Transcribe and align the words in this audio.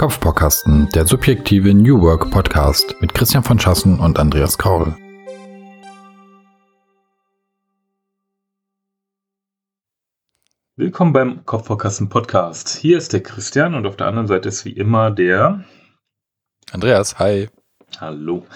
Kopfbaukasten, 0.00 0.88
der 0.94 1.06
subjektive 1.06 1.74
New 1.74 2.00
Work 2.00 2.30
Podcast 2.30 2.96
mit 3.02 3.12
Christian 3.12 3.44
von 3.44 3.58
Schassen 3.60 4.00
und 4.00 4.18
Andreas 4.18 4.56
Kaul. 4.56 4.96
Willkommen 10.76 11.12
beim 11.12 11.44
Kopfbaukasten 11.44 12.08
Podcast. 12.08 12.70
Hier 12.70 12.96
ist 12.96 13.12
der 13.12 13.22
Christian 13.22 13.74
und 13.74 13.84
auf 13.86 13.96
der 13.96 14.06
anderen 14.06 14.26
Seite 14.26 14.48
ist 14.48 14.64
wie 14.64 14.72
immer 14.72 15.10
der 15.10 15.66
Andreas. 16.72 17.18
Hi. 17.18 17.50
Hallo. 17.98 18.46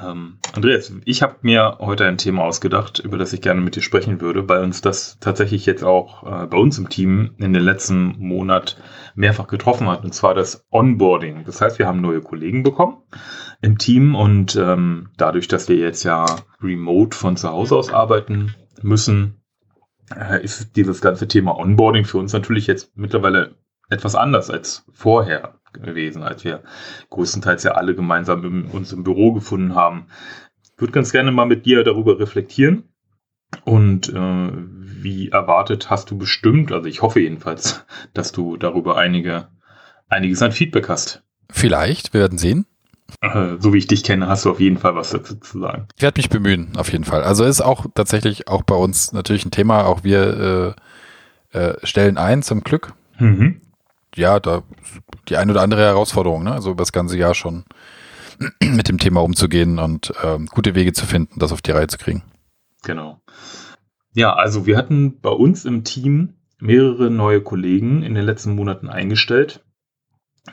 Ähm, 0.00 0.38
Andreas, 0.54 0.92
ich 1.04 1.22
habe 1.22 1.36
mir 1.42 1.78
heute 1.80 2.06
ein 2.06 2.18
Thema 2.18 2.44
ausgedacht, 2.44 2.98
über 2.98 3.18
das 3.18 3.32
ich 3.32 3.40
gerne 3.40 3.60
mit 3.60 3.76
dir 3.76 3.82
sprechen 3.82 4.20
würde, 4.20 4.48
weil 4.48 4.62
uns 4.62 4.80
das 4.80 5.18
tatsächlich 5.20 5.66
jetzt 5.66 5.82
auch 5.82 6.22
äh, 6.22 6.46
bei 6.46 6.56
uns 6.56 6.78
im 6.78 6.88
Team 6.88 7.34
in 7.38 7.52
den 7.52 7.62
letzten 7.62 8.16
Monat 8.18 8.76
mehrfach 9.14 9.48
getroffen 9.48 9.88
hat, 9.88 10.04
und 10.04 10.14
zwar 10.14 10.34
das 10.34 10.64
Onboarding. 10.70 11.44
Das 11.44 11.60
heißt, 11.60 11.78
wir 11.78 11.86
haben 11.86 12.00
neue 12.00 12.20
Kollegen 12.20 12.62
bekommen 12.62 12.98
im 13.60 13.78
Team 13.78 14.14
und 14.14 14.56
ähm, 14.56 15.10
dadurch, 15.16 15.48
dass 15.48 15.68
wir 15.68 15.76
jetzt 15.76 16.04
ja 16.04 16.24
remote 16.62 17.16
von 17.16 17.36
zu 17.36 17.50
Hause 17.50 17.76
aus 17.76 17.92
arbeiten 17.92 18.54
müssen, 18.82 19.42
äh, 20.14 20.42
ist 20.42 20.76
dieses 20.76 21.00
ganze 21.00 21.28
Thema 21.28 21.58
Onboarding 21.58 22.04
für 22.04 22.18
uns 22.18 22.32
natürlich 22.32 22.66
jetzt 22.66 22.96
mittlerweile 22.96 23.56
etwas 23.88 24.14
anders 24.14 24.50
als 24.50 24.84
vorher 24.92 25.60
gewesen, 25.82 26.22
als 26.22 26.44
wir 26.44 26.62
größtenteils 27.10 27.62
ja 27.64 27.72
alle 27.72 27.94
gemeinsam 27.94 28.44
im, 28.44 28.70
uns 28.70 28.92
im 28.92 29.04
Büro 29.04 29.32
gefunden 29.32 29.74
haben. 29.74 30.06
Ich 30.62 30.80
würde 30.80 30.92
ganz 30.92 31.12
gerne 31.12 31.32
mal 31.32 31.46
mit 31.46 31.66
dir 31.66 31.84
darüber 31.84 32.18
reflektieren. 32.18 32.84
Und 33.64 34.08
äh, 34.12 34.50
wie 34.52 35.28
erwartet 35.28 35.88
hast 35.88 36.10
du 36.10 36.18
bestimmt, 36.18 36.72
also 36.72 36.88
ich 36.88 37.02
hoffe 37.02 37.20
jedenfalls, 37.20 37.84
dass 38.12 38.32
du 38.32 38.56
darüber 38.56 38.96
einige, 38.96 39.48
einiges 40.08 40.42
an 40.42 40.52
Feedback 40.52 40.88
hast. 40.88 41.22
Vielleicht, 41.50 42.12
wir 42.12 42.22
werden 42.22 42.38
sehen. 42.38 42.66
Äh, 43.20 43.56
so 43.60 43.72
wie 43.72 43.78
ich 43.78 43.86
dich 43.86 44.02
kenne, 44.02 44.26
hast 44.26 44.44
du 44.44 44.50
auf 44.50 44.60
jeden 44.60 44.78
Fall 44.78 44.96
was 44.96 45.10
dazu 45.10 45.36
zu 45.36 45.60
sagen. 45.60 45.86
Ich 45.96 46.02
werde 46.02 46.18
mich 46.18 46.28
bemühen, 46.28 46.76
auf 46.76 46.90
jeden 46.90 47.04
Fall. 47.04 47.22
Also 47.22 47.44
ist 47.44 47.60
auch 47.60 47.86
tatsächlich 47.94 48.48
auch 48.48 48.64
bei 48.64 48.74
uns 48.74 49.12
natürlich 49.12 49.46
ein 49.46 49.52
Thema. 49.52 49.86
Auch 49.86 50.02
wir 50.02 50.76
äh, 51.52 51.58
äh, 51.58 51.86
stellen 51.86 52.18
ein, 52.18 52.42
zum 52.42 52.62
Glück. 52.62 52.94
Mhm 53.18 53.60
ja, 54.16 54.40
da 54.40 54.62
die 55.28 55.36
ein 55.36 55.50
oder 55.50 55.62
andere 55.62 55.82
Herausforderung, 55.82 56.44
ne? 56.44 56.52
also 56.52 56.70
über 56.70 56.82
das 56.82 56.92
ganze 56.92 57.18
Jahr 57.18 57.34
schon 57.34 57.64
mit 58.62 58.88
dem 58.88 58.98
Thema 58.98 59.22
umzugehen 59.22 59.78
und 59.78 60.12
ähm, 60.22 60.46
gute 60.46 60.74
Wege 60.74 60.92
zu 60.92 61.06
finden, 61.06 61.38
das 61.38 61.52
auf 61.52 61.62
die 61.62 61.72
Reihe 61.72 61.88
zu 61.88 61.98
kriegen. 61.98 62.22
Genau. 62.82 63.20
Ja, 64.12 64.34
also 64.34 64.66
wir 64.66 64.76
hatten 64.76 65.20
bei 65.20 65.30
uns 65.30 65.64
im 65.64 65.84
Team 65.84 66.34
mehrere 66.58 67.10
neue 67.10 67.42
Kollegen 67.42 68.02
in 68.02 68.14
den 68.14 68.24
letzten 68.24 68.54
Monaten 68.54 68.88
eingestellt. 68.88 69.64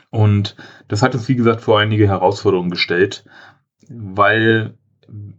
Und 0.10 0.56
das 0.88 1.02
hat 1.02 1.14
uns, 1.14 1.28
wie 1.30 1.36
gesagt, 1.36 1.62
vor 1.62 1.80
einige 1.80 2.08
Herausforderungen 2.08 2.72
gestellt, 2.72 3.26
weil 3.88 4.78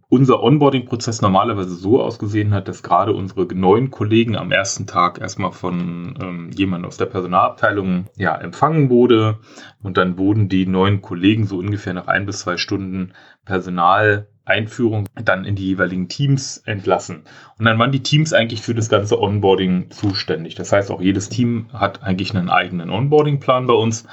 unser 0.08 0.42
Onboarding-Prozess 0.42 1.22
normalerweise 1.22 1.74
so 1.74 2.00
ausgesehen 2.00 2.54
hat, 2.54 2.68
dass 2.68 2.82
gerade 2.82 3.12
unsere 3.12 3.46
neuen 3.54 3.90
Kollegen 3.90 4.36
am 4.36 4.52
ersten 4.52 4.86
Tag 4.86 5.20
erstmal 5.20 5.52
von 5.52 6.18
ähm, 6.22 6.50
jemandem 6.54 6.88
aus 6.88 6.96
der 6.96 7.06
Personalabteilung 7.06 8.06
ja, 8.16 8.36
empfangen 8.36 8.90
wurde 8.90 9.38
und 9.82 9.96
dann 9.96 10.18
wurden 10.18 10.48
die 10.48 10.66
neuen 10.66 11.02
Kollegen 11.02 11.46
so 11.46 11.58
ungefähr 11.58 11.94
nach 11.94 12.06
ein 12.06 12.26
bis 12.26 12.40
zwei 12.40 12.56
Stunden 12.56 13.12
Personaleinführung 13.44 15.06
dann 15.22 15.44
in 15.44 15.56
die 15.56 15.66
jeweiligen 15.66 16.08
Teams 16.08 16.58
entlassen. 16.58 17.24
Und 17.58 17.64
dann 17.64 17.78
waren 17.78 17.92
die 17.92 18.02
Teams 18.02 18.32
eigentlich 18.32 18.62
für 18.62 18.74
das 18.74 18.88
ganze 18.88 19.20
Onboarding 19.20 19.90
zuständig. 19.90 20.54
Das 20.54 20.72
heißt, 20.72 20.90
auch 20.90 21.00
jedes 21.00 21.28
Team 21.28 21.66
hat 21.72 22.02
eigentlich 22.02 22.34
einen 22.34 22.50
eigenen 22.50 22.90
Onboarding-Plan 22.90 23.66
bei 23.66 23.74
uns. 23.74 24.06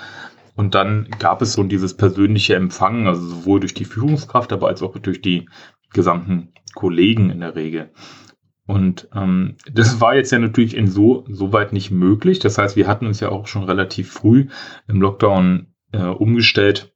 Und 0.62 0.76
dann 0.76 1.08
gab 1.18 1.42
es 1.42 1.54
so 1.54 1.64
dieses 1.64 1.98
persönliche 1.98 2.54
Empfangen, 2.54 3.08
also 3.08 3.26
sowohl 3.26 3.62
durch 3.62 3.74
die 3.74 3.84
Führungskraft, 3.84 4.54
aber 4.54 4.68
als 4.68 4.84
auch 4.84 4.96
durch 5.00 5.20
die 5.20 5.50
gesamten 5.92 6.54
Kollegen 6.76 7.32
in 7.32 7.40
der 7.40 7.56
Regel. 7.56 7.90
Und 8.68 9.10
ähm, 9.16 9.56
das 9.74 10.00
war 10.02 10.14
jetzt 10.14 10.32
ja 10.32 10.38
natürlich 10.38 10.78
in 10.78 10.86
so 10.86 11.26
weit 11.28 11.74
nicht 11.74 11.90
möglich. 11.90 12.38
Das 12.38 12.60
heißt, 12.60 12.76
wir 12.76 12.88
hatten 12.88 13.08
uns 13.08 13.20
ja 13.20 13.30
auch 13.30 13.48
schon 13.48 13.64
relativ 13.64 14.12
früh 14.12 14.50
im 14.88 15.02
Lockdown 15.02 15.74
äh, 15.94 16.04
umgestellt, 16.04 16.94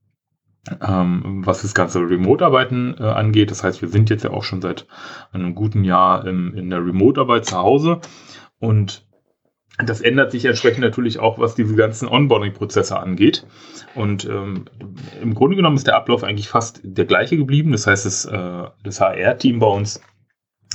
ähm, 0.79 1.41
was 1.43 1.63
das 1.63 1.73
ganze 1.73 2.01
Remote-Arbeiten 2.01 2.97
äh, 2.99 3.03
angeht. 3.03 3.49
Das 3.49 3.63
heißt, 3.63 3.81
wir 3.81 3.89
sind 3.89 4.11
jetzt 4.11 4.25
ja 4.25 4.29
auch 4.29 4.43
schon 4.43 4.61
seit 4.61 4.85
einem 5.31 5.55
guten 5.55 5.83
Jahr 5.83 6.27
im, 6.27 6.53
in 6.53 6.69
der 6.69 6.85
Remote-Arbeit 6.85 7.45
zu 7.45 7.57
Hause. 7.57 7.99
Und 8.59 9.04
das 9.77 10.01
ändert 10.01 10.31
sich 10.31 10.45
entsprechend 10.45 10.81
natürlich 10.81 11.19
auch, 11.19 11.37
was 11.37 11.55
diese 11.55 11.75
ganzen 11.75 12.07
Onboarding-Prozesse 12.07 12.97
angeht. 12.97 13.45
Und 13.93 14.25
ähm, 14.25 14.65
im 15.21 15.33
Grunde 15.33 15.55
genommen 15.55 15.75
ist 15.75 15.87
der 15.87 15.95
Ablauf 15.95 16.23
eigentlich 16.23 16.47
fast 16.47 16.79
der 16.83 17.05
gleiche 17.05 17.37
geblieben. 17.37 17.71
Das 17.71 17.87
heißt, 17.87 18.05
das, 18.05 18.25
äh, 18.25 18.63
das 18.83 19.01
HR-Team 19.01 19.59
bei 19.59 19.67
uns 19.67 20.01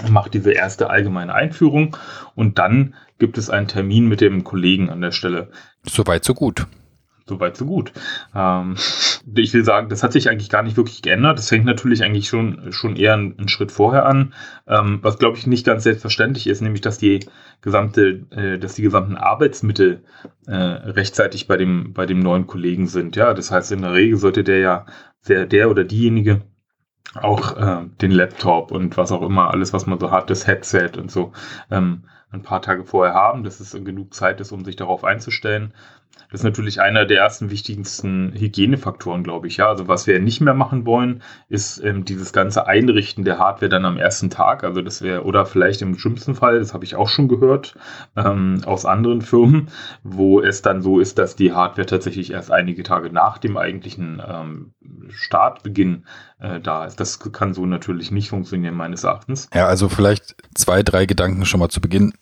macht 0.09 0.34
diese 0.34 0.53
erste 0.53 0.91
allgemeine 0.91 1.34
Einführung 1.34 1.97
und 2.34 2.59
dann 2.59 2.94
gibt 3.19 3.39
es 3.39 3.50
einen 3.50 3.69
Termin 3.69 4.06
mit 4.06 4.21
dem 4.21 4.44
Kollegen 4.44 4.89
an 4.89 5.00
der 5.00 5.12
Stelle. 5.12 5.50
Soweit, 5.84 6.25
so 6.25 6.34
gut 6.34 6.66
so 7.31 7.41
weit, 7.41 7.57
so 7.57 7.65
gut. 7.65 7.93
Ähm, 8.35 8.77
ich 9.35 9.55
will 9.55 9.65
sagen, 9.65 9.89
das 9.89 10.03
hat 10.03 10.13
sich 10.13 10.29
eigentlich 10.29 10.51
gar 10.51 10.63
nicht 10.63 10.77
wirklich 10.77 11.01
geändert. 11.01 11.39
Das 11.39 11.49
fängt 11.49 11.65
natürlich 11.65 12.03
eigentlich 12.03 12.29
schon, 12.29 12.73
schon 12.73 12.97
eher 12.97 13.15
einen, 13.15 13.39
einen 13.39 13.49
Schritt 13.49 13.73
vorher 13.73 14.05
an. 14.05 14.35
Ähm, 14.67 14.99
was 15.01 15.19
glaube 15.19 15.39
ich 15.39 15.47
nicht 15.47 15.65
ganz 15.65 15.85
selbstverständlich 15.85 16.47
ist, 16.47 16.61
nämlich 16.61 16.83
dass 16.83 16.99
die 16.99 17.21
gesamte, 17.63 18.27
äh, 18.31 18.59
dass 18.59 18.75
die 18.75 18.83
gesamten 18.83 19.17
Arbeitsmittel 19.17 20.05
äh, 20.47 20.55
rechtzeitig 20.55 21.47
bei 21.47 21.57
dem, 21.57 21.95
bei 21.95 22.05
dem 22.05 22.21
neuen 22.21 22.47
Kollegen 22.47 22.87
sind. 22.87 23.17
Ja, 23.17 23.33
das 23.33 23.51
heißt, 23.51 23.73
in 23.73 23.83
der 23.83 23.95
Regel 23.95 24.19
sollte 24.19 24.45
der 24.45 24.59
ja, 24.59 24.87
der, 25.29 25.47
der 25.47 25.71
oder 25.71 25.85
diejenige 25.85 26.43
auch 27.15 27.57
äh, 27.57 27.87
den 28.01 28.11
Laptop 28.11 28.71
und 28.71 28.97
was 28.97 29.13
auch 29.13 29.23
immer, 29.23 29.51
alles, 29.51 29.73
was 29.73 29.87
man 29.87 29.99
so 29.99 30.11
hat, 30.11 30.31
das 30.31 30.47
Headset 30.47 30.93
und 30.97 31.11
so, 31.11 31.33
ähm, 31.71 32.05
ein 32.31 32.43
paar 32.43 32.63
Tage 32.63 32.85
vorher 32.85 33.15
haben, 33.15 33.43
dass 33.43 33.61
es 33.61 33.73
genug 33.73 34.15
Zeit 34.15 34.41
ist, 34.41 34.53
um 34.53 34.65
sich 34.65 34.77
darauf 34.77 35.05
einzustellen. 35.05 35.75
Das 36.31 36.41
ist 36.41 36.45
natürlich 36.45 36.81
einer 36.81 37.07
der 37.07 37.19
ersten 37.19 37.51
wichtigsten 37.51 38.33
Hygienefaktoren, 38.35 39.25
glaube 39.25 39.47
ich. 39.47 39.57
Ja, 39.57 39.69
also 39.69 39.89
was 39.89 40.07
wir 40.07 40.19
nicht 40.21 40.41
mehr 40.41 40.55
machen 40.55 40.87
wollen, 40.87 41.23
ist 41.49 41.83
ähm, 41.83 42.05
dieses 42.05 42.33
ganze 42.33 42.67
Einrichten 42.67 43.25
der 43.25 43.39
Hardware 43.39 43.69
dann 43.69 43.85
am 43.85 43.97
ersten 43.97 44.31
Tag. 44.31 44.65
Also 44.65 44.83
das 44.83 45.03
wäre, 45.03 45.25
oder 45.25 45.47
vielleicht 45.47 45.83
im 45.83 45.99
schlimmsten 45.99 46.35
Fall, 46.35 46.59
das 46.59 46.75
habe 46.75 46.85
ich 46.85 46.97
auch 46.97 47.09
schon 47.09 47.29
gehört 47.29 47.77
ähm, 48.17 48.63
aus 48.65 48.87
anderen 48.87 49.23
Firmen, 49.23 49.69
wo 50.03 50.41
es 50.41 50.63
dann 50.63 50.83
so 50.83 51.01
ist, 51.01 51.19
dass 51.19 51.37
die 51.37 51.53
Hardware 51.53 51.87
tatsächlich 51.87 52.33
erst 52.33 52.51
einige 52.51 52.83
Tage 52.83 53.13
nach 53.13 53.39
dem 53.39 53.57
eigentlichen 53.57 54.23
ähm, 54.27 54.73
Startbeginn 55.09 56.05
äh, 56.39 56.61
da 56.61 56.85
ist. 56.85 57.01
Das 57.01 57.19
kann 57.33 57.55
so 57.55 57.67
natürlich 57.67 58.11
nicht 58.11 58.31
funktionieren, 58.31 58.75
meines 58.75 59.05
Erachtens. 59.05 59.49
Ja, 59.55 59.67
also 59.67 59.89
vielleicht 59.89 60.37
zwei, 60.55 60.83
drei 60.83 61.07
Gedanken 61.07 61.45
schon 61.45 61.61
mal 61.61 61.69
zu 61.69 61.81
Beginn. 61.81 62.13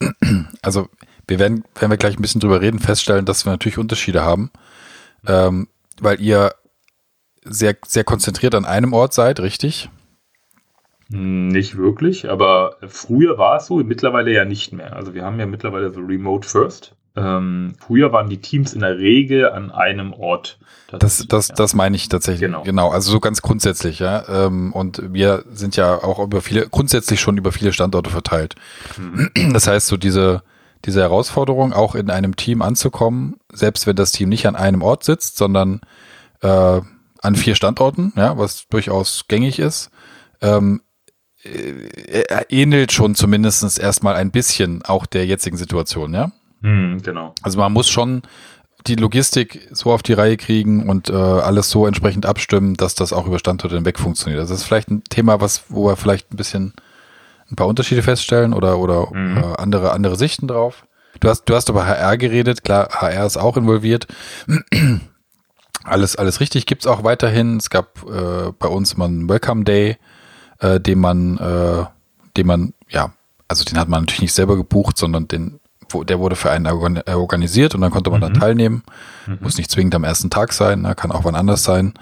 Also 0.63 0.89
wir 1.28 1.39
werden, 1.39 1.65
wenn 1.78 1.91
wir 1.91 1.97
gleich 1.97 2.19
ein 2.19 2.22
bisschen 2.22 2.41
drüber 2.41 2.61
reden, 2.61 2.81
feststellen, 2.81 3.25
dass 3.25 3.44
wir 3.44 3.53
natürlich 3.53 3.78
Unterschiede 3.78 4.22
haben, 4.22 4.50
ähm, 5.27 5.69
weil 6.00 6.21
ihr 6.21 6.53
sehr, 7.44 7.77
sehr 7.87 8.05
konzentriert 8.05 8.55
an 8.55 8.65
einem 8.65 8.93
Ort 8.93 9.15
seid, 9.15 9.41
richtig? 9.41 9.91
Nicht 11.11 11.77
wirklich, 11.77 12.28
aber 12.28 12.77
früher 12.87 13.38
war 13.38 13.56
es 13.56 13.67
so, 13.67 13.77
mittlerweile 13.77 14.33
ja 14.33 14.44
nicht 14.44 14.72
mehr. 14.72 14.94
Also 14.94 15.15
wir 15.15 15.25
haben 15.25 15.38
ja 15.38 15.47
mittlerweile 15.47 15.91
so 15.91 16.00
Remote 16.00 16.47
First. 16.47 16.94
Ähm, 17.17 17.75
früher 17.78 18.12
waren 18.12 18.28
die 18.28 18.41
Teams 18.41 18.75
in 18.75 18.81
der 18.81 18.99
Regel 18.99 19.49
an 19.50 19.71
einem 19.71 20.12
Ort. 20.12 20.59
Das, 20.91 21.27
das, 21.27 21.49
ja. 21.49 21.55
das 21.55 21.75
meine 21.75 21.97
ich 21.97 22.09
tatsächlich. 22.09 22.43
Genau. 22.43 22.62
genau. 22.62 22.91
Also 22.91 23.11
so 23.11 23.21
ganz 23.21 23.43
grundsätzlich, 23.43 23.99
ja. 23.99 24.25
Ähm, 24.28 24.72
und 24.72 25.03
wir 25.12 25.44
sind 25.50 25.77
ja 25.77 25.94
auch 25.94 26.19
über 26.19 26.43
viele, 26.43 26.69
grundsätzlich 26.69 27.21
schon 27.21 27.37
über 27.38 27.53
viele 27.53 27.72
Standorte 27.72 28.11
verteilt. 28.11 28.55
Mhm. 28.99 29.31
Das 29.53 29.67
heißt, 29.67 29.87
so 29.87 29.97
diese, 29.97 30.43
diese 30.84 31.00
Herausforderung, 31.00 31.72
auch 31.72 31.94
in 31.94 32.11
einem 32.11 32.37
Team 32.37 32.62
anzukommen, 32.62 33.37
selbst 33.53 33.87
wenn 33.87 33.97
das 33.97 34.12
Team 34.12 34.28
nicht 34.28 34.47
an 34.47 34.56
einem 34.56 34.83
Ort 34.83 35.05
sitzt, 35.05 35.37
sondern 35.37 35.81
äh, 36.41 36.81
an 37.20 37.37
vier 37.37 37.55
Standorten, 37.55 38.12
ja, 38.17 38.38
was 38.38 38.69
durchaus 38.69 39.26
gängig 39.29 39.58
ist, 39.58 39.91
ähm, 40.41 40.82
äh, 41.43 42.44
ähnelt 42.49 42.93
schon 42.93 43.14
zumindest 43.14 43.79
erstmal 43.79 44.14
ein 44.14 44.31
bisschen 44.31 44.85
auch 44.85 45.06
der 45.06 45.26
jetzigen 45.26 45.56
Situation, 45.56 46.14
ja? 46.14 46.32
Hm, 46.62 47.00
genau. 47.03 47.35
Also 47.43 47.58
man 47.58 47.73
muss 47.73 47.88
schon 47.88 48.23
die 48.87 48.94
Logistik 48.94 49.69
so 49.73 49.93
auf 49.93 50.03
die 50.03 50.12
Reihe 50.12 50.37
kriegen 50.37 50.88
und 50.88 51.11
äh, 51.11 51.12
alles 51.12 51.70
so 51.70 51.87
entsprechend 51.87 52.26
abstimmen, 52.26 52.75
dass 52.75 52.94
das 52.94 53.12
auch 53.12 53.26
über 53.26 53.38
Standorte 53.38 53.76
hinweg 53.76 53.99
funktioniert. 53.99 54.41
Also 54.41 54.55
das 54.55 54.62
ist 54.62 54.67
vielleicht 54.67 54.91
ein 54.91 55.05
Thema, 55.05 55.41
was, 55.41 55.64
wo 55.69 55.87
wir 55.87 55.97
vielleicht 55.97 56.32
ein 56.32 56.37
bisschen 56.37 56.73
ein 57.50 57.56
paar 57.56 57.67
Unterschiede 57.67 58.03
feststellen 58.03 58.53
oder, 58.53 58.79
oder 58.79 59.12
mhm. 59.12 59.39
äh, 59.39 59.56
andere, 59.56 59.93
andere 59.93 60.17
Sichten 60.17 60.49
drauf. 60.49 60.85
Du 61.21 61.29
hast, 61.29 61.45
du 61.45 61.55
hast 61.55 61.69
über 61.69 61.87
HR 61.87 62.17
geredet, 62.17 62.65
klar, 62.65 62.89
HR 62.91 63.27
ist 63.27 63.37
auch 63.37 63.56
involviert. 63.56 64.06
alles, 65.85 66.17
alles 66.17 66.41
richtig 66.41 66.67
gibt's 66.67 66.87
auch 66.87 67.05
weiterhin. 67.05 67.56
Es 67.56 67.71
gab 67.71 68.05
äh, 68.09 68.53
bei 68.59 68.69
uns 68.69 68.97
mal 68.97 69.06
einen 69.06 69.29
Welcome 69.29 69.65
Day, 69.65 69.97
äh, 70.61 70.81
den 70.81 70.99
man, 70.99 71.39
äh, 71.39 71.85
den 72.37 72.47
man, 72.47 72.75
ja, 72.89 73.12
also 73.49 73.65
den 73.65 73.79
hat 73.79 73.89
man 73.89 74.03
natürlich 74.03 74.23
nicht 74.23 74.35
selber 74.35 74.56
gebucht, 74.56 74.99
sondern 74.99 75.27
den 75.27 75.61
wo, 75.91 76.05
der 76.05 76.19
wurde 76.19 76.37
für 76.37 76.51
einen 76.51 76.67
äh, 76.67 77.12
organisiert 77.12 77.75
und 77.75 77.81
dann 77.81 77.91
konnte 77.91 78.11
man 78.11 78.21
mhm. 78.21 78.33
da 78.35 78.41
teilnehmen. 78.41 78.83
Mhm. 79.27 79.39
Muss 79.41 79.56
nicht 79.56 79.71
zwingend 79.71 79.94
am 79.94 80.05
ersten 80.05 80.31
Tag 80.31 80.53
sein, 80.53 80.83
ne, 80.83 80.94
kann 80.94 81.12
auch 81.12 81.25
wann 81.25 81.35
anders 81.35 81.62
sein. 81.65 81.94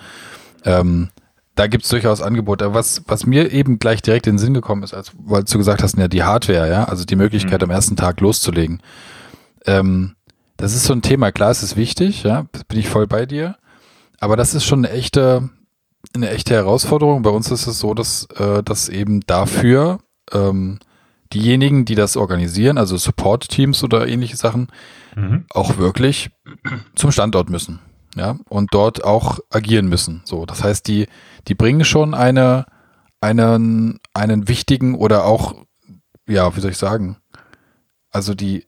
Ähm, 0.64 1.08
da 1.56 1.66
gibt 1.66 1.84
es 1.84 1.90
durchaus 1.90 2.20
Angebote. 2.20 2.74
Was, 2.74 3.02
was 3.06 3.26
mir 3.26 3.50
eben 3.50 3.78
gleich 3.78 4.02
direkt 4.02 4.26
in 4.26 4.34
den 4.34 4.38
Sinn 4.38 4.54
gekommen 4.54 4.82
ist, 4.82 4.94
als 4.94 5.12
weil 5.18 5.42
du 5.42 5.58
gesagt 5.58 5.82
hast, 5.82 5.98
ja, 5.98 6.06
die 6.06 6.22
Hardware, 6.22 6.70
ja, 6.70 6.84
also 6.84 7.04
die 7.04 7.16
Möglichkeit, 7.16 7.62
mhm. 7.62 7.64
am 7.64 7.70
ersten 7.70 7.96
Tag 7.96 8.20
loszulegen. 8.20 8.80
Ähm, 9.66 10.14
das 10.58 10.74
ist 10.74 10.84
so 10.84 10.92
ein 10.92 11.02
Thema, 11.02 11.32
klar, 11.32 11.50
es 11.50 11.62
ist 11.62 11.76
wichtig, 11.76 12.22
ja, 12.22 12.46
bin 12.68 12.78
ich 12.78 12.88
voll 12.88 13.06
bei 13.06 13.26
dir. 13.26 13.56
Aber 14.20 14.36
das 14.36 14.54
ist 14.54 14.64
schon 14.64 14.84
eine 14.84 14.94
echte, 14.94 15.48
eine 16.14 16.30
echte 16.30 16.54
Herausforderung. 16.54 17.22
Bei 17.22 17.30
uns 17.30 17.50
ist 17.50 17.66
es 17.66 17.78
so, 17.78 17.94
dass, 17.94 18.26
äh, 18.36 18.62
dass 18.62 18.88
eben 18.88 19.20
dafür 19.20 19.98
ähm, 20.32 20.78
diejenigen, 21.32 21.84
die 21.84 21.94
das 21.94 22.16
organisieren, 22.16 22.78
also 22.78 22.96
Support-Teams 22.96 23.82
oder 23.82 24.06
ähnliche 24.06 24.36
Sachen, 24.36 24.68
mhm. 25.14 25.46
auch 25.50 25.78
wirklich 25.78 26.30
zum 26.94 27.12
Standort 27.12 27.50
müssen. 27.50 27.80
Ja, 28.14 28.38
und 28.48 28.72
dort 28.72 29.04
auch 29.04 29.40
agieren 29.50 29.88
müssen. 29.88 30.22
So, 30.24 30.46
das 30.46 30.64
heißt, 30.64 30.88
die, 30.88 31.06
die 31.48 31.54
bringen 31.54 31.84
schon 31.84 32.14
eine, 32.14 32.66
einen, 33.20 34.00
einen 34.14 34.48
wichtigen 34.48 34.94
oder 34.94 35.25
auch, 35.25 35.54
ja, 36.28 36.56
wie 36.56 36.60
soll 36.60 36.70
ich 36.70 36.78
sagen? 36.78 37.16
Also 38.10 38.34
die, 38.34 38.66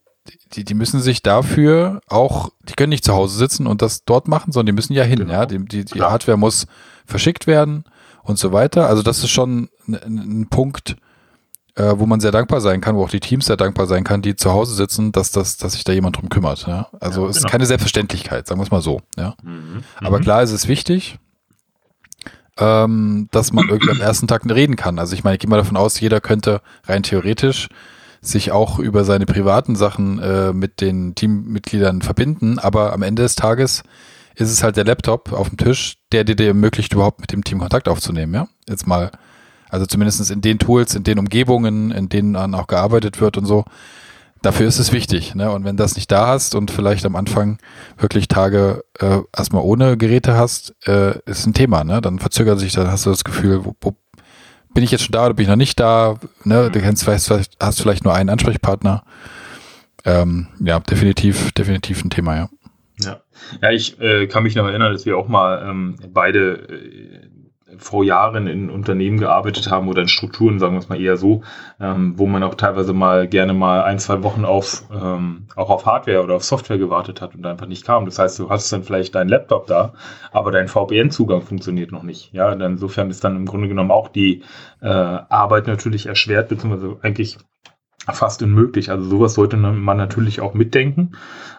die, 0.53 0.65
die 0.65 0.75
müssen 0.75 1.01
sich 1.01 1.23
dafür 1.23 2.01
auch, 2.07 2.51
die 2.69 2.75
können 2.75 2.91
nicht 2.91 3.05
zu 3.05 3.15
Hause 3.15 3.37
sitzen 3.37 3.67
und 3.67 3.83
das 3.83 4.05
dort 4.05 4.29
machen, 4.29 4.53
sondern 4.53 4.67
die 4.67 4.77
müssen 4.77 4.93
ja 4.93 5.05
hin, 5.05 5.21
genau. 5.21 5.33
ja. 5.33 5.47
Die, 5.47 5.65
die, 5.65 5.85
die 5.85 6.03
Hardware 6.03 6.39
muss 6.39 6.67
verschickt 7.07 7.47
werden 7.47 7.85
und 8.23 8.39
so 8.39 8.53
weiter. 8.53 8.89
Also 8.89 9.03
das 9.03 9.19
ist 9.19 9.31
schon 9.31 9.69
ein, 9.87 9.95
ein 9.95 10.47
Punkt, 10.51 10.97
äh, 11.75 11.95
wo 11.97 12.07
man 12.07 12.21
sehr 12.21 12.33
dankbar 12.33 12.61
sein 12.61 12.81
kann, 12.81 12.97
wo 12.97 13.05
auch 13.05 13.11
die 13.11 13.21
Teams 13.21 13.47
sehr 13.47 13.57
dankbar 13.57 13.87
sein 13.87 14.05
kann, 14.05 14.21
die 14.21 14.37
zu 14.37 14.53
Hause 14.53 14.75
sitzen, 14.75 15.13
dass, 15.13 15.31
das, 15.31 15.57
dass 15.57 15.73
sich 15.73 15.85
da 15.85 15.93
jemand 15.93 16.17
drum 16.17 16.29
kümmert. 16.29 16.67
Ja? 16.67 16.89
Also 17.01 17.25
ja, 17.25 17.31
es 17.31 17.37
genau. 17.37 17.47
ist 17.47 17.51
keine 17.51 17.67
Selbstverständlichkeit, 17.67 18.47
sagen 18.47 18.61
wir 18.61 18.65
es 18.65 18.71
mal 18.71 18.83
so. 18.83 19.01
Ja? 19.17 19.35
Mhm. 19.43 19.85
Aber 19.97 20.19
mhm. 20.19 20.23
klar 20.23 20.43
ist 20.43 20.53
es 20.53 20.69
wichtig, 20.69 21.19
ähm, 22.59 23.29
dass 23.31 23.53
man 23.53 23.69
irgendwie 23.69 23.91
am 23.91 24.01
ersten 24.01 24.27
Tag 24.27 24.43
reden 24.49 24.77
kann. 24.77 24.99
Also 24.99 25.15
ich 25.15 25.25
meine, 25.25 25.35
ich 25.35 25.41
gehe 25.41 25.51
mal 25.51 25.57
davon 25.57 25.77
aus, 25.77 26.01
jeder 26.01 26.21
könnte 26.21 26.61
rein 26.85 27.03
theoretisch 27.03 27.69
sich 28.21 28.51
auch 28.51 28.79
über 28.79 29.05
seine 29.05 29.27
privaten 29.27 29.77
Sachen 29.77 30.19
äh, 30.19 30.53
mit 30.53 30.81
den 30.81 31.15
Teammitgliedern 31.15 32.03
verbinden, 32.03 32.59
aber 32.59 32.93
am 32.93 33.03
Ende 33.03 33.23
des 33.23 33.37
Tages 33.37 33.85
ist 34.35 34.51
es 34.51 34.63
halt 34.63 34.77
der 34.77 34.85
Laptop 34.85 35.33
auf 35.33 35.49
dem 35.49 35.57
Tisch, 35.57 35.97
der 36.13 36.25
dir 36.25 36.39
ermöglicht, 36.47 36.93
überhaupt 36.93 37.21
mit 37.21 37.33
dem 37.33 37.45
Team 37.45 37.59
Kontakt 37.59 37.89
aufzunehmen, 37.89 38.35
ja? 38.35 38.49
Jetzt 38.69 38.87
mal, 38.87 39.11
also 39.69 39.87
zumindest 39.87 40.31
in 40.31 40.41
den 40.41 40.59
Tools, 40.59 40.95
in 40.95 41.05
den 41.05 41.19
Umgebungen, 41.19 41.91
in 41.91 42.09
denen 42.09 42.35
dann 42.35 42.55
auch 42.55 42.67
gearbeitet 42.67 43.21
wird 43.21 43.37
und 43.37 43.47
so. 43.47 43.65
Dafür 44.43 44.69
ist 44.69 44.79
es 44.79 44.93
wichtig, 44.93 45.35
ne? 45.35 45.51
Und 45.51 45.65
wenn 45.65 45.77
das 45.77 45.97
nicht 45.97 46.11
da 46.13 46.29
hast 46.29 46.55
und 46.55 46.71
vielleicht 46.71 47.05
am 47.05 47.17
Anfang 47.17 47.59
wirklich 47.97 48.29
Tage 48.29 48.85
äh, 49.01 49.21
erstmal 49.37 49.63
ohne 49.63 49.97
Geräte 49.97 50.37
hast, 50.37 50.75
äh, 50.87 51.19
ist 51.27 51.47
ein 51.47 51.55
Thema, 51.55 51.85
ne? 51.85 52.01
Dann 52.01 52.19
verzögert 52.19 52.59
sich, 52.61 52.73
dann 52.73 52.91
hast 52.91 53.07
du 53.07 53.11
das 53.11 53.25
Gefühl, 53.25 53.65
wo, 53.65 53.75
wo 53.81 53.97
bin 54.75 54.85
ich 54.85 54.91
jetzt 54.91 55.03
schon 55.03 55.13
da 55.13 55.27
oder 55.27 55.35
bin 55.35 55.43
ich 55.43 55.49
noch 55.49 55.57
nicht 55.57 55.81
da? 55.81 56.17
Ne? 56.45 56.71
Du 56.71 56.81
kennst 56.81 57.05
vielleicht, 57.05 57.57
hast 57.61 57.83
vielleicht 57.83 58.05
nur 58.05 58.15
einen 58.15 58.31
Ansprechpartner. 58.31 59.03
Ähm, 60.05 60.49
ja, 60.61 60.79
definitiv, 60.79 61.51
definitiv 61.53 62.05
ein 62.05 62.11
Thema, 62.11 62.37
ja. 62.37 62.49
Ja, 63.01 63.21
ja 63.61 63.71
ich 63.73 64.01
äh, 64.01 64.27
kann 64.29 64.45
mich 64.45 64.55
noch 64.55 64.67
erinnern, 64.67 64.93
dass 64.93 65.05
wir 65.05 65.19
auch 65.19 65.29
mal 65.29 65.67
ähm, 65.69 65.97
beide 66.13 66.69
äh, 66.69 67.29
vor 67.77 68.03
Jahren 68.03 68.47
in 68.47 68.71
Unternehmen 68.71 69.19
gearbeitet 69.19 69.71
haben 69.71 69.89
oder 69.89 70.03
in 70.03 70.09
Strukturen, 70.09 70.59
sagen 70.59 70.75
wir 70.75 70.79
es 70.79 70.89
mal 70.89 71.01
eher 71.01 71.17
so, 71.17 71.43
ähm, 71.81 72.15
wo 72.17 72.27
man 72.27 72.43
auch 72.43 72.55
teilweise 72.55 72.95
mal 72.95 73.29
gerne 73.29 73.53
mal 73.53 73.83
ein, 73.83 73.99
zwei 73.99 74.23
Wochen 74.23 74.45
auf 74.45 74.85
ähm, 74.91 75.47
auch 75.55 75.69
auf 75.69 75.85
Hardware 75.85 76.23
oder 76.23 76.37
auf 76.37 76.45
Software 76.45 76.79
gewartet 76.79 77.21
hat 77.21 77.35
und 77.35 77.45
einfach 77.45 77.67
nicht 77.67 77.85
kam. 77.85 78.07
Das 78.07 78.19
heißt, 78.19 78.39
du 78.39 78.49
hast 78.49 78.73
dann 78.73 78.85
vielleicht 78.85 79.15
deinen 79.15 79.29
Laptop 79.29 79.67
da, 79.67 79.93
aber 80.33 80.51
dein 80.51 80.69
VPN-Zugang 80.69 81.43
funktioniert 81.43 81.93
noch 81.93 82.03
nicht. 82.03 82.33
Ja, 82.33 82.53
insofern 82.53 83.11
ist 83.11 83.23
dann 83.25 83.37
im 83.37 83.47
Grunde 83.47 83.69
genommen 83.69 83.91
auch 83.91 84.09
die 84.09 84.43
äh, 84.81 84.89
Arbeit 84.89 85.67
natürlich 85.67 86.07
erschwert, 86.07 86.49
beziehungsweise 86.49 86.97
eigentlich 87.03 87.39
fast 88.07 88.43
unmöglich. 88.43 88.91
Also 88.91 89.05
sowas 89.05 89.35
sollte 89.35 89.57
man 89.59 89.97
natürlich 89.97 90.41
auch 90.41 90.55
mitdenken. 90.55 91.13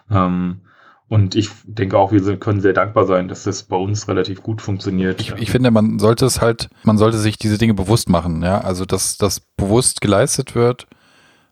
Ähm, 0.10 0.62
und 1.10 1.36
ich 1.36 1.50
denke 1.66 1.98
auch, 1.98 2.12
wir 2.12 2.38
können 2.38 2.62
sehr 2.62 2.74
dankbar 2.74 3.06
sein, 3.06 3.28
dass 3.28 3.44
das 3.44 3.64
bei 3.64 3.76
uns 3.76 4.08
relativ 4.08 4.44
gut 4.44 4.62
funktioniert. 4.62 5.20
Ich, 5.20 5.34
ich 5.34 5.52
finde, 5.52 5.72
man 5.72 5.98
sollte 5.98 6.26
es 6.26 6.40
halt, 6.40 6.70
man 6.84 7.00
sollte 7.00 7.18
sich 7.18 7.38
diese 7.38 7.58
Dinge 7.58 7.74
bewusst 7.74 8.10
machen, 8.10 8.44
ja. 8.44 8.62
Also, 8.62 8.86
dass 8.86 9.18
das 9.18 9.40
bewusst 9.40 10.02
geleistet 10.02 10.54
wird, 10.54 10.88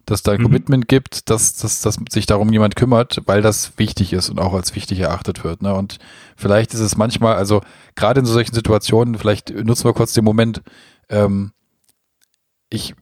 dass 0.07 0.24
da 0.24 0.31
ein 0.31 0.39
mhm. 0.39 0.44
Commitment 0.44 0.88
gibt, 0.88 1.30
dass, 1.30 1.57
dass, 1.57 1.81
dass 1.81 1.98
sich 2.09 2.27
darum 2.27 2.51
jemand 2.54 2.75
kümmert, 2.75 3.21
weil 3.25 3.42
das 3.42 3.77
wichtig 3.77 4.13
ist 4.13 4.30
und 4.30 4.39
auch 4.39 4.54
als 4.54 4.75
wichtig 4.75 5.00
erachtet 5.00 5.44
wird. 5.44 5.62
Ne? 5.62 5.74
Und 5.74 6.00
vielleicht 6.38 6.74
ist 6.74 6.80
es 6.80 6.95
manchmal, 6.95 7.36
also 7.36 7.62
gerade 7.95 8.21
in 8.21 8.25
so 8.25 8.33
solchen 8.33 8.56
Situationen, 8.56 9.15
vielleicht 9.15 9.50
nutzen 9.50 9.83
wir 9.83 9.94
kurz 9.94 10.13
den 10.13 10.24
Moment, 10.24 10.62
ähm, 11.10 11.51
ich, 12.69 12.95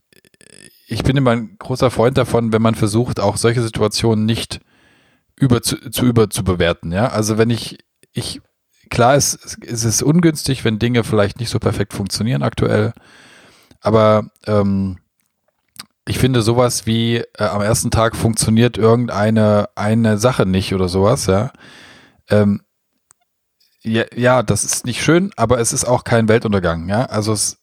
ich 0.87 1.03
bin 1.03 1.15
immer 1.15 1.31
ein 1.31 1.57
großer 1.59 1.91
Freund 1.91 2.17
davon, 2.17 2.51
wenn 2.51 2.61
man 2.61 2.75
versucht, 2.75 3.19
auch 3.19 3.37
solche 3.37 3.61
Situationen 3.61 4.25
nicht 4.25 4.59
über 5.37 5.61
zu, 5.61 5.89
zu 5.89 6.05
über 6.05 6.29
zu 6.29 6.43
bewerten. 6.43 6.91
Ja, 6.91 7.07
also 7.07 7.37
wenn 7.37 7.49
ich 7.49 7.79
ich 8.13 8.41
klar 8.89 9.15
ist, 9.15 9.35
ist 9.61 9.83
es 9.83 10.01
ungünstig, 10.01 10.63
wenn 10.63 10.79
Dinge 10.79 11.03
vielleicht 11.03 11.39
nicht 11.39 11.49
so 11.49 11.59
perfekt 11.59 11.93
funktionieren 11.93 12.43
aktuell, 12.43 12.93
aber 13.81 14.29
ähm, 14.45 14.97
ich 16.07 16.19
finde 16.19 16.41
sowas 16.41 16.85
wie 16.85 17.17
äh, 17.17 17.43
am 17.43 17.61
ersten 17.61 17.91
Tag 17.91 18.15
funktioniert 18.15 18.77
irgendeine 18.77 19.69
eine 19.75 20.17
Sache 20.17 20.45
nicht 20.45 20.73
oder 20.73 20.87
sowas, 20.87 21.25
ja. 21.25 21.51
Ähm, 22.29 22.61
ja, 23.81 24.03
ja, 24.15 24.43
das 24.43 24.63
ist 24.63 24.85
nicht 24.85 25.03
schön, 25.03 25.31
aber 25.35 25.59
es 25.59 25.73
ist 25.73 25.85
auch 25.85 26.03
kein 26.03 26.27
Weltuntergang, 26.27 26.89
ja. 26.89 27.05
Also 27.05 27.33
es, 27.33 27.57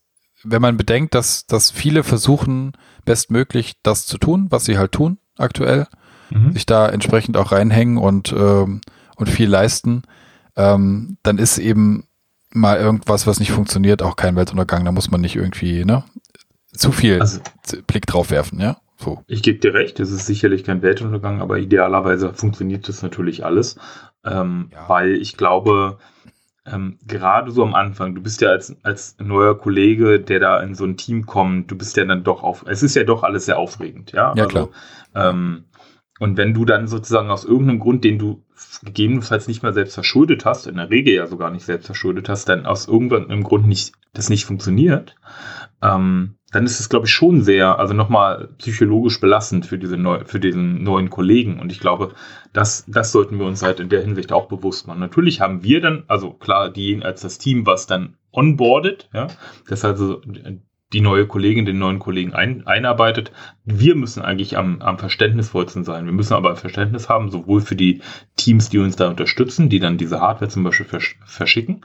wenn 0.45 0.63
man 0.63 0.77
bedenkt, 0.77 1.15
dass, 1.15 1.47
dass 1.47 1.71
viele 1.71 2.03
versuchen, 2.05 2.73
bestmöglich 3.05 3.75
das 3.83 4.07
zu 4.07 4.19
tun, 4.19 4.47
was 4.51 4.65
sie 4.65 4.79
halt 4.79 4.93
tun 4.93 5.19
aktuell, 5.39 5.87
mhm. 6.35 6.53
sich 6.53 6.67
da 6.67 6.89
entsprechend 6.89 7.37
auch 7.37 7.53
reinhängen 7.53 7.99
und, 7.99 8.33
ähm, 8.33 8.81
und 9.17 9.29
viel 9.29 9.49
leisten, 9.49 10.03
ähm, 10.57 11.17
dann 11.23 11.39
ist 11.39 11.59
eben 11.59 12.05
mal 12.51 12.79
irgendwas, 12.79 13.27
was 13.27 13.41
nicht 13.41 13.53
funktioniert, 13.53 14.03
auch 14.03 14.17
kein 14.17 14.37
Weltuntergang. 14.37 14.85
Da 14.85 14.93
muss 14.93 15.11
man 15.11 15.21
nicht 15.21 15.37
irgendwie 15.37 15.85
ne, 15.85 16.05
zu 16.73 16.93
viel 16.93 17.21
also, 17.21 17.41
Blick 17.87 18.07
drauf 18.07 18.31
werfen, 18.31 18.61
ja. 18.61 18.77
So. 18.97 19.23
Ich 19.27 19.43
gebe 19.43 19.59
dir 19.59 19.75
recht, 19.75 19.99
es 19.99 20.13
ist 20.13 20.27
sicherlich 20.27 20.63
kein 20.63 20.83
Weltuntergang, 20.83 21.41
aber 21.41 21.59
idealerweise 21.59 22.35
funktioniert 22.35 22.89
das 22.89 23.03
natürlich 23.03 23.45
alles, 23.45 23.77
ähm, 24.25 24.71
ja. 24.73 24.89
weil 24.89 25.15
ich 25.15 25.37
glaube, 25.37 25.99
ähm, 26.65 26.99
gerade 27.07 27.51
so 27.51 27.65
am 27.65 27.75
Anfang, 27.75 28.15
du 28.15 28.23
bist 28.23 28.41
ja 28.41 28.51
als, 28.51 28.77
als 28.85 29.17
neuer 29.19 29.59
Kollege, 29.59 30.21
der 30.21 30.39
da 30.39 30.61
in 30.61 30.77
so 30.77 30.85
ein 30.85 30.97
Team 30.97 31.27
kommt, 31.27 31.69
du 31.71 31.77
bist 31.77 31.97
ja 31.97 32.05
dann 32.05 32.23
doch 32.23 32.45
auf, 32.45 32.65
es 32.69 32.85
ist 32.85 32.95
ja 32.95 33.03
doch 33.03 33.25
alles 33.25 33.47
sehr 33.47 33.59
aufregend, 33.59 34.13
ja. 34.13 34.33
Ja, 34.37 34.45
also, 34.45 34.47
klar. 34.47 34.69
Ähm, 35.15 35.65
und 36.23 36.37
wenn 36.37 36.55
du 36.55 36.65
dann 36.65 36.87
sozusagen 36.87 37.31
aus 37.31 37.45
irgendeinem 37.45 37.81
Grund, 37.81 38.05
den 38.05 38.17
du 38.17 38.45
gegebenenfalls 38.85 39.49
nicht 39.49 39.65
mal 39.65 39.75
selbst 39.75 39.95
verschuldet 39.95 40.45
hast, 40.45 40.69
in 40.69 40.77
der 40.77 40.89
Regel 40.89 41.15
ja 41.15 41.27
sogar 41.27 41.51
nicht 41.51 41.65
selbst 41.65 41.87
verschuldet 41.87 42.29
hast, 42.29 42.49
dann 42.49 42.65
aus 42.65 42.87
irgendeinem 42.87 43.43
Grund 43.43 43.67
nicht, 43.67 43.93
das 44.13 44.31
nicht 44.31 44.45
funktioniert, 44.45 45.17
ähm, 45.83 46.37
dann 46.53 46.65
ist 46.65 46.79
es, 46.79 46.89
glaube 46.89 47.07
ich, 47.07 47.13
schon 47.13 47.43
sehr, 47.43 47.77
also 47.81 47.93
nochmal 47.93 48.51
psychologisch 48.59 49.21
belastend 49.21 49.67
für, 49.67 49.79
diese 49.79 49.97
neu, 49.97 50.25
für 50.25 50.39
diesen 50.39 50.85
neuen 50.85 51.11
Kollegen. 51.11 51.59
Und 51.59 51.73
ich 51.73 51.81
glaube, 51.81 52.15
das, 52.53 52.85
das 52.87 53.11
sollten 53.11 53.41
wir 53.41 53.47
uns 53.47 53.65
halt 53.65 53.81
in 53.81 53.89
der 53.89 54.03
Hinsicht 54.03 54.31
auch 54.31 54.47
bewusst 54.47 54.87
machen. 54.87 55.01
Natürlich 55.01 55.41
haben 55.41 55.65
wir 55.65 55.81
dann, 55.81 56.05
also 56.07 56.31
klar, 56.31 56.71
diejenigen 56.71 57.03
als 57.03 57.23
das 57.23 57.39
Team, 57.39 57.67
was 57.67 57.89
dann 57.89 58.17
onboardet, 58.31 59.11
ja, 59.13 59.27
das 59.69 59.85
also 59.85 60.21
die 60.93 61.01
neue 61.01 61.27
Kollegin 61.27 61.65
den 61.65 61.79
neuen 61.79 61.99
Kollegen 61.99 62.35
ein, 62.35 62.67
einarbeitet. 62.67 63.33
Wir 63.65 63.95
müssen 63.95 64.23
eigentlich 64.23 64.57
am, 64.57 64.81
am 64.83 64.99
verständnisvollsten 64.99 65.85
sein. 65.85 66.07
Wir 66.07 66.13
müssen 66.13 66.35
aber 66.35 66.57
Verständnis 66.57 67.09
haben, 67.09 67.31
sowohl 67.31 67.61
für 67.61 67.77
die 67.77 68.01
Teams, 68.37 68.69
die 68.69 68.79
uns 68.79 68.97
da 68.97 69.09
unterstützen, 69.09 69.69
die 69.69 69.81
dann 69.81 69.99
diese 69.99 70.21
Hardware 70.21 70.51
zum 70.51 70.65
Beispiel 70.65 70.87
versch 70.87 71.19
verschicken, 71.25 71.85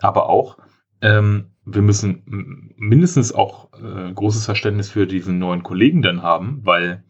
aber 0.00 0.28
auch 0.28 0.56
ähm, 1.02 1.50
wir 1.64 1.82
müssen 1.82 2.72
mindestens 2.76 3.32
auch 3.32 3.68
äh, 3.74 4.12
großes 4.12 4.44
Verständnis 4.44 4.90
für 4.90 5.06
diesen 5.06 5.38
neuen 5.38 5.62
Kollegen 5.62 6.00
dann 6.00 6.22
haben, 6.22 6.60
weil 6.62 7.02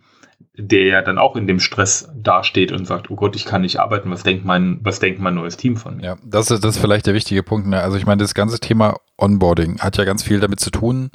der 0.59 0.87
ja 0.87 1.03
dann 1.03 1.19
auch 1.19 1.37
in 1.37 1.47
dem 1.47 1.61
Stress 1.61 2.09
dasteht 2.17 2.73
und 2.73 2.87
sagt, 2.87 3.11
oh 3.11 3.17
Gott, 3.17 3.37
ich 3.37 3.45
kann 3.45 3.61
nicht 3.61 3.79
arbeiten, 3.79 4.11
was 4.11 4.23
denkt 4.23 4.47
mein, 4.47 4.81
was 4.83 4.99
denkt 4.99 5.21
mein 5.21 5.35
neues 5.35 5.59
Team 5.59 5.77
von 5.77 5.99
mir? 5.99 6.05
Ja, 6.05 6.17
das 6.25 6.51
ist, 6.51 6.65
das 6.65 6.77
ist 6.77 6.81
vielleicht 6.81 7.07
der 7.07 7.15
wichtige 7.15 7.43
Punkt. 7.43 7.67
Ne? 7.67 7.81
Also 7.81 7.99
ich 7.99 8.07
meine, 8.07 8.23
das 8.23 8.35
ganze 8.35 8.59
Thema 8.59 8.97
Onboarding 9.19 9.81
hat 9.81 9.99
ja 9.99 10.05
ganz 10.05 10.23
viel 10.23 10.41
damit 10.41 10.61
zu 10.61 10.71
tun, 10.71 11.11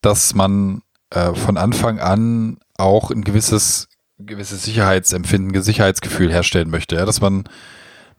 dass 0.00 0.34
man 0.34 0.82
äh, 1.10 1.34
von 1.34 1.56
Anfang 1.56 1.98
an 1.98 2.58
auch 2.76 3.10
ein 3.10 3.22
gewisses, 3.22 3.88
gewisses 4.18 4.64
Sicherheitsempfinden, 4.64 5.62
Sicherheitsgefühl 5.62 6.30
herstellen 6.32 6.70
möchte. 6.70 6.96
Ja? 6.96 7.04
Dass 7.04 7.20
man, 7.20 7.44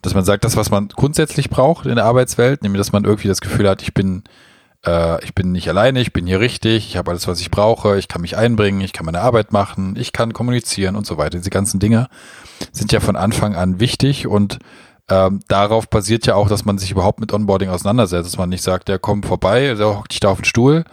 dass 0.02 0.14
man 0.14 0.26
sagt, 0.26 0.44
das, 0.44 0.56
was 0.56 0.72
man 0.72 0.90
grundsätzlich 0.90 1.50
braucht 1.50 1.86
in 1.86 1.96
der 1.96 2.06
Arbeitswelt, 2.06 2.64
nämlich 2.64 2.80
dass 2.80 2.92
man 2.92 3.06
irgendwie 3.06 3.28
das 3.28 3.42
Gefühl 3.42 3.70
hat, 3.70 3.82
ich 3.82 3.94
bin 3.94 4.24
äh, 4.86 5.24
ich 5.24 5.36
bin 5.36 5.52
nicht 5.52 5.70
alleine, 5.70 6.02
ich 6.02 6.14
bin 6.14 6.26
hier 6.26 6.40
richtig, 6.40 6.88
ich 6.88 6.98
habe 6.98 7.12
alles, 7.12 7.28
was 7.28 7.42
ich 7.42 7.52
brauche, 7.52 7.98
ich 7.98 8.08
kann 8.08 8.22
mich 8.22 8.38
einbringen, 8.38 8.82
ich 8.82 8.94
kann 8.94 9.06
meine 9.06 9.22
Arbeit 9.22 9.52
machen, 9.52 9.96
ich 9.98 10.14
kann 10.14 10.34
kommunizieren 10.34 10.96
und 10.96 11.06
so 11.06 11.18
weiter. 11.18 11.38
Diese 11.38 11.50
ganzen 11.50 11.80
Dinge 11.80 12.08
sind 12.72 12.92
ja 12.92 13.00
von 13.00 13.16
Anfang 13.16 13.56
an 13.56 13.80
wichtig 13.80 14.28
und 14.28 14.60
ähm, 15.10 15.40
darauf 15.48 15.90
basiert 15.90 16.26
ja 16.28 16.36
auch, 16.36 16.50
dass 16.50 16.66
man 16.66 16.78
sich 16.78 16.92
überhaupt 16.92 17.20
mit 17.20 17.34
Onboarding 17.34 17.70
auseinandersetzt, 17.70 18.28
dass 18.28 18.38
man 18.38 18.50
nicht 18.50 18.64
sagt, 18.64 18.88
der 18.88 19.00
kommt 19.00 19.26
vorbei, 19.26 19.74
der 19.74 19.98
hockt 19.98 20.12
dich 20.12 20.20
da 20.20 20.30
auf 20.30 20.40
den 20.40 20.46
Stuhl 20.46 20.86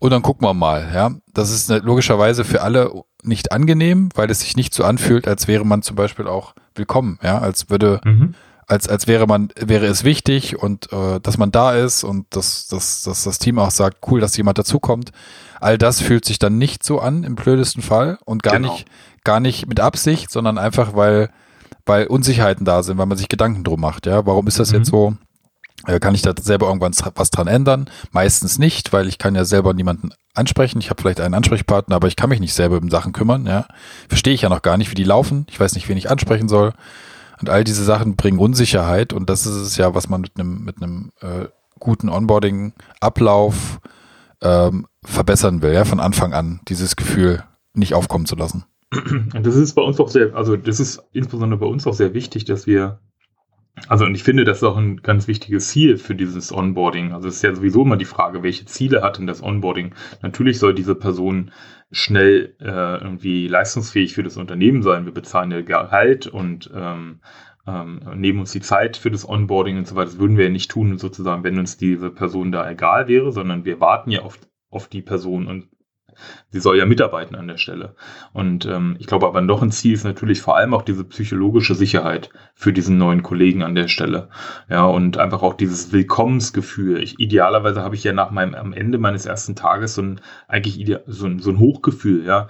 und 0.00 0.10
dann 0.10 0.22
gucken 0.22 0.46
wir 0.46 0.54
mal. 0.54 0.90
Ja, 0.92 1.12
das 1.32 1.50
ist 1.50 1.68
logischerweise 1.68 2.44
für 2.44 2.62
alle 2.62 2.90
nicht 3.22 3.52
angenehm, 3.52 4.08
weil 4.14 4.30
es 4.30 4.40
sich 4.40 4.56
nicht 4.56 4.74
so 4.74 4.82
anfühlt, 4.82 5.28
als 5.28 5.46
wäre 5.46 5.64
man 5.64 5.82
zum 5.82 5.94
Beispiel 5.94 6.26
auch 6.26 6.54
willkommen. 6.74 7.18
Ja, 7.22 7.38
als 7.38 7.68
würde, 7.68 8.00
mhm. 8.04 8.34
als 8.66 8.88
als 8.88 9.06
wäre 9.06 9.26
man 9.26 9.50
wäre 9.56 9.86
es 9.86 10.02
wichtig 10.02 10.58
und 10.58 10.90
äh, 10.92 11.20
dass 11.20 11.36
man 11.36 11.52
da 11.52 11.74
ist 11.74 12.02
und 12.02 12.26
dass, 12.30 12.66
dass, 12.66 13.02
dass 13.02 13.24
das 13.24 13.38
Team 13.38 13.58
auch 13.58 13.70
sagt, 13.70 13.98
cool, 14.10 14.20
dass 14.20 14.36
jemand 14.36 14.58
dazukommt. 14.58 15.12
All 15.60 15.76
das 15.76 16.00
fühlt 16.00 16.24
sich 16.24 16.38
dann 16.38 16.56
nicht 16.56 16.82
so 16.82 16.98
an 16.98 17.22
im 17.22 17.34
blödesten 17.34 17.82
Fall 17.82 18.18
und 18.24 18.42
gar 18.42 18.56
genau. 18.56 18.72
nicht 18.72 18.86
gar 19.22 19.38
nicht 19.38 19.66
mit 19.68 19.80
Absicht, 19.80 20.30
sondern 20.30 20.56
einfach 20.56 20.96
weil 20.96 21.30
weil 21.84 22.06
Unsicherheiten 22.06 22.64
da 22.64 22.82
sind, 22.82 22.96
weil 22.96 23.06
man 23.06 23.18
sich 23.18 23.28
Gedanken 23.28 23.64
drum 23.64 23.80
macht. 23.80 24.06
Ja, 24.06 24.24
warum 24.24 24.46
ist 24.46 24.58
das 24.58 24.72
mhm. 24.72 24.78
jetzt 24.78 24.90
so? 24.90 25.14
Äh, 25.86 26.00
kann 26.00 26.14
ich 26.14 26.22
da 26.22 26.32
selber 26.40 26.66
irgendwann 26.66 26.94
was 27.14 27.30
dran 27.30 27.46
ändern? 27.46 27.88
Meistens 28.12 28.58
nicht, 28.58 28.92
weil 28.92 29.08
ich 29.08 29.18
kann 29.18 29.34
ja 29.34 29.44
selber 29.44 29.74
niemanden 29.74 30.10
ansprechen. 30.34 30.80
Ich 30.80 30.90
habe 30.90 31.00
vielleicht 31.00 31.20
einen 31.20 31.34
Ansprechpartner, 31.34 31.96
aber 31.96 32.08
ich 32.08 32.16
kann 32.16 32.28
mich 32.28 32.40
nicht 32.40 32.54
selber 32.54 32.78
um 32.78 32.90
Sachen 32.90 33.12
kümmern. 33.12 33.46
Ja, 33.46 33.66
verstehe 34.08 34.34
ich 34.34 34.42
ja 34.42 34.48
noch 34.48 34.62
gar 34.62 34.76
nicht, 34.76 34.90
wie 34.90 34.96
die 34.96 35.04
laufen. 35.04 35.46
Ich 35.50 35.58
weiß 35.58 35.74
nicht, 35.74 35.88
wen 35.88 35.96
ich 35.96 36.10
ansprechen 36.10 36.48
soll. 36.48 36.72
Und 37.40 37.48
all 37.48 37.64
diese 37.64 37.84
Sachen 37.84 38.16
bringen 38.16 38.38
Unsicherheit 38.38 39.12
und 39.14 39.30
das 39.30 39.46
ist 39.46 39.54
es 39.54 39.76
ja, 39.76 39.94
was 39.94 40.08
man 40.10 40.20
mit 40.20 40.32
einem 40.38 40.62
mit 40.64 40.82
einem 40.82 41.10
äh, 41.20 41.46
guten 41.78 42.10
Onboarding-Ablauf 42.10 43.80
ähm, 44.42 44.86
verbessern 45.02 45.62
will. 45.62 45.72
Ja, 45.72 45.86
von 45.86 46.00
Anfang 46.00 46.34
an 46.34 46.60
dieses 46.68 46.96
Gefühl 46.96 47.42
nicht 47.72 47.94
aufkommen 47.94 48.26
zu 48.26 48.36
lassen. 48.36 48.64
Und 48.92 49.46
das 49.46 49.54
ist 49.54 49.74
bei 49.74 49.82
uns 49.82 50.00
auch 50.00 50.08
sehr, 50.08 50.34
also 50.34 50.56
das 50.56 50.80
ist 50.80 51.02
insbesondere 51.12 51.60
bei 51.60 51.66
uns 51.66 51.86
auch 51.86 51.94
sehr 51.94 52.12
wichtig, 52.12 52.44
dass 52.44 52.66
wir 52.66 52.98
also 53.88 54.04
und 54.04 54.14
ich 54.14 54.22
finde, 54.22 54.44
das 54.44 54.58
ist 54.58 54.64
auch 54.64 54.76
ein 54.76 54.98
ganz 55.02 55.26
wichtiges 55.28 55.68
Ziel 55.68 55.96
für 55.96 56.14
dieses 56.14 56.52
Onboarding. 56.52 57.12
Also 57.12 57.28
es 57.28 57.36
ist 57.36 57.42
ja 57.42 57.54
sowieso 57.54 57.82
immer 57.82 57.96
die 57.96 58.04
Frage, 58.04 58.42
welche 58.42 58.64
Ziele 58.66 59.02
hat 59.02 59.18
denn 59.18 59.26
das 59.26 59.42
Onboarding? 59.42 59.94
Natürlich 60.22 60.58
soll 60.58 60.74
diese 60.74 60.94
Person 60.94 61.50
schnell 61.90 62.54
äh, 62.60 62.64
irgendwie 63.02 63.48
leistungsfähig 63.48 64.14
für 64.14 64.22
das 64.22 64.36
Unternehmen 64.36 64.82
sein. 64.82 65.06
Wir 65.06 65.14
bezahlen 65.14 65.50
ja 65.50 65.62
Gehalt 65.62 66.26
und 66.26 66.70
ähm, 66.74 67.20
ähm, 67.66 68.00
nehmen 68.14 68.40
uns 68.40 68.52
die 68.52 68.60
Zeit 68.60 68.96
für 68.96 69.10
das 69.10 69.28
Onboarding 69.28 69.78
und 69.78 69.86
so 69.86 69.96
weiter. 69.96 70.10
Das 70.10 70.18
würden 70.18 70.36
wir 70.36 70.44
ja 70.44 70.50
nicht 70.50 70.70
tun, 70.70 70.98
sozusagen, 70.98 71.44
wenn 71.44 71.58
uns 71.58 71.76
diese 71.76 72.10
Person 72.10 72.52
da 72.52 72.68
egal 72.70 73.08
wäre, 73.08 73.32
sondern 73.32 73.64
wir 73.64 73.80
warten 73.80 74.10
ja 74.10 74.22
auf, 74.22 74.38
auf 74.70 74.88
die 74.88 75.02
Person 75.02 75.46
und 75.46 75.68
sie 76.50 76.60
soll 76.60 76.78
ja 76.78 76.86
mitarbeiten 76.86 77.36
an 77.36 77.48
der 77.48 77.56
Stelle. 77.56 77.94
Und 78.32 78.66
ähm, 78.66 78.96
ich 78.98 79.06
glaube 79.06 79.26
aber 79.26 79.40
noch 79.40 79.62
ein 79.62 79.72
Ziel 79.72 79.94
ist 79.94 80.04
natürlich 80.04 80.40
vor 80.40 80.56
allem 80.56 80.74
auch 80.74 80.82
diese 80.82 81.04
psychologische 81.04 81.74
Sicherheit 81.74 82.30
für 82.54 82.72
diesen 82.72 82.98
neuen 82.98 83.22
Kollegen 83.22 83.62
an 83.62 83.74
der 83.74 83.88
Stelle. 83.88 84.28
Ja, 84.68 84.84
und 84.84 85.18
einfach 85.18 85.42
auch 85.42 85.54
dieses 85.54 85.92
Willkommensgefühl. 85.92 87.02
Ich, 87.02 87.18
idealerweise 87.18 87.82
habe 87.82 87.94
ich 87.94 88.04
ja 88.04 88.12
nach 88.12 88.30
meinem, 88.30 88.54
am 88.54 88.72
Ende 88.72 88.98
meines 88.98 89.26
ersten 89.26 89.56
Tages 89.56 89.94
so 89.94 90.02
ein, 90.02 90.20
eigentlich 90.48 90.84
so 91.06 91.26
ein, 91.26 91.38
so 91.38 91.50
ein 91.50 91.58
Hochgefühl, 91.58 92.24
ja 92.24 92.48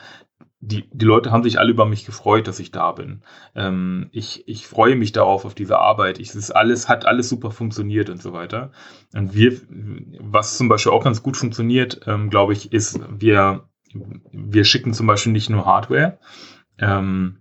die, 0.61 0.89
die 0.93 1.05
Leute 1.07 1.31
haben 1.31 1.43
sich 1.43 1.59
alle 1.59 1.71
über 1.71 1.87
mich 1.87 2.05
gefreut, 2.05 2.47
dass 2.47 2.61
ich 2.61 2.71
da 2.71 2.93
bin. 2.93 3.23
Ähm, 3.55 4.11
ich, 4.13 4.47
ich 4.47 4.67
freue 4.67 4.95
mich 4.95 5.13
darauf, 5.13 5.47
auf 5.47 5.55
diese 5.55 5.79
Arbeit. 5.79 6.19
Ich, 6.19 6.35
es 6.35 6.51
alles, 6.51 6.89
hat 6.89 7.07
alles 7.07 7.31
super 7.31 7.51
funktioniert 7.51 8.11
und 8.11 8.23
so 8.23 8.35
weiter. 8.35 8.71
Und 9.15 9.35
wir, 9.35 9.59
was 10.21 10.59
zum 10.59 10.69
Beispiel 10.69 10.93
auch 10.93 11.05
ganz 11.05 11.23
gut 11.23 11.39
funktioniert, 11.39 12.03
ähm, 12.07 12.29
glaube 12.29 12.53
ich, 12.53 12.73
ist, 12.73 13.01
wir, 13.09 13.69
wir 14.33 14.65
schicken 14.65 14.93
zum 14.93 15.07
Beispiel 15.07 15.33
nicht 15.33 15.49
nur 15.49 15.65
Hardware, 15.65 16.19
ähm, 16.79 17.40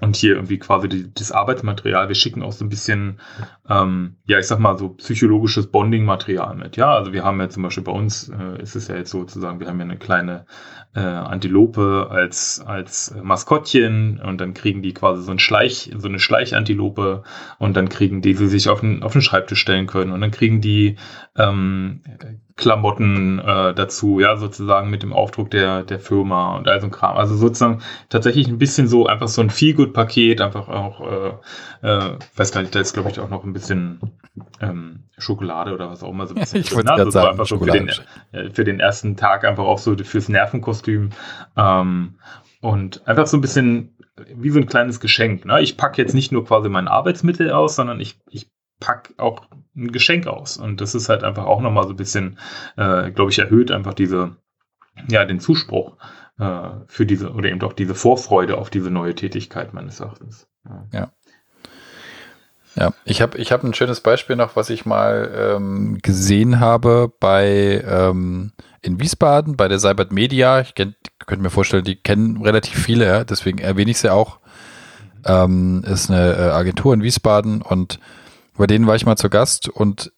und 0.00 0.14
hier 0.14 0.36
irgendwie 0.36 0.58
quasi 0.58 0.88
die, 0.88 1.12
das 1.12 1.32
Arbeitsmaterial. 1.32 2.08
Wir 2.08 2.14
schicken 2.14 2.42
auch 2.42 2.52
so 2.52 2.64
ein 2.64 2.68
bisschen, 2.68 3.20
ähm, 3.68 4.16
ja, 4.24 4.38
ich 4.38 4.46
sag 4.46 4.60
mal 4.60 4.78
so 4.78 4.90
psychologisches 4.90 5.66
Bonding-Material 5.66 6.54
mit. 6.54 6.76
Ja, 6.76 6.94
also 6.94 7.12
wir 7.12 7.24
haben 7.24 7.40
ja 7.40 7.48
zum 7.48 7.64
Beispiel 7.64 7.82
bei 7.82 7.92
uns 7.92 8.28
äh, 8.28 8.62
ist 8.62 8.76
es 8.76 8.86
ja 8.86 8.96
jetzt 8.96 9.10
sozusagen, 9.10 9.58
wir 9.58 9.66
haben 9.66 9.78
ja 9.78 9.84
eine 9.84 9.98
kleine 9.98 10.46
äh, 10.94 11.00
Antilope 11.00 12.08
als 12.10 12.62
als 12.64 13.14
Maskottchen 13.20 14.20
und 14.20 14.40
dann 14.40 14.54
kriegen 14.54 14.82
die 14.82 14.94
quasi 14.94 15.22
so 15.22 15.32
ein 15.32 15.40
Schleich, 15.40 15.90
so 15.96 16.06
eine 16.06 16.20
Schleichantilope 16.20 17.24
und 17.58 17.76
dann 17.76 17.88
kriegen 17.88 18.22
die, 18.22 18.34
die 18.34 18.46
sich 18.46 18.68
auf 18.68 18.80
den 18.80 19.02
auf 19.02 19.12
den 19.12 19.22
Schreibtisch 19.22 19.60
stellen 19.60 19.86
können 19.86 20.12
und 20.12 20.20
dann 20.20 20.30
kriegen 20.30 20.60
die 20.60 20.96
ähm, 21.36 22.02
Klamotten 22.60 23.38
äh, 23.38 23.74
dazu, 23.74 24.20
ja, 24.20 24.36
sozusagen 24.36 24.90
mit 24.90 25.02
dem 25.02 25.12
Aufdruck 25.12 25.50
der, 25.50 25.82
der 25.82 25.98
Firma 25.98 26.56
und 26.56 26.68
all 26.68 26.80
so 26.80 26.86
ein 26.86 26.90
Kram. 26.90 27.16
Also 27.16 27.34
sozusagen 27.34 27.82
tatsächlich 28.10 28.48
ein 28.48 28.58
bisschen 28.58 28.86
so 28.86 29.06
einfach 29.06 29.28
so 29.28 29.40
ein 29.40 29.48
Feelgood-Paket, 29.50 30.42
einfach 30.42 30.68
auch, 30.68 31.00
äh, 31.00 31.88
äh, 31.88 32.18
weiß 32.36 32.52
gar 32.52 32.60
nicht, 32.60 32.74
da 32.74 32.80
ist 32.80 32.92
glaube 32.92 33.10
ich 33.10 33.18
auch 33.18 33.30
noch 33.30 33.44
ein 33.44 33.54
bisschen 33.54 34.00
ähm, 34.60 35.04
Schokolade 35.16 35.72
oder 35.72 35.90
was 35.90 36.02
auch 36.02 36.10
immer 36.10 36.26
so 36.26 36.34
ein 36.34 36.40
bisschen. 36.40 36.60
ich 36.60 36.74
wollte 36.74 36.92
also 36.92 37.10
sagen, 37.10 37.30
einfach 37.30 37.46
so 37.46 37.58
für 37.58 37.70
den, 37.70 37.90
äh, 38.32 38.50
für 38.50 38.64
den 38.64 38.78
ersten 38.78 39.16
Tag 39.16 39.44
einfach 39.44 39.64
auch 39.64 39.78
so 39.78 39.96
fürs 39.96 40.28
Nervenkostüm 40.28 41.10
ähm, 41.56 42.16
und 42.60 43.08
einfach 43.08 43.26
so 43.26 43.38
ein 43.38 43.40
bisschen 43.40 43.96
wie 44.34 44.50
so 44.50 44.60
ein 44.60 44.66
kleines 44.66 45.00
Geschenk. 45.00 45.46
Ne? 45.46 45.62
Ich 45.62 45.78
packe 45.78 46.00
jetzt 46.00 46.14
nicht 46.14 46.30
nur 46.30 46.44
quasi 46.44 46.68
mein 46.68 46.88
Arbeitsmittel 46.88 47.50
aus, 47.52 47.76
sondern 47.76 48.00
ich, 48.00 48.20
ich 48.28 48.50
pack 48.80 49.14
auch 49.16 49.46
ein 49.76 49.92
Geschenk 49.92 50.26
aus. 50.26 50.56
Und 50.56 50.80
das 50.80 50.94
ist 50.94 51.08
halt 51.08 51.24
einfach 51.24 51.46
auch 51.46 51.60
nochmal 51.60 51.84
so 51.84 51.90
ein 51.90 51.96
bisschen, 51.96 52.38
äh, 52.76 53.10
glaube 53.10 53.30
ich, 53.30 53.38
erhöht 53.38 53.70
einfach 53.70 53.94
diese, 53.94 54.36
ja, 55.08 55.24
den 55.24 55.40
Zuspruch 55.40 55.96
äh, 56.38 56.70
für 56.86 57.06
diese, 57.06 57.32
oder 57.32 57.48
eben 57.48 57.58
doch 57.58 57.72
diese 57.72 57.94
Vorfreude 57.94 58.58
auf 58.58 58.70
diese 58.70 58.90
neue 58.90 59.14
Tätigkeit 59.14 59.72
meines 59.74 60.00
Erachtens. 60.00 60.48
Ja. 60.64 60.86
ja. 60.92 61.12
Ja, 62.76 62.92
ich 63.04 63.20
habe 63.20 63.36
ich 63.38 63.50
hab 63.50 63.64
ein 63.64 63.74
schönes 63.74 64.00
Beispiel 64.00 64.36
noch, 64.36 64.54
was 64.54 64.70
ich 64.70 64.86
mal 64.86 65.30
ähm, 65.36 65.98
gesehen 66.02 66.60
habe 66.60 67.12
bei 67.18 67.82
ähm, 67.84 68.52
in 68.80 69.00
Wiesbaden 69.00 69.56
bei 69.56 69.66
der 69.66 69.80
Cybert 69.80 70.12
Media. 70.12 70.60
Ich 70.60 70.76
kenn, 70.76 70.94
könnte 71.26 71.42
mir 71.42 71.50
vorstellen, 71.50 71.82
die 71.82 71.96
kennen 71.96 72.40
relativ 72.42 72.80
viele, 72.80 73.06
ja, 73.06 73.24
deswegen 73.24 73.58
erwähne 73.58 73.90
ich 73.90 73.98
sie 73.98 74.12
auch. 74.12 74.38
Ähm, 75.26 75.84
ist 75.84 76.10
eine 76.10 76.34
äh, 76.36 76.50
Agentur 76.50 76.94
in 76.94 77.02
Wiesbaden 77.02 77.60
und 77.60 77.98
bei 78.60 78.66
denen 78.66 78.86
war 78.86 78.94
ich 78.94 79.06
mal 79.06 79.16
zu 79.16 79.30
Gast 79.30 79.70
und 79.70 80.12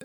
äh, 0.00 0.04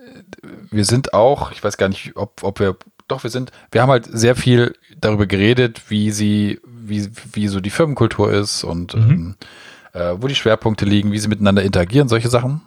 wir 0.70 0.86
sind 0.86 1.12
auch, 1.12 1.52
ich 1.52 1.62
weiß 1.62 1.76
gar 1.76 1.90
nicht, 1.90 2.16
ob, 2.16 2.42
ob 2.42 2.60
wir, 2.60 2.78
doch, 3.08 3.24
wir 3.24 3.30
sind, 3.30 3.52
wir 3.70 3.82
haben 3.82 3.90
halt 3.90 4.06
sehr 4.10 4.36
viel 4.36 4.74
darüber 4.96 5.26
geredet, 5.26 5.90
wie 5.90 6.12
sie, 6.12 6.60
wie, 6.64 7.10
wie 7.34 7.48
so 7.48 7.60
die 7.60 7.68
Firmenkultur 7.68 8.32
ist 8.32 8.64
und 8.64 8.94
mhm. 8.94 9.10
ähm, 9.10 9.36
äh, 9.92 10.14
wo 10.16 10.28
die 10.28 10.34
Schwerpunkte 10.34 10.86
liegen, 10.86 11.12
wie 11.12 11.18
sie 11.18 11.28
miteinander 11.28 11.62
interagieren, 11.62 12.08
solche 12.08 12.30
Sachen. 12.30 12.62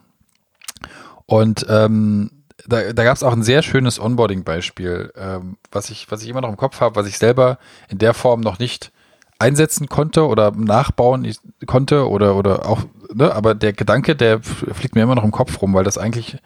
Und 1.25 1.65
ähm, 1.67 2.43
da, 2.67 2.93
da 2.93 3.03
gab 3.03 3.15
es 3.15 3.23
auch 3.23 3.33
ein 3.33 3.41
sehr 3.41 3.63
schönes 3.63 3.99
Onboarding-Beispiel, 3.99 5.13
ähm, 5.15 5.57
was 5.71 5.89
ich, 5.89 6.11
was 6.11 6.21
ich 6.21 6.29
immer 6.29 6.41
noch 6.41 6.49
im 6.49 6.57
Kopf 6.57 6.79
habe, 6.79 6.95
was 6.95 7.07
ich 7.07 7.17
selber 7.17 7.57
in 7.89 7.97
der 7.97 8.13
Form 8.13 8.41
noch 8.41 8.59
nicht 8.59 8.91
einsetzen 9.39 9.87
konnte 9.87 10.27
oder 10.27 10.51
nachbauen 10.51 11.29
konnte 11.65 12.07
oder, 12.09 12.35
oder 12.35 12.67
auch, 12.67 12.83
ne, 13.13 13.33
aber 13.33 13.55
der 13.55 13.73
Gedanke, 13.73 14.15
der 14.15 14.41
fliegt 14.41 14.95
mir 14.95 15.03
immer 15.03 15.15
noch 15.15 15.23
im 15.23 15.31
Kopf 15.31 15.61
rum, 15.61 15.73
weil 15.73 15.83
das 15.83 15.97
eigentlich 15.97 16.37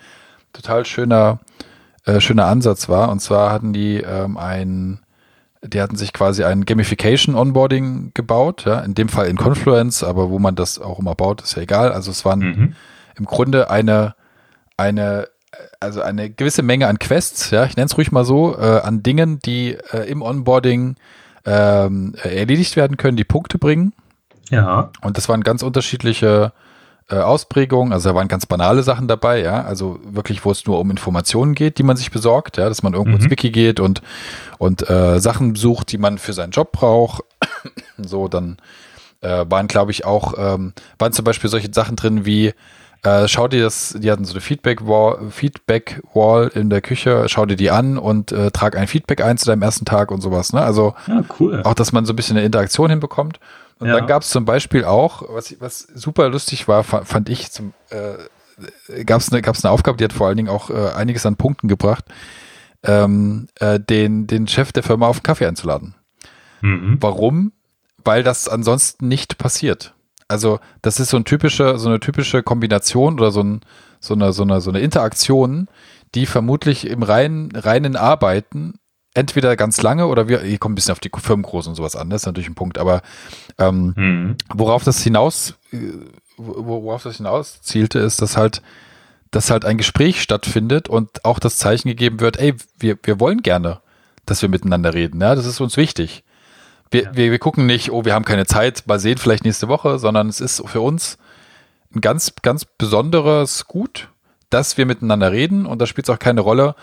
total 0.54 0.86
schöner, 0.86 1.40
äh, 2.06 2.20
schöner 2.20 2.48
Ansatz 2.48 2.90
war. 2.90 3.10
Und 3.10 3.20
zwar 3.20 3.52
hatten 3.52 3.74
die 3.74 3.98
ähm, 3.98 4.38
ein, 4.38 5.00
die 5.62 5.82
hatten 5.82 5.98
sich 5.98 6.14
quasi 6.14 6.44
ein 6.44 6.66
Gamification 6.66 7.36
Onboarding 7.36 8.12
gebaut, 8.14 8.66
ja, 8.66 8.80
in 8.80 8.96
dem 8.96 9.10
Fall 9.10 9.28
in 9.28 9.38
Confluence, 9.38 10.04
aber 10.04 10.30
wo 10.30 10.40
man 10.40 10.56
das 10.56 10.80
auch 10.80 11.00
immer 11.00 11.16
baut, 11.16 11.42
ist 11.42 11.56
ja 11.56 11.62
egal. 11.62 11.92
Also 11.92 12.12
es 12.12 12.26
waren 12.26 12.40
mhm. 12.40 12.76
im 13.18 13.26
Grunde 13.26 13.70
eine, 13.70 14.16
eine, 14.78 15.28
also 15.80 16.02
eine 16.02 16.30
gewisse 16.30 16.64
Menge 16.64 16.88
an 16.88 16.98
Quests, 16.98 17.52
ja, 17.52 17.66
ich 17.66 17.76
nenne 17.76 17.88
es 17.88 17.98
ruhig 17.98 18.12
mal 18.12 18.26
so, 18.26 18.58
äh, 18.58 18.80
an 18.80 19.04
Dingen, 19.04 19.40
die 19.40 19.78
äh, 19.92 20.10
im 20.10 20.22
Onboarding 20.22 20.96
ähm, 21.50 22.14
erledigt 22.22 22.76
werden 22.76 22.98
können, 22.98 23.18
die 23.18 23.24
Punkte 23.24 23.58
bringen. 23.58 23.94
Ja. 24.52 24.92
Und 25.02 25.18
das 25.18 25.28
waren 25.30 25.42
ganz 25.42 25.64
unterschiedliche 25.64 26.54
äh, 27.10 27.16
Ausprägungen. 27.16 27.92
Also 27.92 28.10
da 28.10 28.16
waren 28.16 28.28
ganz 28.28 28.46
banale 28.46 28.84
Sachen 28.84 29.08
dabei, 29.08 29.42
ja. 29.42 29.64
Also 29.64 30.00
wirklich, 30.04 30.46
wo 30.46 30.52
es 30.52 30.66
nur 30.68 30.80
um 30.80 30.92
Informationen 30.92 31.56
geht, 31.56 31.80
die 31.80 31.84
man 31.84 31.98
sich 31.98 32.12
besorgt, 32.12 32.58
ja, 32.58 32.70
dass 32.70 32.84
man 32.84 32.94
irgendwo 32.94 33.18
mhm. 33.18 33.24
ins 33.24 33.32
Wiki 33.32 33.50
geht 33.50 33.80
und, 33.80 34.04
und 34.60 34.88
äh, 34.90 35.20
Sachen 35.20 35.56
sucht, 35.56 35.92
die 35.92 35.98
man 35.98 36.20
für 36.20 36.34
seinen 36.34 36.52
Job 36.52 36.72
braucht. 36.72 37.24
so, 37.98 38.28
dann 38.28 38.58
äh, 39.22 39.46
waren, 39.50 39.68
glaube 39.68 39.92
ich, 39.92 40.06
auch, 40.06 40.34
ähm, 40.38 40.74
waren 41.00 41.14
zum 41.14 41.26
Beispiel 41.26 41.50
solche 41.50 41.74
Sachen 41.74 41.96
drin 41.96 42.28
wie 42.28 42.54
äh, 43.04 43.28
schau 43.28 43.48
dir 43.48 43.64
das, 43.64 43.96
die 43.98 44.12
hatten 44.12 44.26
so 44.26 44.34
eine 44.34 44.42
Feedback-Wall 44.42 45.32
Feedback 45.32 46.02
-Wall 46.14 46.50
in 46.50 46.70
der 46.70 46.82
Küche, 46.82 47.26
schau 47.28 47.46
dir 47.46 47.56
die 47.56 47.72
an 47.72 47.98
und 47.98 48.32
äh, 48.32 48.52
trag 48.52 48.76
ein 48.76 48.88
Feedback 48.88 49.22
ein 49.24 49.38
zu 49.38 49.46
deinem 49.46 49.62
ersten 49.62 49.86
Tag 49.86 50.12
und 50.12 50.22
sowas. 50.22 50.52
Ne? 50.54 50.62
Also 50.62 50.94
ja, 51.08 51.24
cool. 51.40 51.62
auch, 51.64 51.74
dass 51.74 51.92
man 51.94 52.06
so 52.06 52.14
ein 52.14 52.16
bisschen 52.16 52.38
eine 52.38 52.46
Interaktion 52.46 52.90
hinbekommt. 52.90 53.40
Und 53.80 53.88
ja. 53.88 53.98
dann 53.98 54.08
gab 54.08 54.24
es 54.24 54.30
zum 54.30 54.44
Beispiel 54.44 54.84
auch, 54.84 55.24
was, 55.30 55.56
was 55.62 55.80
super 55.80 56.28
lustig 56.28 56.68
war, 56.68 56.84
fand 56.84 57.30
ich 57.30 57.50
zum, 57.52 57.74
äh, 57.90 59.04
gab 59.06 59.22
es 59.22 59.32
eine, 59.32 59.42
gab's 59.42 59.64
eine 59.64 59.72
Aufgabe, 59.72 59.98
die 59.98 60.04
hat 60.04 60.12
vor 60.12 60.28
allen 60.28 60.36
Dingen 60.36 60.50
auch 60.50 60.70
äh, 60.70 60.92
einiges 60.94 61.26
an 61.26 61.38
Punkten 61.38 61.70
gebracht, 61.70 62.04
ähm, 62.84 63.48
äh, 63.60 63.80
den, 63.80 64.28
den 64.28 64.50
Chef 64.50 64.74
der 64.74 64.84
Firma 64.84 65.08
auf 65.08 65.18
einen 65.18 65.24
Kaffee 65.24 65.46
einzuladen. 65.46 65.96
Mhm. 66.62 66.98
Warum? 67.00 67.54
Weil 68.04 68.24
das 68.24 68.50
ansonsten 68.50 69.08
nicht 69.08 69.38
passiert. 69.38 69.94
Also 70.30 70.60
das 70.82 71.00
ist 71.00 71.10
so, 71.10 71.18
ein 71.18 71.26
typische, 71.26 71.78
so 71.78 71.90
eine 71.90 72.00
typische 72.00 72.44
Kombination 72.44 73.20
oder 73.20 73.32
so, 73.32 73.42
ein, 73.42 73.62
so, 74.00 74.14
eine, 74.14 74.32
so, 74.32 74.44
eine, 74.44 74.62
so 74.62 74.70
eine 74.70 74.80
Interaktion, 74.80 75.68
die 76.16 76.28
vermutlich 76.28 76.88
im 76.88 77.04
reinen, 77.04 77.52
reinen 77.56 77.96
Arbeiten 77.96 78.76
entweder 79.16 79.56
ganz 79.56 79.82
lange 79.82 80.08
oder 80.08 80.28
wir, 80.28 80.42
hier 80.42 80.60
kommt 80.60 80.74
ein 80.74 80.76
bisschen 80.76 80.92
auf 80.92 81.00
die 81.00 81.12
Firmengröße 81.14 81.70
und 81.70 81.76
sowas 81.76 81.96
an, 81.96 82.10
das 82.10 82.22
ist 82.22 82.26
natürlich 82.28 82.48
ein 82.48 82.56
Punkt, 82.56 82.78
aber 82.78 83.02
ähm, 83.58 83.94
mhm. 83.96 84.36
worauf 84.54 84.84
das 84.84 85.02
hinaus, 85.02 85.56
äh, 85.72 85.78
worauf 86.38 87.04
das 87.04 87.18
hinaus 87.18 87.62
zielte, 87.62 88.00
ist, 88.00 88.22
dass 88.22 88.38
halt, 88.38 88.62
dass 89.32 89.50
halt 89.50 89.66
ein 89.66 89.78
Gespräch 89.78 90.22
stattfindet 90.22 90.90
und 90.90 91.26
auch 91.26 91.40
das 91.40 91.58
Zeichen 91.58 91.90
gegeben 91.90 92.20
wird, 92.20 92.38
ey, 92.38 92.54
wir, 92.78 92.98
wir 93.02 93.20
wollen 93.20 93.42
gerne, 93.42 93.82
dass 94.26 94.44
wir 94.44 94.50
miteinander 94.50 94.94
reden, 94.94 95.20
ja, 95.22 95.34
das 95.34 95.48
ist 95.48 95.60
uns 95.60 95.76
wichtig. 95.76 96.24
Wir, 96.92 97.04
ja. 97.04 97.16
wir, 97.16 97.32
wir 97.32 97.40
gucken 97.40 97.66
nicht, 97.66 97.92
oh, 97.92 98.06
wir 98.06 98.14
haben 98.14 98.26
keine 98.26 98.46
Zeit, 98.46 98.84
mal 98.88 99.00
sehen, 99.00 99.18
vielleicht 99.18 99.46
nächste 99.46 99.68
Woche, 99.68 100.00
sondern 100.00 100.30
es 100.30 100.42
ist 100.42 100.64
für 100.68 100.82
uns 100.82 101.18
ein 101.94 102.02
ganz, 102.02 102.34
ganz 102.42 102.66
besonderes 102.66 103.68
Gut, 103.68 104.10
dass 104.50 104.78
wir 104.78 104.86
miteinander 104.86 105.32
reden 105.32 105.66
und 105.66 105.80
da 105.80 105.86
spielt 105.86 106.08
es 106.08 106.14
auch 106.14 106.20
keine 106.20 106.42
Rolle, 106.42 106.76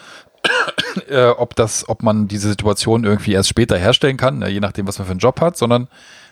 äh, 1.09 1.27
ob 1.27 1.57
das, 1.57 1.89
ob 1.89 2.03
man 2.03 2.29
diese 2.29 2.49
Situation 2.49 3.05
irgendwie 3.05 3.33
erst 3.33 3.49
später 3.49 3.77
herstellen 3.77 4.17
kann, 4.17 4.39
ne, 4.39 4.49
je 4.49 4.61
nachdem, 4.61 4.87
was 4.87 4.99
man 4.99 5.07
für 5.07 5.13
einen 5.13 5.21
Job 5.21 5.41
hat, 5.41 5.57
sondern 5.57 5.89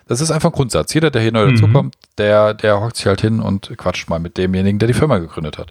das 0.06 0.20
ist 0.20 0.30
einfach 0.30 0.50
ein 0.50 0.54
Grundsatz. 0.54 0.92
Jeder, 0.92 1.10
der 1.10 1.22
hier 1.22 1.32
neu 1.32 1.46
mhm. 1.46 1.54
dazukommt, 1.54 1.94
der, 2.18 2.54
der 2.54 2.80
hockt 2.80 2.96
sich 2.96 3.06
halt 3.06 3.22
hin 3.22 3.40
und 3.40 3.72
quatscht 3.78 4.08
mal 4.08 4.18
mit 4.20 4.36
demjenigen, 4.36 4.78
der 4.78 4.88
die 4.88 4.94
Firma 4.94 5.18
gegründet 5.18 5.56
hat. 5.56 5.68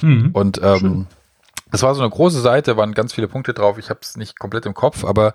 Mhm. 0.00 0.30
Und 0.32 0.60
ähm, 0.62 1.06
das 1.70 1.82
war 1.82 1.94
so 1.94 2.00
eine 2.00 2.10
große 2.10 2.40
Seite, 2.40 2.76
waren 2.76 2.94
ganz 2.94 3.12
viele 3.12 3.28
Punkte 3.28 3.52
drauf. 3.52 3.78
Ich 3.78 3.90
habe 3.90 4.00
es 4.02 4.16
nicht 4.16 4.38
komplett 4.38 4.64
im 4.64 4.74
Kopf, 4.74 5.04
aber, 5.04 5.34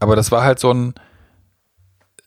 aber 0.00 0.16
das 0.16 0.32
war 0.32 0.42
halt 0.42 0.58
so 0.58 0.72
ein, 0.72 0.94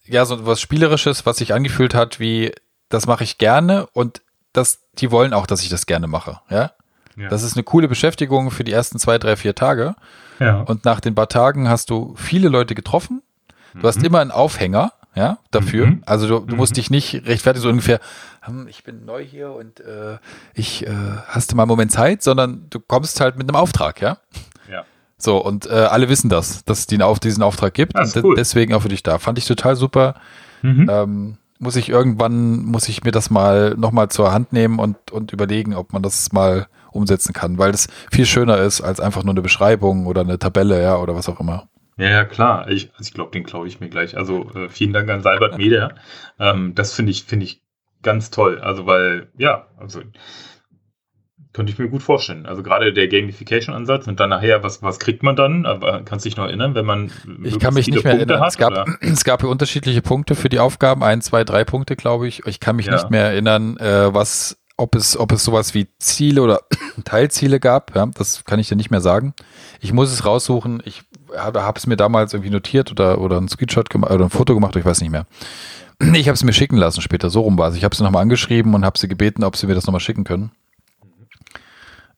ja, 0.08 0.26
so 0.26 0.46
was 0.46 0.62
Spielerisches, 0.62 1.26
was 1.26 1.38
sich 1.38 1.54
angefühlt 1.54 1.94
hat, 1.94 2.20
wie, 2.20 2.54
das 2.90 3.08
mache 3.08 3.24
ich 3.24 3.38
gerne 3.38 3.88
und 3.94 4.22
das, 4.54 4.80
die 4.98 5.12
wollen 5.12 5.34
auch, 5.34 5.46
dass 5.46 5.62
ich 5.62 5.70
das 5.70 5.86
gerne 5.86 6.08
mache. 6.08 6.40
Ja. 6.50 6.72
Ja. 7.18 7.30
Das 7.30 7.44
ist 7.44 7.56
eine 7.56 7.64
coole 7.64 7.88
Beschäftigung 7.88 8.52
für 8.52 8.64
die 8.64 8.72
ersten 8.72 9.00
zwei, 9.00 9.18
drei, 9.18 9.36
vier 9.36 9.56
Tage. 9.56 9.96
Ja. 10.40 10.62
Und 10.62 10.86
nach 10.86 11.00
den 11.00 11.16
paar 11.16 11.30
Tagen 11.30 11.68
hast 11.68 11.90
du 11.90 12.14
viele 12.16 12.48
Leute 12.48 12.76
getroffen. 12.76 13.24
Du 13.74 13.80
mhm. 13.80 13.84
hast 13.84 14.04
immer 14.04 14.20
einen 14.20 14.32
Aufhänger, 14.32 14.94
ja, 15.16 15.40
dafür. 15.50 15.88
Mhm. 15.88 16.04
Also 16.06 16.28
du, 16.28 16.46
du 16.46 16.54
mhm. 16.54 16.58
musst 16.58 16.78
dich 16.78 16.92
nicht 16.92 17.26
rechtfertigen, 17.26 17.64
so 17.64 17.70
ungefähr, 17.70 18.00
hm, 18.42 18.68
ich 18.68 18.84
bin 18.84 19.04
neu 19.04 19.24
hier 19.26 19.52
und 19.52 19.80
äh, 19.80 20.20
ich 20.54 20.86
äh, 20.86 20.92
hast 21.28 21.52
du 21.52 21.56
mal 21.56 21.64
einen 21.64 21.70
Moment 21.70 21.92
Zeit, 21.92 22.22
sondern 22.22 22.68
du 22.70 22.80
kommst 22.80 23.20
halt 23.20 23.36
mit 23.36 23.50
einem 23.50 23.56
Auftrag, 23.56 24.00
ja. 24.00 24.20
So, 25.18 25.38
und 25.38 25.66
äh, 25.66 25.74
alle 25.74 26.10
wissen 26.10 26.30
das, 26.30 26.64
dass 26.66 26.86
es 26.88 27.02
auf 27.02 27.20
diesen 27.20 27.42
Auftrag 27.42 27.74
gibt 27.74 27.98
und 27.98 28.16
cool. 28.24 28.36
deswegen 28.36 28.74
auch 28.74 28.84
für 28.84 28.90
dich 28.90 29.04
da. 29.04 29.18
Fand 29.18 29.38
ich 29.38 29.46
total 29.46 29.76
super. 29.76 30.16
Mhm. 30.62 30.88
Ähm, 30.90 31.38
muss 31.60 31.76
ich 31.76 31.90
irgendwann, 31.90 32.66
muss 32.66 32.88
ich 32.88 33.04
mir 33.04 33.12
das 33.12 33.32
mal 33.32 33.74
nochmal 33.78 34.10
zur 34.10 34.32
Hand 34.32 34.54
nehmen 34.54 34.78
und, 34.78 35.12
und 35.12 35.34
überlegen, 35.34 35.74
ob 35.74 35.92
man 35.92 36.04
das 36.04 36.32
mal 36.32 36.68
umsetzen 36.92 37.34
kann, 37.34 37.58
weil 37.58 37.72
es 37.72 37.88
viel 38.12 38.26
schöner 38.26 38.58
ist 38.60 38.82
als 38.82 39.00
einfach 39.00 39.24
nur 39.24 39.34
eine 39.34 39.42
Beschreibung 39.42 40.06
oder 40.06 40.22
eine 40.22 40.38
Tabelle, 40.38 40.82
ja, 40.82 40.98
oder 40.98 41.16
was 41.16 41.30
auch 41.30 41.40
immer. 41.40 41.68
Ja, 41.98 42.10
ja 42.10 42.26
klar. 42.26 42.70
Ich, 42.70 42.92
also 42.94 43.02
ich 43.08 43.14
glaube, 43.14 43.32
den 43.32 43.44
klaue 43.44 43.68
ich 43.68 43.80
mir 43.80 43.90
gleich. 43.90 44.18
Also 44.18 44.52
äh, 44.52 44.70
vielen 44.70 44.94
Dank 44.94 45.10
an 45.10 45.24
Salbert 45.24 45.58
Media. 45.58 45.96
Ähm, 46.40 46.76
das 46.76 46.94
finde 46.94 47.12
ich, 47.12 47.24
finde 47.24 47.46
ich 47.46 47.64
ganz 48.04 48.30
toll. 48.30 48.60
Also, 48.60 48.86
weil, 48.86 49.32
ja, 49.38 49.68
also 49.78 50.02
könnte 51.58 51.74
ich 51.74 51.80
mir 51.80 51.90
gut 51.90 52.04
vorstellen. 52.04 52.46
Also 52.46 52.62
gerade 52.62 52.94
der 52.94 53.08
Gamification-Ansatz 53.08 54.06
und 54.06 54.20
dann 54.20 54.30
nachher, 54.30 54.62
was, 54.62 54.84
was 54.84 55.00
kriegt 55.00 55.24
man 55.24 55.36
dann? 55.36 55.66
Aber 55.66 56.04
kannst 56.04 56.24
du 56.24 56.30
dich 56.30 56.38
noch 56.38 56.46
erinnern, 56.46 56.76
wenn 56.76 56.86
man 56.86 57.12
Ich 57.44 57.58
kann 57.58 57.74
mich 57.74 57.88
nicht 57.88 58.04
mehr 58.04 58.14
Punkte 58.14 58.34
erinnern. 58.36 58.42
Hat, 58.42 58.50
es, 58.52 58.58
gab, 58.60 58.88
es 59.02 59.24
gab 59.24 59.42
hier 59.42 59.50
unterschiedliche 59.50 60.04
Punkte 60.04 60.36
für 60.36 60.50
die 60.50 60.60
Aufgaben, 60.60 61.04
ein, 61.04 61.20
zwei, 61.22 61.44
drei 61.44 61.64
Punkte, 61.64 61.96
glaube 61.96 62.28
ich. 62.28 62.46
Ich 62.46 62.60
kann 62.60 62.76
mich 62.76 62.86
ja. 62.86 62.94
nicht 62.94 63.10
mehr 63.10 63.24
erinnern, 63.24 63.76
äh, 63.78 64.14
was 64.14 64.60
ob 64.78 64.94
es, 64.94 65.18
ob 65.18 65.32
es 65.32 65.44
sowas 65.44 65.74
wie 65.74 65.88
Ziele 65.98 66.44
oder 66.44 66.62
Teilziele 67.04 67.60
gab, 67.60 67.96
ja, 67.96 68.06
das 68.06 68.46
kann 68.46 68.60
ich 68.60 68.70
dir 68.70 68.76
nicht 68.76 68.92
mehr 68.92 69.02
sagen. 69.02 69.34
Ich 69.82 69.92
muss 69.92 70.12
es 70.12 70.26
raussuchen. 70.26 70.84
Ich 70.86 71.02
habe 71.36 71.64
hab 71.64 71.78
es 71.78 71.88
mir 71.88 71.98
damals 71.98 72.34
irgendwie 72.34 72.52
notiert 72.52 72.92
oder, 72.92 73.20
oder 73.20 73.42
ein 73.42 73.48
Screenshot 73.48 73.90
gemacht 73.90 74.12
oder 74.12 74.26
ein 74.26 74.30
Foto 74.30 74.54
gemacht, 74.54 74.76
ich 74.76 74.86
weiß 74.86 75.02
nicht 75.02 75.10
mehr. 75.10 75.26
Ich 76.14 76.28
habe 76.28 76.36
es 76.36 76.44
mir 76.44 76.54
schicken 76.54 76.78
lassen 76.78 77.02
später, 77.02 77.32
so 77.32 77.42
rum 77.42 77.58
war 77.58 77.70
es. 77.70 77.76
Ich 77.76 77.84
habe 77.84 77.96
sie 77.96 78.04
nochmal 78.04 78.22
angeschrieben 78.22 78.76
und 78.76 78.86
habe 78.86 79.00
sie 79.00 79.08
gebeten, 79.08 79.44
ob 79.44 79.58
sie 79.58 79.66
mir 79.66 79.74
das 79.74 79.88
nochmal 79.88 80.00
schicken 80.00 80.24
können. 80.24 80.52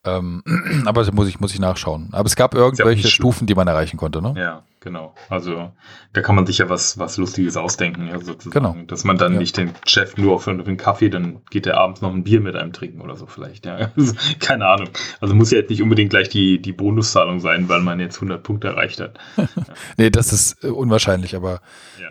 Ähm, 0.05 0.43
aber 0.85 1.03
das 1.03 1.11
muss 1.11 1.27
ich, 1.27 1.39
muss 1.39 1.53
ich 1.53 1.59
nachschauen. 1.59 2.09
Aber 2.11 2.25
es 2.25 2.35
gab 2.35 2.55
irgendwelche 2.55 3.09
Stufen, 3.09 3.47
die 3.47 3.55
man 3.55 3.67
erreichen 3.67 3.97
konnte, 3.97 4.21
ne? 4.21 4.33
Ja, 4.37 4.63
genau. 4.79 5.13
Also 5.27 5.71
da 6.13 6.21
kann 6.21 6.35
man 6.35 6.45
sich 6.45 6.59
ja 6.59 6.69
was, 6.69 6.97
was 6.97 7.17
Lustiges 7.17 7.57
ausdenken, 7.57 8.07
ja, 8.07 8.17
sozusagen. 8.19 8.51
Genau. 8.51 8.85
Dass 8.87 9.03
man 9.03 9.17
dann 9.17 9.33
ja. 9.33 9.39
nicht 9.39 9.57
den 9.57 9.73
Chef 9.85 10.15
nur 10.15 10.35
auf 10.35 10.47
einen 10.47 10.77
Kaffee, 10.77 11.09
dann 11.09 11.41
geht 11.49 11.67
er 11.67 11.77
abends 11.77 12.01
noch 12.01 12.13
ein 12.13 12.23
Bier 12.23 12.39
mit 12.39 12.55
einem 12.55 12.71
trinken 12.71 13.01
oder 13.01 13.17
so 13.17 13.25
vielleicht, 13.25 13.65
ja. 13.65 13.91
Also, 13.95 14.13
keine 14.39 14.67
Ahnung. 14.67 14.89
Also 15.19 15.35
muss 15.35 15.51
ja 15.51 15.59
jetzt 15.59 15.69
nicht 15.69 15.81
unbedingt 15.81 16.11
gleich 16.11 16.29
die, 16.29 16.61
die 16.61 16.73
Bonuszahlung 16.73 17.41
sein, 17.41 17.67
weil 17.67 17.81
man 17.81 17.99
jetzt 17.99 18.15
100 18.15 18.41
Punkte 18.41 18.69
erreicht 18.69 19.01
hat. 19.01 19.19
nee, 19.97 20.09
das 20.09 20.31
ist 20.31 20.63
äh, 20.63 20.67
unwahrscheinlich, 20.67 21.35
aber 21.35 21.61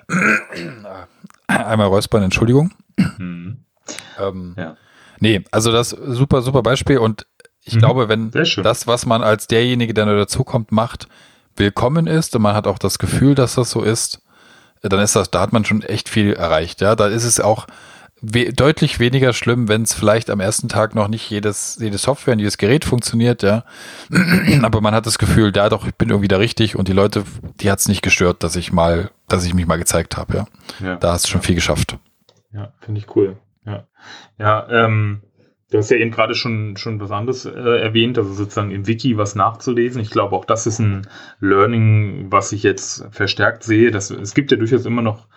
einmal 1.47 1.87
räuspern, 1.87 2.23
Entschuldigung. 2.23 2.73
Mhm. 2.97 3.65
Ähm, 4.21 4.55
ja. 4.59 4.77
Nee, 5.21 5.43
also 5.51 5.73
das 5.73 5.91
super, 5.91 6.43
super 6.43 6.63
Beispiel 6.63 6.99
und 6.99 7.27
ich 7.69 7.75
mhm. 7.75 7.79
glaube, 7.81 8.09
wenn 8.09 8.31
das, 8.31 8.87
was 8.87 9.07
man 9.07 9.23
als 9.23 9.47
derjenige, 9.47 9.95
der 9.95 10.07
nur 10.07 10.17
dazukommt, 10.17 10.73
macht, 10.73 11.07
willkommen 11.57 12.07
ist 12.07 12.35
und 12.35 12.43
man 12.43 12.55
hat 12.55 12.67
auch 12.67 12.79
das 12.79 12.99
Gefühl, 12.99 13.35
dass 13.35 13.55
das 13.57 13.71
so 13.71 13.83
ist, 13.83 14.23
dann 14.81 15.01
ist 15.01 15.15
das, 15.15 15.31
da 15.31 15.41
hat 15.41 15.53
man 15.53 15.65
schon 15.65 15.83
echt 15.83 16.09
viel 16.09 16.33
erreicht. 16.33 16.81
Ja, 16.81 16.97
da 16.97 17.09
ist 17.09 17.25
es 17.25 17.41
auch 17.41 17.67
we 18.21 18.53
deutlich 18.53 18.99
weniger 18.99 19.33
schlimm, 19.33 19.69
wenn 19.69 19.83
es 19.83 19.93
vielleicht 19.95 20.31
am 20.31 20.41
ersten 20.41 20.69
Tag 20.69 20.95
noch 20.95 21.09
nicht 21.09 21.29
jedes, 21.31 21.77
jede 21.79 21.99
Software 21.99 22.33
und 22.33 22.39
jedes 22.41 22.59
Gerät 22.59 22.85
funktioniert, 22.85 23.43
ja. 23.43 23.65
Aber 24.63 24.81
man 24.81 24.95
hat 24.95 25.07
das 25.07 25.19
Gefühl, 25.19 25.53
da 25.53 25.69
doch, 25.69 25.87
ich 25.87 25.95
bin 25.95 26.09
irgendwie 26.09 26.29
da 26.29 26.39
richtig 26.39 26.75
und 26.75 26.89
die 26.89 26.93
Leute, 26.93 27.25
die 27.61 27.71
hat 27.71 27.81
es 27.81 27.89
nicht 27.89 28.03
gestört, 28.03 28.43
dass 28.43 28.57
ich 28.57 28.73
mal, 28.73 29.11
dass 29.29 29.45
ich 29.45 29.55
mich 29.55 29.67
mal 29.67 29.79
gezeigt 29.79 30.17
habe, 30.17 30.35
ja. 30.35 30.47
ja. 30.81 30.97
Da 30.97 31.13
hast 31.13 31.27
du 31.27 31.29
schon 31.29 31.43
viel 31.43 31.55
geschafft. 31.55 31.99
Ja, 32.53 32.73
finde 32.81 33.01
ich 33.01 33.15
cool. 33.15 33.37
Ja. 33.67 33.85
Ja, 34.39 34.69
ähm, 34.71 35.21
Du 35.71 35.77
hast 35.77 35.91
ja 35.91 35.99
eben 35.99 36.11
gerade 36.11 36.35
schon, 36.35 36.77
schon 36.79 36.99
was 36.99 37.11
anderes 37.11 37.45
äh, 37.45 37.51
erwähnt, 37.51 38.17
also 38.17 38.33
sozusagen 38.33 38.71
im 38.71 38.87
Wiki 38.87 39.19
was 39.19 39.35
nachzulesen. 39.35 40.01
Ich 40.01 40.11
glaube, 40.11 40.35
auch 40.35 40.47
das 40.47 40.67
ist 40.67 40.79
ein 40.79 41.07
Learning, 41.41 42.29
was 42.31 42.53
ich 42.53 42.63
jetzt 42.63 43.07
verstärkt 43.11 43.65
sehe. 43.65 43.91
Dass, 43.91 44.11
es 44.11 44.35
gibt 44.35 44.51
ja 44.51 44.57
durchaus 44.57 44.87
immer 44.87 45.03
noch 45.03 45.29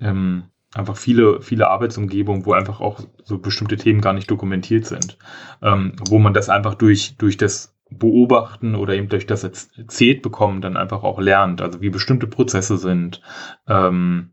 ähm, 0.00 0.44
einfach 0.74 0.96
viele, 0.96 1.40
viele 1.40 1.68
Arbeitsumgebungen, 1.68 2.46
wo 2.46 2.52
einfach 2.52 2.80
auch 2.80 3.00
so 3.22 3.38
bestimmte 3.38 3.76
Themen 3.76 4.00
gar 4.00 4.12
nicht 4.12 4.30
dokumentiert 4.30 4.86
sind. 4.86 5.18
Ähm, 5.62 5.94
wo 6.08 6.18
man 6.18 6.34
das 6.34 6.48
einfach 6.48 6.74
durch, 6.74 7.16
durch 7.16 7.36
das 7.36 7.76
Beobachten 7.90 8.74
oder 8.74 8.94
eben 8.94 9.08
durch 9.08 9.26
das 9.26 9.44
Erzählt 9.44 10.22
bekommen 10.22 10.60
dann 10.60 10.76
einfach 10.76 11.02
auch 11.02 11.20
lernt. 11.20 11.60
Also 11.60 11.80
wie 11.80 11.90
bestimmte 11.90 12.26
Prozesse 12.26 12.76
sind. 12.76 13.20
Ähm, 13.68 14.32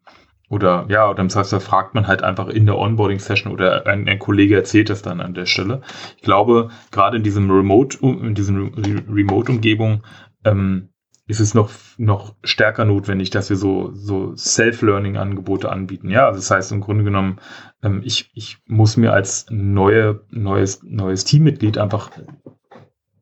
oder 0.50 0.86
ja, 0.90 1.10
oder 1.10 1.20
im 1.20 1.30
Zweifelsfall 1.30 1.60
fragt 1.60 1.96
man 1.96 2.08
halt 2.08 2.24
einfach 2.24 2.48
in 2.48 2.66
der 2.66 2.78
Onboarding-Session 2.78 3.52
oder 3.52 3.86
ein, 3.86 4.08
ein, 4.08 4.20
Kollege 4.20 4.56
erzählt 4.56 4.90
das 4.90 5.02
dann 5.02 5.20
an 5.20 5.34
der 5.34 5.46
Stelle. 5.46 5.82
Ich 6.16 6.24
glaube, 6.24 6.70
gerade 6.92 7.18
in 7.18 7.24
diesem 7.24 7.52
Remote, 7.52 7.98
in 8.02 8.34
diesem 8.34 8.74
Remote-Umgebung 9.10 10.04
ähm, 10.46 10.90
ist 11.28 11.42
es 11.42 11.54
noch, 11.54 11.70
noch 11.98 12.36
stärker 12.44 12.86
notwendig, 12.86 13.30
dass 13.30 13.50
wir 13.50 13.58
so, 13.58 13.92
so 13.94 14.34
Self-Learning-Angebote 14.38 15.70
anbieten. 15.70 16.10
Ja, 16.10 16.28
also 16.28 16.40
das 16.40 16.50
heißt 16.50 16.72
im 16.72 16.80
Grunde 16.80 17.04
genommen, 17.04 17.40
ähm, 17.84 18.02
ich, 18.06 18.32
ich 18.34 18.60
muss 18.66 18.96
mir 18.96 19.12
als 19.12 19.48
neue, 19.50 20.22
neues, 20.30 20.82
neues 20.84 21.26
Teammitglied 21.26 21.78
einfach 21.78 22.12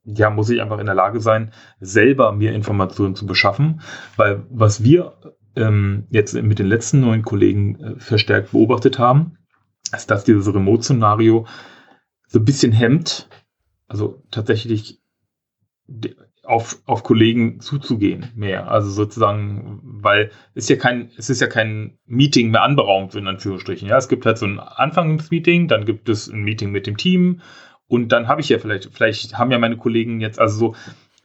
ja, 0.06 0.30
muss 0.30 0.50
ich 0.50 0.62
einfach 0.62 0.78
in 0.78 0.86
der 0.86 0.94
Lage 0.96 1.20
sein, 1.20 1.52
selber 1.80 2.32
mir 2.32 2.54
Informationen 2.54 3.16
zu 3.16 3.26
beschaffen, 3.26 3.82
weil 4.16 4.46
was 4.52 4.84
wir 4.84 5.14
ähm, 5.56 6.08
jetzt 6.10 6.34
mit 6.34 6.60
den 6.60 6.68
letzten 6.68 7.02
neuen 7.02 7.24
Kollegen 7.24 7.76
äh, 7.80 8.00
verstärkt 8.00 8.52
beobachtet 8.52 9.00
haben, 9.00 9.38
ist, 9.94 10.12
dass 10.12 10.24
dieses 10.24 10.54
Remote-Szenario 10.54 11.46
so 12.28 12.40
ein 12.40 12.46
bisschen 12.46 12.72
hemmt, 12.72 13.30
also 13.88 14.24
tatsächlich 14.32 15.00
auf, 16.44 16.82
auf 16.86 17.04
Kollegen 17.04 17.60
zuzugehen 17.60 18.32
mehr. 18.36 18.70
Also 18.70 18.90
sozusagen, 18.90 19.80
weil 19.84 20.32
es 20.54 20.70
ja 20.70 20.76
kein, 20.76 21.12
es 21.18 21.30
ist 21.30 21.42
ja 21.42 21.48
kein 21.48 21.98
Meeting 22.06 22.52
mehr 22.52 22.64
anberaumt, 22.64 23.16
in 23.16 23.28
Anführungsstrichen. 23.28 23.88
Ja, 23.88 23.98
es 23.98 24.08
gibt 24.08 24.26
halt 24.26 24.38
so 24.38 24.46
ein 24.46 24.60
Anfangsmeeting, 24.60 25.68
dann 25.68 25.86
gibt 25.86 26.10
es 26.10 26.28
ein 26.28 26.44
Meeting 26.44 26.72
mit 26.72 26.88
dem 26.88 26.98
Team 26.98 27.42
und 27.88 28.10
dann 28.10 28.28
habe 28.28 28.42
ich 28.42 28.50
ja 28.50 28.60
vielleicht, 28.60 28.90
vielleicht 28.94 29.38
haben 29.38 29.52
ja 29.52 29.60
meine 29.60 29.78
Kollegen 29.78 30.20
jetzt, 30.22 30.40
also 30.40 30.58
so, 30.58 30.76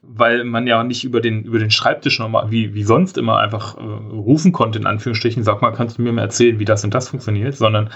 weil 0.02 0.44
man 0.44 0.66
ja 0.66 0.82
nicht 0.82 1.04
über 1.04 1.20
den, 1.20 1.44
über 1.44 1.58
den 1.58 1.70
Schreibtisch 1.70 2.18
nochmal, 2.18 2.50
wie, 2.50 2.74
wie 2.74 2.84
sonst 2.84 3.18
immer 3.18 3.38
einfach 3.38 3.76
äh, 3.76 3.80
rufen 3.80 4.52
konnte, 4.52 4.78
in 4.78 4.86
Anführungsstrichen, 4.86 5.44
sag 5.44 5.60
mal, 5.62 5.72
kannst 5.72 5.98
du 5.98 6.02
mir 6.02 6.12
mal 6.12 6.22
erzählen, 6.22 6.58
wie 6.58 6.64
das 6.64 6.84
und 6.84 6.94
das 6.94 7.08
funktioniert, 7.08 7.54
sondern 7.54 7.90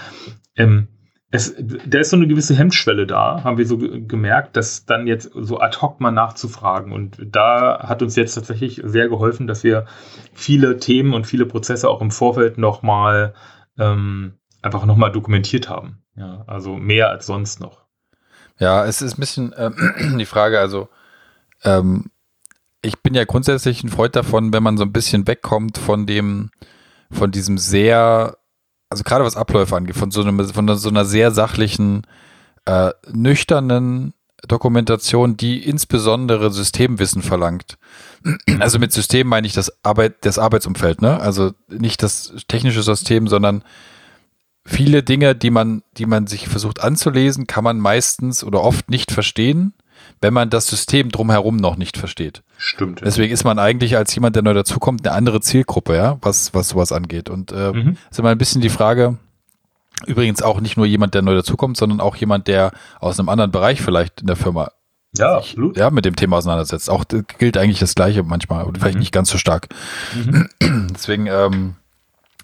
ähm, 0.55 0.87
es, 1.31 1.55
da 1.57 1.99
ist 1.99 2.11
so 2.11 2.15
eine 2.15 2.27
gewisse 2.27 2.55
Hemmschwelle 2.55 3.07
da, 3.07 3.43
haben 3.43 3.57
wir 3.57 3.65
so 3.65 3.77
gemerkt, 3.77 4.55
dass 4.55 4.85
dann 4.85 5.07
jetzt 5.07 5.31
so 5.33 5.59
ad 5.59 5.77
hoc 5.81 5.99
mal 5.99 6.11
nachzufragen. 6.11 6.93
Und 6.93 7.17
da 7.19 7.79
hat 7.87 8.01
uns 8.01 8.15
jetzt 8.15 8.35
tatsächlich 8.35 8.81
sehr 8.85 9.09
geholfen, 9.09 9.47
dass 9.47 9.63
wir 9.63 9.85
viele 10.33 10.77
Themen 10.77 11.13
und 11.13 11.25
viele 11.25 11.45
Prozesse 11.45 11.89
auch 11.89 12.01
im 12.01 12.11
Vorfeld 12.11 12.57
nochmal 12.57 13.33
ähm, 13.77 14.33
einfach 14.61 14.85
nochmal 14.85 15.11
dokumentiert 15.11 15.67
haben. 15.67 16.03
Ja, 16.15 16.43
also 16.47 16.75
mehr 16.75 17.09
als 17.09 17.25
sonst 17.25 17.59
noch. 17.59 17.85
Ja, 18.57 18.85
es 18.85 19.01
ist 19.01 19.17
ein 19.17 19.19
bisschen 19.19 19.53
ähm, 19.57 20.17
die 20.17 20.25
Frage, 20.25 20.59
also 20.59 20.87
ähm, 21.65 22.05
ich 22.81 22.99
bin 22.99 23.13
ja 23.13 23.25
grundsätzlich 23.25 23.83
ein 23.83 23.89
Freund 23.89 24.15
davon, 24.15 24.53
wenn 24.53 24.63
man 24.63 24.77
so 24.77 24.83
ein 24.83 24.93
bisschen 24.93 25.27
wegkommt 25.27 25.77
von 25.77 26.05
dem, 26.05 26.51
von 27.11 27.31
diesem 27.31 27.57
sehr 27.57 28.37
also 28.89 29.03
gerade 29.03 29.25
was 29.25 29.35
Abläufe 29.35 29.75
angeht, 29.75 29.95
von 29.95 30.11
so, 30.11 30.21
einem, 30.21 30.47
von 30.47 30.77
so 30.77 30.89
einer 30.89 31.05
sehr 31.05 31.31
sachlichen, 31.31 32.03
äh, 32.65 32.91
nüchternen 33.11 34.13
Dokumentation, 34.47 35.37
die 35.37 35.63
insbesondere 35.63 36.51
Systemwissen 36.51 37.21
verlangt. 37.21 37.77
Also 38.59 38.79
mit 38.79 38.91
System 38.91 39.27
meine 39.27 39.47
ich 39.47 39.53
das 39.53 39.71
Arbeit, 39.83 40.25
das 40.25 40.39
Arbeitsumfeld, 40.39 41.01
ne? 41.01 41.19
Also 41.19 41.51
nicht 41.67 42.01
das 42.01 42.33
technische 42.47 42.83
System, 42.83 43.27
sondern 43.27 43.63
viele 44.65 45.03
Dinge, 45.03 45.35
die 45.35 45.49
man, 45.49 45.83
die 45.97 46.05
man 46.05 46.25
sich 46.25 46.47
versucht 46.47 46.81
anzulesen, 46.81 47.47
kann 47.47 47.63
man 47.63 47.79
meistens 47.79 48.43
oder 48.43 48.61
oft 48.61 48.89
nicht 48.89 49.11
verstehen, 49.11 49.73
wenn 50.21 50.33
man 50.33 50.49
das 50.49 50.67
System 50.67 51.09
drumherum 51.09 51.57
noch 51.57 51.77
nicht 51.77 51.97
versteht. 51.97 52.43
Stimmt. 52.57 53.01
Deswegen 53.03 53.33
ist 53.33 53.43
man 53.43 53.59
eigentlich 53.59 53.97
als 53.97 54.13
jemand, 54.15 54.35
der 54.35 54.43
neu 54.43 54.53
dazukommt, 54.53 55.05
eine 55.05 55.15
andere 55.15 55.41
Zielgruppe, 55.41 55.95
ja, 55.95 56.17
was, 56.21 56.53
was 56.53 56.69
sowas 56.69 56.91
angeht. 56.91 57.29
Und 57.29 57.51
äh, 57.51 57.71
mhm. 57.71 57.97
ist 58.09 58.19
immer 58.19 58.29
ein 58.29 58.37
bisschen 58.37 58.61
die 58.61 58.69
Frage, 58.69 59.17
übrigens 60.05 60.41
auch 60.41 60.61
nicht 60.61 60.77
nur 60.77 60.85
jemand, 60.85 61.13
der 61.13 61.21
neu 61.21 61.35
dazukommt, 61.35 61.77
sondern 61.77 61.99
auch 61.99 62.15
jemand, 62.15 62.47
der 62.47 62.71
aus 62.99 63.19
einem 63.19 63.29
anderen 63.29 63.51
Bereich 63.51 63.81
vielleicht 63.81 64.21
in 64.21 64.27
der 64.27 64.35
Firma 64.35 64.71
ja, 65.17 65.39
sich, 65.39 65.51
absolut. 65.51 65.77
ja, 65.77 65.89
mit 65.89 66.05
dem 66.05 66.15
Thema 66.15 66.37
auseinandersetzt. 66.37 66.89
Auch 66.89 67.05
gilt 67.37 67.57
eigentlich 67.57 67.79
das 67.79 67.95
Gleiche 67.95 68.23
manchmal, 68.23 68.65
oder 68.65 68.79
vielleicht 68.79 68.95
mhm. 68.95 69.01
nicht 69.01 69.13
ganz 69.13 69.29
so 69.29 69.37
stark. 69.37 69.67
Mhm. 70.13 70.49
Deswegen 70.93 71.27
ähm, 71.27 71.75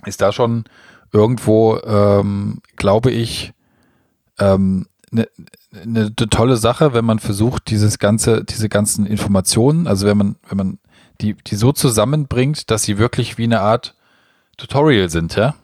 ist 0.05 0.21
da 0.21 0.31
schon 0.31 0.65
irgendwo, 1.11 1.79
ähm, 1.79 2.61
glaube 2.77 3.11
ich, 3.11 3.53
ähm, 4.39 4.87
eine 5.11 5.27
eine, 5.73 5.99
eine 6.17 6.29
tolle 6.29 6.57
Sache, 6.57 6.93
wenn 6.93 7.05
man 7.05 7.19
versucht, 7.19 7.69
dieses 7.69 7.99
ganze, 7.99 8.43
diese 8.43 8.69
ganzen 8.69 9.05
Informationen, 9.05 9.87
also 9.87 10.05
wenn 10.07 10.17
man, 10.17 10.35
wenn 10.47 10.57
man 10.57 10.79
die, 11.21 11.35
die 11.35 11.55
so 11.55 11.71
zusammenbringt, 11.71 12.71
dass 12.71 12.83
sie 12.83 12.97
wirklich 12.97 13.37
wie 13.37 13.43
eine 13.43 13.61
Art 13.61 13.95
Tutorial 14.57 15.09
sind, 15.09 15.35
ja. 15.35 15.55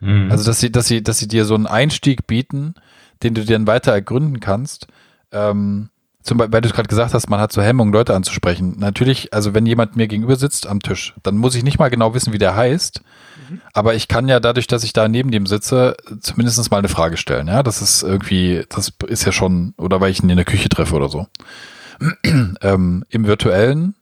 Mhm. 0.00 0.30
Also 0.30 0.44
dass 0.44 0.60
sie, 0.60 0.70
dass 0.70 0.86
sie, 0.86 1.02
dass 1.02 1.18
sie 1.18 1.28
dir 1.28 1.44
so 1.44 1.54
einen 1.54 1.66
Einstieg 1.66 2.26
bieten, 2.26 2.74
den 3.22 3.34
du 3.34 3.44
dann 3.44 3.66
weiter 3.66 3.92
ergründen 3.92 4.40
kannst. 4.40 4.86
Ähm, 5.32 5.88
zum 6.22 6.38
Beispiel, 6.38 6.52
weil 6.52 6.60
du 6.62 6.70
gerade 6.70 6.88
gesagt 6.88 7.14
hast, 7.14 7.30
man 7.30 7.40
hat 7.40 7.52
so 7.52 7.62
Hemmungen, 7.62 7.92
Leute 7.92 8.14
anzusprechen. 8.14 8.76
Natürlich, 8.78 9.32
also 9.32 9.54
wenn 9.54 9.66
jemand 9.66 9.96
mir 9.96 10.08
gegenüber 10.08 10.36
sitzt 10.36 10.66
am 10.66 10.80
Tisch, 10.80 11.14
dann 11.22 11.36
muss 11.36 11.54
ich 11.54 11.62
nicht 11.62 11.78
mal 11.78 11.90
genau 11.90 12.14
wissen, 12.14 12.32
wie 12.32 12.38
der 12.38 12.56
heißt. 12.56 13.02
Aber 13.72 13.94
ich 13.94 14.08
kann 14.08 14.28
ja 14.28 14.40
dadurch, 14.40 14.66
dass 14.66 14.84
ich 14.84 14.92
da 14.92 15.08
neben 15.08 15.30
dem 15.30 15.46
sitze, 15.46 15.96
zumindest 16.20 16.70
mal 16.70 16.78
eine 16.78 16.88
Frage 16.88 17.16
stellen. 17.16 17.48
Ja, 17.48 17.62
das 17.62 17.82
ist 17.82 18.02
irgendwie, 18.02 18.64
das 18.68 18.92
ist 19.06 19.24
ja 19.24 19.32
schon, 19.32 19.74
oder 19.76 20.00
weil 20.00 20.10
ich 20.10 20.22
ihn 20.22 20.30
in 20.30 20.36
der 20.36 20.44
Küche 20.44 20.68
treffe 20.68 20.94
oder 20.94 21.08
so. 21.08 21.26
ähm, 22.62 23.04
Im 23.08 23.26
virtuellen 23.26 23.94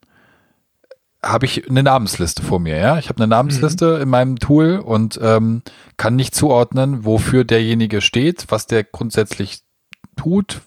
habe 1.25 1.47
ich 1.47 1.71
eine 1.71 1.85
Namensliste 1.85 2.43
vor 2.43 2.59
mir, 2.59 2.79
ja. 2.79 2.99
Ich 2.99 3.09
habe 3.09 3.19
eine 3.19 3.29
Namensliste 3.29 3.97
mhm. 3.97 4.03
in 4.03 4.09
meinem 4.09 4.39
Tool 4.39 4.79
und 4.79 5.21
ähm, 5.23 5.63
kann 5.97 6.17
nicht 6.17 6.35
zuordnen, 6.35 7.05
wofür 7.05 7.45
derjenige 7.45 8.01
steht, 8.01 8.47
was 8.49 8.67
der 8.67 8.83
grundsätzlich 8.83 9.61
tut, 10.17 10.63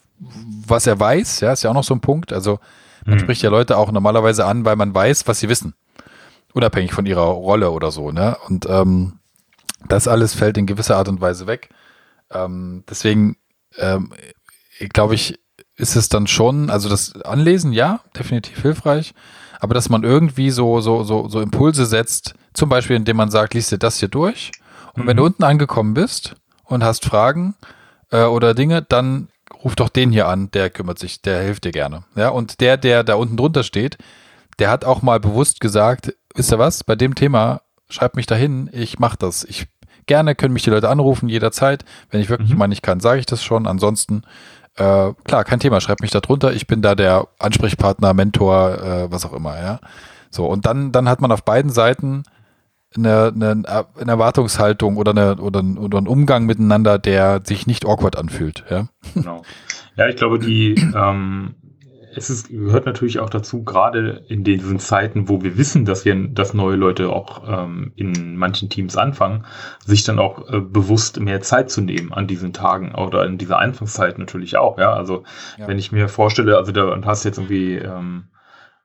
was 0.66 0.88
er 0.88 0.98
weiß, 0.98 1.42
ja, 1.42 1.52
ist 1.52 1.64
ja 1.64 1.70
auch 1.70 1.76
noch 1.76 1.84
so 1.84 1.94
ein 1.94 2.00
Punkt. 2.00 2.32
Also 2.32 2.60
man 3.06 3.16
mhm. 3.16 3.20
spricht 3.20 3.42
ja 3.42 3.50
Leute 3.50 3.78
auch 3.78 3.92
normalerweise 3.92 4.46
an, 4.46 4.64
weil 4.64 4.78
man 4.78 4.96
weiß, 4.96 5.28
was 5.28 5.40
sie 5.40 5.50
wissen 5.50 5.74
unabhängig 6.56 6.94
von 6.94 7.06
ihrer 7.06 7.26
Rolle 7.26 7.72
oder 7.72 7.92
so, 7.92 8.12
ne? 8.12 8.38
Und 8.48 8.66
ähm, 8.70 9.20
das 9.88 10.08
alles 10.08 10.34
fällt 10.34 10.58
in 10.58 10.66
gewisser 10.66 10.98
Art 10.98 11.10
und 11.10 11.22
Weise 11.22 11.48
weg. 11.48 11.70
Ähm, 12.32 12.84
deswegen 12.90 13.38
ähm, 13.78 14.14
glaube 14.94 15.16
ich, 15.16 15.40
ist 15.76 15.96
es 15.96 16.10
dann 16.10 16.28
schon, 16.28 16.70
also 16.70 16.88
das 16.88 17.22
Anlesen, 17.22 17.74
ja, 17.74 18.00
definitiv 18.18 18.62
hilfreich, 18.62 19.14
aber 19.60 19.74
dass 19.74 19.90
man 19.90 20.04
irgendwie 20.04 20.50
so, 20.50 20.80
so, 20.80 21.04
so, 21.04 21.28
so 21.28 21.42
Impulse 21.42 21.86
setzt, 21.86 22.34
zum 22.54 22.70
Beispiel, 22.70 22.96
indem 22.96 23.18
man 23.18 23.30
sagt, 23.30 23.54
liest 23.54 23.74
dir 23.74 23.78
das 23.78 24.00
hier 24.00 24.08
durch 24.08 24.52
und 24.94 25.04
mhm. 25.04 25.08
wenn 25.08 25.18
du 25.18 25.24
mhm. 25.24 25.28
unten 25.28 25.44
angekommen 25.44 25.94
bist 25.94 26.36
und 26.64 26.84
hast 26.84 27.06
Fragen 27.06 27.56
äh, 28.12 28.24
oder 28.24 28.54
Dinge, 28.54 28.82
dann 28.82 29.28
ruf 29.64 29.76
doch 29.76 29.90
den 29.90 30.12
hier 30.12 30.30
an, 30.30 30.50
der 30.52 30.70
kümmert 30.70 31.00
sich, 31.00 31.22
der 31.22 31.42
hilft 31.42 31.66
dir 31.66 31.72
gerne. 31.72 32.06
Ja, 32.16 32.30
und 32.30 32.62
der, 32.62 32.78
der 32.78 33.04
da 33.04 33.16
unten 33.16 33.36
drunter 33.36 33.64
steht, 33.64 33.98
der 34.60 34.70
hat 34.70 34.86
auch 34.86 35.02
mal 35.02 35.20
bewusst 35.20 35.60
gesagt, 35.60 36.14
wisst 36.36 36.52
ihr 36.52 36.60
was, 36.60 36.84
bei 36.84 36.96
dem 36.96 37.16
Thema, 37.16 37.62
schreibt 37.90 38.16
mich 38.16 38.26
dahin, 38.26 38.70
ich 38.72 39.00
mache 39.00 39.18
das. 39.18 39.44
Ich 39.44 39.68
gerne 40.06 40.36
können 40.36 40.54
mich 40.54 40.64
die 40.64 40.70
Leute 40.70 40.90
anrufen, 40.90 41.30
jederzeit. 41.30 41.86
Wenn 42.10 42.22
ich 42.22 42.30
wirklich 42.30 42.52
mhm. 42.52 42.58
mal 42.58 42.68
nicht 42.68 42.84
kann, 42.84 43.00
sage 43.00 43.20
ich 43.20 43.26
das 43.26 43.44
schon. 43.44 43.68
Ansonsten, 43.68 44.24
äh, 44.76 45.14
klar, 45.24 45.44
kein 45.44 45.60
Thema, 45.60 45.82
schreibt 45.82 46.02
mich 46.02 46.12
da 46.12 46.20
drunter. 46.20 46.54
Ich 46.54 46.68
bin 46.68 46.82
da 46.82 46.96
der 46.96 47.28
Ansprechpartner, 47.40 48.14
Mentor, 48.14 48.78
äh, 48.82 49.12
was 49.12 49.26
auch 49.26 49.34
immer, 49.34 49.58
ja. 49.60 49.80
So, 50.30 50.46
und 50.46 50.66
dann, 50.66 50.92
dann 50.92 51.08
hat 51.08 51.22
man 51.22 51.32
auf 51.32 51.44
beiden 51.44 51.72
Seiten 51.72 52.24
eine, 52.96 53.32
eine, 53.34 53.86
eine 54.00 54.12
Erwartungshaltung 54.12 54.98
oder, 54.98 55.12
eine, 55.12 55.36
oder, 55.38 55.64
oder 55.78 55.98
einen 55.98 56.08
Umgang 56.08 56.46
miteinander, 56.46 57.00
der 57.00 57.42
sich 57.44 57.68
nicht 57.68 57.86
awkward 57.86 58.18
anfühlt, 58.18 58.64
ja. 58.70 58.88
Genau. 59.14 59.44
Ja, 59.98 60.08
ich 60.08 60.18
glaube, 60.18 60.40
die, 60.40 60.74
ähm, 60.74 61.56
es 62.16 62.30
ist, 62.30 62.50
gehört 62.50 62.86
natürlich 62.86 63.20
auch 63.20 63.30
dazu, 63.30 63.64
gerade 63.64 64.24
in 64.28 64.44
diesen 64.44 64.80
Zeiten, 64.80 65.28
wo 65.28 65.42
wir 65.42 65.58
wissen, 65.58 65.86
dass 65.86 66.06
wir, 66.06 66.16
dass 66.30 66.54
neue 66.54 66.76
Leute 66.76 67.10
auch 67.10 67.44
ähm, 67.48 67.92
in 67.96 68.38
manchen 68.38 68.70
Teams 68.70 68.96
anfangen, 68.96 69.46
sich 69.86 70.04
dann 70.04 70.20
auch 70.20 70.50
äh, 70.50 70.60
bewusst 70.60 71.20
mehr 71.20 71.42
Zeit 71.42 71.70
zu 71.70 71.82
nehmen 71.82 72.14
an 72.14 72.28
diesen 72.28 72.54
Tagen 72.54 72.96
oder 72.96 73.26
in 73.26 73.38
dieser 73.38 73.60
Anfangszeit 73.60 74.18
natürlich 74.18 74.58
auch. 74.58 74.78
Ja, 74.78 74.94
also 74.94 75.24
ja. 75.58 75.68
wenn 75.68 75.78
ich 75.78 75.92
mir 75.92 76.08
vorstelle, 76.08 76.58
also 76.58 76.72
da 76.72 76.86
und 76.86 77.06
hast 77.06 77.26
jetzt 77.26 77.38
irgendwie 77.38 77.76
ähm, 77.76 78.26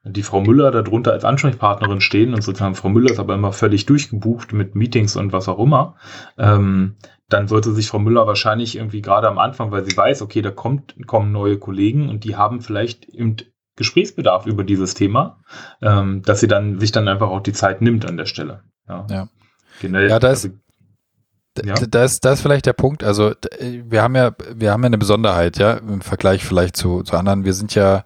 die 0.02 0.22
Frau 0.22 0.40
Müller 0.40 0.70
darunter 0.70 1.12
als 1.12 1.24
Ansprechpartnerin 1.24 2.00
stehen 2.00 2.34
und 2.34 2.42
sozusagen 2.42 2.74
Frau 2.74 2.88
Müller 2.88 3.10
ist 3.10 3.20
aber 3.20 3.34
immer 3.34 3.52
völlig 3.52 3.86
durchgebucht 3.86 4.52
mit 4.52 4.74
Meetings 4.74 5.14
und 5.14 5.32
was 5.32 5.48
auch 5.48 5.58
immer, 5.58 5.96
ähm, 6.38 6.96
dann 7.32 7.48
sollte 7.48 7.72
sich 7.72 7.88
Frau 7.88 7.98
Müller 7.98 8.26
wahrscheinlich 8.26 8.76
irgendwie 8.76 9.02
gerade 9.02 9.28
am 9.28 9.38
Anfang, 9.38 9.70
weil 9.70 9.84
sie 9.84 9.96
weiß, 9.96 10.22
okay, 10.22 10.42
da 10.42 10.50
kommt, 10.50 10.94
kommen 11.06 11.32
neue 11.32 11.58
Kollegen 11.58 12.08
und 12.08 12.24
die 12.24 12.36
haben 12.36 12.60
vielleicht 12.60 13.06
im 13.06 13.36
Gesprächsbedarf 13.76 14.46
über 14.46 14.64
dieses 14.64 14.94
Thema, 14.94 15.38
ähm, 15.80 16.22
dass 16.22 16.40
sie 16.40 16.48
dann 16.48 16.80
sich 16.80 16.92
dann 16.92 17.08
einfach 17.08 17.28
auch 17.28 17.40
die 17.40 17.52
Zeit 17.52 17.80
nimmt 17.80 18.04
an 18.04 18.16
der 18.16 18.26
Stelle. 18.26 18.62
Ja, 18.88 19.06
ja. 19.08 19.28
Generell, 19.80 20.10
ja 20.10 20.18
da 20.18 20.32
ist, 20.32 20.46
also, 20.46 20.56
ja. 21.64 21.74
Da 21.74 22.04
ist, 22.04 22.24
da 22.24 22.32
ist 22.32 22.42
vielleicht 22.42 22.66
der 22.66 22.72
Punkt, 22.72 23.02
also 23.02 23.32
wir 23.60 24.02
haben 24.02 24.14
ja, 24.14 24.32
wir 24.54 24.72
haben 24.72 24.82
ja 24.82 24.86
eine 24.86 24.98
Besonderheit, 24.98 25.58
ja, 25.58 25.74
im 25.74 26.00
Vergleich 26.00 26.44
vielleicht 26.44 26.76
zu, 26.76 27.02
zu 27.02 27.16
anderen. 27.16 27.44
Wir 27.44 27.54
sind 27.54 27.74
ja, 27.74 28.04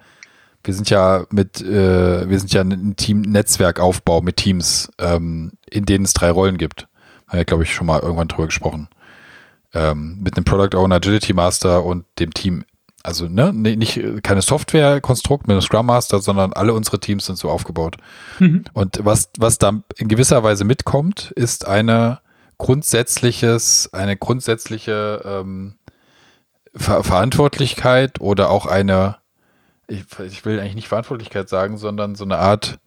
wir 0.62 0.74
sind 0.74 0.90
ja 0.90 1.26
mit, 1.30 1.60
äh, 1.60 2.28
wir 2.28 2.38
sind 2.38 2.52
ja 2.52 2.62
ein 2.62 2.96
Team-Netzwerkaufbau 2.96 4.22
mit 4.22 4.36
Teams, 4.36 4.90
ähm, 4.98 5.52
in 5.70 5.84
denen 5.84 6.04
es 6.04 6.14
drei 6.14 6.30
Rollen 6.30 6.56
gibt. 6.56 6.88
Haben 7.26 7.38
wir, 7.38 7.44
glaube 7.44 7.64
ich, 7.64 7.74
schon 7.74 7.86
mal 7.86 8.00
irgendwann 8.00 8.28
drüber 8.28 8.46
gesprochen. 8.46 8.88
Ähm, 9.74 10.18
mit 10.22 10.36
einem 10.36 10.44
Product 10.44 10.78
Owner, 10.78 10.96
Agility 10.96 11.32
Master 11.32 11.84
und 11.84 12.04
dem 12.18 12.32
Team. 12.32 12.64
Also, 13.02 13.26
ne, 13.28 13.52
nicht 13.52 14.00
keine 14.22 14.40
Software-Konstrukt 14.40 15.46
mit 15.46 15.54
einem 15.54 15.60
Scrum 15.60 15.86
Master, 15.86 16.20
sondern 16.20 16.54
alle 16.54 16.72
unsere 16.72 17.00
Teams 17.00 17.26
sind 17.26 17.36
so 17.36 17.50
aufgebaut. 17.50 17.96
Mhm. 18.38 18.64
Und 18.72 19.00
was, 19.02 19.28
was 19.36 19.58
da 19.58 19.82
in 19.96 20.08
gewisser 20.08 20.42
Weise 20.42 20.64
mitkommt, 20.64 21.32
ist 21.32 21.66
eine 21.66 22.20
grundsätzliches, 22.56 23.90
eine 23.92 24.16
grundsätzliche 24.16 25.22
ähm, 25.24 25.74
Ver 26.76 27.04
Verantwortlichkeit 27.04 28.20
oder 28.20 28.50
auch 28.50 28.66
eine 28.66 29.18
ich, 29.86 30.04
ich 30.26 30.44
will 30.44 30.60
eigentlich 30.60 30.74
nicht 30.74 30.88
Verantwortlichkeit 30.88 31.48
sagen, 31.48 31.76
sondern 31.76 32.14
so 32.14 32.24
eine 32.24 32.38
Art, 32.38 32.78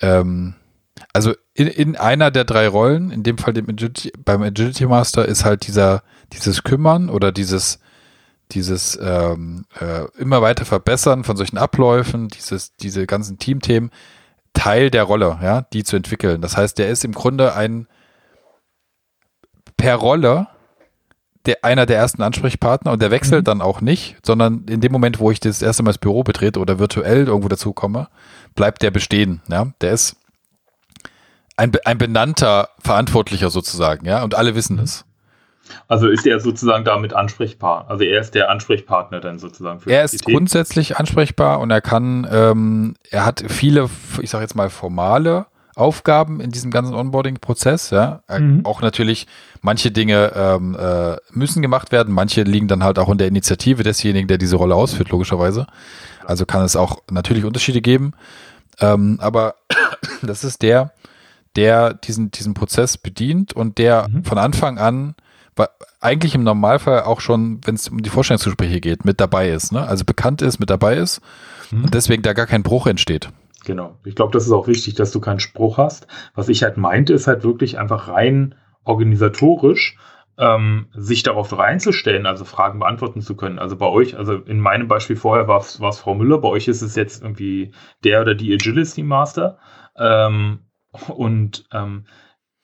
ähm, 0.00 0.54
also 1.12 1.34
in, 1.54 1.66
in 1.66 1.96
einer 1.96 2.30
der 2.30 2.44
drei 2.44 2.68
Rollen, 2.68 3.10
in 3.10 3.22
dem 3.22 3.38
Fall 3.38 3.52
dem 3.52 3.68
Agility, 3.68 4.12
beim 4.24 4.42
Agility 4.42 4.86
Master, 4.86 5.26
ist 5.26 5.44
halt 5.44 5.66
dieser, 5.66 6.02
dieses 6.32 6.62
Kümmern 6.62 7.08
oder 7.08 7.32
dieses, 7.32 7.78
dieses 8.52 8.98
ähm, 9.00 9.66
äh, 9.80 10.04
immer 10.18 10.42
weiter 10.42 10.64
Verbessern 10.64 11.24
von 11.24 11.36
solchen 11.36 11.58
Abläufen, 11.58 12.28
dieses, 12.28 12.76
diese 12.76 13.06
ganzen 13.06 13.38
Teamthemen, 13.38 13.90
Teil 14.54 14.90
der 14.90 15.04
Rolle, 15.04 15.38
ja, 15.42 15.62
die 15.72 15.84
zu 15.84 15.96
entwickeln. 15.96 16.40
Das 16.40 16.56
heißt, 16.56 16.78
der 16.78 16.88
ist 16.88 17.04
im 17.04 17.12
Grunde 17.12 17.54
ein 17.54 17.86
per 19.76 19.96
Rolle 19.96 20.48
der, 21.46 21.64
einer 21.64 21.86
der 21.86 21.96
ersten 21.96 22.22
Ansprechpartner 22.22 22.92
und 22.92 23.00
der 23.00 23.10
wechselt 23.10 23.42
mhm. 23.42 23.44
dann 23.44 23.62
auch 23.62 23.80
nicht, 23.80 24.16
sondern 24.24 24.64
in 24.68 24.80
dem 24.80 24.92
Moment, 24.92 25.20
wo 25.20 25.30
ich 25.30 25.40
das 25.40 25.62
erste 25.62 25.82
Mal 25.82 25.90
das 25.90 25.98
Büro 25.98 26.22
betrete 26.22 26.60
oder 26.60 26.78
virtuell 26.78 27.26
irgendwo 27.26 27.48
dazu 27.48 27.72
komme, 27.72 28.08
bleibt 28.54 28.82
der 28.82 28.90
bestehen. 28.90 29.40
Ja, 29.48 29.72
der 29.80 29.92
ist 29.92 30.16
ein, 31.58 31.72
ein 31.84 31.98
benannter 31.98 32.70
Verantwortlicher 32.78 33.50
sozusagen, 33.50 34.06
ja, 34.06 34.22
und 34.22 34.34
alle 34.34 34.54
wissen 34.54 34.76
mhm. 34.76 34.84
es. 34.84 35.04
Also 35.86 36.08
ist 36.08 36.26
er 36.26 36.40
sozusagen 36.40 36.84
damit 36.84 37.12
ansprechbar. 37.12 37.86
Also 37.88 38.04
er 38.04 38.20
ist 38.20 38.34
der 38.34 38.50
Ansprechpartner 38.50 39.20
dann 39.20 39.38
sozusagen 39.38 39.80
für 39.80 39.90
Er 39.90 40.02
ist 40.04 40.24
grundsätzlich 40.24 40.96
ansprechbar 40.96 41.60
und 41.60 41.70
er 41.70 41.82
kann, 41.82 42.26
ähm, 42.30 42.94
er 43.10 43.26
hat 43.26 43.44
viele, 43.48 43.90
ich 44.22 44.30
sage 44.30 44.44
jetzt 44.44 44.54
mal 44.54 44.70
formale 44.70 45.46
Aufgaben 45.74 46.40
in 46.40 46.50
diesem 46.50 46.70
ganzen 46.70 46.94
Onboarding-Prozess. 46.94 47.90
Ja, 47.90 48.22
mhm. 48.30 48.64
auch 48.64 48.80
natürlich 48.80 49.26
manche 49.60 49.90
Dinge 49.90 50.32
ähm, 50.34 50.74
äh, 50.74 51.16
müssen 51.32 51.60
gemacht 51.60 51.92
werden, 51.92 52.14
manche 52.14 52.44
liegen 52.44 52.68
dann 52.68 52.82
halt 52.82 52.98
auch 52.98 53.10
in 53.10 53.18
der 53.18 53.28
Initiative 53.28 53.82
desjenigen, 53.82 54.26
der 54.26 54.38
diese 54.38 54.56
Rolle 54.56 54.74
ausführt, 54.74 55.10
logischerweise. 55.10 55.66
Also 56.24 56.46
kann 56.46 56.62
es 56.62 56.76
auch 56.76 57.02
natürlich 57.10 57.44
Unterschiede 57.44 57.82
geben. 57.82 58.14
Ähm, 58.80 59.18
aber 59.20 59.56
das 60.22 60.44
ist 60.44 60.62
der, 60.62 60.92
der 61.58 61.92
diesen, 61.92 62.30
diesen 62.30 62.54
Prozess 62.54 62.96
bedient 62.96 63.52
und 63.52 63.78
der 63.78 64.08
mhm. 64.08 64.24
von 64.24 64.38
Anfang 64.38 64.78
an 64.78 65.14
eigentlich 66.00 66.36
im 66.36 66.44
Normalfall 66.44 67.02
auch 67.02 67.20
schon, 67.20 67.60
wenn 67.64 67.74
es 67.74 67.88
um 67.88 68.00
die 68.00 68.10
Vorstellungsgespräche 68.10 68.80
geht, 68.80 69.04
mit 69.04 69.20
dabei 69.20 69.50
ist. 69.50 69.72
Ne? 69.72 69.84
Also 69.84 70.04
bekannt 70.04 70.40
ist, 70.40 70.60
mit 70.60 70.70
dabei 70.70 70.94
ist 70.94 71.20
mhm. 71.72 71.84
und 71.84 71.94
deswegen 71.94 72.22
da 72.22 72.32
gar 72.32 72.46
kein 72.46 72.62
Bruch 72.62 72.86
entsteht. 72.86 73.30
Genau. 73.64 73.96
Ich 74.04 74.14
glaube, 74.14 74.32
das 74.32 74.46
ist 74.46 74.52
auch 74.52 74.68
wichtig, 74.68 74.94
dass 74.94 75.10
du 75.10 75.18
keinen 75.20 75.40
Spruch 75.40 75.76
hast. 75.76 76.06
Was 76.36 76.48
ich 76.48 76.62
halt 76.62 76.76
meinte, 76.76 77.12
ist 77.12 77.26
halt 77.26 77.42
wirklich 77.42 77.76
einfach 77.76 78.06
rein 78.06 78.54
organisatorisch 78.84 79.98
ähm, 80.38 80.86
sich 80.94 81.24
darauf 81.24 81.58
reinzustellen, 81.58 82.24
also 82.24 82.44
Fragen 82.44 82.78
beantworten 82.78 83.20
zu 83.20 83.34
können. 83.34 83.58
Also 83.58 83.74
bei 83.74 83.86
euch, 83.86 84.16
also 84.16 84.34
in 84.34 84.60
meinem 84.60 84.86
Beispiel 84.86 85.16
vorher 85.16 85.48
war 85.48 85.58
es 85.58 85.98
Frau 85.98 86.14
Müller, 86.14 86.38
bei 86.38 86.48
euch 86.48 86.68
ist 86.68 86.82
es 86.82 86.94
jetzt 86.94 87.20
irgendwie 87.20 87.72
der 88.04 88.22
oder 88.22 88.36
die 88.36 88.54
Agility 88.54 89.02
Master. 89.02 89.58
Ähm, 89.98 90.60
und 91.08 91.66
ähm, 91.72 92.04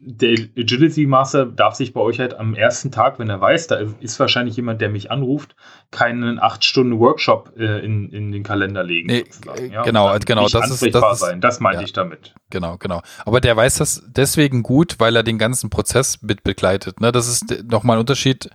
der 0.06 0.32
Agility 0.56 1.06
Master 1.06 1.46
darf 1.46 1.76
sich 1.76 1.94
bei 1.94 2.00
euch 2.00 2.20
halt 2.20 2.34
am 2.34 2.54
ersten 2.54 2.90
Tag, 2.90 3.18
wenn 3.18 3.30
er 3.30 3.40
weiß, 3.40 3.68
da 3.68 3.76
ist 4.00 4.20
wahrscheinlich 4.20 4.56
jemand, 4.56 4.80
der 4.80 4.90
mich 4.90 5.10
anruft, 5.10 5.56
keinen 5.90 6.38
acht 6.38 6.64
Stunden 6.64 6.98
Workshop 6.98 7.54
äh, 7.56 7.78
in, 7.78 8.10
in 8.10 8.30
den 8.30 8.42
Kalender 8.42 8.82
legen. 8.82 9.06
Nee, 9.06 9.24
ja? 9.70 9.82
Genau, 9.82 10.14
genau, 10.26 10.48
das 10.48 10.82
ist 10.82 10.94
das 10.94 11.18
sein. 11.20 11.40
Das 11.40 11.60
meinte 11.60 11.82
ja, 11.82 11.86
ich 11.86 11.92
damit. 11.92 12.34
Genau, 12.50 12.76
genau. 12.76 13.00
Aber 13.24 13.40
der 13.40 13.56
weiß 13.56 13.76
das 13.76 14.02
deswegen 14.06 14.62
gut, 14.62 14.96
weil 14.98 15.16
er 15.16 15.22
den 15.22 15.38
ganzen 15.38 15.70
Prozess 15.70 16.20
mit 16.22 16.42
begleitet. 16.42 17.00
Ne? 17.00 17.10
Das 17.10 17.26
ist 17.26 17.64
nochmal 17.70 17.96
ein 17.96 18.00
Unterschied. 18.00 18.50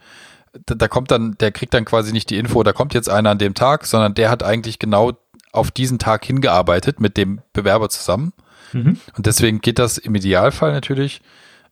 Da, 0.65 0.75
da 0.75 0.87
kommt 0.87 1.09
dann, 1.09 1.35
der 1.39 1.51
kriegt 1.51 1.73
dann 1.73 1.85
quasi 1.85 2.11
nicht 2.11 2.29
die 2.29 2.37
Info, 2.37 2.61
da 2.63 2.73
kommt 2.73 2.93
jetzt 2.93 3.09
einer 3.09 3.31
an 3.31 3.37
dem 3.39 3.55
Tag, 3.55 3.85
sondern 3.85 4.13
der 4.13 4.29
hat 4.29 4.43
eigentlich 4.43 4.77
genau 4.77 5.13
auf 5.51 5.71
diesen 5.71 5.97
Tag 5.97 6.25
hingearbeitet 6.25 6.99
mit 6.99 7.17
dem 7.17 7.41
Bewerber 7.53 7.89
zusammen. 7.89 8.33
Mhm. 8.73 8.99
Und 9.15 9.25
deswegen 9.25 9.61
geht 9.61 9.79
das 9.79 9.97
im 9.97 10.15
Idealfall 10.15 10.71
natürlich 10.71 11.21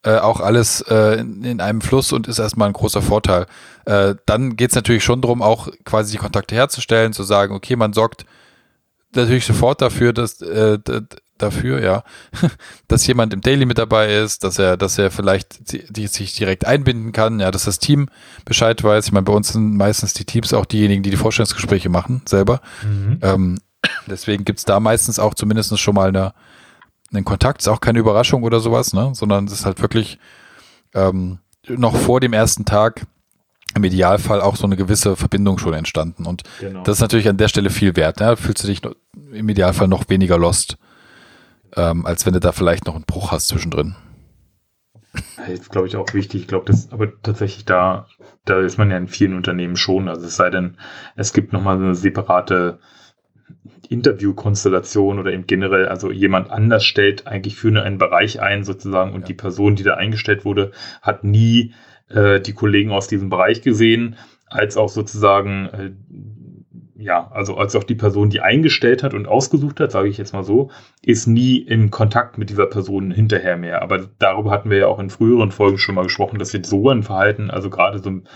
äh, 0.03 0.17
auch 0.17 0.39
alles 0.39 0.81
äh, 0.81 1.19
in, 1.19 1.43
in, 1.43 1.61
einem 1.61 1.81
Fluss 1.81 2.11
und 2.11 2.27
ist 2.27 2.39
erstmal 2.39 2.69
ein 2.69 2.73
großer 2.73 3.01
Vorteil. 3.01 3.45
Äh, 3.85 4.15
dann 4.25 4.55
geht 4.55 4.69
es 4.69 4.75
natürlich 4.75 5.03
schon 5.03 5.21
darum, 5.21 5.41
auch 5.41 5.69
quasi 5.85 6.11
die 6.11 6.17
Kontakte 6.17 6.55
herzustellen, 6.55 7.13
zu 7.13 7.23
sagen, 7.23 7.53
okay, 7.53 7.75
man 7.75 7.93
sorgt 7.93 8.25
natürlich 9.13 9.45
sofort 9.45 9.81
dafür, 9.81 10.13
dass 10.13 10.41
äh, 10.41 10.79
dafür, 11.37 11.81
ja, 11.81 12.03
dass 12.87 13.07
jemand 13.07 13.33
im 13.33 13.41
Daily 13.41 13.65
mit 13.65 13.77
dabei 13.77 14.15
ist, 14.15 14.43
dass 14.43 14.59
er, 14.59 14.77
dass 14.77 14.97
er 14.97 15.11
vielleicht 15.11 15.71
die, 15.89 16.07
sich 16.07 16.35
direkt 16.35 16.65
einbinden 16.65 17.11
kann, 17.11 17.39
ja, 17.39 17.51
dass 17.51 17.65
das 17.65 17.79
Team 17.79 18.07
Bescheid 18.45 18.83
weiß. 18.83 19.07
Ich 19.07 19.11
meine, 19.11 19.25
bei 19.25 19.33
uns 19.33 19.53
sind 19.53 19.77
meistens 19.77 20.13
die 20.13 20.25
Teams 20.25 20.53
auch 20.53 20.65
diejenigen, 20.65 21.03
die 21.03 21.11
die 21.11 21.17
Vorstellungsgespräche 21.17 21.89
machen, 21.89 22.21
selber. 22.25 22.61
Mhm. 22.83 23.19
Ähm, 23.21 23.57
deswegen 24.07 24.45
gibt's 24.45 24.65
da 24.65 24.79
meistens 24.79 25.19
auch 25.19 25.33
zumindest 25.33 25.77
schon 25.79 25.95
mal 25.95 26.09
eine, 26.09 26.33
einen 27.11 27.25
Kontakt, 27.25 27.61
ist 27.61 27.67
auch 27.67 27.81
keine 27.81 27.99
Überraschung 27.99 28.43
oder 28.43 28.59
sowas, 28.59 28.93
ne? 28.93 29.11
sondern 29.13 29.45
es 29.45 29.53
ist 29.53 29.65
halt 29.65 29.81
wirklich 29.81 30.19
ähm, 30.93 31.39
noch 31.67 31.95
vor 31.95 32.19
dem 32.19 32.33
ersten 32.33 32.65
Tag 32.65 33.05
im 33.75 33.83
Idealfall 33.83 34.41
auch 34.41 34.55
so 34.55 34.65
eine 34.65 34.75
gewisse 34.75 35.15
Verbindung 35.15 35.57
schon 35.57 35.73
entstanden. 35.73 36.25
Und 36.25 36.43
genau. 36.59 36.83
das 36.83 36.97
ist 36.97 37.01
natürlich 37.01 37.29
an 37.29 37.37
der 37.37 37.47
Stelle 37.47 37.69
viel 37.69 37.95
wert. 37.95 38.19
Ne? 38.19 38.27
Da 38.27 38.35
fühlst 38.35 38.63
du 38.63 38.67
dich 38.67 38.81
im 39.31 39.49
Idealfall 39.49 39.87
noch 39.87 40.09
weniger 40.09 40.37
lost, 40.37 40.77
ähm, 41.75 42.05
als 42.05 42.25
wenn 42.25 42.33
du 42.33 42.39
da 42.39 42.51
vielleicht 42.51 42.85
noch 42.85 42.95
einen 42.95 43.05
Bruch 43.05 43.31
hast 43.31 43.49
zwischendrin. 43.49 43.95
Jetzt 45.47 45.71
glaube 45.71 45.87
ich 45.87 45.95
auch 45.95 46.13
wichtig. 46.13 46.41
Ich 46.41 46.47
glaube, 46.47 46.65
das, 46.65 46.91
aber 46.91 47.09
tatsächlich 47.21 47.65
da, 47.65 48.07
da 48.45 48.59
ist 48.59 48.77
man 48.77 48.91
ja 48.91 48.97
in 48.97 49.07
vielen 49.07 49.35
Unternehmen 49.35 49.75
schon. 49.75 50.07
Also 50.07 50.25
es 50.25 50.35
sei 50.35 50.49
denn, 50.49 50.77
es 51.15 51.33
gibt 51.33 51.53
nochmal 51.53 51.77
so 51.77 51.85
eine 51.85 51.95
separate 51.95 52.79
Interviewkonstellation 53.91 55.19
oder 55.19 55.31
eben 55.33 55.47
generell, 55.47 55.87
also 55.87 56.11
jemand 56.11 56.49
anders 56.51 56.85
stellt 56.85 57.27
eigentlich 57.27 57.55
für 57.55 57.67
einen 57.81 57.97
Bereich 57.97 58.41
ein 58.41 58.63
sozusagen 58.63 59.13
und 59.13 59.21
ja. 59.21 59.27
die 59.27 59.33
Person, 59.33 59.75
die 59.75 59.83
da 59.83 59.95
eingestellt 59.95 60.45
wurde, 60.45 60.71
hat 61.01 61.23
nie 61.23 61.73
äh, 62.09 62.39
die 62.39 62.53
Kollegen 62.53 62.91
aus 62.91 63.07
diesem 63.07 63.29
Bereich 63.29 63.61
gesehen, 63.61 64.15
als 64.47 64.77
auch 64.77 64.89
sozusagen, 64.89 65.65
äh, 65.67 65.91
ja, 66.95 67.29
also 67.31 67.57
als 67.57 67.75
auch 67.75 67.83
die 67.83 67.95
Person, 67.95 68.29
die 68.29 68.41
eingestellt 68.41 69.03
hat 69.03 69.13
und 69.13 69.27
ausgesucht 69.27 69.79
hat, 69.79 69.91
sage 69.91 70.09
ich 70.09 70.17
jetzt 70.17 70.33
mal 70.33 70.43
so, 70.43 70.71
ist 71.01 71.27
nie 71.27 71.57
in 71.57 71.91
Kontakt 71.91 72.37
mit 72.37 72.49
dieser 72.49 72.65
Person 72.65 73.11
hinterher 73.11 73.57
mehr. 73.57 73.81
Aber 73.81 74.09
darüber 74.19 74.51
hatten 74.51 74.69
wir 74.69 74.77
ja 74.77 74.87
auch 74.87 74.99
in 74.99 75.09
früheren 75.09 75.51
Folgen 75.51 75.77
schon 75.77 75.95
mal 75.95 76.03
gesprochen, 76.03 76.39
dass 76.39 76.53
wir 76.53 76.63
so 76.63 76.89
ein 76.89 77.03
Verhalten, 77.03 77.51
also 77.51 77.69
gerade 77.69 77.99
so 77.99 78.09
ein 78.09 78.27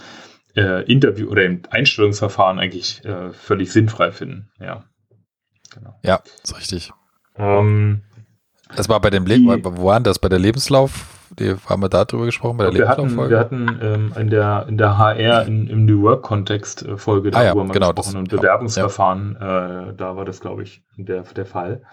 äh, 0.56 0.84
Interview 0.92 1.30
oder 1.30 1.44
im 1.44 1.62
Einstellungsverfahren 1.70 2.60
eigentlich 2.60 3.04
äh, 3.06 3.32
völlig 3.32 3.72
sinnfrei 3.72 4.12
finden. 4.12 4.50
Ja. 4.60 4.84
Genau. 5.74 5.96
Ja, 6.04 6.20
ist 6.44 6.58
richtig. 6.58 6.92
Ähm, 7.38 8.02
das 8.76 8.90
war 8.90 9.00
bei 9.00 9.10
dem 9.10 9.26
Le 9.26 9.40
wo 9.64 9.86
waren 9.86 10.04
das? 10.04 10.20
Bei 10.20 10.30
der 10.30 10.40
Lebenslauf? 10.40 11.08
Die, 11.40 11.56
haben 11.66 11.82
wir 11.82 11.88
da 11.88 12.04
drüber 12.04 12.26
gesprochen? 12.26 12.58
Bei 12.58 12.66
der 12.66 12.74
wir 12.74 12.90
hatten, 12.90 13.30
wir 13.30 13.40
hatten 13.40 13.80
ähm, 13.82 14.14
in, 14.18 14.30
der, 14.30 14.66
in 14.68 14.78
der 14.78 14.98
HR 14.98 15.46
in, 15.46 15.68
im 15.68 15.86
New 15.86 16.02
Work-Kontext 16.02 16.84
äh, 16.84 16.98
Folge 16.98 17.32
darüber 17.32 17.52
ah, 17.52 17.56
ja, 17.56 17.64
mal 17.64 17.72
genau, 17.72 17.94
gesprochen 17.94 18.14
das, 18.14 18.20
und 18.20 18.30
Bewerbungsverfahren, 18.30 19.38
ja. 19.40 19.90
äh, 19.90 19.94
da 19.96 20.18
war 20.18 20.26
das, 20.26 20.42
glaube 20.42 20.64
ich, 20.64 20.84
der, 20.98 21.22
der 21.22 21.46
Fall. 21.46 21.84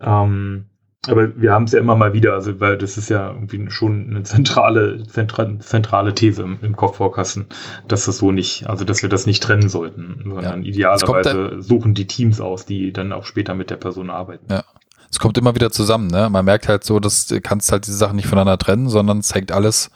Ähm, 0.00 0.66
aber 1.08 1.40
wir 1.40 1.52
haben 1.52 1.64
es 1.64 1.72
ja 1.72 1.80
immer 1.80 1.96
mal 1.96 2.12
wieder, 2.12 2.34
also 2.34 2.60
weil 2.60 2.78
das 2.78 2.96
ist 2.96 3.08
ja 3.08 3.30
irgendwie 3.30 3.70
schon 3.70 4.08
eine 4.10 4.22
zentrale, 4.22 5.02
zentrale, 5.04 5.58
zentrale 5.58 6.14
These 6.14 6.42
im, 6.42 6.58
im 6.62 6.76
Kopfvorkasten, 6.76 7.46
dass 7.88 8.06
das 8.06 8.18
so 8.18 8.32
nicht, 8.32 8.68
also 8.68 8.84
dass 8.84 9.02
wir 9.02 9.08
das 9.08 9.26
nicht 9.26 9.42
trennen 9.42 9.68
sollten, 9.68 10.20
sondern 10.24 10.62
ja. 10.62 10.68
idealerweise 10.68 11.60
suchen 11.60 11.94
die 11.94 12.06
Teams 12.06 12.40
aus, 12.40 12.66
die 12.66 12.92
dann 12.92 13.12
auch 13.12 13.24
später 13.24 13.54
mit 13.54 13.70
der 13.70 13.76
Person 13.76 14.10
arbeiten. 14.10 14.46
Ja. 14.50 14.64
Es 15.10 15.20
kommt 15.20 15.38
immer 15.38 15.54
wieder 15.54 15.70
zusammen, 15.70 16.08
ne? 16.08 16.28
Man 16.28 16.44
merkt 16.44 16.68
halt 16.68 16.82
so, 16.82 16.98
dass 16.98 17.26
du 17.28 17.40
kannst 17.40 17.70
halt 17.70 17.86
diese 17.86 17.96
Sachen 17.96 18.16
nicht 18.16 18.26
voneinander 18.26 18.58
trennen, 18.58 18.88
sondern 18.88 19.18
es 19.18 19.32
hängt 19.32 19.52
alles, 19.52 19.90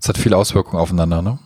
es 0.00 0.08
hat 0.08 0.18
viele 0.18 0.36
Auswirkungen 0.36 0.80
aufeinander, 0.82 1.22
ne? 1.22 1.38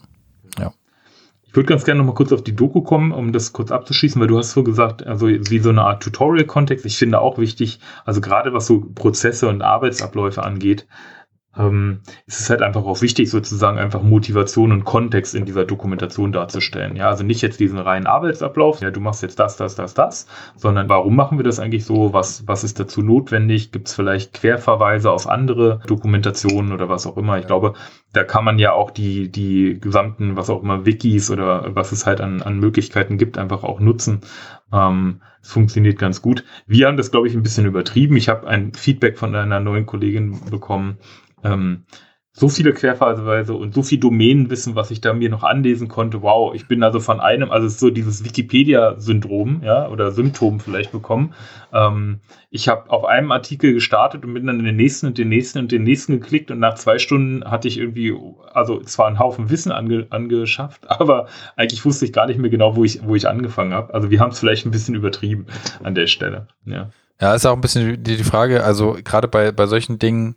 Ich 1.48 1.56
würde 1.56 1.66
ganz 1.66 1.84
gerne 1.84 1.98
noch 1.98 2.06
mal 2.06 2.14
kurz 2.14 2.30
auf 2.30 2.44
die 2.44 2.54
Doku 2.54 2.82
kommen, 2.82 3.10
um 3.10 3.32
das 3.32 3.54
kurz 3.54 3.72
abzuschließen, 3.72 4.20
weil 4.20 4.28
du 4.28 4.36
hast 4.36 4.52
so 4.52 4.62
gesagt, 4.62 5.06
also 5.06 5.28
wie 5.28 5.58
so 5.58 5.70
eine 5.70 5.82
Art 5.82 6.02
Tutorial-Kontext. 6.02 6.84
Ich 6.84 6.98
finde 6.98 7.20
auch 7.20 7.38
wichtig, 7.38 7.80
also 8.04 8.20
gerade 8.20 8.52
was 8.52 8.66
so 8.66 8.84
Prozesse 8.94 9.48
und 9.48 9.62
Arbeitsabläufe 9.62 10.42
angeht, 10.42 10.86
ähm, 11.58 12.00
ist 12.26 12.40
es 12.40 12.50
halt 12.50 12.62
einfach 12.62 12.84
auch 12.84 13.02
wichtig, 13.02 13.28
sozusagen 13.28 13.78
einfach 13.78 14.02
Motivation 14.02 14.72
und 14.72 14.84
Kontext 14.84 15.34
in 15.34 15.44
dieser 15.44 15.64
Dokumentation 15.64 16.32
darzustellen. 16.32 16.96
Ja, 16.96 17.08
also 17.08 17.24
nicht 17.24 17.42
jetzt 17.42 17.58
diesen 17.60 17.78
reinen 17.78 18.06
Arbeitsablauf, 18.06 18.80
ja, 18.80 18.90
du 18.90 19.00
machst 19.00 19.22
jetzt 19.22 19.38
das, 19.38 19.56
das, 19.56 19.74
das, 19.74 19.94
das, 19.94 20.26
sondern 20.56 20.88
warum 20.88 21.16
machen 21.16 21.38
wir 21.38 21.44
das 21.44 21.58
eigentlich 21.58 21.84
so? 21.84 22.12
Was, 22.12 22.46
was 22.46 22.64
ist 22.64 22.78
dazu 22.78 23.02
notwendig? 23.02 23.72
Gibt 23.72 23.88
es 23.88 23.94
vielleicht 23.94 24.34
Querverweise 24.34 25.10
auf 25.10 25.28
andere 25.28 25.80
Dokumentationen 25.86 26.72
oder 26.72 26.88
was 26.88 27.06
auch 27.06 27.16
immer? 27.16 27.38
Ich 27.38 27.46
glaube, 27.46 27.74
da 28.12 28.24
kann 28.24 28.44
man 28.44 28.58
ja 28.58 28.72
auch 28.72 28.90
die, 28.90 29.30
die 29.30 29.78
gesamten, 29.80 30.36
was 30.36 30.50
auch 30.50 30.62
immer, 30.62 30.86
Wikis 30.86 31.30
oder 31.30 31.74
was 31.74 31.92
es 31.92 32.06
halt 32.06 32.20
an, 32.20 32.40
an 32.40 32.58
Möglichkeiten 32.58 33.18
gibt, 33.18 33.36
einfach 33.36 33.64
auch 33.64 33.80
nutzen. 33.80 34.20
Ähm, 34.72 35.20
es 35.42 35.52
funktioniert 35.52 35.98
ganz 35.98 36.22
gut. 36.22 36.44
Wir 36.66 36.86
haben 36.86 36.96
das, 36.96 37.10
glaube 37.10 37.28
ich, 37.28 37.34
ein 37.34 37.42
bisschen 37.42 37.66
übertrieben. 37.66 38.16
Ich 38.16 38.28
habe 38.28 38.46
ein 38.46 38.72
Feedback 38.74 39.18
von 39.18 39.34
einer 39.34 39.60
neuen 39.60 39.86
Kollegin 39.86 40.38
bekommen, 40.50 40.98
ähm, 41.44 41.84
so 42.38 42.48
viele 42.48 42.72
Querverweise 42.72 43.52
und 43.54 43.74
so 43.74 43.82
viel 43.82 43.98
Domänenwissen, 43.98 44.76
was 44.76 44.92
ich 44.92 45.00
da 45.00 45.12
mir 45.12 45.28
noch 45.28 45.42
anlesen 45.42 45.88
konnte. 45.88 46.22
Wow, 46.22 46.54
ich 46.54 46.68
bin 46.68 46.84
also 46.84 47.00
von 47.00 47.18
einem, 47.18 47.50
also 47.50 47.66
so 47.66 47.90
dieses 47.90 48.24
Wikipedia-Syndrom, 48.24 49.62
ja, 49.64 49.88
oder 49.88 50.12
Symptom 50.12 50.60
vielleicht 50.60 50.92
bekommen. 50.92 51.34
Ähm, 51.72 52.20
ich 52.50 52.68
habe 52.68 52.90
auf 52.90 53.04
einem 53.04 53.32
Artikel 53.32 53.74
gestartet 53.74 54.24
und 54.24 54.34
bin 54.34 54.46
dann 54.46 54.60
in 54.60 54.64
den 54.64 54.76
nächsten 54.76 55.06
und 55.06 55.18
den 55.18 55.28
nächsten 55.28 55.58
und 55.58 55.72
den 55.72 55.82
nächsten 55.82 56.20
geklickt 56.20 56.52
und 56.52 56.60
nach 56.60 56.74
zwei 56.74 56.98
Stunden 56.98 57.44
hatte 57.44 57.66
ich 57.66 57.78
irgendwie, 57.78 58.14
also 58.52 58.80
zwar 58.82 59.08
einen 59.08 59.18
Haufen 59.18 59.50
Wissen 59.50 59.72
ange, 59.72 60.06
angeschafft, 60.10 60.88
aber 60.90 61.26
eigentlich 61.56 61.84
wusste 61.84 62.04
ich 62.04 62.12
gar 62.12 62.26
nicht 62.26 62.38
mehr 62.38 62.50
genau, 62.50 62.76
wo 62.76 62.84
ich, 62.84 63.00
wo 63.02 63.16
ich 63.16 63.28
angefangen 63.28 63.74
habe. 63.74 63.92
Also 63.92 64.10
wir 64.10 64.20
haben 64.20 64.30
es 64.30 64.38
vielleicht 64.38 64.64
ein 64.64 64.70
bisschen 64.70 64.94
übertrieben 64.94 65.46
an 65.82 65.96
der 65.96 66.06
Stelle, 66.06 66.46
ja. 66.64 66.90
Ja, 67.20 67.34
ist 67.34 67.46
auch 67.46 67.54
ein 67.54 67.60
bisschen 67.60 68.00
die, 68.04 68.16
die 68.16 68.22
Frage, 68.22 68.62
also 68.62 68.96
gerade 69.02 69.26
bei, 69.26 69.50
bei 69.50 69.66
solchen 69.66 69.98
Dingen, 69.98 70.36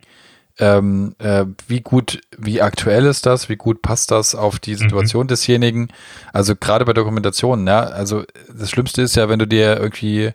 ähm, 0.58 1.14
äh, 1.18 1.46
wie 1.66 1.80
gut, 1.80 2.20
wie 2.36 2.60
aktuell 2.60 3.06
ist 3.06 3.26
das, 3.26 3.48
wie 3.48 3.56
gut 3.56 3.82
passt 3.82 4.10
das 4.10 4.34
auf 4.34 4.58
die 4.58 4.72
mhm. 4.72 4.78
Situation 4.78 5.24
mhm. 5.24 5.28
desjenigen. 5.28 5.88
Also 6.32 6.54
gerade 6.56 6.84
bei 6.84 6.92
Dokumentationen, 6.92 7.66
ja, 7.66 7.80
also 7.80 8.24
das 8.54 8.70
Schlimmste 8.70 9.02
ist 9.02 9.16
ja, 9.16 9.28
wenn 9.28 9.38
du 9.38 9.46
dir 9.46 9.78
irgendwie 9.78 10.32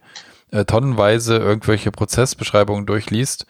äh, 0.51 0.65
tonnenweise 0.65 1.38
irgendwelche 1.38 1.91
Prozessbeschreibungen 1.91 2.86
durchliest 2.86 3.45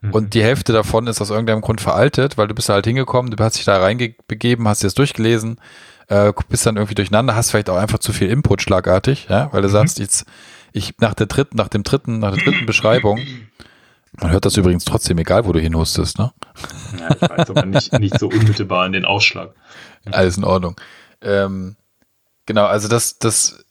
Mhm. 0.00 0.12
Und 0.12 0.34
die 0.34 0.42
Hälfte 0.42 0.72
davon 0.72 1.06
ist 1.06 1.20
aus 1.20 1.30
irgendeinem 1.30 1.60
Grund 1.60 1.80
veraltet, 1.80 2.38
weil 2.38 2.48
du 2.48 2.54
bist 2.54 2.68
da 2.68 2.74
halt 2.74 2.86
hingekommen, 2.86 3.30
du 3.30 3.42
hast 3.42 3.56
dich 3.56 3.64
da 3.64 3.78
reingebegeben, 3.78 4.68
hast 4.68 4.82
dir 4.82 4.86
das 4.86 4.94
durchgelesen, 4.94 5.60
äh, 6.08 6.32
bist 6.48 6.66
dann 6.66 6.76
irgendwie 6.76 6.94
durcheinander, 6.94 7.34
hast 7.34 7.50
vielleicht 7.50 7.70
auch 7.70 7.76
einfach 7.76 7.98
zu 7.98 8.12
viel 8.12 8.30
Input 8.30 8.62
schlagartig, 8.62 9.26
ja, 9.28 9.52
weil 9.52 9.62
du 9.62 9.68
mhm. 9.68 9.72
sagst, 9.72 9.98
jetzt, 9.98 10.24
ich 10.72 10.94
nach 10.98 11.14
der 11.14 11.26
dritten, 11.26 11.56
nach 11.56 11.68
dem 11.68 11.82
dritten, 11.82 12.20
nach 12.20 12.34
der 12.34 12.44
dritten 12.44 12.66
Beschreibung, 12.66 13.20
man 14.20 14.30
hört 14.32 14.44
das 14.44 14.56
übrigens 14.56 14.84
trotzdem, 14.84 15.18
egal 15.18 15.46
wo 15.46 15.52
du 15.52 15.60
hinhustest, 15.60 16.18
ne? 16.18 16.32
Ja, 16.98 17.10
ich 17.10 17.22
weiß 17.22 17.50
aber 17.50 17.66
nicht, 17.66 17.92
nicht 17.98 18.18
so 18.18 18.28
unmittelbar 18.28 18.86
in 18.86 18.92
den 18.92 19.04
Ausschlag. 19.04 19.54
Alles 20.10 20.36
in 20.36 20.44
Ordnung. 20.44 20.80
Ähm, 21.20 21.76
genau, 22.46 22.66
also 22.66 22.88
das, 22.88 23.18
das, 23.18 23.64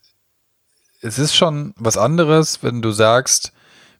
es 1.01 1.19
ist 1.19 1.35
schon 1.35 1.73
was 1.77 1.97
anderes, 1.97 2.63
wenn 2.63 2.81
du 2.81 2.91
sagst, 2.91 3.51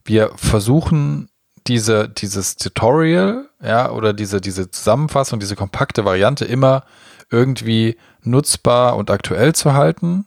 wir 0.03 0.31
versuchen 0.35 1.29
diese, 1.67 2.07
dieses 2.07 2.55
Tutorial, 2.55 3.49
ja, 3.61 3.91
oder 3.91 4.13
diese, 4.13 4.39
diese 4.39 4.71
Zusammenfassung, 4.71 5.39
diese 5.39 5.55
kompakte 5.55 6.05
Variante 6.05 6.45
immer 6.45 6.85
irgendwie 7.29 7.97
nutzbar 8.21 8.95
und 8.95 9.11
aktuell 9.11 9.53
zu 9.53 9.73
halten, 9.73 10.25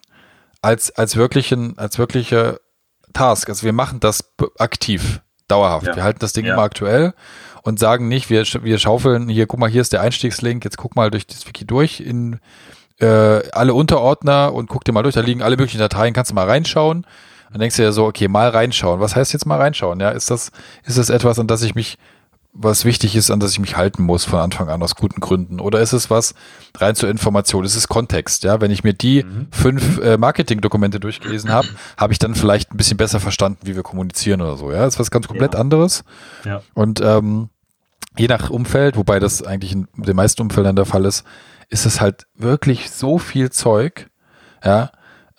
als, 0.60 0.90
als 0.90 1.16
wirklichen, 1.16 1.78
als 1.78 1.98
wirkliche 1.98 2.60
Task. 3.14 3.48
Also 3.48 3.64
wir 3.64 3.72
machen 3.72 4.00
das 4.00 4.32
aktiv, 4.58 5.22
dauerhaft. 5.50 5.86
Ja. 5.86 5.96
Wir 5.96 6.02
halten 6.02 6.20
das 6.20 6.32
Ding 6.32 6.46
ja. 6.46 6.54
immer 6.54 6.62
aktuell 6.62 7.14
und 7.62 7.78
sagen 7.78 8.08
nicht, 8.08 8.30
wir, 8.30 8.44
wir 8.62 8.78
schaufeln 8.78 9.28
hier, 9.28 9.46
guck 9.46 9.60
mal, 9.60 9.70
hier 9.70 9.80
ist 9.80 9.92
der 9.92 10.00
Einstiegslink, 10.00 10.64
jetzt 10.64 10.76
guck 10.76 10.96
mal 10.96 11.10
durch 11.10 11.26
das 11.26 11.46
Wiki 11.46 11.66
durch 11.66 12.00
in 12.00 12.40
äh, 13.00 13.48
alle 13.52 13.74
Unterordner 13.74 14.52
und 14.52 14.68
guck 14.68 14.84
dir 14.84 14.92
mal 14.92 15.02
durch, 15.02 15.14
da 15.14 15.20
liegen 15.20 15.42
alle 15.42 15.56
möglichen 15.56 15.78
Dateien, 15.78 16.14
kannst 16.14 16.30
du 16.30 16.34
mal 16.34 16.46
reinschauen. 16.46 17.06
Dann 17.52 17.60
denkst 17.60 17.76
du 17.76 17.82
ja 17.82 17.90
so, 17.90 18.06
okay, 18.06 18.28
mal 18.28 18.48
reinschauen. 18.48 19.00
Was 19.00 19.16
heißt 19.16 19.32
jetzt 19.32 19.44
mal 19.44 19.58
reinschauen? 19.58 19.98
Ja, 19.98 20.10
ist 20.10 20.30
das, 20.30 20.52
ist 20.84 20.98
das 20.98 21.10
etwas, 21.10 21.38
an 21.38 21.48
das 21.48 21.62
ich 21.62 21.74
mich, 21.74 21.98
was 22.52 22.84
wichtig 22.84 23.14
ist, 23.14 23.30
an 23.30 23.40
das 23.40 23.52
ich 23.52 23.60
mich 23.60 23.76
halten 23.76 24.02
muss 24.02 24.24
von 24.24 24.40
Anfang 24.40 24.68
an 24.68 24.82
aus 24.82 24.96
guten 24.96 25.20
Gründen? 25.20 25.60
Oder 25.60 25.80
ist 25.80 25.92
es 25.92 26.10
was 26.10 26.34
rein 26.76 26.94
zur 26.94 27.08
Information? 27.08 27.64
Ist 27.64 27.76
es 27.76 27.88
Kontext? 27.88 28.42
Ja, 28.42 28.60
wenn 28.60 28.70
ich 28.70 28.82
mir 28.82 28.92
die 28.92 29.22
mhm. 29.22 29.46
fünf 29.50 29.98
äh, 29.98 30.16
Marketing-Dokumente 30.16 30.98
durchgelesen 30.98 31.50
habe, 31.50 31.68
habe 31.96 32.12
ich 32.12 32.18
dann 32.18 32.34
vielleicht 32.34 32.72
ein 32.72 32.76
bisschen 32.76 32.96
besser 32.96 33.20
verstanden, 33.20 33.60
wie 33.62 33.76
wir 33.76 33.82
kommunizieren 33.82 34.40
oder 34.40 34.56
so. 34.56 34.72
Ja, 34.72 34.86
ist 34.86 34.98
was 34.98 35.10
ganz 35.10 35.28
komplett 35.28 35.54
ja. 35.54 35.60
anderes. 35.60 36.04
Ja. 36.44 36.62
Und 36.74 37.00
ähm, 37.00 37.50
je 38.18 38.26
nach 38.26 38.50
Umfeld, 38.50 38.96
wobei 38.96 39.20
das 39.20 39.42
eigentlich 39.42 39.72
in 39.72 39.86
den 39.96 40.16
meisten 40.16 40.42
Umfeldern 40.42 40.76
der 40.76 40.86
Fall 40.86 41.04
ist, 41.04 41.24
ist 41.68 41.86
es 41.86 42.00
halt 42.00 42.26
wirklich 42.34 42.90
so 42.90 43.18
viel 43.18 43.50
Zeug, 43.50 44.10
ja, 44.64 44.90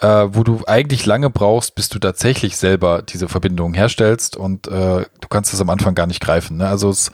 äh, 0.02 0.28
wo 0.32 0.44
du 0.44 0.62
eigentlich 0.68 1.06
lange 1.06 1.30
brauchst, 1.30 1.76
bis 1.76 1.90
du 1.90 2.00
tatsächlich 2.00 2.58
selber 2.58 3.04
diese 3.04 3.30
Verbindung 3.30 3.74
herstellst 3.74 4.36
und 4.36 4.68
äh, 4.68 5.06
du 5.22 5.28
kannst 5.30 5.54
es 5.54 5.62
am 5.62 5.70
Anfang 5.70 5.96
gar 5.96 6.08
nicht 6.08 6.22
greifen. 6.22 6.58
Ne? 6.58 6.68
Also 6.68 6.90
es, 6.90 7.12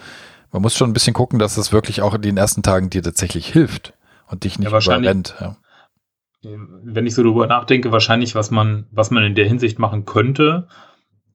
man 0.52 0.62
muss 0.62 0.76
schon 0.76 0.90
ein 0.90 0.94
bisschen 0.94 1.14
gucken, 1.14 1.38
dass 1.38 1.58
es 1.58 1.74
wirklich 1.74 2.02
auch 2.02 2.14
in 2.14 2.22
den 2.22 2.38
ersten 2.38 2.64
Tagen 2.64 2.90
dir 2.90 3.04
tatsächlich 3.04 3.48
hilft 3.48 3.94
und 4.28 4.46
dich 4.46 4.58
nicht 4.58 4.72
ja, 4.72 4.80
überrennt. 4.80 5.36
Ja. 5.40 5.58
Wenn 6.42 7.06
ich 7.06 7.16
so 7.16 7.24
darüber 7.24 7.48
nachdenke, 7.48 7.92
wahrscheinlich, 7.92 8.36
was 8.36 8.52
man, 8.52 8.88
was 8.92 9.12
man 9.12 9.24
in 9.24 9.36
der 9.36 9.46
Hinsicht 9.46 9.80
machen 9.80 10.06
könnte, 10.06 10.68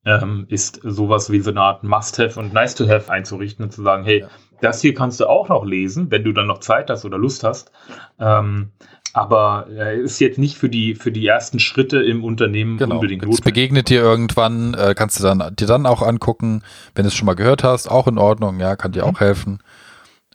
ähm, 0.06 0.46
ist 0.48 0.80
sowas 0.82 1.30
wie 1.30 1.40
so 1.40 1.50
eine 1.50 1.60
Art 1.60 1.84
Must-Have 1.84 2.40
und 2.40 2.54
Nice-to-Have 2.54 3.12
einzurichten 3.12 3.64
und 3.64 3.72
zu 3.72 3.82
sagen, 3.82 4.04
hey, 4.04 4.20
ja. 4.20 4.28
das 4.60 4.80
hier 4.80 4.94
kannst 4.94 5.20
du 5.20 5.26
auch 5.26 5.48
noch 5.48 5.64
lesen, 5.64 6.10
wenn 6.10 6.24
du 6.24 6.32
dann 6.32 6.46
noch 6.46 6.58
Zeit 6.58 6.88
hast 6.88 7.04
oder 7.04 7.18
Lust 7.18 7.44
hast. 7.44 7.72
Ähm, 8.18 8.72
aber 9.12 9.66
äh, 9.70 10.00
ist 10.00 10.18
jetzt 10.20 10.38
nicht 10.38 10.56
für 10.56 10.68
die 10.68 10.94
für 10.94 11.12
die 11.12 11.26
ersten 11.26 11.58
Schritte 11.58 12.02
im 12.02 12.24
Unternehmen 12.24 12.78
genau. 12.78 12.96
unbedingt 12.96 13.22
notwendig. 13.22 13.40
Es 13.40 13.44
begegnet 13.44 13.88
dir 13.88 14.00
irgendwann, 14.00 14.74
äh, 14.74 14.94
kannst 14.96 15.18
du 15.18 15.22
dann 15.22 15.54
dir 15.54 15.66
dann 15.66 15.86
auch 15.86 16.02
angucken, 16.02 16.62
wenn 16.94 17.04
du 17.04 17.08
es 17.08 17.14
schon 17.14 17.26
mal 17.26 17.34
gehört 17.34 17.64
hast, 17.64 17.90
auch 17.90 18.06
in 18.08 18.18
Ordnung, 18.18 18.60
ja, 18.60 18.76
kann 18.76 18.92
dir 18.92 19.04
mhm. 19.04 19.10
auch 19.10 19.20
helfen. 19.20 19.58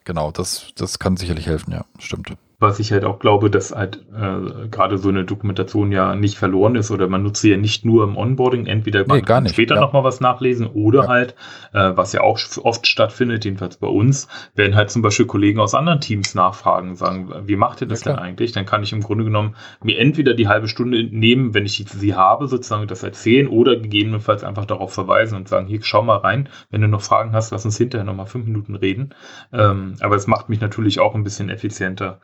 Genau, 0.05 0.31
das 0.31 0.67
das 0.75 0.99
kann 0.99 1.17
sicherlich 1.17 1.47
helfen, 1.47 1.71
ja, 1.71 1.85
stimmt 1.99 2.31
was 2.59 2.79
ich 2.79 2.91
halt 2.91 3.05
auch 3.05 3.19
glaube, 3.19 3.51
dass 3.51 3.75
halt 3.75 4.03
äh, 4.15 4.67
gerade 4.69 4.97
so 4.97 5.09
eine 5.09 5.25
Dokumentation 5.25 5.91
ja 5.91 6.15
nicht 6.15 6.39
verloren 6.39 6.75
ist 6.75 6.89
oder 6.89 7.07
man 7.07 7.21
nutzt 7.21 7.41
sie 7.41 7.51
ja 7.51 7.57
nicht 7.57 7.85
nur 7.85 8.03
im 8.03 8.17
Onboarding, 8.17 8.65
entweder 8.65 9.05
nee, 9.07 9.21
kann 9.21 9.47
später 9.47 9.75
ja. 9.75 9.81
nochmal 9.81 10.03
was 10.03 10.21
nachlesen 10.21 10.65
oder 10.65 11.03
ja. 11.03 11.07
halt, 11.07 11.35
äh, 11.73 11.91
was 11.95 12.13
ja 12.13 12.21
auch 12.21 12.39
oft 12.63 12.87
stattfindet, 12.87 13.45
jedenfalls 13.45 13.77
bei 13.77 13.87
uns, 13.87 14.27
werden 14.55 14.75
halt 14.75 14.89
zum 14.89 15.03
Beispiel 15.03 15.27
Kollegen 15.27 15.59
aus 15.59 15.75
anderen 15.75 16.01
Teams 16.01 16.33
nachfragen, 16.33 16.95
sagen, 16.95 17.31
wie 17.45 17.55
macht 17.55 17.81
ihr 17.81 17.87
das 17.87 18.03
ja, 18.03 18.13
denn 18.13 18.19
eigentlich? 18.19 18.53
Dann 18.53 18.65
kann 18.65 18.81
ich 18.81 18.91
im 18.91 19.01
Grunde 19.01 19.23
genommen 19.23 19.55
mir 19.83 19.99
entweder 19.99 20.33
die 20.33 20.47
halbe 20.47 20.67
Stunde 20.67 21.03
nehmen, 21.03 21.53
wenn 21.53 21.67
ich 21.67 21.85
sie 21.87 22.15
habe, 22.15 22.47
sozusagen 22.47 22.87
das 22.87 23.03
erzählen 23.03 23.47
oder 23.47 23.75
gegebenenfalls 23.75 24.43
einfach 24.43 24.65
darauf 24.65 24.91
verweisen 24.91 25.37
und 25.37 25.47
sagen, 25.47 25.67
hier, 25.67 25.79
schau 25.83 26.01
mal 26.01 26.17
rein, 26.17 26.49
wenn 26.71 26.81
du 26.81 26.87
noch 26.87 27.01
Fragen 27.01 27.33
hast, 27.33 27.51
lass 27.51 27.65
uns 27.65 27.77
hinterher 27.77 28.03
nochmal 28.03 28.25
fünf 28.25 28.47
Minuten 28.47 28.73
reden. 28.73 29.13
Ähm, 29.53 29.93
aber 29.99 30.15
es 30.15 30.25
macht 30.25 30.49
mich 30.49 30.59
natürlich 30.59 30.99
auch 30.99 31.13
ein 31.13 31.23
bisschen 31.23 31.51
effizienter 31.51 32.19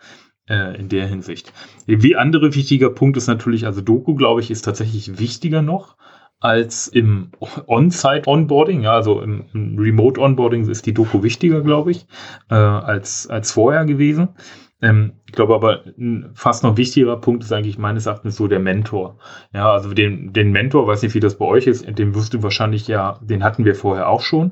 äh, 0.49 0.77
in 0.77 0.89
der 0.89 1.07
Hinsicht. 1.07 1.53
Wie 1.85 2.15
andere 2.15 2.55
wichtiger 2.55 2.89
Punkt 2.89 3.17
ist 3.17 3.27
natürlich, 3.27 3.65
also 3.65 3.81
Doku, 3.81 4.15
glaube 4.15 4.41
ich, 4.41 4.51
ist 4.51 4.63
tatsächlich 4.63 5.19
wichtiger 5.19 5.61
noch 5.61 5.95
als 6.39 6.87
im 6.89 7.31
On-Site-Onboarding. 7.67 8.81
Ja, 8.81 8.93
also 8.93 9.21
im, 9.21 9.45
im 9.53 9.79
Remote-Onboarding 9.79 10.67
ist 10.67 10.85
die 10.85 10.93
Doku 10.93 11.23
wichtiger, 11.23 11.61
glaube 11.61 11.91
ich, 11.91 12.05
äh, 12.49 12.55
als, 12.55 13.27
als 13.27 13.53
vorher 13.53 13.85
gewesen. 13.85 14.29
Ähm, 14.81 15.13
ich 15.25 15.31
glaube 15.31 15.55
aber, 15.55 15.85
ein 15.97 16.31
fast 16.33 16.63
noch 16.63 16.75
wichtigerer 16.75 17.15
Punkt 17.21 17.43
ist 17.43 17.53
eigentlich 17.53 17.77
meines 17.77 18.05
Erachtens 18.05 18.35
so 18.35 18.49
der 18.49 18.59
Mentor. 18.59 19.17
Ja, 19.53 19.71
also 19.71 19.93
den, 19.93 20.33
den 20.33 20.51
Mentor, 20.51 20.85
weiß 20.85 21.01
nicht, 21.03 21.15
wie 21.15 21.21
das 21.21 21.37
bei 21.37 21.45
euch 21.45 21.65
ist, 21.65 21.87
den 21.87 22.13
wirst 22.13 22.33
du 22.33 22.43
wahrscheinlich 22.43 22.89
ja, 22.89 23.17
den 23.21 23.45
hatten 23.45 23.63
wir 23.63 23.75
vorher 23.75 24.09
auch 24.09 24.21
schon. 24.21 24.51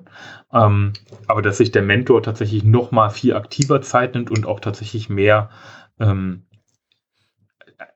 Ähm, 0.53 0.93
aber 1.27 1.41
dass 1.41 1.57
sich 1.57 1.71
der 1.71 1.81
Mentor 1.81 2.23
tatsächlich 2.23 2.63
noch 2.63 2.91
mal 2.91 3.09
viel 3.09 3.35
aktiver 3.35 3.81
Zeit 3.81 4.15
nimmt 4.15 4.31
und 4.31 4.45
auch 4.45 4.61
tatsächlich 4.61 5.09
mehr 5.09 5.49
ähm, 6.01 6.43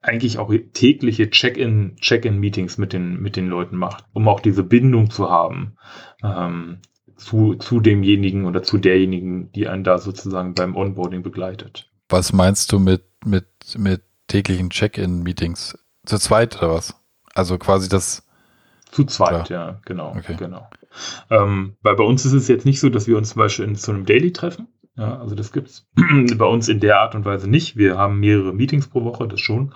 eigentlich 0.02 0.38
auch 0.38 0.54
tägliche 0.74 1.30
Check-in, 1.30 1.96
Check-in-Meetings 1.98 2.78
mit 2.78 2.94
den, 2.94 3.22
mit 3.22 3.36
den 3.36 3.48
Leuten 3.48 3.76
macht, 3.76 4.06
um 4.13 4.28
auch 4.28 4.39
diese 4.39 4.63
Bindung 4.63 5.10
zu 5.10 5.30
haben 5.30 5.78
ähm, 6.24 6.80
zu, 7.15 7.56
zu 7.56 7.80
demjenigen 7.80 8.46
oder 8.46 8.63
zu 8.63 8.78
derjenigen, 8.78 9.52
die 9.54 9.68
einen 9.68 9.84
da 9.84 9.98
sozusagen 9.98 10.54
beim 10.54 10.76
Onboarding 10.76 11.24
begleitet. 11.24 11.89
Was 12.10 12.34
meinst 12.34 12.72
du 12.72 12.80
mit, 12.80 13.04
mit, 13.26 13.48
mit 13.78 14.04
täglichen 14.28 14.70
Check-in-Meetings? 14.70 15.78
Zu 16.06 16.20
zweit 16.20 16.58
oder 16.58 16.74
was? 16.74 16.96
Also 17.34 17.58
quasi 17.58 17.89
das. 17.89 18.24
Zu 18.91 19.06
zweit, 19.06 19.48
oder? 19.48 19.56
ja, 19.56 19.82
genau. 19.86 20.15
Okay. 20.15 20.36
genau. 20.38 20.70
Ähm, 21.30 21.76
weil 21.82 21.96
bei 21.96 22.04
uns 22.04 22.26
ist 22.26 22.34
es 22.34 22.48
jetzt 22.48 22.65
nicht 22.65 22.80
so, 22.80 22.89
dass 22.89 23.08
wir 23.08 23.18
uns 23.18 23.30
zum 23.30 23.39
Beispiel 23.39 23.65
in 23.65 23.76
so 23.76 23.91
einem 23.91 24.06
Daily 24.06 24.32
treffen, 24.32 24.68
ja, 24.98 25.20
also 25.20 25.36
das 25.36 25.52
gibt's 25.52 25.88
bei 26.38 26.46
uns 26.46 26.70
in 26.70 26.80
der 26.80 27.00
Art 27.00 27.16
und 27.16 27.26
Weise 27.26 27.50
nicht. 27.50 27.76
Wir 27.76 27.98
haben 27.98 28.20
mehrere 28.20 28.54
Meetings 28.54 28.88
pro 28.88 29.04
Woche, 29.04 29.28
das 29.28 29.42
schon. 29.42 29.76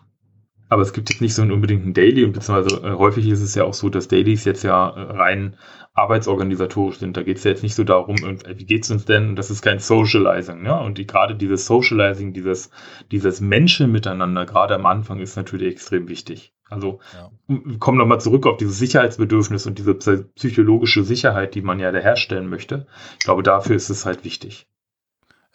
Aber 0.69 0.83
es 0.83 0.93
gibt 0.93 1.09
jetzt 1.09 1.19
nicht 1.19 1.33
so 1.33 1.41
einen 1.41 1.51
unbedingten 1.51 1.93
Daily 1.93 2.23
und 2.23 2.33
beziehungsweise 2.33 2.85
äh, 2.85 2.91
häufig 2.91 3.27
ist 3.27 3.41
es 3.41 3.55
ja 3.55 3.63
auch 3.63 3.73
so, 3.73 3.89
dass 3.89 4.07
Dailies 4.07 4.45
jetzt 4.45 4.63
ja 4.63 4.89
äh, 4.89 5.01
rein 5.17 5.57
arbeitsorganisatorisch 5.95 6.99
sind. 6.99 7.17
Da 7.17 7.23
geht 7.23 7.37
es 7.37 7.43
ja 7.43 7.51
jetzt 7.51 7.63
nicht 7.63 7.73
so 7.73 7.83
darum, 7.83 8.15
wie 8.17 8.65
geht's 8.65 8.91
uns 8.91 9.05
denn? 9.05 9.35
Das 9.35 9.49
ist 9.49 9.63
kein 9.63 9.79
Socializing, 9.79 10.63
ja. 10.65 10.77
Und 10.77 10.97
die, 10.99 11.07
gerade 11.07 11.35
dieses 11.35 11.65
Socializing, 11.65 12.33
dieses, 12.33 12.69
dieses 13.11 13.41
Menschen 13.41 13.91
miteinander, 13.91 14.45
gerade 14.45 14.75
am 14.75 14.85
Anfang, 14.85 15.19
ist 15.19 15.35
natürlich 15.35 15.73
extrem 15.73 16.07
wichtig. 16.07 16.53
Also 16.69 16.99
ja. 17.15 17.57
kommen 17.79 17.97
nochmal 17.97 18.21
zurück 18.21 18.45
auf 18.45 18.57
dieses 18.57 18.77
Sicherheitsbedürfnis 18.77 19.65
und 19.65 19.79
diese 19.79 19.95
psychologische 20.35 21.03
Sicherheit, 21.03 21.55
die 21.55 21.63
man 21.63 21.79
ja 21.79 21.91
da 21.91 21.99
herstellen 21.99 22.47
möchte. 22.47 22.85
Ich 23.13 23.25
glaube, 23.25 23.41
dafür 23.41 23.75
ist 23.75 23.89
es 23.89 24.05
halt 24.05 24.23
wichtig. 24.23 24.67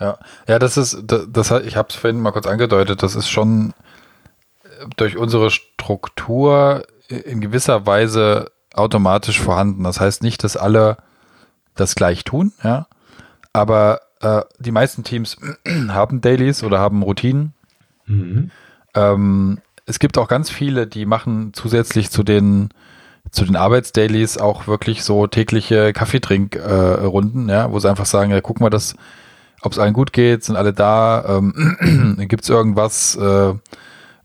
Ja, 0.01 0.19
ja, 0.49 0.59
das 0.59 0.77
ist, 0.77 1.03
das, 1.05 1.27
das 1.29 1.51
ich 1.51 1.77
habe 1.77 1.89
es 1.91 1.95
vorhin 1.95 2.21
mal 2.21 2.33
kurz 2.33 2.47
angedeutet, 2.47 3.03
das 3.03 3.15
ist 3.15 3.29
schon 3.29 3.73
äh, 4.65 4.87
durch 4.97 5.17
unsere 5.17 5.51
Struktur 5.51 6.85
in 7.09 7.41
gewisser 7.41 7.87
Weise 7.87 8.51
automatisch 8.75 9.41
vorhanden. 9.41 9.85
Das 9.85 10.01
heißt 10.01 10.23
nicht, 10.23 10.43
dass 10.43 10.57
alle 10.57 10.97
das 11.77 11.95
gleich 11.95 12.25
tun, 12.25 12.53
ja, 12.63 12.87
aber 13.53 14.01
äh, 14.21 14.43
die 14.59 14.73
meisten 14.73 15.05
Teams 15.05 15.37
haben 15.89 16.21
Dailies 16.21 16.63
oder 16.65 16.81
haben 16.81 17.03
Routinen. 17.03 17.55
Mhm. 18.07 18.51
Ähm, 18.95 19.59
es 19.87 19.99
gibt 19.99 20.19
auch 20.19 20.29
ganz 20.29 20.51
viele, 20.51 20.87
die 20.87 21.07
machen 21.07 21.53
zusätzlich 21.53 22.11
zu 22.11 22.23
den 22.23 22.71
zu 23.31 23.45
den 23.45 23.57
Arbeitsdailies 23.57 24.39
auch 24.39 24.67
wirklich 24.67 25.03
so 25.03 25.27
tägliche 25.27 25.93
Kaffeetrinkrunden, 25.93 27.49
äh, 27.49 27.53
ja, 27.53 27.73
wo 27.73 27.79
sie 27.79 27.89
einfach 27.89 28.07
sagen, 28.07 28.31
ja, 28.31 28.41
guck 28.41 28.61
mal, 28.61 28.71
das 28.71 28.95
ob 29.65 29.73
es 29.73 29.79
allen 29.79 29.95
gut 29.95 30.13
geht, 30.13 30.45
sind 30.45 30.57
alle 30.57 30.73
da, 30.73 31.25
ähm, 31.27 32.17
gibt 32.29 32.45
es 32.45 32.51
irgendwas, 32.51 33.17
äh, 33.17 33.55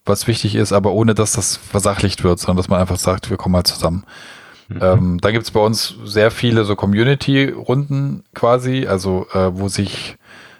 was 0.05 0.27
wichtig 0.27 0.55
ist, 0.55 0.73
aber 0.73 0.91
ohne 0.91 1.15
dass 1.15 1.33
das 1.33 1.55
versachlicht 1.55 2.23
wird, 2.23 2.39
sondern 2.39 2.57
dass 2.57 2.69
man 2.69 2.79
einfach 2.81 2.97
sagt, 2.97 3.29
wir 3.29 3.37
kommen 3.37 3.53
mal 3.53 3.63
zusammen. 3.63 4.03
Mhm. 4.67 4.79
Ähm, 4.81 5.17
dann 5.21 5.33
gibt 5.33 5.45
es 5.45 5.51
bei 5.51 5.59
uns 5.59 5.95
sehr 6.05 6.31
viele 6.31 6.63
so 6.65 6.75
Community-Runden 6.75 8.23
quasi, 8.33 8.87
also 8.87 9.27
äh, 9.33 9.51
wo 9.53 9.67
sich 9.67 10.17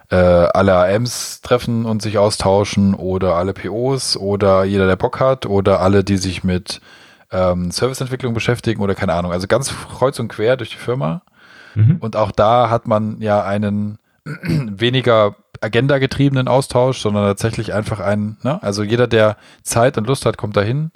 äh, 0.09 0.15
alle 0.15 0.75
AMs 0.75 1.41
treffen 1.41 1.85
und 1.85 2.01
sich 2.01 2.17
austauschen 2.17 2.93
oder 2.93 3.35
alle 3.35 3.53
POs 3.53 4.17
oder 4.17 4.63
jeder, 4.63 4.87
der 4.87 4.95
Bock 4.95 5.19
hat 5.19 5.45
oder 5.45 5.81
alle, 5.81 6.03
die 6.03 6.17
sich 6.17 6.43
mit 6.43 6.81
ähm, 7.31 7.69
Serviceentwicklung 7.69 8.33
beschäftigen 8.33 8.81
oder 8.81 8.95
keine 8.95 9.13
Ahnung. 9.13 9.31
Also 9.31 9.47
ganz 9.47 9.73
kreuz 9.97 10.19
und 10.19 10.29
quer 10.29 10.57
durch 10.57 10.71
die 10.71 10.77
Firma. 10.77 11.21
Mhm. 11.75 11.97
Und 11.99 12.15
auch 12.15 12.31
da 12.31 12.69
hat 12.69 12.87
man 12.87 13.21
ja 13.21 13.43
einen 13.43 13.99
weniger 14.43 15.35
agendagetriebenen 15.61 16.47
Austausch, 16.47 16.99
sondern 16.99 17.25
tatsächlich 17.25 17.73
einfach 17.73 17.99
einen, 17.99 18.37
ne? 18.43 18.61
also 18.63 18.83
jeder, 18.83 19.07
der 19.07 19.37
Zeit 19.63 19.97
und 19.97 20.07
Lust 20.07 20.25
hat, 20.25 20.37
kommt 20.37 20.55
dahin 20.55 20.91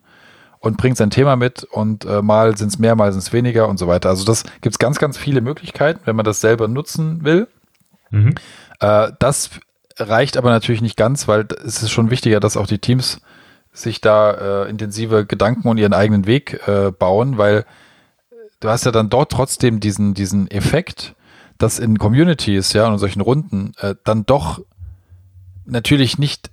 und 0.60 0.78
bringt 0.78 0.98
sein 0.98 1.10
Thema 1.10 1.36
mit 1.36 1.64
und 1.66 2.06
äh, 2.06 2.22
mal 2.22 2.58
sind 2.58 2.70
es 2.70 2.80
mehr, 2.80 2.96
mal 2.96 3.12
sind 3.12 3.22
es 3.22 3.34
weniger 3.34 3.68
und 3.68 3.78
so 3.78 3.88
weiter. 3.88 4.10
Also 4.10 4.24
das 4.24 4.44
gibt 4.62 4.76
es 4.76 4.80
ganz, 4.80 5.00
ganz 5.00 5.18
viele 5.18 5.42
Möglichkeiten, 5.42 6.00
wenn 6.06 6.16
man 6.16 6.26
das 6.26 6.40
selber 6.40 6.68
nutzen 6.68 7.26
will. 7.26 7.50
Mhm. 8.12 8.36
Äh, 8.80 9.12
das 9.20 9.50
reicht 9.98 10.38
aber 10.38 10.50
natürlich 10.50 10.82
nicht 10.82 10.98
ganz, 10.98 11.28
weil 11.28 11.48
es 11.66 11.84
ist 11.84 11.92
schon 11.92 12.10
wichtiger, 12.10 12.40
dass 12.40 12.58
auch 12.58 12.68
die 12.68 12.80
Teams 12.80 13.20
sich 13.74 14.02
da 14.02 14.64
äh, 14.64 14.70
intensive 14.70 15.26
Gedanken 15.26 15.68
und 15.68 15.78
ihren 15.78 15.94
eigenen 15.94 16.26
Weg 16.28 16.66
äh, 16.68 16.92
bauen, 16.92 17.38
weil 17.38 17.66
du 18.60 18.70
hast 18.70 18.86
ja 18.86 18.92
dann 18.92 19.10
dort 19.10 19.32
trotzdem 19.32 19.80
diesen, 19.80 20.14
diesen 20.14 20.50
Effekt, 20.50 21.16
dass 21.58 21.80
in 21.80 21.98
Communities, 21.98 22.74
ja, 22.74 22.88
und 22.88 22.94
in 22.94 23.00
solchen 23.00 23.22
Runden 23.22 23.74
äh, 23.80 23.96
dann 24.04 24.26
doch 24.26 24.62
natürlich 25.66 26.18
nicht 26.18 26.52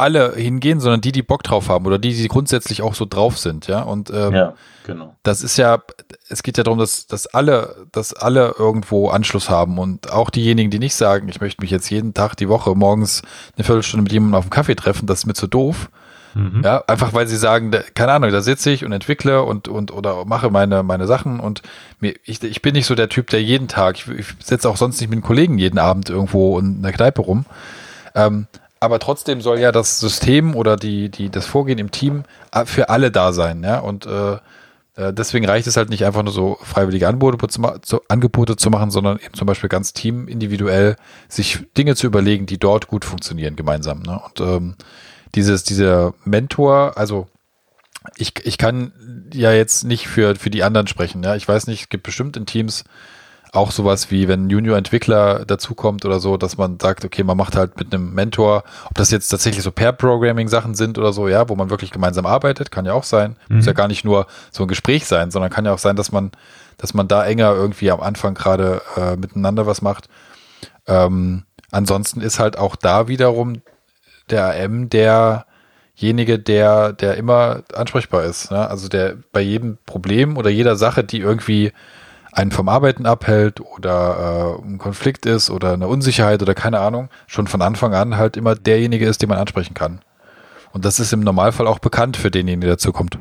alle 0.00 0.34
hingehen, 0.34 0.80
sondern 0.80 1.02
die, 1.02 1.12
die 1.12 1.22
Bock 1.22 1.42
drauf 1.42 1.68
haben 1.68 1.84
oder 1.84 1.98
die, 1.98 2.14
die 2.14 2.28
grundsätzlich 2.28 2.80
auch 2.80 2.94
so 2.94 3.04
drauf 3.04 3.38
sind, 3.38 3.66
ja. 3.66 3.82
Und 3.82 4.10
ähm, 4.10 4.34
ja, 4.34 4.54
genau. 4.86 5.14
das 5.22 5.42
ist 5.42 5.58
ja, 5.58 5.82
es 6.28 6.42
geht 6.42 6.56
ja 6.56 6.64
darum, 6.64 6.78
dass, 6.78 7.06
dass 7.06 7.26
alle, 7.26 7.86
dass 7.92 8.14
alle 8.14 8.54
irgendwo 8.58 9.10
Anschluss 9.10 9.50
haben 9.50 9.78
und 9.78 10.10
auch 10.10 10.30
diejenigen, 10.30 10.70
die 10.70 10.78
nicht 10.78 10.94
sagen, 10.94 11.28
ich 11.28 11.40
möchte 11.40 11.60
mich 11.60 11.70
jetzt 11.70 11.90
jeden 11.90 12.14
Tag 12.14 12.34
die 12.36 12.48
Woche 12.48 12.74
morgens 12.74 13.22
eine 13.56 13.64
Viertelstunde 13.64 14.02
mit 14.02 14.12
jemandem 14.12 14.38
auf 14.38 14.46
dem 14.46 14.50
Kaffee 14.50 14.74
treffen, 14.74 15.06
das 15.06 15.20
ist 15.20 15.26
mir 15.26 15.34
zu 15.34 15.46
doof. 15.46 15.90
Mhm. 16.34 16.62
Ja, 16.64 16.84
einfach 16.86 17.12
weil 17.12 17.26
sie 17.26 17.36
sagen, 17.36 17.70
da, 17.70 17.80
keine 17.94 18.12
Ahnung, 18.12 18.30
da 18.30 18.40
sitze 18.40 18.70
ich 18.70 18.84
und 18.84 18.92
entwickle 18.92 19.42
und, 19.42 19.68
und 19.68 19.92
oder 19.92 20.24
mache 20.24 20.50
meine, 20.50 20.82
meine 20.82 21.06
Sachen 21.06 21.40
und 21.40 21.62
mir, 21.98 22.14
ich, 22.24 22.42
ich 22.42 22.62
bin 22.62 22.74
nicht 22.74 22.86
so 22.86 22.94
der 22.94 23.08
Typ, 23.08 23.30
der 23.30 23.42
jeden 23.42 23.68
Tag, 23.68 23.96
ich, 23.96 24.08
ich 24.08 24.26
sitze 24.44 24.68
auch 24.68 24.76
sonst 24.76 25.00
nicht 25.00 25.10
mit 25.10 25.22
Kollegen 25.22 25.58
jeden 25.58 25.78
Abend 25.78 26.10
irgendwo 26.10 26.58
in 26.58 26.82
der 26.82 26.92
Kneipe 26.92 27.22
rum. 27.22 27.46
Ähm, 28.14 28.46
aber 28.80 28.98
trotzdem 28.98 29.40
soll 29.40 29.58
ja 29.58 29.72
das 29.72 30.00
System 30.00 30.56
oder 30.56 30.76
die, 30.76 31.10
die, 31.10 31.28
das 31.28 31.46
Vorgehen 31.46 31.78
im 31.78 31.90
Team 31.90 32.24
für 32.64 32.88
alle 32.88 33.10
da 33.10 33.32
sein, 33.32 33.62
ja. 33.62 33.78
Und 33.80 34.06
äh, 34.06 34.38
äh, 34.96 35.12
deswegen 35.12 35.46
reicht 35.46 35.66
es 35.66 35.76
halt 35.76 35.90
nicht 35.90 36.04
einfach 36.04 36.22
nur 36.22 36.32
so 36.32 36.58
freiwillige 36.62 37.06
Angebote 37.06 37.46
zu, 37.48 38.00
Angebote 38.08 38.56
zu 38.56 38.70
machen, 38.70 38.90
sondern 38.90 39.18
eben 39.18 39.34
zum 39.34 39.46
Beispiel 39.46 39.68
ganz 39.68 39.92
Team 39.92 40.28
individuell 40.28 40.96
sich 41.28 41.60
Dinge 41.76 41.94
zu 41.94 42.06
überlegen, 42.06 42.46
die 42.46 42.58
dort 42.58 42.86
gut 42.86 43.04
funktionieren 43.04 43.56
gemeinsam. 43.56 44.02
Ne? 44.02 44.18
Und 44.18 44.40
ähm, 44.40 44.74
dieses, 45.34 45.64
dieser 45.64 46.14
Mentor, 46.24 46.96
also 46.96 47.28
ich, 48.16 48.34
ich 48.44 48.58
kann 48.58 48.92
ja 49.32 49.52
jetzt 49.52 49.84
nicht 49.84 50.08
für, 50.08 50.34
für 50.36 50.50
die 50.50 50.62
anderen 50.62 50.86
sprechen. 50.86 51.22
Ja? 51.22 51.36
Ich 51.36 51.46
weiß 51.46 51.66
nicht, 51.66 51.82
es 51.82 51.88
gibt 51.88 52.02
bestimmt 52.02 52.36
in 52.36 52.46
Teams 52.46 52.84
auch 53.52 53.72
sowas 53.72 54.10
wie, 54.10 54.28
wenn 54.28 54.48
Junior-Entwickler 54.48 55.44
dazukommt 55.44 56.04
oder 56.04 56.20
so, 56.20 56.36
dass 56.36 56.56
man 56.56 56.78
sagt, 56.78 57.04
okay, 57.04 57.24
man 57.24 57.36
macht 57.36 57.56
halt 57.56 57.76
mit 57.78 57.92
einem 57.92 58.14
Mentor, 58.14 58.62
ob 58.84 58.94
das 58.94 59.10
jetzt 59.10 59.28
tatsächlich 59.28 59.64
so 59.64 59.72
Pair-Programming-Sachen 59.72 60.74
sind 60.74 60.98
oder 60.98 61.12
so, 61.12 61.26
ja, 61.26 61.48
wo 61.48 61.56
man 61.56 61.68
wirklich 61.68 61.90
gemeinsam 61.90 62.26
arbeitet, 62.26 62.70
kann 62.70 62.86
ja 62.86 62.92
auch 62.92 63.02
sein. 63.02 63.36
Mhm. 63.48 63.56
Muss 63.56 63.66
ja 63.66 63.72
gar 63.72 63.88
nicht 63.88 64.04
nur 64.04 64.26
so 64.52 64.62
ein 64.64 64.68
Gespräch 64.68 65.06
sein, 65.06 65.32
sondern 65.32 65.50
kann 65.50 65.64
ja 65.64 65.72
auch 65.72 65.78
sein, 65.78 65.96
dass 65.96 66.12
man, 66.12 66.30
dass 66.78 66.94
man 66.94 67.08
da 67.08 67.24
enger 67.24 67.52
irgendwie 67.52 67.90
am 67.90 68.00
Anfang 68.00 68.34
gerade 68.34 68.82
äh, 68.96 69.16
miteinander 69.16 69.66
was 69.66 69.82
macht. 69.82 70.08
Ähm, 70.86 71.42
ansonsten 71.72 72.20
ist 72.20 72.38
halt 72.38 72.56
auch 72.56 72.76
da 72.76 73.08
wiederum 73.08 73.62
der 74.30 74.50
AM 74.50 74.88
derjenige, 74.88 76.38
der, 76.38 76.92
der 76.92 77.16
immer 77.16 77.62
ansprechbar 77.74 78.24
ist. 78.24 78.50
Ne? 78.50 78.68
Also 78.68 78.88
der 78.88 79.16
bei 79.32 79.40
jedem 79.40 79.78
Problem 79.86 80.36
oder 80.36 80.50
jeder 80.50 80.76
Sache, 80.76 81.04
die 81.04 81.18
irgendwie 81.18 81.72
einen 82.32 82.52
vom 82.52 82.68
Arbeiten 82.68 83.06
abhält 83.06 83.60
oder 83.60 84.58
äh, 84.60 84.66
ein 84.66 84.78
Konflikt 84.78 85.26
ist 85.26 85.50
oder 85.50 85.72
eine 85.72 85.88
Unsicherheit 85.88 86.42
oder 86.42 86.54
keine 86.54 86.80
Ahnung, 86.80 87.08
schon 87.26 87.46
von 87.46 87.62
Anfang 87.62 87.94
an 87.94 88.16
halt 88.16 88.36
immer 88.36 88.54
derjenige 88.54 89.06
ist, 89.06 89.22
den 89.22 89.28
man 89.28 89.38
ansprechen 89.38 89.74
kann. 89.74 90.00
Und 90.72 90.84
das 90.84 91.00
ist 91.00 91.12
im 91.12 91.20
Normalfall 91.20 91.66
auch 91.66 91.80
bekannt 91.80 92.16
für 92.16 92.30
denjenigen, 92.30 92.60
der 92.60 92.70
dazu 92.70 92.92
kommt. 92.92 93.18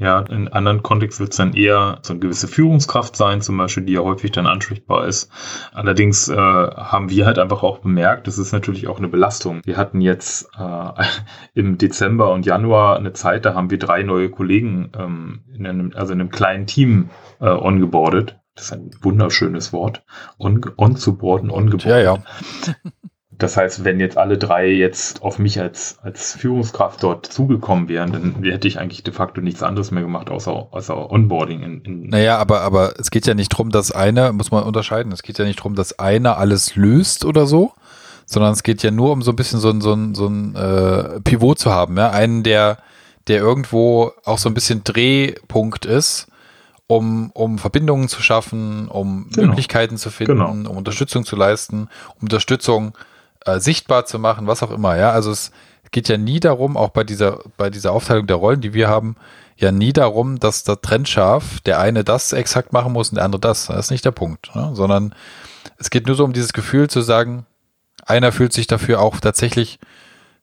Ja, 0.00 0.20
in 0.20 0.48
anderen 0.48 0.82
Kontexten 0.82 1.24
wird 1.24 1.32
es 1.32 1.36
dann 1.36 1.52
eher 1.52 1.98
so 2.00 2.14
eine 2.14 2.20
gewisse 2.20 2.48
Führungskraft 2.48 3.16
sein, 3.16 3.42
zum 3.42 3.58
Beispiel, 3.58 3.84
die 3.84 3.92
ja 3.92 4.00
häufig 4.00 4.32
dann 4.32 4.46
ansprechbar 4.46 5.06
ist. 5.06 5.30
Allerdings 5.72 6.28
äh, 6.28 6.36
haben 6.36 7.10
wir 7.10 7.26
halt 7.26 7.38
einfach 7.38 7.62
auch 7.62 7.80
bemerkt, 7.80 8.26
das 8.26 8.38
ist 8.38 8.52
natürlich 8.52 8.88
auch 8.88 8.96
eine 8.96 9.08
Belastung. 9.08 9.60
Wir 9.64 9.76
hatten 9.76 10.00
jetzt 10.00 10.48
äh, 10.58 11.04
im 11.54 11.76
Dezember 11.76 12.32
und 12.32 12.46
Januar 12.46 12.96
eine 12.96 13.12
Zeit, 13.12 13.44
da 13.44 13.52
haben 13.54 13.70
wir 13.70 13.78
drei 13.78 14.02
neue 14.02 14.30
Kollegen 14.30 14.90
ähm, 14.98 15.40
in 15.54 15.66
einem, 15.66 15.92
also 15.94 16.14
in 16.14 16.20
einem 16.20 16.30
kleinen 16.30 16.66
Team 16.66 17.10
äh, 17.38 17.48
ongeboardet 17.48 18.40
das 18.56 18.66
ist 18.66 18.72
ein 18.72 18.90
wunderschönes 19.00 19.72
Wort. 19.72 20.04
On, 20.38 20.60
on 20.76 20.96
zu 20.96 21.16
boarden, 21.16 21.50
on 21.50 21.74
Ja, 21.78 21.98
ja. 21.98 22.18
Das 23.42 23.56
heißt, 23.56 23.84
wenn 23.84 23.98
jetzt 24.00 24.18
alle 24.18 24.36
drei 24.36 24.68
jetzt 24.68 25.22
auf 25.22 25.38
mich 25.38 25.58
als, 25.58 25.98
als 26.02 26.34
Führungskraft 26.34 27.02
dort 27.02 27.26
zugekommen 27.26 27.88
wären, 27.88 28.12
dann 28.12 28.42
hätte 28.44 28.68
ich 28.68 28.78
eigentlich 28.78 29.02
de 29.02 29.14
facto 29.14 29.40
nichts 29.40 29.62
anderes 29.62 29.90
mehr 29.90 30.02
gemacht, 30.02 30.30
außer, 30.30 30.68
außer 30.70 31.10
Onboarding. 31.10 31.62
In, 31.62 31.80
in 31.80 32.08
naja, 32.08 32.38
aber, 32.38 32.60
aber 32.60 32.94
es 32.98 33.10
geht 33.10 33.26
ja 33.26 33.34
nicht 33.34 33.52
darum, 33.52 33.70
dass 33.70 33.92
einer, 33.92 34.32
muss 34.32 34.50
man 34.50 34.64
unterscheiden, 34.64 35.10
es 35.12 35.22
geht 35.22 35.38
ja 35.38 35.46
nicht 35.46 35.58
darum, 35.60 35.74
dass 35.74 35.98
einer 35.98 36.36
alles 36.36 36.76
löst 36.76 37.24
oder 37.24 37.46
so, 37.46 37.72
sondern 38.26 38.52
es 38.52 38.62
geht 38.62 38.82
ja 38.82 38.90
nur 38.90 39.10
um 39.12 39.22
so 39.22 39.32
ein 39.32 39.36
bisschen 39.36 39.58
so 39.58 39.70
ein, 39.70 39.80
so 39.80 39.94
ein, 39.94 40.14
so 40.14 40.26
ein 40.26 40.54
äh, 40.54 41.20
Pivot 41.20 41.58
zu 41.58 41.70
haben, 41.70 41.96
ja. 41.96 42.10
Einen, 42.10 42.42
der, 42.42 42.78
der 43.26 43.38
irgendwo 43.38 44.12
auch 44.24 44.38
so 44.38 44.50
ein 44.50 44.54
bisschen 44.54 44.84
Drehpunkt 44.84 45.86
ist 45.86 46.26
um, 46.88 47.30
um 47.34 47.58
Verbindungen 47.58 48.08
zu 48.08 48.20
schaffen, 48.20 48.88
um 48.88 49.28
genau. 49.32 49.48
Möglichkeiten 49.48 49.96
zu 49.96 50.10
finden, 50.10 50.38
genau. 50.38 50.50
um 50.50 50.66
Unterstützung 50.66 51.24
zu 51.24 51.36
leisten, 51.36 51.88
um 52.16 52.22
Unterstützung 52.22 52.88
äh, 52.88 53.00
sichtbar 53.58 54.06
zu 54.06 54.18
machen, 54.18 54.46
was 54.46 54.62
auch 54.62 54.70
immer. 54.70 54.96
Ja, 54.96 55.10
also 55.10 55.30
es 55.30 55.50
geht 55.90 56.08
ja 56.08 56.16
nie 56.16 56.40
darum, 56.40 56.76
auch 56.76 56.90
bei 56.90 57.04
dieser, 57.04 57.40
bei 57.56 57.70
dieser 57.70 57.92
Aufteilung 57.92 58.26
der 58.26 58.36
Rollen, 58.36 58.60
die 58.60 58.74
wir 58.74 58.88
haben, 58.88 59.16
ja 59.56 59.72
nie 59.72 59.92
darum, 59.92 60.38
dass 60.38 60.64
der 60.64 60.80
Trennscharf 60.80 61.60
der 61.60 61.78
eine 61.80 62.02
das 62.02 62.32
exakt 62.32 62.72
machen 62.72 62.92
muss 62.92 63.10
und 63.10 63.16
der 63.16 63.24
andere 63.24 63.40
das. 63.40 63.66
Das 63.66 63.86
ist 63.86 63.90
nicht 63.90 64.04
der 64.04 64.10
Punkt, 64.10 64.54
ne? 64.54 64.70
sondern 64.74 65.14
es 65.76 65.90
geht 65.90 66.06
nur 66.06 66.16
so 66.16 66.24
um 66.24 66.32
dieses 66.32 66.52
Gefühl 66.52 66.88
zu 66.88 67.02
sagen, 67.02 67.46
einer 68.06 68.32
fühlt 68.32 68.52
sich 68.52 68.66
dafür 68.66 69.00
auch 69.00 69.20
tatsächlich 69.20 69.78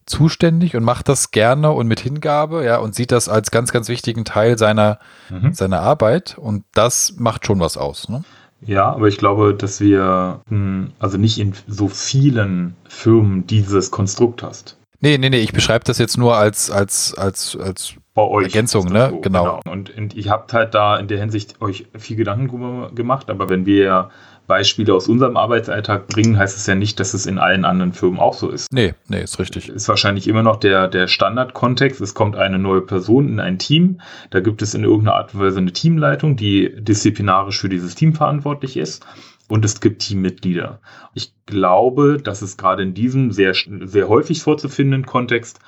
zuständig 0.06 0.74
und 0.74 0.84
macht 0.84 1.08
das 1.08 1.32
gerne 1.32 1.72
und 1.72 1.86
mit 1.86 2.00
Hingabe, 2.00 2.64
ja, 2.64 2.78
und 2.78 2.94
sieht 2.94 3.12
das 3.12 3.28
als 3.28 3.50
ganz, 3.50 3.72
ganz 3.72 3.88
wichtigen 3.88 4.24
Teil 4.24 4.56
seiner, 4.56 4.98
mhm. 5.28 5.52
seiner 5.52 5.80
Arbeit 5.80 6.38
und 6.38 6.64
das 6.72 7.14
macht 7.18 7.44
schon 7.44 7.60
was 7.60 7.76
aus. 7.76 8.08
Ne? 8.08 8.24
Ja, 8.60 8.90
aber 8.92 9.08
ich 9.08 9.18
glaube, 9.18 9.54
dass 9.54 9.80
wir 9.80 10.40
hm, 10.48 10.92
also 10.98 11.18
nicht 11.18 11.38
in 11.38 11.54
so 11.66 11.88
vielen 11.88 12.74
Firmen 12.88 13.46
dieses 13.46 13.90
Konstrukt 13.90 14.42
hast. 14.42 14.78
Nee, 15.00 15.16
nee, 15.16 15.30
nee, 15.30 15.38
ich 15.38 15.52
beschreibe 15.52 15.84
das 15.84 15.98
jetzt 15.98 16.18
nur 16.18 16.36
als, 16.36 16.70
als, 16.70 17.14
als, 17.16 17.56
als 17.56 17.94
Ergänzung, 18.16 18.86
ne? 18.86 19.10
So, 19.10 19.20
genau. 19.20 19.60
genau. 19.60 19.72
Und, 19.72 19.96
und 19.96 20.14
ihr 20.14 20.28
habt 20.30 20.52
halt 20.52 20.74
da 20.74 20.96
in 20.96 21.06
der 21.06 21.20
Hinsicht 21.20 21.60
euch 21.60 21.86
viel 21.96 22.16
Gedanken 22.16 22.94
gemacht, 22.96 23.30
aber 23.30 23.48
wenn 23.48 23.64
wir 23.64 24.10
Beispiele 24.48 24.94
aus 24.94 25.08
unserem 25.08 25.36
Arbeitsalltag 25.36 26.08
bringen, 26.08 26.38
heißt 26.38 26.56
es 26.56 26.66
ja 26.66 26.74
nicht, 26.74 26.98
dass 26.98 27.14
es 27.14 27.26
in 27.26 27.38
allen 27.38 27.64
anderen 27.64 27.92
Firmen 27.92 28.18
auch 28.18 28.32
so 28.32 28.48
ist. 28.48 28.72
Nee, 28.72 28.94
nee, 29.06 29.22
ist 29.22 29.38
richtig. 29.38 29.68
Ist 29.68 29.88
wahrscheinlich 29.88 30.26
immer 30.26 30.42
noch 30.42 30.56
der, 30.56 30.88
der 30.88 31.06
Standardkontext. 31.06 32.00
Es 32.00 32.14
kommt 32.14 32.34
eine 32.34 32.58
neue 32.58 32.80
Person 32.80 33.28
in 33.28 33.40
ein 33.40 33.58
Team. 33.58 34.00
Da 34.30 34.40
gibt 34.40 34.62
es 34.62 34.74
in 34.74 34.84
irgendeiner 34.84 35.16
Art 35.16 35.34
und 35.34 35.40
Weise 35.40 35.58
eine 35.58 35.72
Teamleitung, 35.72 36.36
die 36.36 36.74
disziplinarisch 36.76 37.60
für 37.60 37.68
dieses 37.68 37.94
Team 37.94 38.14
verantwortlich 38.14 38.76
ist. 38.78 39.06
Und 39.48 39.64
es 39.64 39.80
gibt 39.80 40.02
Teammitglieder. 40.02 40.80
Ich 41.14 41.32
glaube, 41.46 42.18
dass 42.22 42.42
es 42.42 42.56
gerade 42.56 42.82
in 42.82 42.94
diesem 42.94 43.32
sehr, 43.32 43.54
sehr 43.54 44.08
häufig 44.08 44.42
vorzufindenden 44.42 45.06
Kontext 45.06 45.60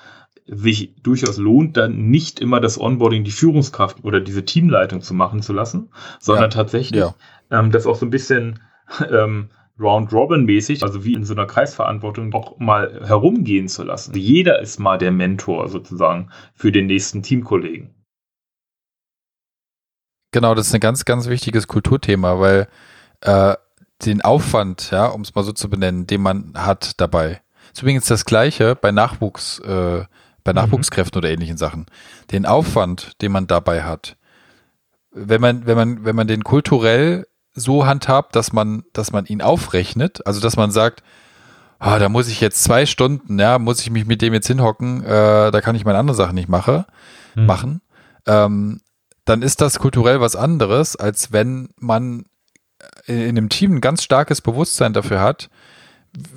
sich 0.47 0.95
durchaus 1.03 1.37
lohnt, 1.37 1.77
dann 1.77 2.09
nicht 2.11 2.41
immer 2.41 2.61
das 2.61 2.81
Onboarding, 2.81 3.25
die 3.25 3.31
Führungskraft 3.31 4.05
oder 4.05 4.21
diese 4.21 4.45
Teamleitung 4.45 5.01
zu 5.01 5.15
machen 5.15 5.43
zu 5.43 5.53
lassen, 5.53 5.91
sondern 6.19 6.45
ja, 6.45 6.49
tatsächlich 6.49 7.01
ja. 7.01 7.15
Ähm, 7.51 7.71
das 7.71 7.87
auch 7.87 7.95
so 7.95 8.07
ein 8.07 8.11
bisschen 8.11 8.59
ähm, 9.11 9.51
Round-Robin-mäßig, 9.81 10.83
also 10.83 11.05
wie 11.05 11.15
in 11.15 11.25
so 11.25 11.35
einer 11.35 11.47
Kreisverantwortung, 11.47 12.33
auch 12.35 12.59
mal 12.59 13.01
herumgehen 13.07 13.69
zu 13.69 13.83
lassen. 13.83 14.11
Also 14.11 14.21
jeder 14.21 14.61
ist 14.61 14.79
mal 14.79 14.99
der 14.99 15.11
Mentor 15.11 15.69
sozusagen 15.69 16.31
für 16.55 16.71
den 16.71 16.87
nächsten 16.87 17.23
Teamkollegen. 17.23 17.95
Genau, 20.33 20.55
das 20.55 20.69
ist 20.69 20.75
ein 20.75 20.81
ganz, 20.81 21.05
ganz 21.05 21.29
wichtiges 21.29 21.67
Kulturthema, 21.67 22.39
weil 22.39 22.69
äh, 23.23 23.57
den 24.05 24.21
Aufwand, 24.23 24.91
ja, 24.91 25.07
um 25.07 25.23
es 25.23 25.35
mal 25.35 25.45
so 25.45 25.53
zu 25.53 25.69
benennen, 25.69 26.07
den 26.07 26.21
man 26.21 26.53
hat 26.55 27.01
dabei. 27.01 27.41
Ist 27.73 27.83
übrigens 27.83 28.07
das 28.07 28.25
Gleiche 28.25 28.77
bei 28.77 28.93
Nachwuchs, 28.93 29.59
äh, 29.61 30.05
bei 30.45 30.53
mhm. 30.53 30.57
Nachwuchskräften 30.57 31.19
mhm. 31.19 31.25
oder 31.25 31.33
ähnlichen 31.33 31.57
Sachen. 31.57 31.87
Den 32.31 32.47
Aufwand, 32.47 33.21
den 33.23 33.33
man 33.33 33.47
dabei 33.47 33.83
hat, 33.83 34.17
wenn 35.11 35.41
man, 35.41 35.67
wenn 35.67 35.77
man, 35.77 36.05
wenn 36.05 36.15
man 36.15 36.29
den 36.29 36.45
kulturell 36.45 37.27
so 37.55 37.87
handhabt, 37.87 38.37
dass 38.37 38.53
man, 38.53 38.85
dass 38.93 39.13
man 39.13 39.27
ihn 39.27 39.43
aufrechnet, 39.43 40.27
also 40.27 40.41
dass 40.41 40.57
man 40.57 40.71
sagt, 40.71 41.03
ah, 41.79 41.99
da 41.99 42.09
muss 42.09 42.29
ich 42.29 42.41
jetzt 42.41 42.63
zwei 42.63 42.87
Stunden, 42.87 43.39
ja, 43.39 43.59
muss 43.59 43.81
ich 43.81 43.91
mich 43.91 44.07
mit 44.07 44.23
dem 44.23 44.35
jetzt 44.35 44.47
hinhocken, 44.47 45.03
äh, 45.05 45.51
da 45.51 45.61
kann 45.61 45.75
ich 45.75 45.85
meine 45.85 45.99
andere 45.99 46.17
Sachen 46.17 46.35
nicht 46.35 46.49
mache, 46.49 46.87
hm. 47.35 47.47
machen, 47.47 47.81
ähm, 48.27 48.81
dann 49.25 49.43
ist 49.43 49.61
das 49.61 49.79
kulturell 49.79 50.21
was 50.21 50.37
anderes, 50.37 50.97
als 50.97 51.33
wenn 51.33 51.71
man 51.77 52.27
in 53.07 53.29
einem 53.29 53.49
Team 53.49 53.77
ein 53.77 53.81
ganz 53.81 54.03
starkes 54.03 54.41
Bewusstsein 54.41 54.93
dafür 54.93 55.21
hat, 55.21 55.51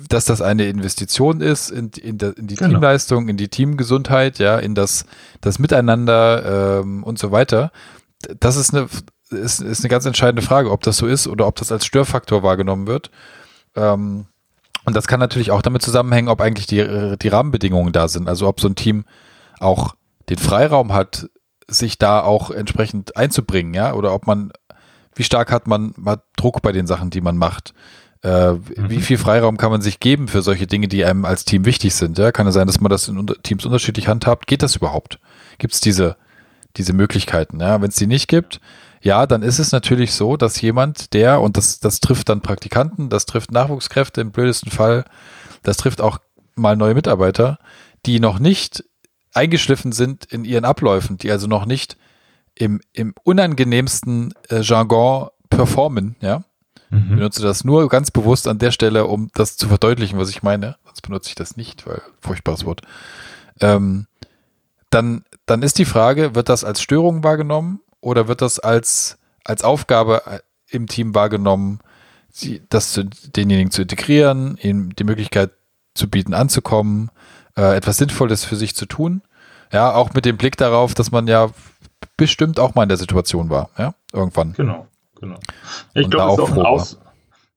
dass 0.08 0.24
das 0.24 0.40
eine 0.40 0.66
Investition 0.66 1.40
ist 1.40 1.70
in, 1.70 1.90
in, 1.90 2.18
de, 2.18 2.32
in 2.36 2.46
die 2.46 2.54
genau. 2.54 2.70
Teamleistung, 2.70 3.28
in 3.28 3.36
die 3.36 3.48
Teamgesundheit, 3.48 4.38
ja, 4.38 4.58
in 4.58 4.74
das, 4.74 5.06
das 5.40 5.58
Miteinander 5.58 6.80
ähm, 6.80 7.02
und 7.02 7.18
so 7.18 7.32
weiter. 7.32 7.72
Das 8.38 8.56
ist 8.56 8.72
eine, 8.72 8.88
ist, 9.34 9.60
ist 9.60 9.82
eine 9.82 9.90
ganz 9.90 10.06
entscheidende 10.06 10.42
Frage, 10.42 10.70
ob 10.70 10.82
das 10.82 10.96
so 10.96 11.06
ist 11.06 11.26
oder 11.26 11.46
ob 11.46 11.56
das 11.56 11.72
als 11.72 11.84
Störfaktor 11.84 12.42
wahrgenommen 12.42 12.86
wird. 12.86 13.10
Ähm, 13.76 14.26
und 14.84 14.94
das 14.94 15.06
kann 15.06 15.20
natürlich 15.20 15.50
auch 15.50 15.62
damit 15.62 15.82
zusammenhängen, 15.82 16.28
ob 16.28 16.40
eigentlich 16.40 16.66
die, 16.66 17.16
die 17.20 17.28
Rahmenbedingungen 17.28 17.92
da 17.92 18.08
sind. 18.08 18.28
Also 18.28 18.46
ob 18.46 18.60
so 18.60 18.68
ein 18.68 18.74
Team 18.74 19.04
auch 19.58 19.94
den 20.28 20.38
Freiraum 20.38 20.92
hat, 20.92 21.28
sich 21.68 21.98
da 21.98 22.20
auch 22.20 22.50
entsprechend 22.50 23.16
einzubringen, 23.16 23.72
ja, 23.72 23.94
oder 23.94 24.12
ob 24.12 24.26
man, 24.26 24.52
wie 25.14 25.24
stark 25.24 25.50
hat 25.50 25.66
man 25.66 25.94
mal 25.96 26.22
Druck 26.36 26.60
bei 26.62 26.72
den 26.72 26.86
Sachen, 26.86 27.10
die 27.10 27.22
man 27.22 27.36
macht. 27.36 27.72
Äh, 28.22 28.52
mhm. 28.52 28.62
Wie 28.88 29.00
viel 29.00 29.18
Freiraum 29.18 29.56
kann 29.56 29.70
man 29.70 29.82
sich 29.82 30.00
geben 30.00 30.28
für 30.28 30.42
solche 30.42 30.66
Dinge, 30.66 30.88
die 30.88 31.04
einem 31.04 31.24
als 31.24 31.44
Team 31.44 31.64
wichtig 31.64 31.94
sind? 31.94 32.18
Ja, 32.18 32.32
kann 32.32 32.46
es 32.46 32.54
sein, 32.54 32.66
dass 32.66 32.80
man 32.80 32.90
das 32.90 33.08
in 33.08 33.26
Teams 33.42 33.64
unterschiedlich 33.64 34.08
handhabt? 34.08 34.46
Geht 34.46 34.62
das 34.62 34.76
überhaupt? 34.76 35.18
Gibt 35.58 35.74
es 35.74 35.80
diese, 35.80 36.16
diese 36.76 36.92
Möglichkeiten? 36.92 37.60
Ja, 37.60 37.80
wenn 37.80 37.88
es 37.88 37.96
die 37.96 38.06
nicht 38.06 38.28
gibt, 38.28 38.60
ja, 39.04 39.26
dann 39.26 39.42
ist 39.42 39.58
es 39.58 39.70
natürlich 39.70 40.14
so, 40.14 40.38
dass 40.38 40.62
jemand, 40.62 41.12
der, 41.12 41.42
und 41.42 41.58
das, 41.58 41.78
das 41.78 42.00
trifft 42.00 42.30
dann 42.30 42.40
Praktikanten, 42.40 43.10
das 43.10 43.26
trifft 43.26 43.52
Nachwuchskräfte 43.52 44.22
im 44.22 44.32
blödesten 44.32 44.70
Fall, 44.70 45.04
das 45.62 45.76
trifft 45.76 46.00
auch 46.00 46.18
mal 46.54 46.74
neue 46.74 46.94
Mitarbeiter, 46.94 47.58
die 48.06 48.18
noch 48.18 48.38
nicht 48.38 48.82
eingeschliffen 49.34 49.92
sind 49.92 50.24
in 50.24 50.46
ihren 50.46 50.64
Abläufen, 50.64 51.18
die 51.18 51.30
also 51.30 51.46
noch 51.46 51.66
nicht 51.66 51.98
im, 52.54 52.80
im 52.94 53.14
unangenehmsten 53.24 54.32
äh, 54.48 54.62
Jargon 54.62 55.28
performen, 55.50 56.16
ja. 56.20 56.44
Mhm. 56.88 57.02
Ich 57.10 57.16
benutze 57.16 57.42
das 57.42 57.62
nur 57.62 57.90
ganz 57.90 58.10
bewusst 58.10 58.48
an 58.48 58.58
der 58.58 58.70
Stelle, 58.70 59.04
um 59.04 59.30
das 59.34 59.58
zu 59.58 59.68
verdeutlichen, 59.68 60.18
was 60.18 60.30
ich 60.30 60.42
meine. 60.42 60.76
Sonst 60.86 61.02
benutze 61.02 61.28
ich 61.28 61.34
das 61.34 61.58
nicht, 61.58 61.86
weil 61.86 62.00
furchtbares 62.20 62.64
Wort. 62.64 62.80
Ähm, 63.60 64.06
dann, 64.88 65.24
dann 65.44 65.62
ist 65.62 65.78
die 65.78 65.84
Frage, 65.84 66.34
wird 66.34 66.48
das 66.48 66.64
als 66.64 66.80
Störung 66.80 67.22
wahrgenommen 67.22 67.80
oder 68.04 68.28
wird 68.28 68.42
das 68.42 68.58
als, 68.58 69.18
als 69.44 69.64
Aufgabe 69.64 70.22
äh, 70.26 70.38
im 70.68 70.86
Team 70.86 71.14
wahrgenommen, 71.14 71.80
sie, 72.30 72.62
das 72.68 72.92
zu, 72.92 73.04
denjenigen 73.04 73.70
zu 73.70 73.82
integrieren, 73.82 74.58
ihnen 74.60 74.90
die 74.90 75.04
Möglichkeit 75.04 75.52
zu 75.94 76.08
bieten, 76.08 76.34
anzukommen, 76.34 77.10
äh, 77.56 77.76
etwas 77.76 77.96
Sinnvolles 77.96 78.44
für 78.44 78.56
sich 78.56 78.76
zu 78.76 78.86
tun? 78.86 79.22
Ja, 79.72 79.94
auch 79.94 80.12
mit 80.14 80.24
dem 80.24 80.36
Blick 80.36 80.56
darauf, 80.56 80.94
dass 80.94 81.10
man 81.10 81.26
ja 81.26 81.50
bestimmt 82.16 82.60
auch 82.60 82.74
mal 82.74 82.82
in 82.82 82.88
der 82.88 82.98
Situation 82.98 83.50
war, 83.50 83.70
ja, 83.78 83.94
irgendwann. 84.12 84.52
Genau, 84.52 84.86
genau. 85.18 85.38
Ich 85.94 86.10
glaube, 86.10 86.42
es 86.42 86.48
ist 86.48 86.52
auch 86.52 86.56
ein, 86.56 86.66
Aus, 86.66 87.00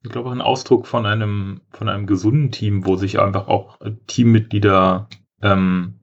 ich 0.03 0.09
glaube, 0.09 0.31
ein 0.31 0.41
Ausdruck 0.41 0.87
von 0.87 1.05
einem, 1.05 1.61
von 1.71 1.89
einem 1.89 2.07
gesunden 2.07 2.51
Team, 2.51 2.85
wo 2.85 2.95
sich 2.95 3.19
einfach 3.19 3.47
auch 3.47 3.79
Teammitglieder 4.07 5.09
ähm, 5.41 5.99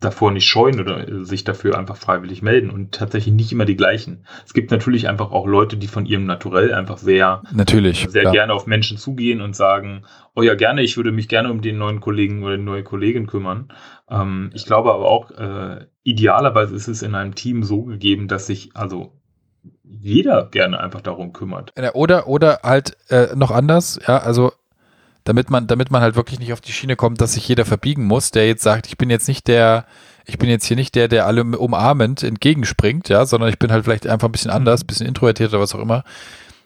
davor 0.00 0.30
nicht 0.30 0.46
scheuen 0.46 0.80
oder 0.80 1.08
äh, 1.08 1.24
sich 1.24 1.44
dafür 1.44 1.76
einfach 1.76 1.96
freiwillig 1.96 2.42
melden 2.42 2.70
und 2.70 2.92
tatsächlich 2.92 3.34
nicht 3.34 3.50
immer 3.50 3.64
die 3.64 3.76
gleichen. 3.76 4.24
Es 4.46 4.54
gibt 4.54 4.70
natürlich 4.70 5.08
einfach 5.08 5.32
auch 5.32 5.46
Leute, 5.46 5.76
die 5.76 5.88
von 5.88 6.06
ihrem 6.06 6.24
Naturell 6.24 6.72
einfach 6.72 6.98
sehr, 6.98 7.42
natürlich, 7.52 8.06
sehr 8.08 8.24
ja. 8.24 8.30
gerne 8.30 8.52
auf 8.52 8.66
Menschen 8.66 8.96
zugehen 8.96 9.40
und 9.40 9.56
sagen, 9.56 10.04
oh 10.36 10.42
ja, 10.42 10.54
gerne, 10.54 10.82
ich 10.82 10.96
würde 10.96 11.10
mich 11.10 11.28
gerne 11.28 11.50
um 11.50 11.62
den 11.62 11.78
neuen 11.78 12.00
Kollegen 12.00 12.44
oder 12.44 12.56
die 12.56 12.62
neue 12.62 12.84
Kollegin 12.84 13.26
kümmern. 13.26 13.72
Ähm, 14.08 14.50
ich 14.54 14.66
glaube 14.66 14.92
aber 14.92 15.08
auch, 15.08 15.30
äh, 15.32 15.86
idealerweise 16.04 16.74
ist 16.74 16.88
es 16.88 17.02
in 17.02 17.14
einem 17.14 17.34
Team 17.34 17.64
so 17.64 17.82
gegeben, 17.82 18.28
dass 18.28 18.46
sich 18.46 18.70
also 18.74 19.12
jeder 19.82 20.46
gerne 20.46 20.78
einfach 20.78 21.00
darum 21.00 21.32
kümmert. 21.32 21.72
Oder, 21.94 22.28
oder 22.28 22.60
halt 22.62 22.96
äh, 23.08 23.34
noch 23.34 23.50
anders, 23.50 23.98
ja, 24.06 24.18
also 24.18 24.52
damit 25.28 25.50
man, 25.50 25.66
damit 25.66 25.90
man 25.90 26.00
halt 26.00 26.16
wirklich 26.16 26.38
nicht 26.38 26.54
auf 26.54 26.62
die 26.62 26.72
Schiene 26.72 26.96
kommt, 26.96 27.20
dass 27.20 27.34
sich 27.34 27.46
jeder 27.46 27.66
verbiegen 27.66 28.06
muss, 28.06 28.30
der 28.30 28.46
jetzt 28.46 28.62
sagt, 28.62 28.86
ich 28.86 28.96
bin 28.96 29.10
jetzt 29.10 29.28
nicht 29.28 29.46
der, 29.46 29.84
ich 30.24 30.38
bin 30.38 30.48
jetzt 30.48 30.64
hier 30.64 30.76
nicht 30.76 30.94
der, 30.94 31.06
der 31.06 31.26
alle 31.26 31.44
umarmend 31.44 32.22
entgegenspringt, 32.22 33.10
ja, 33.10 33.26
sondern 33.26 33.50
ich 33.50 33.58
bin 33.58 33.70
halt 33.70 33.84
vielleicht 33.84 34.06
einfach 34.06 34.28
ein 34.28 34.32
bisschen 34.32 34.50
anders, 34.50 34.82
ein 34.82 34.86
bisschen 34.86 35.06
introvertiert 35.06 35.50
oder 35.50 35.60
was 35.60 35.74
auch 35.74 35.80
immer. 35.80 36.02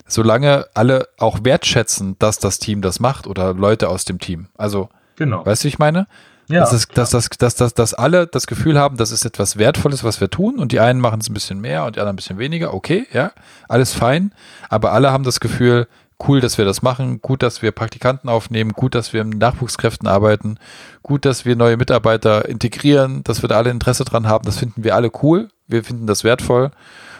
Solange 0.06 0.66
alle 0.74 1.08
auch 1.18 1.40
wertschätzen, 1.42 2.14
dass 2.20 2.38
das 2.38 2.60
Team 2.60 2.82
das 2.82 3.00
macht 3.00 3.26
oder 3.26 3.52
Leute 3.52 3.88
aus 3.88 4.04
dem 4.04 4.20
Team. 4.20 4.46
Also, 4.56 4.90
genau. 5.16 5.44
weißt 5.44 5.64
du, 5.64 5.68
ich 5.68 5.80
meine? 5.80 6.06
Ja, 6.46 6.60
dass, 6.60 6.72
es, 6.72 6.86
dass, 6.86 7.10
dass, 7.10 7.30
dass, 7.30 7.56
dass, 7.56 7.74
dass 7.74 7.94
alle 7.94 8.28
das 8.28 8.46
Gefühl 8.46 8.78
haben, 8.78 8.96
das 8.96 9.10
ist 9.10 9.24
etwas 9.24 9.58
Wertvolles, 9.58 10.04
was 10.04 10.20
wir 10.20 10.30
tun 10.30 10.60
und 10.60 10.70
die 10.70 10.78
einen 10.78 11.00
machen 11.00 11.20
es 11.20 11.28
ein 11.28 11.34
bisschen 11.34 11.60
mehr 11.60 11.84
und 11.84 11.96
die 11.96 12.00
anderen 12.00 12.14
ein 12.14 12.16
bisschen 12.16 12.38
weniger. 12.38 12.74
Okay, 12.74 13.06
ja, 13.12 13.32
alles 13.68 13.92
fein. 13.92 14.32
Aber 14.68 14.92
alle 14.92 15.10
haben 15.10 15.24
das 15.24 15.40
Gefühl, 15.40 15.88
cool, 16.26 16.40
dass 16.40 16.58
wir 16.58 16.64
das 16.64 16.82
machen, 16.82 17.20
gut, 17.20 17.42
dass 17.42 17.62
wir 17.62 17.72
Praktikanten 17.72 18.28
aufnehmen, 18.28 18.72
gut, 18.72 18.94
dass 18.94 19.12
wir 19.12 19.24
mit 19.24 19.38
Nachwuchskräften 19.38 20.08
arbeiten, 20.08 20.58
gut, 21.02 21.24
dass 21.24 21.44
wir 21.44 21.56
neue 21.56 21.76
Mitarbeiter 21.76 22.48
integrieren, 22.48 23.22
dass 23.24 23.42
wir 23.42 23.48
da 23.48 23.56
alle 23.56 23.70
Interesse 23.70 24.04
dran 24.04 24.26
haben, 24.26 24.44
das 24.44 24.58
finden 24.58 24.84
wir 24.84 24.94
alle 24.94 25.10
cool, 25.22 25.48
wir 25.66 25.84
finden 25.84 26.06
das 26.06 26.24
wertvoll. 26.24 26.70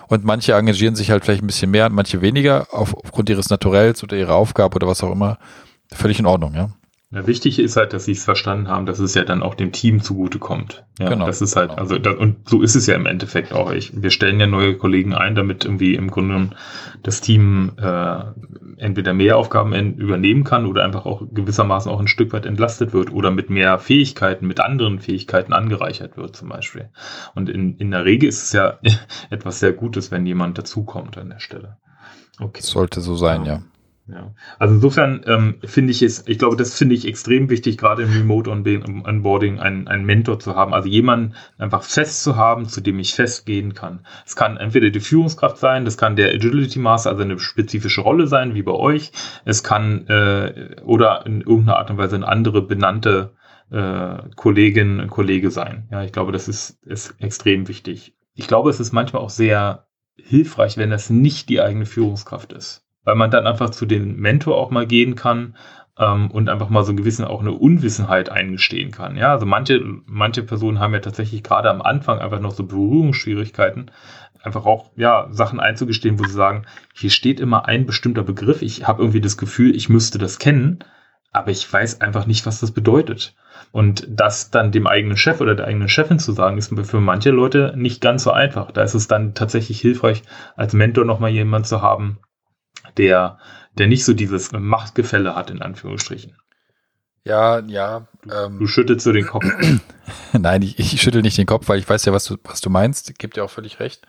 Und 0.08 0.24
manche 0.24 0.52
engagieren 0.52 0.94
sich 0.94 1.10
halt 1.10 1.24
vielleicht 1.24 1.42
ein 1.42 1.46
bisschen 1.46 1.70
mehr 1.70 1.86
und 1.86 1.94
manche 1.94 2.20
weniger 2.20 2.66
auf, 2.70 2.94
aufgrund 2.94 3.30
ihres 3.30 3.48
Naturells 3.48 4.02
oder 4.02 4.16
ihrer 4.16 4.34
Aufgabe 4.34 4.76
oder 4.76 4.86
was 4.86 5.02
auch 5.02 5.12
immer. 5.12 5.38
Völlig 5.90 6.18
in 6.18 6.26
Ordnung, 6.26 6.54
ja. 6.54 6.68
Ja, 7.12 7.26
wichtig 7.26 7.58
ist 7.58 7.76
halt, 7.76 7.92
dass 7.92 8.06
sie 8.06 8.12
es 8.12 8.24
verstanden 8.24 8.68
haben, 8.68 8.86
dass 8.86 8.98
es 8.98 9.14
ja 9.14 9.22
dann 9.22 9.42
auch 9.42 9.54
dem 9.54 9.70
Team 9.70 10.00
zugutekommt. 10.00 10.86
Ja, 10.98 11.10
genau. 11.10 11.26
Das 11.26 11.42
ist 11.42 11.56
halt, 11.56 11.68
genau. 11.68 11.82
also, 11.82 11.98
das, 11.98 12.16
und 12.16 12.48
so 12.48 12.62
ist 12.62 12.74
es 12.74 12.86
ja 12.86 12.94
im 12.94 13.04
Endeffekt 13.04 13.52
auch. 13.52 13.70
Ich, 13.70 13.92
wir 14.02 14.10
stellen 14.10 14.40
ja 14.40 14.46
neue 14.46 14.78
Kollegen 14.78 15.12
ein, 15.12 15.34
damit 15.34 15.66
irgendwie 15.66 15.94
im 15.94 16.10
Grunde 16.10 16.56
das 17.02 17.20
Team 17.20 17.72
äh, 17.76 18.22
entweder 18.78 19.12
mehr 19.12 19.36
Aufgaben 19.36 19.74
übernehmen 19.98 20.42
kann 20.44 20.64
oder 20.64 20.84
einfach 20.84 21.04
auch 21.04 21.22
gewissermaßen 21.30 21.92
auch 21.92 22.00
ein 22.00 22.08
Stück 22.08 22.32
weit 22.32 22.46
entlastet 22.46 22.94
wird 22.94 23.12
oder 23.12 23.30
mit 23.30 23.50
mehr 23.50 23.78
Fähigkeiten, 23.78 24.46
mit 24.46 24.60
anderen 24.60 24.98
Fähigkeiten 24.98 25.52
angereichert 25.52 26.16
wird 26.16 26.34
zum 26.34 26.48
Beispiel. 26.48 26.88
Und 27.34 27.50
in, 27.50 27.76
in 27.76 27.90
der 27.90 28.06
Regel 28.06 28.30
ist 28.30 28.42
es 28.42 28.52
ja 28.54 28.78
etwas 29.30 29.60
sehr 29.60 29.74
Gutes, 29.74 30.10
wenn 30.10 30.24
jemand 30.24 30.56
dazukommt 30.56 31.18
an 31.18 31.28
der 31.28 31.40
Stelle. 31.40 31.76
Okay. 32.40 32.62
Sollte 32.62 33.02
so 33.02 33.16
sein, 33.16 33.44
ja. 33.44 33.52
ja. 33.52 33.62
Ja. 34.08 34.34
Also 34.58 34.74
insofern 34.74 35.22
ähm, 35.26 35.58
finde 35.64 35.92
ich 35.92 36.02
es, 36.02 36.26
ich 36.26 36.38
glaube, 36.38 36.56
das 36.56 36.76
finde 36.76 36.96
ich 36.96 37.06
extrem 37.06 37.48
wichtig, 37.50 37.78
gerade 37.78 38.02
im 38.02 38.10
Remote 38.10 38.50
Onboarding 38.50 39.60
einen, 39.60 39.86
einen 39.86 40.04
Mentor 40.04 40.40
zu 40.40 40.56
haben, 40.56 40.74
also 40.74 40.88
jemanden 40.88 41.34
einfach 41.56 41.84
fest 41.84 42.24
zu 42.24 42.34
haben, 42.34 42.66
zu 42.66 42.80
dem 42.80 42.98
ich 42.98 43.14
festgehen 43.14 43.74
kann. 43.74 44.04
Es 44.26 44.34
kann 44.34 44.56
entweder 44.56 44.90
die 44.90 45.00
Führungskraft 45.00 45.58
sein, 45.58 45.84
das 45.84 45.96
kann 45.96 46.16
der 46.16 46.34
Agility 46.34 46.80
Master, 46.80 47.10
also 47.10 47.22
eine 47.22 47.38
spezifische 47.38 48.00
Rolle 48.00 48.26
sein, 48.26 48.54
wie 48.54 48.62
bei 48.62 48.72
euch. 48.72 49.12
Es 49.44 49.62
kann 49.62 50.08
äh, 50.08 50.76
oder 50.84 51.24
in 51.24 51.40
irgendeiner 51.40 51.78
Art 51.78 51.90
und 51.90 51.98
Weise 51.98 52.16
eine 52.16 52.26
andere 52.26 52.60
benannte 52.60 53.34
äh, 53.70 54.16
Kollegin, 54.34 55.06
Kollege 55.08 55.52
sein. 55.52 55.86
Ja, 55.92 56.02
ich 56.02 56.12
glaube, 56.12 56.32
das 56.32 56.48
ist, 56.48 56.82
ist 56.84 57.14
extrem 57.20 57.68
wichtig. 57.68 58.16
Ich 58.34 58.48
glaube, 58.48 58.70
es 58.70 58.80
ist 58.80 58.92
manchmal 58.92 59.22
auch 59.22 59.30
sehr 59.30 59.86
hilfreich, 60.16 60.76
wenn 60.76 60.90
das 60.90 61.08
nicht 61.08 61.48
die 61.48 61.60
eigene 61.60 61.86
Führungskraft 61.86 62.52
ist 62.52 62.81
weil 63.04 63.14
man 63.14 63.30
dann 63.30 63.46
einfach 63.46 63.70
zu 63.70 63.86
dem 63.86 64.16
Mentor 64.16 64.56
auch 64.56 64.70
mal 64.70 64.86
gehen 64.86 65.14
kann 65.14 65.56
ähm, 65.98 66.30
und 66.30 66.48
einfach 66.48 66.68
mal 66.68 66.84
so 66.84 66.92
ein 66.92 66.96
gewissen 66.96 67.24
auch 67.24 67.40
eine 67.40 67.52
Unwissenheit 67.52 68.30
eingestehen 68.30 68.90
kann. 68.90 69.16
Ja, 69.16 69.32
also 69.32 69.46
manche, 69.46 69.80
manche 70.06 70.42
Personen 70.42 70.80
haben 70.80 70.94
ja 70.94 71.00
tatsächlich 71.00 71.42
gerade 71.42 71.70
am 71.70 71.82
Anfang 71.82 72.18
einfach 72.18 72.40
noch 72.40 72.52
so 72.52 72.64
Berührungsschwierigkeiten, 72.64 73.90
einfach 74.42 74.64
auch 74.66 74.90
ja 74.96 75.28
Sachen 75.30 75.60
einzugestehen, 75.60 76.18
wo 76.18 76.24
sie 76.24 76.32
sagen, 76.32 76.66
hier 76.94 77.10
steht 77.10 77.40
immer 77.40 77.66
ein 77.66 77.86
bestimmter 77.86 78.22
Begriff. 78.22 78.62
Ich 78.62 78.86
habe 78.86 79.02
irgendwie 79.02 79.20
das 79.20 79.36
Gefühl, 79.36 79.74
ich 79.74 79.88
müsste 79.88 80.18
das 80.18 80.38
kennen, 80.38 80.80
aber 81.32 81.50
ich 81.50 81.70
weiß 81.70 82.00
einfach 82.00 82.26
nicht, 82.26 82.46
was 82.46 82.60
das 82.60 82.72
bedeutet. 82.72 83.34
Und 83.70 84.06
das 84.10 84.50
dann 84.50 84.72
dem 84.72 84.86
eigenen 84.86 85.16
Chef 85.16 85.40
oder 85.40 85.54
der 85.54 85.66
eigenen 85.66 85.88
Chefin 85.88 86.18
zu 86.18 86.32
sagen, 86.32 86.58
ist 86.58 86.74
für 86.84 87.00
manche 87.00 87.30
Leute 87.30 87.72
nicht 87.76 88.02
ganz 88.02 88.24
so 88.24 88.30
einfach. 88.30 88.70
Da 88.70 88.82
ist 88.82 88.94
es 88.94 89.08
dann 89.08 89.34
tatsächlich 89.34 89.80
hilfreich, 89.80 90.22
als 90.56 90.74
Mentor 90.74 91.04
nochmal 91.04 91.30
jemand 91.30 91.66
zu 91.66 91.80
haben, 91.80 92.18
der, 92.98 93.38
der 93.78 93.86
nicht 93.86 94.04
so 94.04 94.12
dieses 94.12 94.52
Machtgefälle 94.52 95.34
hat, 95.34 95.50
in 95.50 95.62
Anführungsstrichen. 95.62 96.34
Ja, 97.24 97.60
ja. 97.60 98.08
Ähm, 98.30 98.58
du 98.58 98.66
schüttelst 98.66 99.04
so 99.04 99.12
den 99.12 99.26
Kopf. 99.26 99.44
Nein, 100.32 100.62
ich, 100.62 100.78
ich 100.78 101.00
schüttel 101.00 101.22
nicht 101.22 101.38
den 101.38 101.46
Kopf, 101.46 101.68
weil 101.68 101.78
ich 101.78 101.88
weiß 101.88 102.04
ja, 102.04 102.12
was 102.12 102.24
du, 102.24 102.36
was 102.44 102.60
du 102.60 102.70
meinst. 102.70 103.16
Gibt 103.18 103.36
dir 103.36 103.44
auch 103.44 103.50
völlig 103.50 103.78
recht. 103.80 104.02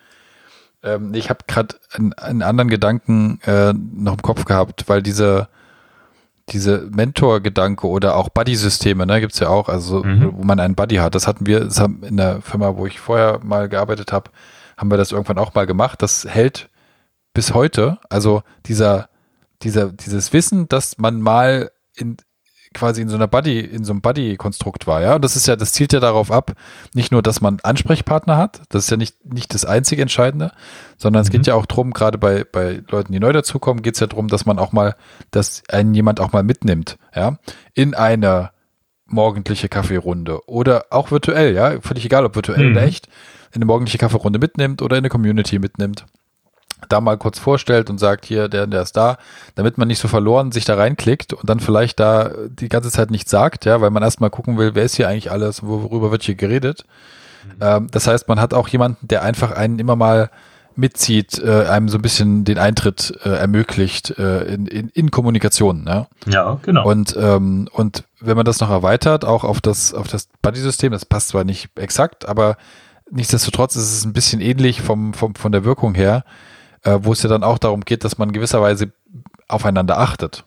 Ähm, 0.81 1.13
ich 1.13 1.29
habe 1.29 1.41
gerade 1.47 1.75
einen, 1.93 2.13
einen, 2.13 2.41
anderen 2.41 2.69
Gedanken 2.69 3.39
äh, 3.45 3.73
noch 3.73 4.13
im 4.13 4.21
Kopf 4.21 4.45
gehabt, 4.45 4.85
weil 4.87 5.03
diese, 5.03 5.47
diese 6.49 6.89
Mentor-Gedanke 6.91 7.87
oder 7.87 8.15
auch 8.15 8.29
Buddy-Systeme, 8.29 9.05
ne, 9.05 9.21
gibt's 9.21 9.39
ja 9.39 9.49
auch, 9.49 9.69
also 9.69 10.03
mhm. 10.03 10.33
wo 10.33 10.43
man 10.43 10.59
einen 10.59 10.75
Buddy 10.75 10.95
hat. 10.95 11.13
Das 11.15 11.27
hatten 11.27 11.45
wir, 11.45 11.61
das 11.61 11.79
haben 11.79 12.03
in 12.03 12.17
der 12.17 12.41
Firma, 12.41 12.75
wo 12.75 12.87
ich 12.87 12.99
vorher 12.99 13.39
mal 13.43 13.69
gearbeitet 13.69 14.11
habe, 14.11 14.31
haben 14.75 14.89
wir 14.89 14.97
das 14.97 15.11
irgendwann 15.11 15.37
auch 15.37 15.53
mal 15.53 15.67
gemacht. 15.67 16.01
Das 16.01 16.25
hält 16.27 16.69
bis 17.33 17.53
heute, 17.53 17.99
also 18.09 18.43
dieser, 18.65 19.09
dieser, 19.61 19.91
dieses 19.91 20.33
Wissen, 20.33 20.67
dass 20.67 20.97
man 20.97 21.21
mal 21.21 21.71
in 21.95 22.17
quasi 22.73 23.01
in 23.01 23.09
so 23.09 23.15
einer 23.15 23.27
Buddy, 23.27 23.59
in 23.59 23.83
so 23.83 23.93
einem 23.93 24.01
Buddy-Konstrukt 24.01 24.87
war, 24.87 25.01
ja. 25.01 25.15
Und 25.15 25.23
das 25.23 25.35
ist 25.35 25.47
ja, 25.47 25.55
das 25.55 25.73
zielt 25.73 25.93
ja 25.93 25.99
darauf 25.99 26.31
ab, 26.31 26.53
nicht 26.93 27.11
nur, 27.11 27.21
dass 27.21 27.39
man 27.39 27.59
Ansprechpartner 27.61 28.37
hat, 28.37 28.61
das 28.69 28.85
ist 28.85 28.89
ja 28.89 28.97
nicht, 28.97 29.23
nicht 29.25 29.53
das 29.53 29.65
einzige 29.65 30.01
Entscheidende, 30.01 30.51
sondern 30.97 31.21
mhm. 31.21 31.25
es 31.25 31.31
geht 31.31 31.41
mhm. 31.41 31.45
ja 31.45 31.55
auch 31.55 31.65
drum, 31.65 31.91
gerade 31.91 32.17
bei, 32.17 32.43
bei 32.43 32.81
Leuten, 32.89 33.13
die 33.13 33.19
neu 33.19 33.31
dazukommen, 33.31 33.83
geht 33.83 33.93
es 33.95 33.99
ja 33.99 34.07
darum, 34.07 34.27
dass 34.27 34.45
man 34.45 34.59
auch 34.59 34.71
mal, 34.71 34.95
dass 35.31 35.63
einen 35.69 35.93
jemand 35.93 36.19
auch 36.19 36.33
mal 36.33 36.43
mitnimmt, 36.43 36.97
ja, 37.15 37.37
in 37.73 37.93
eine 37.93 38.51
morgendliche 39.05 39.69
Kaffeerunde 39.69 40.47
oder 40.47 40.85
auch 40.89 41.11
virtuell, 41.11 41.53
ja, 41.53 41.79
völlig 41.81 42.05
egal, 42.05 42.25
ob 42.25 42.35
virtuell 42.35 42.65
mhm. 42.65 42.71
oder 42.71 42.83
echt, 42.83 43.07
in 43.51 43.57
eine 43.57 43.65
morgendliche 43.65 43.99
Kaffeerunde 43.99 44.39
mitnimmt 44.39 44.81
oder 44.81 44.97
in 44.97 45.01
eine 45.01 45.09
Community 45.09 45.59
mitnimmt 45.59 46.05
da 46.89 47.01
mal 47.01 47.17
kurz 47.17 47.39
vorstellt 47.39 47.89
und 47.89 47.97
sagt, 47.97 48.25
hier, 48.25 48.49
der, 48.49 48.67
der 48.67 48.81
ist 48.81 48.97
da, 48.97 49.17
damit 49.55 49.77
man 49.77 49.87
nicht 49.87 49.99
so 49.99 50.07
verloren 50.07 50.51
sich 50.51 50.65
da 50.65 50.75
reinklickt 50.75 51.33
und 51.33 51.49
dann 51.49 51.59
vielleicht 51.59 51.99
da 51.99 52.31
die 52.47 52.69
ganze 52.69 52.91
Zeit 52.91 53.11
nichts 53.11 53.31
sagt, 53.31 53.65
ja, 53.65 53.81
weil 53.81 53.89
man 53.89 54.03
erstmal 54.03 54.29
gucken 54.29 54.57
will, 54.57 54.75
wer 54.75 54.83
ist 54.83 54.95
hier 54.95 55.07
eigentlich 55.07 55.31
alles, 55.31 55.63
worüber 55.63 56.11
wird 56.11 56.23
hier 56.23 56.35
geredet. 56.35 56.85
Mhm. 57.45 57.51
Ähm, 57.61 57.87
das 57.91 58.07
heißt, 58.07 58.27
man 58.27 58.39
hat 58.39 58.53
auch 58.53 58.67
jemanden, 58.67 59.07
der 59.07 59.23
einfach 59.23 59.51
einen 59.51 59.79
immer 59.79 59.95
mal 59.95 60.29
mitzieht, 60.75 61.39
äh, 61.39 61.65
einem 61.65 61.89
so 61.89 61.97
ein 61.97 62.01
bisschen 62.01 62.45
den 62.45 62.57
Eintritt 62.57 63.13
äh, 63.23 63.29
ermöglicht 63.29 64.17
äh, 64.17 64.43
in, 64.45 64.65
in, 64.65 64.89
in 64.89 65.11
Kommunikation. 65.11 65.85
Ja? 65.87 66.07
ja, 66.25 66.59
genau. 66.63 66.87
Und, 66.87 67.15
ähm, 67.17 67.67
und 67.71 68.05
wenn 68.19 68.35
man 68.35 68.45
das 68.45 68.59
noch 68.59 68.69
erweitert, 68.69 69.25
auch 69.25 69.43
auf 69.43 69.61
das, 69.61 69.93
auf 69.93 70.07
das 70.07 70.29
Buddy-System, 70.41 70.91
das 70.91 71.05
passt 71.05 71.29
zwar 71.29 71.43
nicht 71.43 71.69
exakt, 71.77 72.27
aber 72.27 72.57
nichtsdestotrotz 73.11 73.75
ist 73.75 73.93
es 73.93 74.05
ein 74.05 74.13
bisschen 74.13 74.41
ähnlich 74.41 74.81
vom, 74.81 75.13
vom, 75.13 75.35
von 75.35 75.51
der 75.51 75.63
Wirkung 75.63 75.93
her, 75.93 76.23
äh, 76.83 76.99
wo 77.01 77.13
es 77.13 77.23
ja 77.23 77.29
dann 77.29 77.43
auch 77.43 77.57
darum 77.57 77.81
geht, 77.81 78.03
dass 78.03 78.17
man 78.17 78.31
gewisserweise 78.31 78.91
aufeinander 79.47 79.99
achtet. 79.99 80.45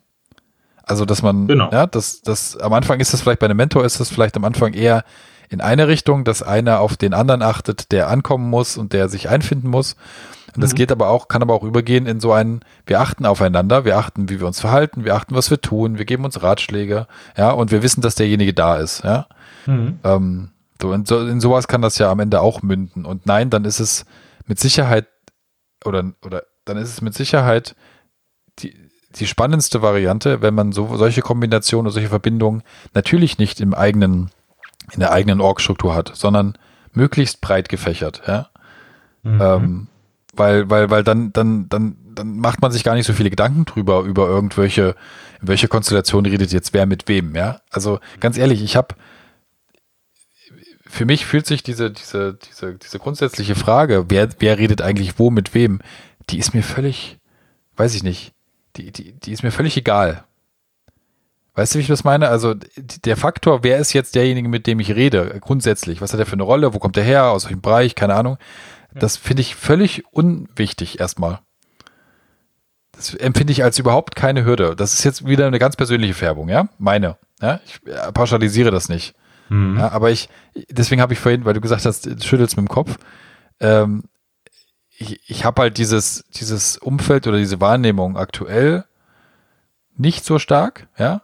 Also, 0.82 1.04
dass 1.04 1.22
man, 1.22 1.48
genau. 1.48 1.70
ja, 1.72 1.86
das, 1.86 2.22
das, 2.22 2.56
am 2.56 2.72
Anfang 2.72 3.00
ist 3.00 3.12
das 3.12 3.20
vielleicht 3.20 3.40
bei 3.40 3.46
einem 3.46 3.56
Mentor, 3.56 3.84
ist 3.84 3.98
das 3.98 4.08
vielleicht 4.08 4.36
am 4.36 4.44
Anfang 4.44 4.72
eher 4.72 5.04
in 5.48 5.60
eine 5.60 5.88
Richtung, 5.88 6.24
dass 6.24 6.42
einer 6.42 6.80
auf 6.80 6.96
den 6.96 7.14
anderen 7.14 7.42
achtet, 7.42 7.92
der 7.92 8.08
ankommen 8.08 8.48
muss 8.48 8.76
und 8.76 8.92
der 8.92 9.08
sich 9.08 9.28
einfinden 9.28 9.68
muss. 9.68 9.96
Und 10.54 10.62
das 10.62 10.72
mhm. 10.72 10.76
geht 10.76 10.92
aber 10.92 11.08
auch, 11.08 11.28
kann 11.28 11.42
aber 11.42 11.54
auch 11.54 11.64
übergehen 11.64 12.06
in 12.06 12.20
so 12.20 12.32
einen, 12.32 12.60
wir 12.86 13.00
achten 13.00 13.26
aufeinander, 13.26 13.84
wir 13.84 13.98
achten, 13.98 14.28
wie 14.28 14.40
wir 14.40 14.46
uns 14.46 14.60
verhalten, 14.60 15.04
wir 15.04 15.14
achten, 15.14 15.34
was 15.34 15.50
wir 15.50 15.60
tun, 15.60 15.98
wir 15.98 16.04
geben 16.04 16.24
uns 16.24 16.42
Ratschläge, 16.42 17.06
ja, 17.36 17.50
und 17.50 17.70
wir 17.70 17.82
wissen, 17.82 18.00
dass 18.00 18.14
derjenige 18.14 18.54
da 18.54 18.76
ist, 18.76 19.04
ja. 19.04 19.26
Mhm. 19.66 19.98
Ähm, 20.04 20.50
so, 20.80 20.92
in, 20.92 21.04
so, 21.04 21.26
in 21.26 21.40
sowas 21.40 21.68
kann 21.68 21.82
das 21.82 21.98
ja 21.98 22.10
am 22.10 22.20
Ende 22.20 22.40
auch 22.40 22.62
münden. 22.62 23.04
Und 23.04 23.26
nein, 23.26 23.50
dann 23.50 23.64
ist 23.64 23.80
es 23.80 24.04
mit 24.46 24.60
Sicherheit 24.60 25.06
oder, 25.86 26.12
oder 26.24 26.44
dann 26.64 26.76
ist 26.76 26.90
es 26.90 27.00
mit 27.00 27.14
Sicherheit 27.14 27.74
die, 28.58 28.74
die 29.14 29.26
spannendste 29.26 29.82
Variante, 29.82 30.42
wenn 30.42 30.54
man 30.54 30.72
so 30.72 30.96
solche 30.96 31.22
Kombinationen 31.22 31.86
oder 31.86 31.94
solche 31.94 32.08
Verbindungen 32.08 32.62
natürlich 32.94 33.38
nicht 33.38 33.60
im 33.60 33.74
eigenen, 33.74 34.30
in 34.92 35.00
der 35.00 35.12
eigenen 35.12 35.40
Org-Struktur 35.40 35.94
hat, 35.94 36.12
sondern 36.14 36.58
möglichst 36.92 37.40
breit 37.40 37.68
gefächert, 37.68 38.22
ja. 38.26 38.48
Mhm. 39.22 39.40
Ähm, 39.40 39.86
weil, 40.34 40.68
weil, 40.68 40.90
weil 40.90 41.02
dann, 41.02 41.32
dann, 41.32 41.68
dann, 41.68 41.96
dann 42.14 42.36
macht 42.36 42.60
man 42.60 42.70
sich 42.70 42.84
gar 42.84 42.94
nicht 42.94 43.06
so 43.06 43.12
viele 43.12 43.30
Gedanken 43.30 43.64
drüber, 43.64 44.02
über 44.02 44.28
irgendwelche, 44.28 44.94
in 45.40 45.48
welche 45.48 45.68
Konstellation 45.68 46.26
redet 46.26 46.52
jetzt 46.52 46.74
wer 46.74 46.86
mit 46.86 47.08
wem, 47.08 47.34
ja. 47.34 47.60
Also 47.70 48.00
ganz 48.20 48.36
ehrlich, 48.36 48.62
ich 48.62 48.76
habe 48.76 48.94
für 50.96 51.04
mich 51.04 51.26
fühlt 51.26 51.46
sich 51.46 51.62
diese, 51.62 51.90
diese, 51.90 52.34
diese, 52.34 52.74
diese 52.74 52.98
grundsätzliche 52.98 53.54
Frage, 53.54 54.06
wer, 54.08 54.30
wer 54.38 54.58
redet 54.58 54.80
eigentlich 54.80 55.18
wo 55.18 55.30
mit 55.30 55.52
wem, 55.54 55.80
die 56.30 56.38
ist 56.38 56.54
mir 56.54 56.62
völlig, 56.62 57.18
weiß 57.76 57.94
ich 57.94 58.02
nicht, 58.02 58.32
die, 58.76 58.90
die, 58.90 59.12
die 59.12 59.32
ist 59.32 59.42
mir 59.42 59.50
völlig 59.50 59.76
egal. 59.76 60.24
Weißt 61.54 61.74
du, 61.74 61.78
wie 61.78 61.82
ich 61.82 61.88
das 61.88 62.04
meine? 62.04 62.28
Also 62.28 62.54
der 62.54 63.16
Faktor, 63.16 63.62
wer 63.62 63.78
ist 63.78 63.92
jetzt 63.92 64.14
derjenige, 64.14 64.48
mit 64.48 64.66
dem 64.66 64.80
ich 64.80 64.94
rede, 64.94 65.38
grundsätzlich, 65.40 66.00
was 66.00 66.14
hat 66.14 66.20
er 66.20 66.26
für 66.26 66.32
eine 66.32 66.42
Rolle, 66.42 66.72
wo 66.72 66.78
kommt 66.78 66.96
er 66.96 67.04
her, 67.04 67.26
aus 67.26 67.44
welchem 67.44 67.60
Bereich, 67.60 67.94
keine 67.94 68.14
Ahnung, 68.14 68.38
das 68.94 69.18
finde 69.18 69.42
ich 69.42 69.54
völlig 69.54 70.04
unwichtig 70.12 70.98
erstmal. 70.98 71.40
Das 72.92 73.14
empfinde 73.14 73.52
ich 73.52 73.62
als 73.62 73.78
überhaupt 73.78 74.16
keine 74.16 74.46
Hürde. 74.46 74.74
Das 74.74 74.94
ist 74.94 75.04
jetzt 75.04 75.26
wieder 75.26 75.46
eine 75.46 75.58
ganz 75.58 75.76
persönliche 75.76 76.14
Färbung, 76.14 76.48
ja? 76.48 76.68
Meine. 76.78 77.18
Ja? 77.42 77.60
Ich 77.66 77.80
pauschalisiere 78.14 78.70
das 78.70 78.88
nicht. 78.88 79.14
Mhm. 79.48 79.78
Ja, 79.78 79.92
aber 79.92 80.10
ich, 80.10 80.28
deswegen 80.70 81.00
habe 81.00 81.12
ich 81.12 81.18
vorhin, 81.18 81.44
weil 81.44 81.54
du 81.54 81.60
gesagt 81.60 81.84
hast, 81.84 82.06
du 82.06 82.20
schüttelst 82.20 82.56
mit 82.56 82.66
dem 82.66 82.68
Kopf, 82.68 82.96
ähm, 83.60 84.04
ich, 84.98 85.20
ich 85.28 85.44
habe 85.44 85.62
halt 85.62 85.78
dieses, 85.78 86.24
dieses 86.34 86.78
Umfeld 86.78 87.26
oder 87.26 87.38
diese 87.38 87.60
Wahrnehmung 87.60 88.16
aktuell 88.16 88.84
nicht 89.96 90.24
so 90.24 90.38
stark, 90.38 90.88
ja. 90.98 91.22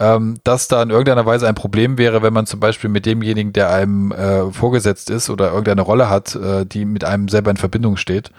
Ähm, 0.00 0.38
dass 0.42 0.66
da 0.66 0.82
in 0.82 0.90
irgendeiner 0.90 1.24
Weise 1.24 1.46
ein 1.46 1.54
Problem 1.54 1.98
wäre, 1.98 2.20
wenn 2.20 2.32
man 2.32 2.46
zum 2.46 2.58
Beispiel 2.58 2.90
mit 2.90 3.06
demjenigen, 3.06 3.52
der 3.52 3.70
einem 3.70 4.10
äh, 4.10 4.50
vorgesetzt 4.50 5.08
ist 5.08 5.30
oder 5.30 5.50
irgendeine 5.50 5.82
Rolle 5.82 6.10
hat, 6.10 6.34
äh, 6.34 6.66
die 6.66 6.84
mit 6.84 7.04
einem 7.04 7.28
selber 7.28 7.52
in 7.52 7.56
Verbindung 7.56 7.96
steht, 7.96 8.32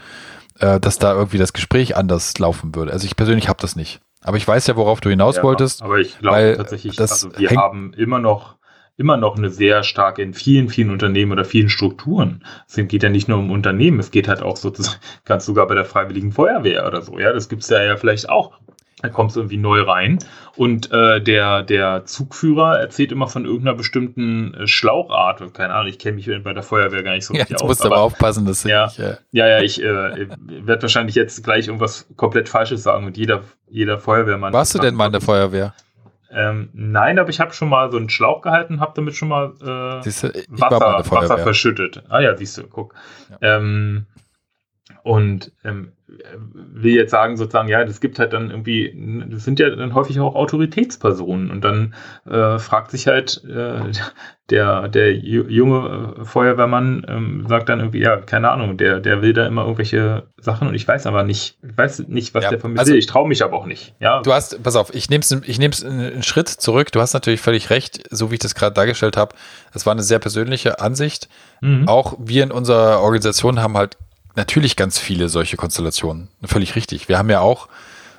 äh, 0.59 0.81
dass 0.81 0.99
da 0.99 1.13
irgendwie 1.13 1.37
das 1.37 1.53
Gespräch 1.53 1.95
anders 1.95 2.37
laufen 2.39 2.75
würde. 2.75 2.91
Also 2.91 3.05
ich 3.05 3.15
persönlich 3.15 3.47
habe 3.47 3.61
das 3.61 3.77
nicht. 3.77 4.01
Aber 4.21 4.35
ich 4.35 4.45
weiß 4.45 4.67
ja, 4.67 4.75
worauf 4.75 4.99
du 4.99 5.09
hinaus 5.09 5.37
ja, 5.37 5.43
wolltest. 5.43 5.81
Aber 5.81 5.99
ich 5.99 6.19
glaube 6.19 6.55
tatsächlich, 6.57 6.97
das 6.97 7.23
also 7.23 7.37
wir 7.37 7.51
haben 7.51 7.93
immer 7.93 8.19
noch 8.19 8.54
immer 8.97 9.17
noch 9.17 9.37
eine 9.37 9.49
sehr 9.49 9.83
starke 9.83 10.21
in 10.21 10.33
vielen, 10.33 10.69
vielen 10.69 10.89
Unternehmen 10.89 11.31
oder 11.31 11.45
vielen 11.45 11.69
Strukturen. 11.69 12.43
Es 12.67 12.75
geht 12.75 13.03
ja 13.03 13.09
nicht 13.09 13.27
nur 13.27 13.39
um 13.39 13.51
Unternehmen, 13.51 13.99
es 13.99 14.11
geht 14.11 14.27
halt 14.27 14.41
auch 14.41 14.57
sozusagen 14.57 14.99
ganz 15.25 15.45
sogar 15.45 15.67
bei 15.67 15.75
der 15.75 15.85
Freiwilligen 15.85 16.31
Feuerwehr 16.31 16.87
oder 16.87 17.01
so. 17.01 17.19
Ja, 17.19 17.33
das 17.33 17.49
gibt's 17.49 17.69
ja, 17.69 17.83
ja 17.83 17.97
vielleicht 17.97 18.29
auch. 18.29 18.53
Da 19.01 19.09
kommst 19.09 19.35
du 19.35 19.41
irgendwie 19.41 19.57
neu 19.57 19.81
rein 19.81 20.19
und 20.55 20.89
äh, 20.91 21.21
der, 21.21 21.63
der 21.63 22.05
Zugführer 22.05 22.79
erzählt 22.79 23.11
immer 23.11 23.27
von 23.27 23.43
irgendeiner 23.43 23.75
bestimmten 23.75 24.53
äh, 24.53 24.67
Schlauchart. 24.67 25.53
Keine 25.53 25.73
Ahnung, 25.73 25.89
ich 25.89 25.99
kenne 25.99 26.15
mich 26.15 26.31
bei 26.43 26.53
der 26.53 26.63
Feuerwehr 26.63 27.03
gar 27.03 27.13
nicht 27.13 27.25
so 27.25 27.33
ja, 27.33 27.41
richtig 27.41 27.51
jetzt 27.51 27.61
aus. 27.61 27.69
Jetzt 27.69 27.79
musst 27.79 27.83
du 27.83 27.93
aber 27.93 28.01
aufpassen, 28.01 28.45
dass 28.45 28.63
ja, 28.63 28.87
ich, 28.87 28.99
äh 28.99 29.17
ja, 29.31 29.47
ja, 29.47 29.61
ich 29.61 29.83
äh, 29.83 29.83
werde 29.85 30.81
wahrscheinlich 30.81 31.15
jetzt 31.15 31.43
gleich 31.43 31.67
irgendwas 31.67 32.07
komplett 32.15 32.47
Falsches 32.47 32.83
sagen 32.83 33.05
und 33.05 33.17
jeder, 33.17 33.43
jeder 33.69 33.99
Feuerwehrmann. 33.99 34.53
Warst 34.53 34.73
du 34.73 34.79
denn 34.79 34.95
mal 34.95 35.07
in 35.07 35.11
der 35.11 35.21
Feuerwehr? 35.21 35.73
Ähm, 36.31 36.69
nein, 36.73 37.19
aber 37.19 37.29
ich 37.29 37.39
habe 37.39 37.53
schon 37.53 37.69
mal 37.69 37.91
so 37.91 37.97
einen 37.97 38.09
Schlauch 38.09 38.41
gehalten, 38.41 38.79
habe 38.79 38.93
damit 38.95 39.15
schon 39.15 39.27
mal 39.27 39.53
äh, 39.61 40.03
Siehste, 40.03 40.33
Wasser, 40.49 41.03
Wasser 41.11 41.37
verschüttet. 41.37 42.03
Ah 42.09 42.19
ja, 42.19 42.35
siehst 42.35 42.57
du, 42.57 42.67
guck. 42.67 42.93
Ja. 43.29 43.57
Ähm, 43.57 44.05
und 45.03 45.51
ähm, 45.63 45.91
will 46.07 46.93
jetzt 46.93 47.11
sagen, 47.11 47.37
sozusagen, 47.37 47.67
ja, 47.67 47.83
das 47.83 47.99
gibt 47.99 48.19
halt 48.19 48.33
dann 48.33 48.51
irgendwie, 48.51 49.25
das 49.29 49.43
sind 49.43 49.59
ja 49.59 49.69
dann 49.69 49.95
häufig 49.95 50.19
auch 50.19 50.35
Autoritätspersonen 50.35 51.49
und 51.49 51.61
dann 51.61 51.95
äh, 52.29 52.59
fragt 52.59 52.91
sich 52.91 53.07
halt 53.07 53.43
äh, 53.45 53.91
der, 54.51 54.87
der 54.87 55.13
junge 55.15 56.15
äh, 56.19 56.25
Feuerwehrmann, 56.25 57.05
ähm, 57.07 57.45
sagt 57.47 57.69
dann 57.69 57.79
irgendwie, 57.79 58.01
ja, 58.01 58.17
keine 58.17 58.51
Ahnung, 58.51 58.77
der, 58.77 58.99
der 58.99 59.23
will 59.23 59.33
da 59.33 59.47
immer 59.47 59.63
irgendwelche 59.63 60.27
Sachen 60.37 60.67
und 60.67 60.75
ich 60.75 60.87
weiß 60.87 61.07
aber 61.07 61.23
nicht, 61.23 61.57
ich 61.67 61.77
weiß 61.77 62.07
nicht, 62.07 62.35
was 62.35 62.43
ja, 62.43 62.49
der 62.51 62.59
von 62.59 62.73
mir 62.73 62.79
also, 62.79 62.91
will, 62.91 62.99
ich 62.99 63.07
traue 63.07 63.27
mich 63.27 63.43
aber 63.43 63.57
auch 63.57 63.65
nicht. 63.65 63.95
Ja. 63.99 64.21
Du 64.21 64.31
hast, 64.31 64.61
pass 64.61 64.75
auf, 64.75 64.93
ich 64.93 65.09
nehme 65.09 65.21
es 65.21 65.31
ich 65.31 65.57
nehm's 65.57 65.83
einen 65.83 66.21
Schritt 66.21 66.49
zurück, 66.49 66.91
du 66.91 67.01
hast 67.01 67.13
natürlich 67.13 67.41
völlig 67.41 67.71
recht, 67.71 68.07
so 68.11 68.29
wie 68.29 68.35
ich 68.35 68.41
das 68.41 68.53
gerade 68.53 68.75
dargestellt 68.75 69.17
habe, 69.17 69.35
das 69.73 69.87
war 69.87 69.91
eine 69.91 70.03
sehr 70.03 70.19
persönliche 70.19 70.79
Ansicht. 70.79 71.27
Mhm. 71.61 71.87
Auch 71.87 72.15
wir 72.19 72.43
in 72.43 72.51
unserer 72.51 73.01
Organisation 73.01 73.59
haben 73.59 73.75
halt 73.75 73.97
natürlich 74.35 74.75
ganz 74.75 74.99
viele 74.99 75.29
solche 75.29 75.57
Konstellationen. 75.57 76.29
Völlig 76.43 76.75
richtig. 76.75 77.09
Wir 77.09 77.17
haben 77.17 77.29
ja 77.29 77.39
auch 77.39 77.67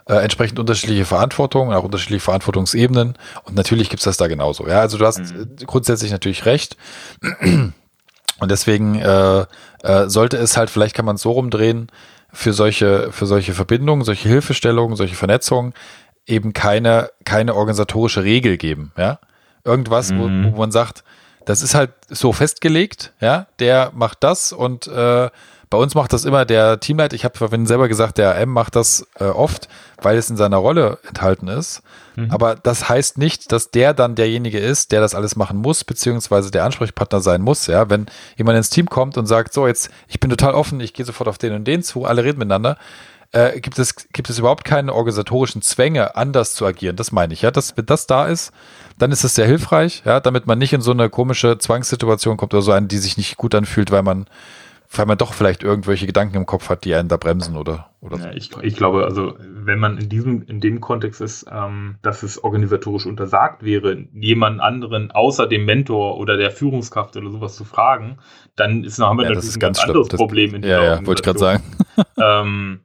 äh, 0.08 0.14
entsprechend 0.14 0.58
unterschiedliche 0.58 1.04
Verantwortungen, 1.04 1.74
auch 1.74 1.84
unterschiedliche 1.84 2.24
Verantwortungsebenen 2.24 3.14
und 3.44 3.54
natürlich 3.54 3.90
gibt's 3.90 4.04
das 4.04 4.16
da 4.16 4.28
genauso. 4.28 4.66
Ja, 4.68 4.80
also 4.80 4.98
du 4.98 5.06
hast 5.06 5.18
mhm. 5.18 5.56
grundsätzlich 5.66 6.12
natürlich 6.12 6.46
recht. 6.46 6.76
Und 8.38 8.50
deswegen 8.50 8.96
äh, 8.96 9.46
äh, 9.82 10.08
sollte 10.08 10.36
es 10.36 10.58
halt, 10.58 10.68
vielleicht 10.68 10.94
kann 10.94 11.06
man 11.06 11.16
es 11.16 11.22
so 11.22 11.30
rumdrehen, 11.30 11.90
für 12.32 12.52
solche, 12.52 13.10
für 13.10 13.24
solche 13.24 13.54
Verbindungen, 13.54 14.04
solche 14.04 14.28
Hilfestellungen, 14.28 14.94
solche 14.94 15.14
Vernetzungen 15.14 15.72
eben 16.26 16.52
keine, 16.52 17.10
keine 17.24 17.54
organisatorische 17.54 18.24
Regel 18.24 18.58
geben. 18.58 18.92
Ja? 18.98 19.20
Irgendwas, 19.64 20.12
mhm. 20.12 20.44
wo, 20.44 20.52
wo 20.52 20.58
man 20.58 20.70
sagt, 20.70 21.02
das 21.46 21.62
ist 21.62 21.74
halt 21.74 21.92
so 22.08 22.32
festgelegt, 22.32 23.12
ja, 23.20 23.46
der 23.60 23.92
macht 23.94 24.22
das 24.22 24.52
und 24.52 24.86
äh, 24.88 25.30
bei 25.68 25.78
uns 25.78 25.94
macht 25.94 26.12
das 26.12 26.24
immer 26.24 26.44
der 26.44 26.78
Teamleiter. 26.80 27.14
Ich 27.14 27.24
habe 27.24 27.36
vorhin 27.36 27.66
selber 27.66 27.88
gesagt, 27.88 28.18
der 28.18 28.36
AM 28.36 28.50
macht 28.50 28.76
das 28.76 29.06
äh, 29.18 29.24
oft, 29.24 29.68
weil 30.00 30.16
es 30.16 30.30
in 30.30 30.36
seiner 30.36 30.58
Rolle 30.58 30.98
enthalten 31.08 31.48
ist. 31.48 31.82
Mhm. 32.14 32.30
Aber 32.30 32.54
das 32.54 32.88
heißt 32.88 33.18
nicht, 33.18 33.50
dass 33.52 33.70
der 33.70 33.92
dann 33.92 34.14
derjenige 34.14 34.58
ist, 34.58 34.92
der 34.92 35.00
das 35.00 35.14
alles 35.14 35.34
machen 35.34 35.58
muss, 35.58 35.82
beziehungsweise 35.82 36.50
der 36.50 36.64
Ansprechpartner 36.64 37.20
sein 37.20 37.42
muss. 37.42 37.66
Ja, 37.66 37.90
wenn 37.90 38.06
jemand 38.36 38.58
ins 38.58 38.70
Team 38.70 38.88
kommt 38.88 39.18
und 39.18 39.26
sagt, 39.26 39.52
so 39.52 39.66
jetzt, 39.66 39.90
ich 40.08 40.20
bin 40.20 40.30
total 40.30 40.54
offen, 40.54 40.80
ich 40.80 40.94
gehe 40.94 41.04
sofort 41.04 41.28
auf 41.28 41.38
den 41.38 41.52
und 41.52 41.64
den 41.64 41.82
zu, 41.82 42.04
alle 42.04 42.22
reden 42.22 42.38
miteinander. 42.38 42.76
Äh, 43.32 43.60
gibt 43.60 43.78
es 43.78 43.96
gibt 44.12 44.30
es 44.30 44.38
überhaupt 44.38 44.64
keine 44.64 44.94
organisatorischen 44.94 45.60
Zwänge, 45.60 46.14
anders 46.16 46.54
zu 46.54 46.64
agieren. 46.64 46.94
Das 46.94 47.10
meine 47.10 47.34
ich, 47.34 47.42
ja. 47.42 47.50
Dass, 47.50 47.76
wenn 47.76 47.86
das 47.86 48.06
da 48.06 48.26
ist, 48.26 48.52
dann 48.98 49.10
ist 49.10 49.24
es 49.24 49.34
sehr 49.34 49.46
hilfreich, 49.46 50.02
ja, 50.04 50.20
damit 50.20 50.46
man 50.46 50.58
nicht 50.58 50.72
in 50.72 50.80
so 50.80 50.92
eine 50.92 51.10
komische 51.10 51.58
Zwangssituation 51.58 52.36
kommt 52.36 52.54
oder 52.54 52.62
so 52.62 52.70
eine, 52.72 52.86
die 52.86 52.98
sich 52.98 53.16
nicht 53.16 53.36
gut 53.36 53.54
anfühlt, 53.54 53.90
weil 53.90 54.02
man 54.02 54.26
weil 54.90 55.06
man 55.06 55.18
doch 55.18 55.32
vielleicht 55.32 55.62
irgendwelche 55.62 56.06
Gedanken 56.06 56.36
im 56.36 56.46
Kopf 56.46 56.68
hat, 56.68 56.84
die 56.84 56.94
einen 56.94 57.08
da 57.08 57.16
bremsen 57.16 57.56
oder, 57.56 57.90
oder 58.00 58.18
so. 58.18 58.24
Ja, 58.24 58.32
ich, 58.32 58.50
ich 58.62 58.76
glaube, 58.76 59.04
also 59.04 59.34
wenn 59.38 59.78
man 59.78 59.98
in 59.98 60.08
diesem, 60.08 60.42
in 60.42 60.60
dem 60.60 60.80
Kontext 60.80 61.20
ist, 61.20 61.46
ähm, 61.50 61.96
dass 62.02 62.22
es 62.22 62.42
organisatorisch 62.42 63.06
untersagt 63.06 63.62
wäre, 63.62 64.06
jemanden 64.12 64.60
anderen 64.60 65.10
außer 65.10 65.46
dem 65.46 65.64
Mentor 65.64 66.18
oder 66.18 66.36
der 66.36 66.50
Führungskraft 66.50 67.16
oder 67.16 67.30
sowas 67.30 67.56
zu 67.56 67.64
fragen, 67.64 68.18
dann 68.54 68.84
ist, 68.84 68.98
haben 68.98 69.18
wir 69.18 69.24
ja, 69.24 69.30
natürlich 69.30 69.56
ein 69.56 69.60
ganz, 69.60 69.78
ganz 69.78 69.88
anderes 69.88 70.08
Problem 70.08 70.54
in 70.54 70.62
der 70.62 70.70
Ja, 70.70 70.84
ja, 70.84 71.06
wollte 71.06 71.20
ich 71.20 71.24
gerade 71.24 71.38
sagen. 71.38 71.62
ähm, 72.18 72.80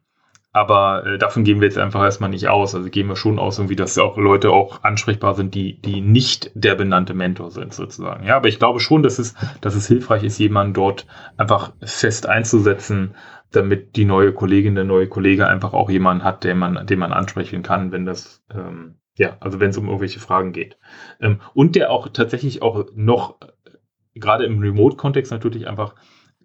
aber 0.52 1.06
äh, 1.06 1.18
davon 1.18 1.44
gehen 1.44 1.60
wir 1.60 1.66
jetzt 1.66 1.78
einfach 1.78 2.02
erstmal 2.02 2.28
nicht 2.28 2.48
aus. 2.48 2.74
Also 2.74 2.90
gehen 2.90 3.08
wir 3.08 3.16
schon 3.16 3.38
aus, 3.38 3.58
irgendwie, 3.58 3.76
dass 3.76 3.96
auch 3.98 4.18
Leute 4.18 4.50
auch 4.50 4.82
ansprechbar 4.82 5.34
sind, 5.34 5.54
die, 5.54 5.80
die 5.80 6.02
nicht 6.02 6.50
der 6.54 6.74
benannte 6.74 7.14
Mentor 7.14 7.50
sind, 7.50 7.72
sozusagen. 7.72 8.26
Ja, 8.26 8.36
aber 8.36 8.48
ich 8.48 8.58
glaube 8.58 8.80
schon, 8.80 9.02
dass 9.02 9.18
es, 9.18 9.34
dass 9.62 9.74
es 9.74 9.88
hilfreich 9.88 10.24
ist, 10.24 10.38
jemanden 10.38 10.74
dort 10.74 11.06
einfach 11.38 11.72
fest 11.82 12.28
einzusetzen, 12.28 13.14
damit 13.50 13.96
die 13.96 14.04
neue 14.04 14.32
Kollegin, 14.32 14.74
der 14.74 14.84
neue 14.84 15.08
Kollege 15.08 15.46
einfach 15.46 15.72
auch 15.72 15.88
jemanden 15.88 16.24
hat, 16.24 16.44
den 16.44 16.58
man, 16.58 16.86
den 16.86 16.98
man 16.98 17.12
ansprechen 17.12 17.62
kann, 17.62 17.90
wenn 17.90 18.04
das, 18.04 18.42
ähm, 18.54 18.96
ja, 19.16 19.36
also 19.40 19.58
wenn 19.58 19.70
es 19.70 19.78
um 19.78 19.86
irgendwelche 19.86 20.20
Fragen 20.20 20.52
geht. 20.52 20.76
Ähm, 21.20 21.40
und 21.54 21.76
der 21.76 21.90
auch 21.90 22.08
tatsächlich 22.08 22.60
auch 22.60 22.86
noch, 22.94 23.40
äh, 23.40 24.18
gerade 24.18 24.44
im 24.44 24.58
Remote-Kontext 24.58 25.32
natürlich 25.32 25.66
einfach 25.66 25.94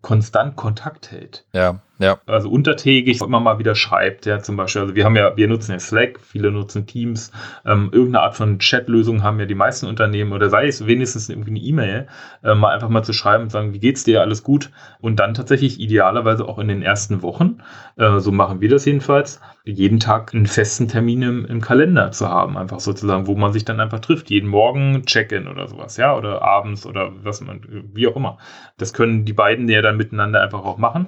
konstant 0.01 0.55
Kontakt 0.55 1.11
hält. 1.11 1.45
Ja, 1.53 1.81
ja. 1.99 2.19
Also 2.27 2.49
untertägig 2.49 3.21
immer 3.21 3.39
mal 3.39 3.57
wieder 3.57 3.73
schreibt, 3.73 4.25
ja, 4.25 4.39
zum 4.39 4.55
Beispiel. 4.55 4.81
Also 4.83 4.95
wir 4.95 5.03
haben 5.03 5.15
ja, 5.15 5.35
wir 5.35 5.47
nutzen 5.47 5.71
ja 5.71 5.79
Slack, 5.79 6.19
viele 6.21 6.51
nutzen 6.51 6.85
Teams, 6.85 7.31
ähm, 7.65 7.89
irgendeine 7.91 8.23
Art 8.23 8.35
von 8.35 8.59
Chat-Lösung 8.59 9.23
haben 9.23 9.39
ja 9.39 9.45
die 9.45 9.55
meisten 9.55 9.87
Unternehmen 9.87 10.31
oder 10.31 10.49
sei 10.49 10.67
es 10.67 10.85
wenigstens 10.85 11.29
irgendwie 11.29 11.51
eine 11.51 11.59
E-Mail, 11.59 12.07
äh, 12.43 12.53
mal 12.53 12.73
einfach 12.73 12.89
mal 12.89 13.03
zu 13.03 13.13
schreiben 13.13 13.43
und 13.43 13.49
sagen, 13.49 13.73
wie 13.73 13.79
geht's 13.79 14.03
dir, 14.03 14.21
alles 14.21 14.43
gut? 14.43 14.69
Und 14.99 15.19
dann 15.19 15.33
tatsächlich 15.33 15.79
idealerweise 15.79 16.47
auch 16.47 16.59
in 16.59 16.67
den 16.67 16.83
ersten 16.83 17.23
Wochen, 17.23 17.59
äh, 17.95 18.19
so 18.19 18.31
machen 18.31 18.61
wir 18.61 18.69
das 18.69 18.85
jedenfalls, 18.85 19.41
jeden 19.63 19.99
Tag 19.99 20.33
einen 20.33 20.45
festen 20.45 20.87
Termin 20.87 21.21
im, 21.23 21.45
im 21.45 21.61
Kalender 21.61 22.11
zu 22.11 22.29
haben, 22.29 22.57
einfach 22.57 22.79
sozusagen, 22.79 23.27
wo 23.27 23.35
man 23.35 23.53
sich 23.53 23.65
dann 23.65 23.79
einfach 23.79 23.99
trifft, 23.99 24.29
jeden 24.29 24.49
Morgen 24.49 25.03
Check-in 25.05 25.47
oder 25.47 25.67
sowas, 25.67 25.97
ja, 25.97 26.15
oder 26.15 26.41
abends 26.43 26.85
oder 26.85 27.11
was 27.23 27.41
man, 27.41 27.61
wie 27.93 28.07
auch 28.07 28.15
immer. 28.15 28.37
Das 28.77 28.93
können 28.93 29.25
die 29.25 29.33
beiden 29.33 29.67
ja 29.67 29.81
dann 29.81 29.97
miteinander 29.97 30.41
einfach 30.41 30.63
auch 30.63 30.77
machen. 30.77 31.07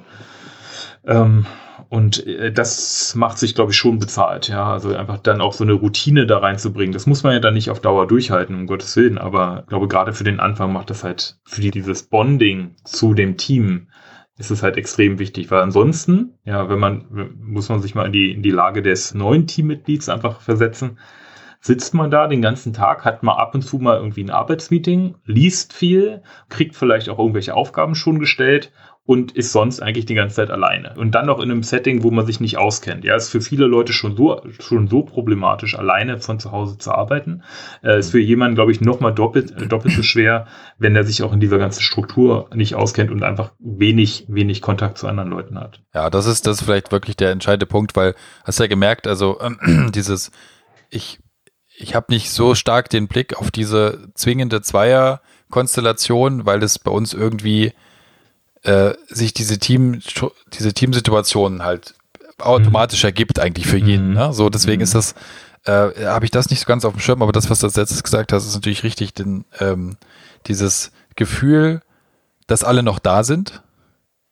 Ähm, 1.06 1.45
und 1.89 2.26
äh, 2.28 2.52
das 2.52 3.16
macht 3.16 3.38
sich, 3.38 3.56
glaube 3.56 3.72
ich, 3.72 3.78
schon 3.78 4.00
bezahlt, 4.00 4.47
ja. 4.47 4.72
Also 4.72 4.95
einfach 4.95 5.18
dann 5.18 5.41
auch 5.41 5.54
so 5.54 5.64
eine 5.64 5.74
Routine 5.74 6.28
da 6.28 6.38
reinzubringen. 6.39 6.93
Das 6.93 7.08
muss 7.08 7.24
man 7.24 7.34
ja 7.34 7.39
dann 7.39 7.54
nicht 7.54 7.70
auf 7.70 7.80
Dauer 7.80 8.08
durchhalten, 8.08 8.56
um 8.56 8.68
Gottes 8.68 8.95
Willen. 8.95 9.18
Aber 9.18 9.62
ich 9.62 9.70
glaube, 9.70 9.88
gerade 9.88 10.14
für 10.14 10.24
den 10.24 10.39
Anfang 10.39 10.72
macht 10.72 10.89
das 10.89 11.04
halt 11.04 11.39
für 11.45 11.62
die, 11.62 11.72
dieses 11.72 12.04
Bonding 12.04 12.76
zu 12.84 13.14
dem 13.14 13.38
Team 13.38 13.88
ist 14.39 14.52
es 14.52 14.64
halt 14.64 14.78
extrem 14.78 15.20
wichtig, 15.20 15.52
weil 15.52 15.60
ansonsten, 15.62 16.39
ja, 16.45 16.70
wenn 16.70 16.80
man, 16.80 17.36
muss 17.41 17.68
man 17.68 17.82
sich 17.82 17.93
mal 17.93 18.06
in 18.06 18.14
die, 18.14 18.32
in 18.32 18.41
die 18.41 18.52
Lage 18.52 18.82
des 18.82 19.14
neuen 19.14 19.47
Teammitglieds 19.47 20.08
einfach 20.08 20.39
versetzen. 20.39 20.97
Sitzt 21.60 21.93
man 21.93 22.10
da 22.10 22.26
den 22.26 22.41
ganzen 22.41 22.72
Tag, 22.72 23.04
hat 23.04 23.22
mal 23.22 23.36
ab 23.36 23.54
und 23.54 23.64
zu 23.64 23.80
mal 23.80 23.97
irgendwie 23.97 24.24
ein 24.24 24.30
Arbeitsmeeting, 24.30 25.16
liest 25.26 25.74
viel, 25.74 26.24
kriegt 26.47 26.78
vielleicht 26.78 27.10
auch 27.10 27.20
irgendwelche 27.20 27.54
Aufgaben 27.54 27.95
schon 27.95 28.18
gestellt 28.18 28.72
und 29.10 29.32
ist 29.32 29.51
sonst 29.53 29.82
eigentlich 29.82 30.05
die 30.05 30.14
ganze 30.14 30.36
Zeit 30.36 30.51
alleine. 30.51 30.93
Und 30.95 31.16
dann 31.16 31.26
noch 31.26 31.39
in 31.39 31.49
einem 31.49 31.64
Setting, 31.64 32.03
wo 32.03 32.12
man 32.12 32.28
sich 32.28 32.39
nicht 32.39 32.60
auskennt. 32.60 33.03
Ja, 33.03 33.16
ist 33.16 33.32
für 33.32 33.41
viele 33.41 33.66
Leute 33.66 33.91
schon 33.91 34.16
so, 34.16 34.39
schon 34.60 34.88
so 34.88 35.01
problematisch, 35.01 35.74
alleine 35.74 36.20
von 36.20 36.39
zu 36.39 36.51
Hause 36.51 36.78
zu 36.78 36.91
arbeiten. 36.91 37.41
Äh, 37.82 37.97
ist 37.97 38.12
für 38.12 38.20
jemanden, 38.20 38.53
glaube 38.53 38.72
ich, 38.72 38.82
nochmal 38.82 39.12
doppelt, 39.12 39.49
äh, 39.49 39.66
doppelt 39.66 39.95
so 39.95 40.03
schwer, 40.03 40.45
wenn 40.78 40.95
er 40.95 41.05
sich 41.05 41.24
auch 41.24 41.34
in 41.34 41.39
dieser 41.39 41.57
ganzen 41.57 41.82
Struktur 41.82 42.51
nicht 42.53 42.76
auskennt 42.76 43.10
und 43.10 43.24
einfach 43.24 43.51
wenig, 43.57 44.26
wenig 44.28 44.62
Kontakt 44.62 44.99
zu 44.99 45.07
anderen 45.07 45.32
Leuten 45.32 45.60
hat. 45.60 45.82
Ja, 45.91 46.12
das 46.12 46.28
ist, 46.28 46.45
das 46.45 46.60
ist 46.60 46.66
vielleicht 46.66 46.91
wirklich 46.91 47.18
der 47.18 47.32
entscheidende 47.32 47.66
Punkt, 47.66 47.95
weil 47.95 48.14
hast 48.43 48.60
ja 48.60 48.68
gemerkt, 48.68 49.07
also 49.07 49.39
äh, 49.39 49.89
dieses, 49.89 50.32
ich, 50.91 51.18
ich 51.76 51.95
habe 51.95 52.14
nicht 52.14 52.30
so 52.30 52.53
stark 52.53 52.91
den 52.91 53.07
Blick 53.07 53.36
auf 53.39 53.49
diese 53.49 54.12
zwingende 54.14 54.62
Zweier-Konstellation, 54.62 56.45
weil 56.45 56.62
es 56.62 56.78
bei 56.78 56.91
uns 56.91 57.16
irgendwie 57.16 57.74
äh, 58.64 58.93
sich 59.07 59.34
diese 59.34 59.57
Team, 59.60 60.01
diese 60.53 60.74
Teamsituation 60.74 61.64
halt 61.64 61.95
automatisch 62.39 63.03
mhm. 63.03 63.07
ergibt 63.07 63.39
eigentlich 63.39 63.68
für 63.68 63.78
jeden. 63.78 64.10
Mhm. 64.10 64.14
Ne? 64.16 64.34
So, 64.34 64.49
deswegen 64.49 64.80
mhm. 64.80 64.84
ist 64.84 64.95
das, 64.95 65.16
äh, 65.66 66.05
habe 66.05 66.26
ich 66.26 66.32
das 66.32 66.49
nicht 66.49 66.60
so 66.60 66.66
ganz 66.66 66.86
auf 66.86 66.93
dem 66.93 66.99
Schirm, 66.99 67.22
aber 67.22 67.32
das, 67.32 67.49
was 67.49 67.60
du 67.60 67.68
als 67.68 67.76
letztes 67.76 68.03
gesagt 68.03 68.34
hast, 68.34 68.45
ist 68.45 68.55
natürlich 68.55 68.84
richtig, 68.84 69.14
denn 69.14 69.45
ähm, 69.60 69.97
dieses 70.47 70.91
Gefühl, 71.16 71.82
dass 72.47 72.64
alle 72.64 72.84
noch 72.84 72.99
da 72.99 73.24
sind, 73.24 73.62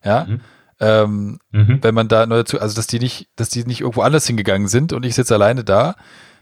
ja, 0.03 0.25
mhm. 0.25 0.41
Ähm, 0.79 1.39
mhm. 1.49 1.79
wenn 1.81 1.95
man 1.95 2.07
da 2.07 2.27
neu 2.27 2.37
dazu, 2.37 2.61
also 2.61 2.75
dass 2.75 2.85
die 2.85 2.99
nicht, 2.99 3.29
dass 3.35 3.49
die 3.49 3.65
nicht 3.65 3.81
irgendwo 3.81 4.01
anders 4.01 4.27
hingegangen 4.27 4.67
sind 4.67 4.93
und 4.93 5.03
ich 5.07 5.15
sitze 5.15 5.33
alleine 5.33 5.63
da, 5.63 5.95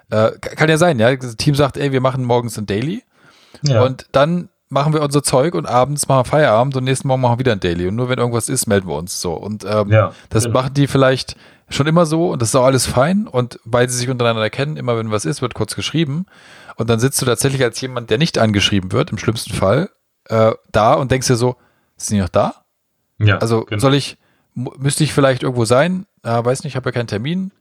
äh, 0.09 0.31
kann 0.39 0.69
ja 0.69 0.77
sein, 0.77 0.99
ja. 0.99 1.15
Das 1.15 1.38
Team 1.38 1.55
sagt, 1.55 1.77
ey, 1.77 1.93
wir 1.93 2.01
machen 2.01 2.25
morgens 2.25 2.57
ein 2.57 2.65
Daily 2.65 3.03
ja. 3.63 3.81
und 3.81 4.07
dann 4.11 4.49
machen 4.70 4.93
wir 4.93 5.01
unser 5.01 5.24
Zeug 5.24 5.53
und 5.55 5.66
abends 5.66 6.07
machen 6.07 6.20
wir 6.20 6.26
Feierabend 6.26 6.76
und 6.76 6.84
nächsten 6.84 7.07
Morgen 7.07 7.22
machen 7.22 7.36
wir 7.36 7.39
wieder 7.39 7.51
ein 7.51 7.59
Daily. 7.59 7.88
Und 7.88 7.95
nur 7.95 8.09
wenn 8.09 8.20
irgendwas 8.20 8.49
ist, 8.49 8.68
melden 8.68 8.88
wir 8.88 8.95
uns 8.95 9.22
so. 9.22 9.34
Und 9.34 9.63
ähm, 9.63 9.91
ja, 9.91 10.11
das 10.30 10.45
genau. 10.45 10.59
machen 10.59 10.74
die 10.74 10.88
vielleicht 10.88 11.36
schon 11.70 11.88
immer 11.88 12.05
so 12.05 12.32
und 12.32 12.41
das 12.41 12.49
ist 12.49 12.55
auch 12.55 12.66
alles 12.66 12.86
fein. 12.86 13.28
Und 13.28 13.59
weil 13.63 13.89
sie 13.89 13.97
sich 13.97 14.09
untereinander 14.09 14.49
kennen, 14.49 14.78
immer 14.78 14.97
wenn 14.97 15.11
was 15.11 15.26
ist, 15.26 15.41
wird 15.41 15.53
kurz 15.53 15.76
geschrieben. 15.76 16.26
Und 16.78 16.89
dann 16.89 16.99
sitzt 16.99 17.22
du 17.22 17.26
tatsächlich 17.26 17.63
als 17.63 17.80
jemand, 17.82 18.09
der 18.09 18.18
nicht 18.18 18.38
angeschrieben 18.38 18.91
wird, 18.91 19.11
im 19.11 19.18
schlimmsten 19.18 19.53
Fall, 19.53 19.89
äh, 20.26 20.51
da 20.72 20.93
und 20.93 21.11
denkst 21.11 21.28
dir 21.28 21.36
so, 21.36 21.55
sind 21.97 22.18
die 22.18 22.22
noch 22.22 22.30
da? 22.30 22.66
Ja. 23.20 23.38
Also 23.38 23.66
genau. 23.66 23.80
soll 23.80 23.93
ich, 23.93 24.18
müsste 24.53 25.03
ich 25.03 25.13
vielleicht 25.13 25.43
irgendwo 25.43 25.66
sein? 25.66 26.05
Äh, 26.24 26.43
weiß 26.43 26.63
nicht, 26.63 26.74
ich 26.74 26.76
habe 26.76 26.89
ja 26.89 26.91
keinen 26.91 27.07
Termin. 27.07 27.51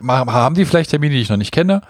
Haben 0.00 0.54
die 0.54 0.64
vielleicht 0.64 0.90
Termine, 0.90 1.14
die 1.14 1.20
ich 1.20 1.28
noch 1.28 1.36
nicht 1.36 1.52
kenne? 1.52 1.82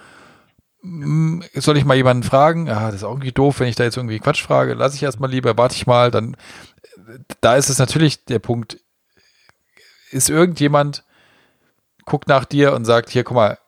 Hm, 0.83 1.43
soll 1.55 1.77
ich 1.77 1.85
mal 1.85 1.97
jemanden 1.97 2.23
fragen? 2.23 2.67
Ja, 2.67 2.87
das 2.87 2.97
ist 2.97 3.05
auch 3.05 3.13
irgendwie 3.13 3.33
doof, 3.33 3.61
wenn 3.61 3.69
ich 3.69 3.77
da 3.77 3.85
jetzt 3.85 3.97
irgendwie 3.97 4.19
Quatsch 4.19 4.43
frage. 4.43 4.75
Lass 4.75 4.95
ich 4.95 5.03
erstmal 5.03 5.31
lieber, 5.31 5.57
warte 5.57 5.77
ich 5.77 5.87
mal. 5.87 6.11
Dann, 6.11 6.37
da 7.41 7.57
ist 7.57 7.71
es 7.71 7.79
natürlich 7.79 8.25
der 8.25 8.41
Punkt, 8.41 8.79
ist 10.11 10.29
irgendjemand, 10.29 11.05
guckt 12.05 12.29
nach 12.29 12.45
dir 12.45 12.73
und 12.73 12.85
sagt, 12.85 13.11
hier, 13.11 13.25
guck 13.25 13.37
mal, 13.37 13.59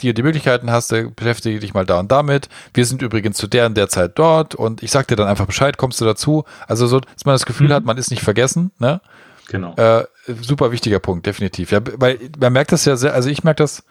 die 0.00 0.14
die 0.14 0.22
Möglichkeiten 0.22 0.70
hast, 0.70 0.90
du, 0.90 1.10
beschäftige 1.10 1.60
dich 1.60 1.74
mal 1.74 1.86
da 1.86 2.00
und 2.00 2.10
damit. 2.10 2.48
Wir 2.74 2.86
sind 2.86 3.02
übrigens 3.02 3.36
zu 3.36 3.46
der 3.46 3.66
und 3.66 3.76
der 3.76 3.88
Zeit 3.88 4.18
dort 4.18 4.54
und 4.54 4.82
ich 4.82 4.90
sag 4.90 5.06
dir 5.08 5.16
dann 5.16 5.28
einfach 5.28 5.46
Bescheid, 5.46 5.76
kommst 5.76 6.00
du 6.00 6.04
dazu? 6.04 6.44
Also 6.66 6.86
so, 6.86 7.00
dass 7.00 7.24
man 7.24 7.34
das 7.34 7.46
Gefühl 7.46 7.68
mhm. 7.68 7.74
hat, 7.74 7.84
man 7.84 7.98
ist 7.98 8.10
nicht 8.10 8.22
vergessen, 8.22 8.72
ne? 8.78 9.00
Genau. 9.48 9.74
Äh, 9.74 10.06
super 10.40 10.72
wichtiger 10.72 10.98
Punkt, 10.98 11.26
definitiv. 11.26 11.72
Ja, 11.72 11.80
weil 11.96 12.18
man 12.40 12.52
merkt 12.52 12.72
das 12.72 12.84
ja 12.84 12.96
sehr, 12.96 13.12
also 13.12 13.28
ich 13.28 13.44
merke 13.44 13.62
das, 13.62 13.84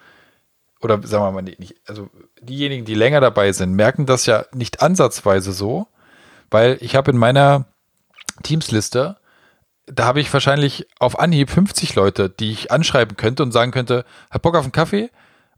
oder 0.82 1.00
sagen 1.06 1.24
wir 1.24 1.30
mal 1.30 1.42
nicht, 1.42 1.76
also 1.86 2.10
diejenigen, 2.40 2.84
die 2.84 2.94
länger 2.94 3.20
dabei 3.20 3.52
sind, 3.52 3.74
merken 3.74 4.06
das 4.06 4.26
ja 4.26 4.44
nicht 4.52 4.82
ansatzweise 4.82 5.52
so, 5.52 5.86
weil 6.50 6.76
ich 6.80 6.96
habe 6.96 7.10
in 7.10 7.16
meiner 7.16 7.66
Teamsliste, 8.42 9.16
da 9.86 10.04
habe 10.04 10.20
ich 10.20 10.32
wahrscheinlich 10.32 10.86
auf 10.98 11.18
Anhieb 11.18 11.50
50 11.50 11.94
Leute, 11.94 12.30
die 12.30 12.52
ich 12.52 12.70
anschreiben 12.70 13.16
könnte 13.16 13.42
und 13.42 13.52
sagen 13.52 13.72
könnte, 13.72 14.04
hat 14.30 14.42
Bock 14.42 14.56
auf 14.56 14.64
einen 14.64 14.72
Kaffee? 14.72 15.10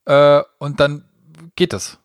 Äh, 0.07 0.43
und 0.59 0.81
dann 0.81 1.05
geht 1.57 1.73
das. 1.73 1.99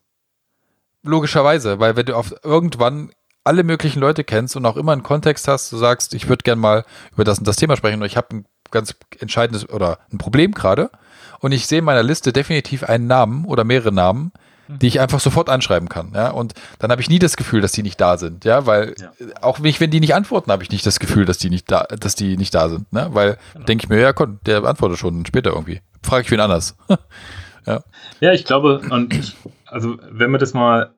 Logischerweise, 1.03 1.79
weil 1.79 1.95
wenn 1.95 2.05
du 2.05 2.15
auf 2.15 2.33
irgendwann 2.43 3.11
alle 3.43 3.63
möglichen 3.63 3.99
Leute 3.99 4.23
kennst 4.23 4.55
und 4.55 4.65
auch 4.65 4.75
immer 4.75 4.91
einen 4.91 5.03
Kontext 5.03 5.47
hast, 5.47 5.71
du 5.71 5.77
sagst, 5.77 6.13
ich 6.13 6.27
würde 6.27 6.43
gerne 6.43 6.61
mal 6.61 6.85
über 7.13 7.23
das 7.23 7.39
und 7.39 7.47
das 7.47 7.55
Thema 7.55 7.77
sprechen 7.77 8.01
und 8.01 8.05
ich 8.05 8.17
habe 8.17 8.35
ein 8.35 8.45
ganz 8.69 8.95
entscheidendes 9.19 9.67
oder 9.69 9.99
ein 10.11 10.17
Problem 10.17 10.51
gerade 10.53 10.91
und 11.39 11.51
ich 11.51 11.67
sehe 11.67 11.79
in 11.79 11.85
meiner 11.85 12.03
Liste 12.03 12.33
definitiv 12.33 12.83
einen 12.83 13.07
Namen 13.07 13.45
oder 13.45 13.63
mehrere 13.63 13.91
Namen, 13.91 14.31
die 14.69 14.87
ich 14.87 14.99
einfach 14.99 15.19
sofort 15.19 15.49
anschreiben 15.49 15.89
kann. 15.89 16.11
Ja, 16.13 16.29
und 16.29 16.53
dann 16.77 16.91
habe 16.91 17.01
ich 17.01 17.09
nie 17.09 17.17
das 17.19 17.37
Gefühl, 17.37 17.61
dass 17.61 17.71
die 17.71 17.81
nicht 17.81 17.99
da 17.99 18.17
sind. 18.17 18.45
Ja, 18.45 18.67
weil 18.67 18.93
ja. 18.99 19.11
auch 19.41 19.59
nicht, 19.59 19.81
wenn 19.81 19.89
die 19.89 19.99
nicht 19.99 20.13
antworten, 20.13 20.51
habe 20.51 20.63
ich 20.63 20.69
nicht 20.69 20.85
das 20.85 20.99
Gefühl, 20.99 21.25
dass 21.25 21.39
die 21.39 21.49
nicht 21.49 21.71
da, 21.71 21.83
dass 21.85 22.15
die 22.15 22.37
nicht 22.37 22.53
da 22.53 22.69
sind. 22.69 22.91
Ne? 22.93 23.09
Weil 23.11 23.37
genau. 23.53 23.65
denke 23.65 23.85
ich 23.85 23.89
mir, 23.89 23.99
ja, 23.99 24.13
komm, 24.13 24.39
der 24.45 24.63
antwortet 24.63 24.99
schon 24.99 25.25
später 25.25 25.51
irgendwie. 25.51 25.81
Frage 26.03 26.23
ich 26.23 26.31
wen 26.31 26.39
anders. 26.39 26.77
ja. 27.65 27.83
ja, 28.19 28.31
ich 28.31 28.45
glaube, 28.45 28.81
und 28.91 29.13
ich, 29.13 29.35
also 29.65 29.97
wenn 30.11 30.29
man 30.29 30.39
das 30.39 30.53
mal 30.53 30.93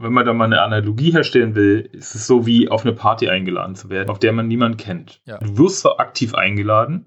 wenn 0.00 0.14
man 0.14 0.24
da 0.24 0.32
mal 0.32 0.44
eine 0.44 0.62
Analogie 0.62 1.12
herstellen 1.12 1.54
will, 1.54 1.88
ist 1.92 2.14
es 2.14 2.26
so 2.26 2.46
wie 2.46 2.70
auf 2.70 2.86
eine 2.86 2.94
Party 2.94 3.28
eingeladen 3.28 3.74
zu 3.74 3.90
werden, 3.90 4.08
auf 4.08 4.18
der 4.18 4.32
man 4.32 4.48
niemanden 4.48 4.78
kennt. 4.78 5.20
Ja. 5.26 5.36
Du 5.38 5.58
wirst 5.58 5.80
zwar 5.80 6.00
aktiv 6.00 6.34
eingeladen, 6.34 7.06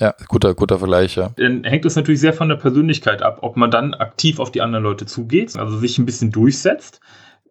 ja, 0.00 0.14
guter, 0.28 0.54
guter 0.54 0.78
Vergleich, 0.78 1.16
ja. 1.16 1.30
Dann 1.36 1.64
hängt 1.64 1.84
es 1.84 1.96
natürlich 1.96 2.20
sehr 2.20 2.32
von 2.32 2.48
der 2.48 2.56
Persönlichkeit 2.56 3.22
ab, 3.22 3.38
ob 3.42 3.56
man 3.56 3.70
dann 3.70 3.94
aktiv 3.94 4.38
auf 4.38 4.52
die 4.52 4.60
anderen 4.60 4.84
Leute 4.84 5.06
zugeht, 5.06 5.56
also 5.56 5.78
sich 5.78 5.98
ein 5.98 6.06
bisschen 6.06 6.30
durchsetzt. 6.30 7.00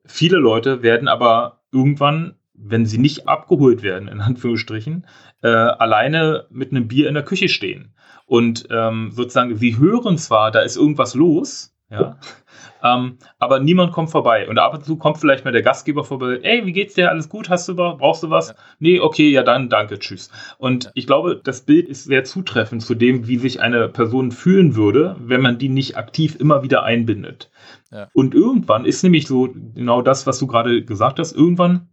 Viele 0.05 0.37
Leute 0.37 0.83
werden 0.83 1.07
aber 1.07 1.61
irgendwann, 1.71 2.35
wenn 2.53 2.85
sie 2.85 2.99
nicht 2.99 3.27
abgeholt 3.27 3.81
werden, 3.81 4.07
in 4.07 4.21
Anführungsstrichen, 4.21 5.07
äh, 5.41 5.47
alleine 5.47 6.45
mit 6.49 6.71
einem 6.71 6.87
Bier 6.87 7.07
in 7.07 7.15
der 7.15 7.23
Küche 7.23 7.49
stehen. 7.49 7.95
Und 8.27 8.67
ähm, 8.71 9.11
sozusagen, 9.11 9.55
sie 9.55 9.77
hören 9.77 10.17
zwar, 10.17 10.51
da 10.51 10.61
ist 10.61 10.77
irgendwas 10.77 11.15
los, 11.15 11.75
Ja. 11.89 12.17
Ähm, 12.85 13.17
aber 13.39 13.59
niemand 13.59 13.91
kommt 13.93 14.11
vorbei. 14.11 14.47
Und 14.47 14.59
ab 14.59 14.75
und 14.75 14.85
zu 14.85 14.97
kommt 14.97 15.17
vielleicht 15.17 15.43
mal 15.43 15.51
der 15.51 15.63
Gastgeber 15.63 16.03
vorbei. 16.03 16.39
Ey, 16.43 16.65
wie 16.65 16.71
geht's 16.71 16.93
dir? 16.93 17.09
Alles 17.09 17.29
gut? 17.29 17.49
Hast 17.49 17.67
du 17.67 17.77
was? 17.77 17.97
Brauchst 17.97 18.21
du 18.21 18.29
was? 18.29 18.49
Ja. 18.49 18.55
Nee, 18.79 18.99
okay, 18.99 19.29
ja 19.29 19.41
dann, 19.41 19.69
danke, 19.69 19.97
tschüss. 19.97 20.29
Und 20.59 20.85
ja. 20.85 20.91
ich 20.93 21.07
glaube, 21.07 21.41
das 21.43 21.61
Bild 21.61 21.89
ist 21.89 22.03
sehr 22.03 22.23
zutreffend 22.23 22.83
zu 22.83 22.93
dem, 22.93 23.27
wie 23.27 23.37
sich 23.37 23.59
eine 23.59 23.89
Person 23.89 24.31
fühlen 24.31 24.75
würde, 24.75 25.15
wenn 25.19 25.41
man 25.41 25.57
die 25.57 25.69
nicht 25.69 25.97
aktiv 25.97 26.35
immer 26.39 26.61
wieder 26.61 26.83
einbindet. 26.83 27.49
Ja. 27.91 28.07
Und 28.13 28.35
irgendwann 28.35 28.85
ist 28.85 29.01
nämlich 29.01 29.25
so 29.25 29.49
genau 29.73 30.01
das, 30.03 30.27
was 30.27 30.37
du 30.37 30.45
gerade 30.45 30.83
gesagt 30.83 31.17
hast. 31.17 31.33
Irgendwann 31.33 31.89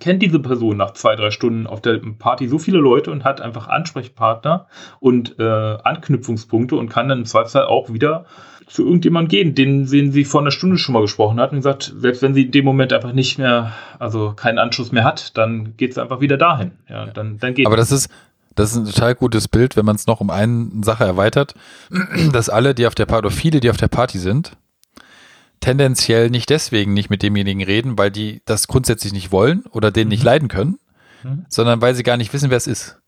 kennt 0.00 0.22
diese 0.22 0.40
Person 0.40 0.76
nach 0.76 0.92
zwei, 0.92 1.14
drei 1.14 1.30
Stunden 1.30 1.66
auf 1.66 1.80
der 1.80 2.00
Party 2.18 2.48
so 2.48 2.58
viele 2.58 2.78
Leute 2.78 3.10
und 3.10 3.24
hat 3.24 3.40
einfach 3.40 3.68
Ansprechpartner 3.68 4.66
und 4.98 5.38
äh, 5.38 5.42
Anknüpfungspunkte 5.42 6.76
und 6.76 6.88
kann 6.88 7.08
dann 7.08 7.18
im 7.18 7.24
Zweifelsfall 7.24 7.66
auch 7.66 7.92
wieder 7.92 8.26
zu 8.66 8.84
irgendjemandem 8.84 9.28
gehen, 9.28 9.54
den 9.54 9.86
sehen 9.86 10.12
sie 10.12 10.24
vor 10.24 10.40
einer 10.40 10.50
Stunde 10.50 10.78
schon 10.78 10.92
mal 10.92 11.02
gesprochen 11.02 11.38
hat 11.38 11.52
und 11.52 11.58
gesagt, 11.58 11.94
selbst 11.98 12.22
wenn 12.22 12.34
sie 12.34 12.42
in 12.42 12.50
dem 12.50 12.64
Moment 12.64 12.92
einfach 12.92 13.12
nicht 13.12 13.38
mehr, 13.38 13.72
also 13.98 14.32
keinen 14.32 14.58
Anschluss 14.58 14.92
mehr 14.92 15.04
hat, 15.04 15.36
dann 15.36 15.76
geht 15.76 15.92
es 15.92 15.98
einfach 15.98 16.20
wieder 16.20 16.36
dahin. 16.36 16.72
Ja, 16.88 17.06
dann, 17.06 17.38
dann 17.38 17.54
geht 17.54 17.66
Aber 17.66 17.76
das 17.76 17.92
ist, 17.92 18.08
das 18.54 18.72
ist 18.72 18.76
ein 18.76 18.86
total 18.86 19.14
gutes 19.14 19.48
Bild, 19.48 19.76
wenn 19.76 19.84
man 19.84 19.96
es 19.96 20.06
noch 20.06 20.20
um 20.20 20.30
eine 20.30 20.70
Sache 20.82 21.04
erweitert, 21.04 21.54
dass 22.32 22.48
alle, 22.48 22.74
die 22.74 22.86
auf 22.86 22.94
der 22.94 23.06
Party, 23.06 23.26
oder 23.26 23.34
viele, 23.34 23.60
die 23.60 23.70
auf 23.70 23.76
der 23.76 23.88
Party 23.88 24.18
sind, 24.18 24.56
tendenziell 25.60 26.30
nicht 26.30 26.50
deswegen 26.50 26.92
nicht 26.92 27.10
mit 27.10 27.22
demjenigen 27.22 27.62
reden, 27.62 27.96
weil 27.98 28.10
die 28.10 28.42
das 28.44 28.68
grundsätzlich 28.68 29.12
nicht 29.12 29.32
wollen 29.32 29.64
oder 29.70 29.90
den 29.90 30.08
nicht 30.08 30.20
mhm. 30.20 30.26
leiden 30.26 30.48
können, 30.48 30.78
mhm. 31.22 31.46
sondern 31.48 31.80
weil 31.80 31.94
sie 31.94 32.02
gar 32.02 32.16
nicht 32.16 32.32
wissen, 32.32 32.50
wer 32.50 32.56
es 32.56 32.66
ist. 32.66 32.98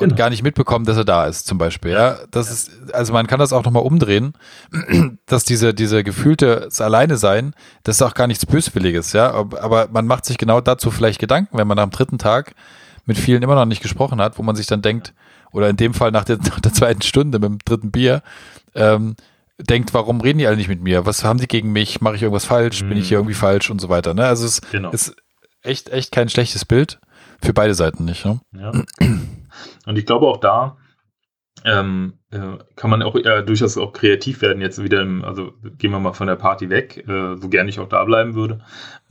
Und 0.00 0.08
genau. 0.08 0.18
gar 0.18 0.30
nicht 0.30 0.42
mitbekommen, 0.42 0.86
dass 0.86 0.96
er 0.96 1.04
da 1.04 1.26
ist, 1.26 1.46
zum 1.46 1.58
Beispiel. 1.58 1.92
Ja, 1.92 2.18
das 2.30 2.46
ja. 2.46 2.52
ist, 2.54 2.94
also 2.94 3.12
man 3.12 3.26
kann 3.26 3.38
das 3.38 3.52
auch 3.52 3.62
nochmal 3.62 3.82
umdrehen, 3.82 4.32
dass 5.26 5.44
diese, 5.44 5.74
diese 5.74 6.02
gefühlte 6.02 6.68
Alleine 6.78 7.18
sein, 7.18 7.54
das 7.84 7.96
ist 7.96 8.02
auch 8.02 8.14
gar 8.14 8.26
nichts 8.26 8.46
Böswilliges, 8.46 9.12
ja. 9.12 9.30
Aber 9.30 9.88
man 9.92 10.06
macht 10.06 10.24
sich 10.24 10.38
genau 10.38 10.62
dazu 10.62 10.90
vielleicht 10.90 11.20
Gedanken, 11.20 11.58
wenn 11.58 11.68
man 11.68 11.78
am 11.78 11.90
dritten 11.90 12.16
Tag 12.16 12.54
mit 13.04 13.18
vielen 13.18 13.42
immer 13.42 13.54
noch 13.54 13.66
nicht 13.66 13.82
gesprochen 13.82 14.20
hat, 14.20 14.38
wo 14.38 14.42
man 14.42 14.56
sich 14.56 14.66
dann 14.66 14.80
denkt, 14.80 15.12
oder 15.52 15.68
in 15.68 15.76
dem 15.76 15.92
Fall 15.92 16.10
nach 16.10 16.24
der, 16.24 16.38
nach 16.48 16.60
der 16.60 16.72
zweiten 16.72 17.02
Stunde 17.02 17.38
mit 17.38 17.50
dem 17.50 17.58
dritten 17.64 17.90
Bier, 17.90 18.22
ähm, 18.74 19.14
denkt, 19.58 19.92
warum 19.94 20.20
reden 20.20 20.38
die 20.38 20.46
alle 20.46 20.56
nicht 20.56 20.68
mit 20.68 20.82
mir? 20.82 21.06
Was 21.06 21.22
haben 21.24 21.38
die 21.38 21.46
gegen 21.46 21.72
mich? 21.72 22.00
Mache 22.00 22.16
ich 22.16 22.22
irgendwas 22.22 22.46
falsch? 22.46 22.82
Mhm. 22.82 22.88
Bin 22.88 22.98
ich 22.98 23.08
hier 23.08 23.18
mhm. 23.18 23.22
irgendwie 23.22 23.34
falsch 23.34 23.70
und 23.70 23.80
so 23.80 23.88
weiter? 23.88 24.14
Ne? 24.14 24.24
Also 24.24 24.46
es 24.46 24.60
genau. 24.72 24.90
ist 24.90 25.14
echt, 25.62 25.90
echt 25.90 26.12
kein 26.12 26.28
schlechtes 26.28 26.64
Bild. 26.64 26.98
Für 27.42 27.52
beide 27.52 27.74
Seiten 27.74 28.04
nicht. 28.04 28.24
Ne? 28.24 28.40
Ja. 28.52 28.72
Und 29.86 29.98
ich 29.98 30.06
glaube 30.06 30.26
auch 30.26 30.38
da 30.38 30.76
ähm, 31.64 32.18
äh, 32.30 32.58
kann 32.76 32.90
man 32.90 33.02
auch 33.02 33.14
äh, 33.14 33.42
durchaus 33.42 33.78
auch 33.78 33.92
kreativ 33.92 34.42
werden. 34.42 34.60
Jetzt 34.60 34.82
wieder, 34.82 35.02
im, 35.02 35.24
also 35.24 35.52
gehen 35.78 35.90
wir 35.90 36.00
mal 36.00 36.12
von 36.12 36.26
der 36.26 36.36
Party 36.36 36.70
weg, 36.70 37.04
äh, 37.08 37.36
so 37.36 37.48
gerne 37.48 37.70
ich 37.70 37.80
auch 37.80 37.88
da 37.88 38.04
bleiben 38.04 38.34
würde. 38.34 38.60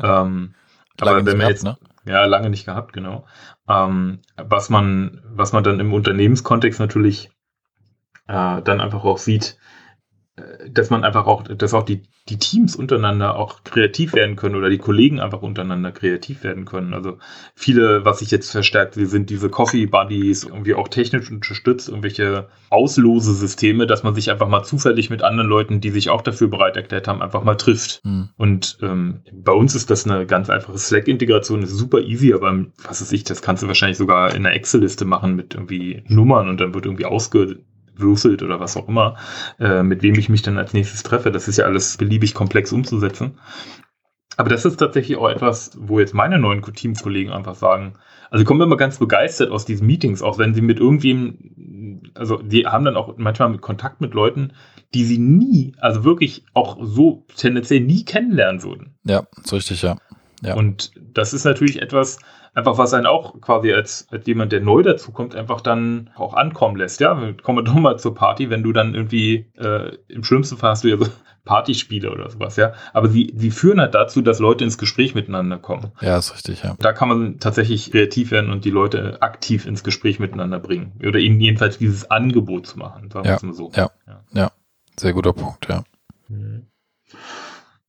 Ähm, 0.01 0.55
aber 0.99 1.17
wenn 1.17 1.25
wir 1.25 1.33
gehabt, 1.33 1.49
jetzt, 1.49 1.63
ne? 1.63 1.77
ja, 2.05 2.25
lange 2.25 2.49
nicht 2.49 2.65
gehabt, 2.65 2.93
genau. 2.93 3.25
Ähm, 3.67 4.19
was 4.35 4.69
man, 4.69 5.21
was 5.25 5.53
man 5.53 5.63
dann 5.63 5.79
im 5.79 5.93
Unternehmenskontext 5.93 6.79
natürlich 6.79 7.29
äh, 8.27 8.61
dann 8.61 8.81
einfach 8.81 9.03
auch 9.03 9.17
sieht, 9.17 9.57
dass 10.69 10.89
man 10.89 11.03
einfach 11.03 11.25
auch, 11.25 11.43
dass 11.43 11.73
auch 11.73 11.83
die, 11.83 12.03
die 12.29 12.37
Teams 12.37 12.75
untereinander 12.75 13.35
auch 13.35 13.63
kreativ 13.63 14.13
werden 14.13 14.35
können 14.35 14.55
oder 14.55 14.69
die 14.69 14.77
Kollegen 14.77 15.19
einfach 15.19 15.41
untereinander 15.41 15.91
kreativ 15.91 16.43
werden 16.43 16.65
können. 16.65 16.93
Also 16.93 17.17
viele, 17.55 18.05
was 18.05 18.19
sich 18.19 18.31
jetzt 18.31 18.51
verstärkt, 18.51 18.95
sind 18.95 19.29
diese 19.29 19.49
Coffee 19.49 19.85
Buddies, 19.85 20.43
irgendwie 20.43 20.75
auch 20.75 20.87
technisch 20.87 21.31
unterstützt, 21.31 21.89
irgendwelche 21.89 22.47
Auslosesysteme, 22.69 23.87
dass 23.87 24.03
man 24.03 24.15
sich 24.15 24.29
einfach 24.31 24.47
mal 24.47 24.63
zufällig 24.63 25.09
mit 25.09 25.23
anderen 25.23 25.49
Leuten, 25.49 25.81
die 25.81 25.89
sich 25.89 26.09
auch 26.09 26.21
dafür 26.21 26.47
bereit 26.47 26.77
erklärt 26.77 27.07
haben, 27.07 27.21
einfach 27.21 27.43
mal 27.43 27.55
trifft. 27.55 28.01
Mhm. 28.03 28.29
Und 28.37 28.77
ähm, 28.81 29.21
bei 29.33 29.53
uns 29.53 29.75
ist 29.75 29.89
das 29.89 30.05
eine 30.05 30.25
ganz 30.25 30.49
einfache 30.49 30.77
Slack-Integration, 30.77 31.63
ist 31.63 31.71
super 31.71 31.99
easy, 31.99 32.33
aber 32.33 32.65
was 32.83 33.01
weiß 33.01 33.11
ich, 33.11 33.23
das 33.23 33.41
kannst 33.41 33.63
du 33.63 33.67
wahrscheinlich 33.67 33.97
sogar 33.97 34.29
in 34.35 34.45
einer 34.45 34.55
Excel-Liste 34.55 35.05
machen 35.05 35.35
mit 35.35 35.53
irgendwie 35.55 36.03
Nummern 36.07 36.49
und 36.49 36.61
dann 36.61 36.73
wird 36.73 36.85
irgendwie 36.85 37.05
ausge 37.05 37.59
würfelt 37.95 38.43
oder 38.43 38.59
was 38.59 38.77
auch 38.77 38.87
immer, 38.87 39.17
äh, 39.59 39.83
mit 39.83 40.03
wem 40.03 40.15
ich 40.15 40.29
mich 40.29 40.41
dann 40.41 40.57
als 40.57 40.73
nächstes 40.73 41.03
treffe. 41.03 41.31
Das 41.31 41.47
ist 41.47 41.57
ja 41.57 41.65
alles 41.65 41.97
beliebig 41.97 42.33
komplex 42.33 42.71
umzusetzen. 42.71 43.39
Aber 44.37 44.49
das 44.49 44.65
ist 44.65 44.77
tatsächlich 44.77 45.17
auch 45.17 45.29
etwas, 45.29 45.77
wo 45.79 45.99
jetzt 45.99 46.13
meine 46.13 46.39
neuen 46.39 46.61
Teamkollegen 46.61 47.33
einfach 47.33 47.55
sagen, 47.55 47.95
also 48.31 48.45
kommen 48.45 48.61
immer 48.61 48.77
ganz 48.77 48.97
begeistert 48.97 49.51
aus 49.51 49.65
diesen 49.65 49.85
Meetings, 49.85 50.21
auch 50.21 50.37
wenn 50.37 50.53
sie 50.53 50.61
mit 50.61 50.79
irgendwem, 50.79 52.01
also 52.15 52.37
die 52.37 52.65
haben 52.65 52.85
dann 52.85 52.95
auch 52.95 53.17
manchmal 53.17 53.49
mit 53.49 53.61
Kontakt 53.61 53.99
mit 53.99 54.13
Leuten, 54.13 54.53
die 54.93 55.03
sie 55.03 55.17
nie, 55.17 55.75
also 55.79 56.05
wirklich 56.05 56.45
auch 56.53 56.77
so 56.81 57.25
tendenziell 57.35 57.81
nie 57.81 58.05
kennenlernen 58.05 58.63
würden. 58.63 58.95
Ja, 59.03 59.27
so 59.43 59.57
richtig, 59.57 59.81
ja. 59.81 59.97
ja. 60.41 60.55
Und 60.55 60.91
das 61.13 61.33
ist 61.33 61.43
natürlich 61.43 61.81
etwas, 61.81 62.19
einfach 62.53 62.77
was 62.77 62.93
einen 62.93 63.05
auch 63.05 63.39
quasi 63.41 63.71
als, 63.73 64.07
als 64.11 64.25
jemand, 64.27 64.51
der 64.51 64.61
neu 64.61 64.83
dazukommt, 64.83 65.35
einfach 65.35 65.61
dann 65.61 66.09
auch 66.15 66.33
ankommen 66.33 66.75
lässt. 66.75 66.99
Ja, 66.99 67.15
kommen 67.41 67.59
wir 67.59 67.63
doch 67.63 67.73
mal 67.73 67.97
zur 67.97 68.13
Party, 68.13 68.49
wenn 68.49 68.63
du 68.63 68.73
dann 68.73 68.93
irgendwie 68.93 69.51
äh, 69.57 69.95
im 70.07 70.23
schlimmsten 70.23 70.57
Fall 70.57 70.71
hast 70.71 70.83
du 70.83 70.89
ja 70.89 70.97
so 70.97 71.07
Partyspiele 71.45 72.11
oder 72.11 72.29
sowas, 72.29 72.55
ja. 72.55 72.73
Aber 72.93 73.09
sie, 73.09 73.33
sie 73.35 73.49
führen 73.49 73.79
halt 73.79 73.95
dazu, 73.95 74.21
dass 74.21 74.39
Leute 74.39 74.63
ins 74.63 74.77
Gespräch 74.77 75.15
miteinander 75.15 75.57
kommen. 75.57 75.91
Ja, 75.99 76.17
ist 76.17 76.33
richtig, 76.35 76.63
ja. 76.63 76.75
Da 76.79 76.93
kann 76.93 77.09
man 77.09 77.39
tatsächlich 77.39 77.91
kreativ 77.91 78.31
werden 78.31 78.51
und 78.51 78.63
die 78.63 78.69
Leute 78.69 79.21
aktiv 79.21 79.65
ins 79.65 79.83
Gespräch 79.83 80.19
miteinander 80.19 80.59
bringen. 80.59 80.93
Oder 81.05 81.19
ihnen 81.19 81.39
jedenfalls 81.39 81.79
dieses 81.79 82.11
Angebot 82.11 82.67
zu 82.67 82.77
machen, 82.77 83.09
sagen 83.09 83.25
wir 83.25 83.31
ja, 83.31 83.37
es 83.37 83.43
mal 83.43 83.53
so. 83.53 83.71
Ja, 83.75 83.89
ja, 84.05 84.23
ja. 84.33 84.51
Sehr 84.99 85.13
guter 85.13 85.33
Punkt, 85.33 85.67
ja. 85.67 85.83
Mhm. 86.27 86.67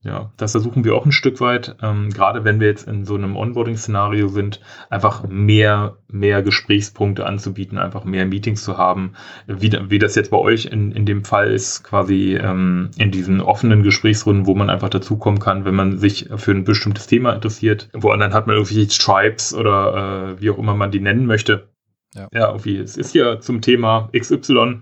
Ja, 0.03 0.33
das 0.35 0.51
versuchen 0.51 0.83
wir 0.83 0.95
auch 0.95 1.05
ein 1.05 1.13
Stück 1.13 1.39
weit, 1.39 1.77
ähm, 1.81 2.09
gerade 2.09 2.43
wenn 2.43 2.59
wir 2.59 2.67
jetzt 2.67 2.89
in 2.89 3.05
so 3.05 3.15
einem 3.15 3.37
Onboarding-Szenario 3.37 4.27
sind, 4.27 4.59
einfach 4.89 5.25
mehr, 5.29 5.95
mehr 6.09 6.43
Gesprächspunkte 6.43 7.25
anzubieten, 7.25 7.77
einfach 7.77 8.03
mehr 8.03 8.25
Meetings 8.25 8.65
zu 8.65 8.77
haben, 8.77 9.13
wie, 9.47 9.71
wie 9.87 9.99
das 9.99 10.15
jetzt 10.15 10.29
bei 10.29 10.37
euch 10.37 10.65
in, 10.65 10.91
in 10.91 11.05
dem 11.05 11.23
Fall 11.23 11.49
ist, 11.51 11.83
quasi 11.83 12.35
ähm, 12.35 12.91
in 12.97 13.11
diesen 13.11 13.39
offenen 13.39 13.81
Gesprächsrunden, 13.81 14.45
wo 14.45 14.55
man 14.55 14.69
einfach 14.69 14.89
dazukommen 14.89 15.39
kann, 15.39 15.63
wenn 15.63 15.75
man 15.75 15.97
sich 15.97 16.27
für 16.35 16.51
ein 16.51 16.65
bestimmtes 16.65 17.07
Thema 17.07 17.31
interessiert. 17.31 17.89
Woanders 17.93 18.33
hat 18.33 18.45
man 18.45 18.57
irgendwelche 18.57 18.89
Tribes 18.89 19.53
oder 19.53 20.35
äh, 20.35 20.41
wie 20.41 20.49
auch 20.49 20.57
immer 20.57 20.75
man 20.75 20.91
die 20.91 20.99
nennen 20.99 21.25
möchte. 21.25 21.69
Ja, 22.13 22.27
ja 22.33 22.47
irgendwie, 22.49 22.77
es 22.77 22.97
ist 22.97 23.15
ja 23.15 23.39
zum 23.39 23.61
Thema 23.61 24.09
XY 24.13 24.81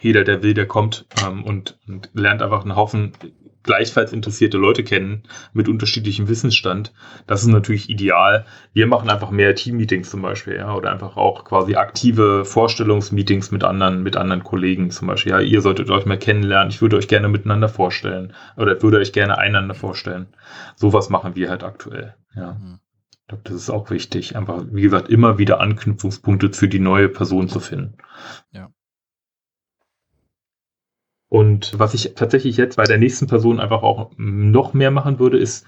jeder, 0.00 0.24
der 0.24 0.42
will, 0.42 0.54
der 0.54 0.66
kommt 0.66 1.06
ähm, 1.26 1.42
und, 1.44 1.78
und 1.88 2.10
lernt 2.14 2.40
einfach 2.40 2.62
einen 2.62 2.76
Haufen 2.76 3.12
gleichfalls 3.62 4.12
interessierte 4.12 4.56
Leute 4.56 4.84
kennen 4.84 5.24
mit 5.52 5.68
unterschiedlichem 5.68 6.28
Wissensstand. 6.28 6.92
Das 7.26 7.42
ist 7.42 7.48
natürlich 7.48 7.90
ideal. 7.90 8.46
Wir 8.72 8.86
machen 8.86 9.10
einfach 9.10 9.30
mehr 9.30 9.54
Team-Meetings 9.54 10.10
zum 10.10 10.22
Beispiel, 10.22 10.56
ja, 10.56 10.74
oder 10.74 10.90
einfach 10.90 11.16
auch 11.16 11.44
quasi 11.44 11.76
aktive 11.76 12.44
Vorstellungsmeetings 12.44 13.50
mit 13.50 13.64
anderen, 13.64 14.02
mit 14.02 14.16
anderen 14.16 14.44
Kollegen 14.44 14.90
zum 14.90 15.08
Beispiel. 15.08 15.32
Ja, 15.32 15.40
ihr 15.40 15.60
solltet 15.60 15.90
euch 15.90 16.06
mal 16.06 16.18
kennenlernen. 16.18 16.70
Ich 16.70 16.80
würde 16.80 16.96
euch 16.96 17.08
gerne 17.08 17.28
miteinander 17.28 17.68
vorstellen 17.68 18.32
oder 18.56 18.80
würde 18.82 18.98
euch 18.98 19.12
gerne 19.12 19.38
einander 19.38 19.74
vorstellen. 19.74 20.28
Sowas 20.76 21.10
machen 21.10 21.36
wir 21.36 21.50
halt 21.50 21.64
aktuell, 21.64 22.14
ja. 22.34 22.54
Mhm. 22.54 22.80
Ich 23.10 23.28
glaube, 23.28 23.42
das 23.44 23.56
ist 23.56 23.68
auch 23.68 23.90
wichtig. 23.90 24.36
Einfach, 24.36 24.64
wie 24.70 24.80
gesagt, 24.80 25.10
immer 25.10 25.36
wieder 25.36 25.60
Anknüpfungspunkte 25.60 26.50
für 26.54 26.66
die 26.66 26.78
neue 26.78 27.10
Person 27.10 27.50
zu 27.50 27.60
finden. 27.60 27.98
Ja. 28.52 28.70
Und 31.28 31.78
was 31.78 31.94
ich 31.94 32.14
tatsächlich 32.14 32.56
jetzt 32.56 32.76
bei 32.76 32.84
der 32.84 32.98
nächsten 32.98 33.26
Person 33.26 33.60
einfach 33.60 33.82
auch 33.82 34.12
noch 34.16 34.72
mehr 34.72 34.90
machen 34.90 35.18
würde, 35.18 35.38
ist 35.38 35.66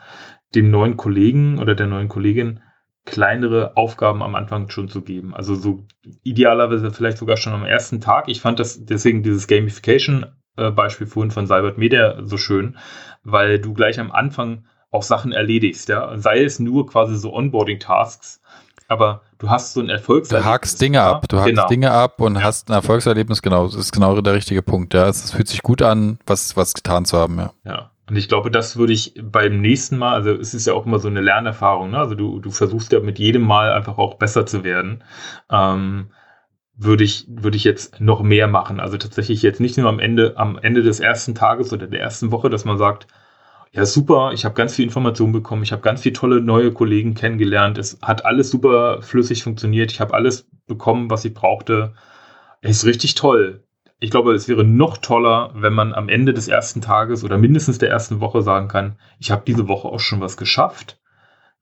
dem 0.54 0.70
neuen 0.70 0.96
Kollegen 0.96 1.58
oder 1.58 1.74
der 1.74 1.86
neuen 1.86 2.08
Kollegin 2.08 2.60
kleinere 3.04 3.76
Aufgaben 3.76 4.22
am 4.22 4.34
Anfang 4.34 4.68
schon 4.70 4.88
zu 4.88 5.02
geben. 5.02 5.34
Also 5.34 5.54
so 5.54 5.86
idealerweise 6.22 6.90
vielleicht 6.90 7.18
sogar 7.18 7.36
schon 7.36 7.52
am 7.52 7.64
ersten 7.64 8.00
Tag. 8.00 8.28
Ich 8.28 8.40
fand 8.40 8.58
das 8.58 8.84
deswegen 8.84 9.22
dieses 9.22 9.46
Gamification-Beispiel 9.46 11.06
äh, 11.06 11.10
vorhin 11.10 11.30
von 11.30 11.46
Cybert 11.46 11.78
Media 11.78 12.20
so 12.24 12.36
schön, 12.36 12.76
weil 13.22 13.58
du 13.58 13.74
gleich 13.74 13.98
am 14.00 14.12
Anfang 14.12 14.64
auch 14.90 15.02
Sachen 15.02 15.32
erledigst, 15.32 15.88
ja. 15.88 16.16
Sei 16.18 16.42
es 16.42 16.58
nur 16.58 16.86
quasi 16.86 17.16
so 17.16 17.32
Onboarding-Tasks, 17.32 18.39
aber 18.90 19.22
du 19.38 19.48
hast 19.48 19.72
so 19.72 19.80
ein 19.80 19.88
Erfolgserlebnis. 19.88 20.44
Du 20.44 20.50
hakst 20.50 20.80
Dinge 20.80 21.00
ab, 21.00 21.28
du 21.28 21.38
hakst 21.38 21.50
genau. 21.50 21.68
Dinge 21.68 21.90
ab 21.92 22.20
und 22.20 22.34
ja. 22.34 22.42
hast 22.42 22.68
ein 22.68 22.74
Erfolgserlebnis, 22.74 23.40
genau, 23.40 23.66
das 23.66 23.76
ist 23.76 23.92
genau 23.92 24.20
der 24.20 24.34
richtige 24.34 24.62
Punkt, 24.62 24.94
ja. 24.94 25.08
Es 25.08 25.30
fühlt 25.30 25.48
sich 25.48 25.62
gut 25.62 25.80
an, 25.80 26.18
was, 26.26 26.56
was 26.56 26.74
getan 26.74 27.04
zu 27.04 27.16
haben, 27.16 27.38
ja. 27.38 27.52
Ja. 27.64 27.90
Und 28.08 28.16
ich 28.16 28.28
glaube, 28.28 28.50
das 28.50 28.76
würde 28.76 28.92
ich 28.92 29.14
beim 29.22 29.60
nächsten 29.60 29.96
Mal, 29.96 30.14
also 30.14 30.32
es 30.32 30.52
ist 30.52 30.66
ja 30.66 30.72
auch 30.74 30.84
immer 30.84 30.98
so 30.98 31.06
eine 31.06 31.20
Lernerfahrung, 31.20 31.92
ne? 31.92 31.98
Also 31.98 32.16
du, 32.16 32.40
du 32.40 32.50
versuchst 32.50 32.90
ja 32.90 32.98
mit 32.98 33.20
jedem 33.20 33.42
Mal 33.42 33.72
einfach 33.72 33.98
auch 33.98 34.14
besser 34.14 34.46
zu 34.46 34.64
werden. 34.64 35.04
Ähm, 35.48 36.10
würde 36.76 37.04
ich, 37.04 37.26
würde 37.28 37.56
ich 37.56 37.62
jetzt 37.62 38.00
noch 38.00 38.22
mehr 38.22 38.48
machen. 38.48 38.80
Also 38.80 38.96
tatsächlich 38.96 39.42
jetzt 39.42 39.60
nicht 39.60 39.78
nur 39.78 39.88
am 39.88 40.00
Ende, 40.00 40.32
am 40.36 40.58
Ende 40.58 40.82
des 40.82 40.98
ersten 40.98 41.36
Tages 41.36 41.72
oder 41.72 41.86
der 41.86 42.00
ersten 42.00 42.32
Woche, 42.32 42.50
dass 42.50 42.64
man 42.64 42.78
sagt, 42.78 43.06
ja, 43.72 43.86
super, 43.86 44.32
ich 44.32 44.44
habe 44.44 44.54
ganz 44.54 44.74
viel 44.74 44.84
Informationen 44.84 45.32
bekommen, 45.32 45.62
ich 45.62 45.70
habe 45.70 45.82
ganz 45.82 46.02
viele 46.02 46.12
tolle 46.14 46.40
neue 46.40 46.72
Kollegen 46.72 47.14
kennengelernt, 47.14 47.78
es 47.78 47.98
hat 48.02 48.24
alles 48.24 48.50
super 48.50 49.00
flüssig 49.00 49.44
funktioniert, 49.44 49.92
ich 49.92 50.00
habe 50.00 50.14
alles 50.14 50.48
bekommen, 50.66 51.10
was 51.10 51.24
ich 51.24 51.34
brauchte. 51.34 51.94
Es 52.62 52.78
ist 52.78 52.84
richtig 52.84 53.14
toll. 53.14 53.64
ich 54.02 54.10
glaube, 54.10 54.32
es 54.32 54.48
wäre 54.48 54.64
noch 54.64 54.96
toller, 54.96 55.50
wenn 55.54 55.74
man 55.74 55.92
am 55.92 56.08
Ende 56.08 56.32
des 56.32 56.48
ersten 56.48 56.80
Tages 56.80 57.22
oder 57.22 57.36
mindestens 57.36 57.78
der 57.78 57.90
ersten 57.90 58.20
Woche 58.20 58.40
sagen 58.42 58.66
kann, 58.66 58.96
ich 59.18 59.30
habe 59.30 59.42
diese 59.46 59.68
Woche 59.68 59.88
auch 59.88 60.00
schon 60.00 60.20
was 60.20 60.38
geschafft, 60.38 60.98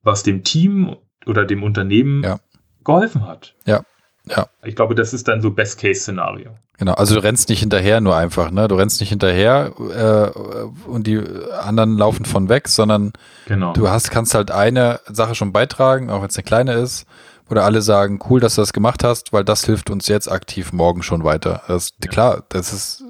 was 0.03 0.23
dem 0.23 0.45
Team 0.45 0.97
oder 1.27 1.45
dem 1.45 1.65
Unternehmen 1.65 2.23
ja. 2.23 2.39
geholfen 2.85 3.27
hat. 3.27 3.57
Ja, 3.67 3.83
ja. 4.31 4.49
Ich 4.65 4.77
glaube, 4.77 4.95
das 4.95 5.13
ist 5.13 5.29
dann 5.29 5.41
so 5.41 5.51
Best-Case-Szenario. 5.51 6.51
Genau, 6.79 6.93
also 6.95 7.17
du 7.17 7.23
rennst 7.23 7.49
nicht 7.49 7.61
hinterher 7.61 8.01
nur 8.01 8.17
einfach, 8.17 8.53
ne? 8.53 8.69
Du 8.69 8.77
rennst 8.77 9.01
nicht 9.01 9.09
hinterher 9.09 9.73
äh, 9.77 10.89
und 10.89 11.07
die 11.09 11.21
anderen 11.61 11.99
laufen 11.99 12.25
von 12.25 12.49
weg, 12.49 12.69
sondern 12.69 13.13
genau. 13.47 13.73
du 13.73 13.89
hast, 13.89 14.11
kannst 14.11 14.35
halt 14.35 14.53
eine 14.53 15.01
Sache 15.07 15.35
schon 15.35 15.53
beitragen, 15.53 16.09
auch 16.09 16.21
wenn 16.21 16.29
es 16.29 16.37
eine 16.37 16.45
kleine 16.45 16.75
ist, 16.75 17.05
oder 17.51 17.65
alle 17.65 17.83
sagen, 17.83 18.21
cool, 18.31 18.41
dass 18.41 18.55
du 18.55 18.63
das 18.63 18.73
gemacht 18.73 19.03
hast, 19.03 19.33
weil 19.33 19.45
das 19.45 19.65
hilft 19.65 19.91
uns 19.91 20.07
jetzt 20.07 20.31
aktiv 20.31 20.73
morgen 20.73 21.03
schon 21.03 21.25
weiter. 21.25 21.63
Das, 21.67 21.91
ja. 22.03 22.11
Klar, 22.11 22.45
das 22.49 22.73
ist, 22.73 23.03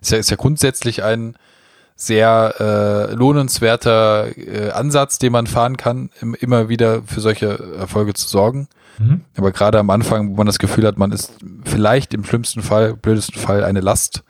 ist, 0.00 0.12
ja, 0.12 0.18
ist 0.18 0.30
ja 0.30 0.36
grundsätzlich 0.36 1.02
ein 1.02 1.36
sehr 1.96 2.54
äh, 2.58 3.14
lohnenswerter 3.14 4.36
äh, 4.36 4.70
Ansatz, 4.70 5.18
den 5.18 5.32
man 5.32 5.46
fahren 5.46 5.76
kann, 5.76 6.10
im, 6.20 6.34
immer 6.34 6.68
wieder 6.68 7.02
für 7.02 7.20
solche 7.20 7.76
Erfolge 7.76 8.14
zu 8.14 8.28
sorgen. 8.28 8.68
Mhm. 8.98 9.22
Aber 9.36 9.52
gerade 9.52 9.78
am 9.78 9.90
Anfang, 9.90 10.30
wo 10.30 10.34
man 10.34 10.46
das 10.46 10.58
Gefühl 10.58 10.86
hat, 10.86 10.98
man 10.98 11.12
ist 11.12 11.34
vielleicht 11.64 12.14
im 12.14 12.24
schlimmsten 12.24 12.62
Fall, 12.62 12.94
blödesten 12.94 13.40
Fall 13.40 13.64
eine 13.64 13.80
Last. 13.80 14.24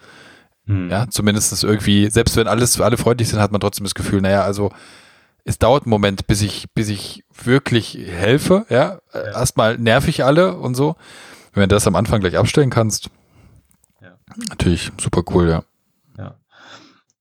Mhm. 0.66 0.90
Ja, 0.90 1.08
zumindest 1.08 1.62
irgendwie, 1.64 2.08
selbst 2.10 2.36
wenn 2.36 2.46
alles, 2.46 2.80
alle 2.80 2.96
freundlich 2.96 3.28
sind, 3.28 3.40
hat 3.40 3.52
man 3.52 3.60
trotzdem 3.60 3.84
das 3.84 3.94
Gefühl, 3.94 4.20
naja, 4.20 4.42
also 4.42 4.70
es 5.44 5.58
dauert 5.58 5.84
einen 5.84 5.90
Moment, 5.90 6.26
bis 6.26 6.42
ich, 6.42 6.70
bis 6.72 6.88
ich 6.88 7.24
wirklich 7.42 7.98
helfe, 7.98 8.64
ja. 8.68 9.00
ja. 9.12 9.20
Erstmal 9.20 9.76
nerv 9.78 10.06
ich 10.06 10.24
alle 10.24 10.56
und 10.56 10.74
so. 10.74 10.96
Wenn 11.52 11.68
du 11.68 11.74
das 11.74 11.86
am 11.86 11.96
Anfang 11.96 12.20
gleich 12.20 12.38
abstellen 12.38 12.70
kannst, 12.70 13.10
ja. 14.00 14.16
natürlich 14.48 14.92
super 15.00 15.22
cool, 15.34 15.48
ja. 15.48 15.64
Ja. 16.16 16.36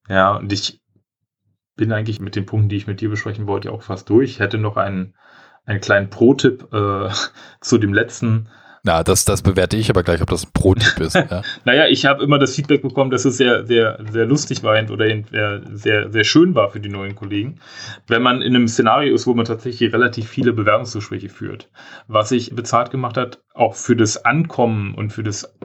Ja, 0.08 0.36
und 0.38 0.54
ich 0.54 0.82
bin 1.76 1.92
eigentlich 1.92 2.20
mit 2.20 2.36
den 2.36 2.46
Punkten, 2.46 2.70
die 2.70 2.76
ich 2.76 2.88
mit 2.88 3.02
dir 3.02 3.10
besprechen 3.10 3.48
wollte, 3.48 3.72
auch 3.72 3.82
fast 3.82 4.10
durch. 4.10 4.30
Ich 4.30 4.40
hätte 4.40 4.58
noch 4.58 4.78
einen, 4.78 5.16
einen 5.66 5.82
kleinen 5.82 6.10
Pro-Tipp 6.10 6.68
äh, 6.74 7.10
zu 7.62 7.78
dem 7.78 7.94
letzten 7.94 8.48
na, 8.84 9.04
das, 9.04 9.26
das 9.26 9.44
bewerte 9.44 9.78
ich 9.78 9.92
aber 9.92 10.02
gleich, 10.02 10.22
ob 10.24 10.30
das 10.30 10.46
ein 10.46 10.52
Pro-Tipp 10.54 11.00
ist. 11.02 11.14
Ja. 11.14 11.44
naja, 11.66 11.86
ich 11.88 12.06
habe 12.06 12.24
immer 12.24 12.40
das 12.40 12.56
Feedback 12.56 12.82
bekommen, 12.82 13.12
dass 13.12 13.26
es 13.26 13.38
sehr, 13.38 13.66
sehr, 13.68 14.00
sehr 14.12 14.26
lustig 14.26 14.64
war 14.64 14.82
oder 14.90 15.06
sehr, 15.72 16.12
sehr 16.12 16.24
schön 16.24 16.56
war 16.56 16.72
für 16.72 16.80
die 16.80 16.90
neuen 16.90 17.16
Kollegen, 17.16 17.60
wenn 18.08 18.24
man 18.24 18.42
in 18.42 18.56
einem 18.56 18.68
Szenario 18.68 19.14
ist, 19.14 19.28
wo 19.28 19.36
man 19.36 19.46
tatsächlich 19.46 19.94
relativ 19.94 20.28
viele 20.28 20.52
Bewerbungsgespräche 20.54 21.30
führt. 21.30 21.70
Was 22.08 22.30
sich 22.30 22.56
bezahlt 22.56 22.90
gemacht 22.90 23.18
hat, 23.18 23.44
auch 23.54 23.76
für 23.76 23.96
das 23.96 24.26
Ankommen 24.26 24.96
und 24.96 25.14
für 25.14 25.24
das 25.24 25.56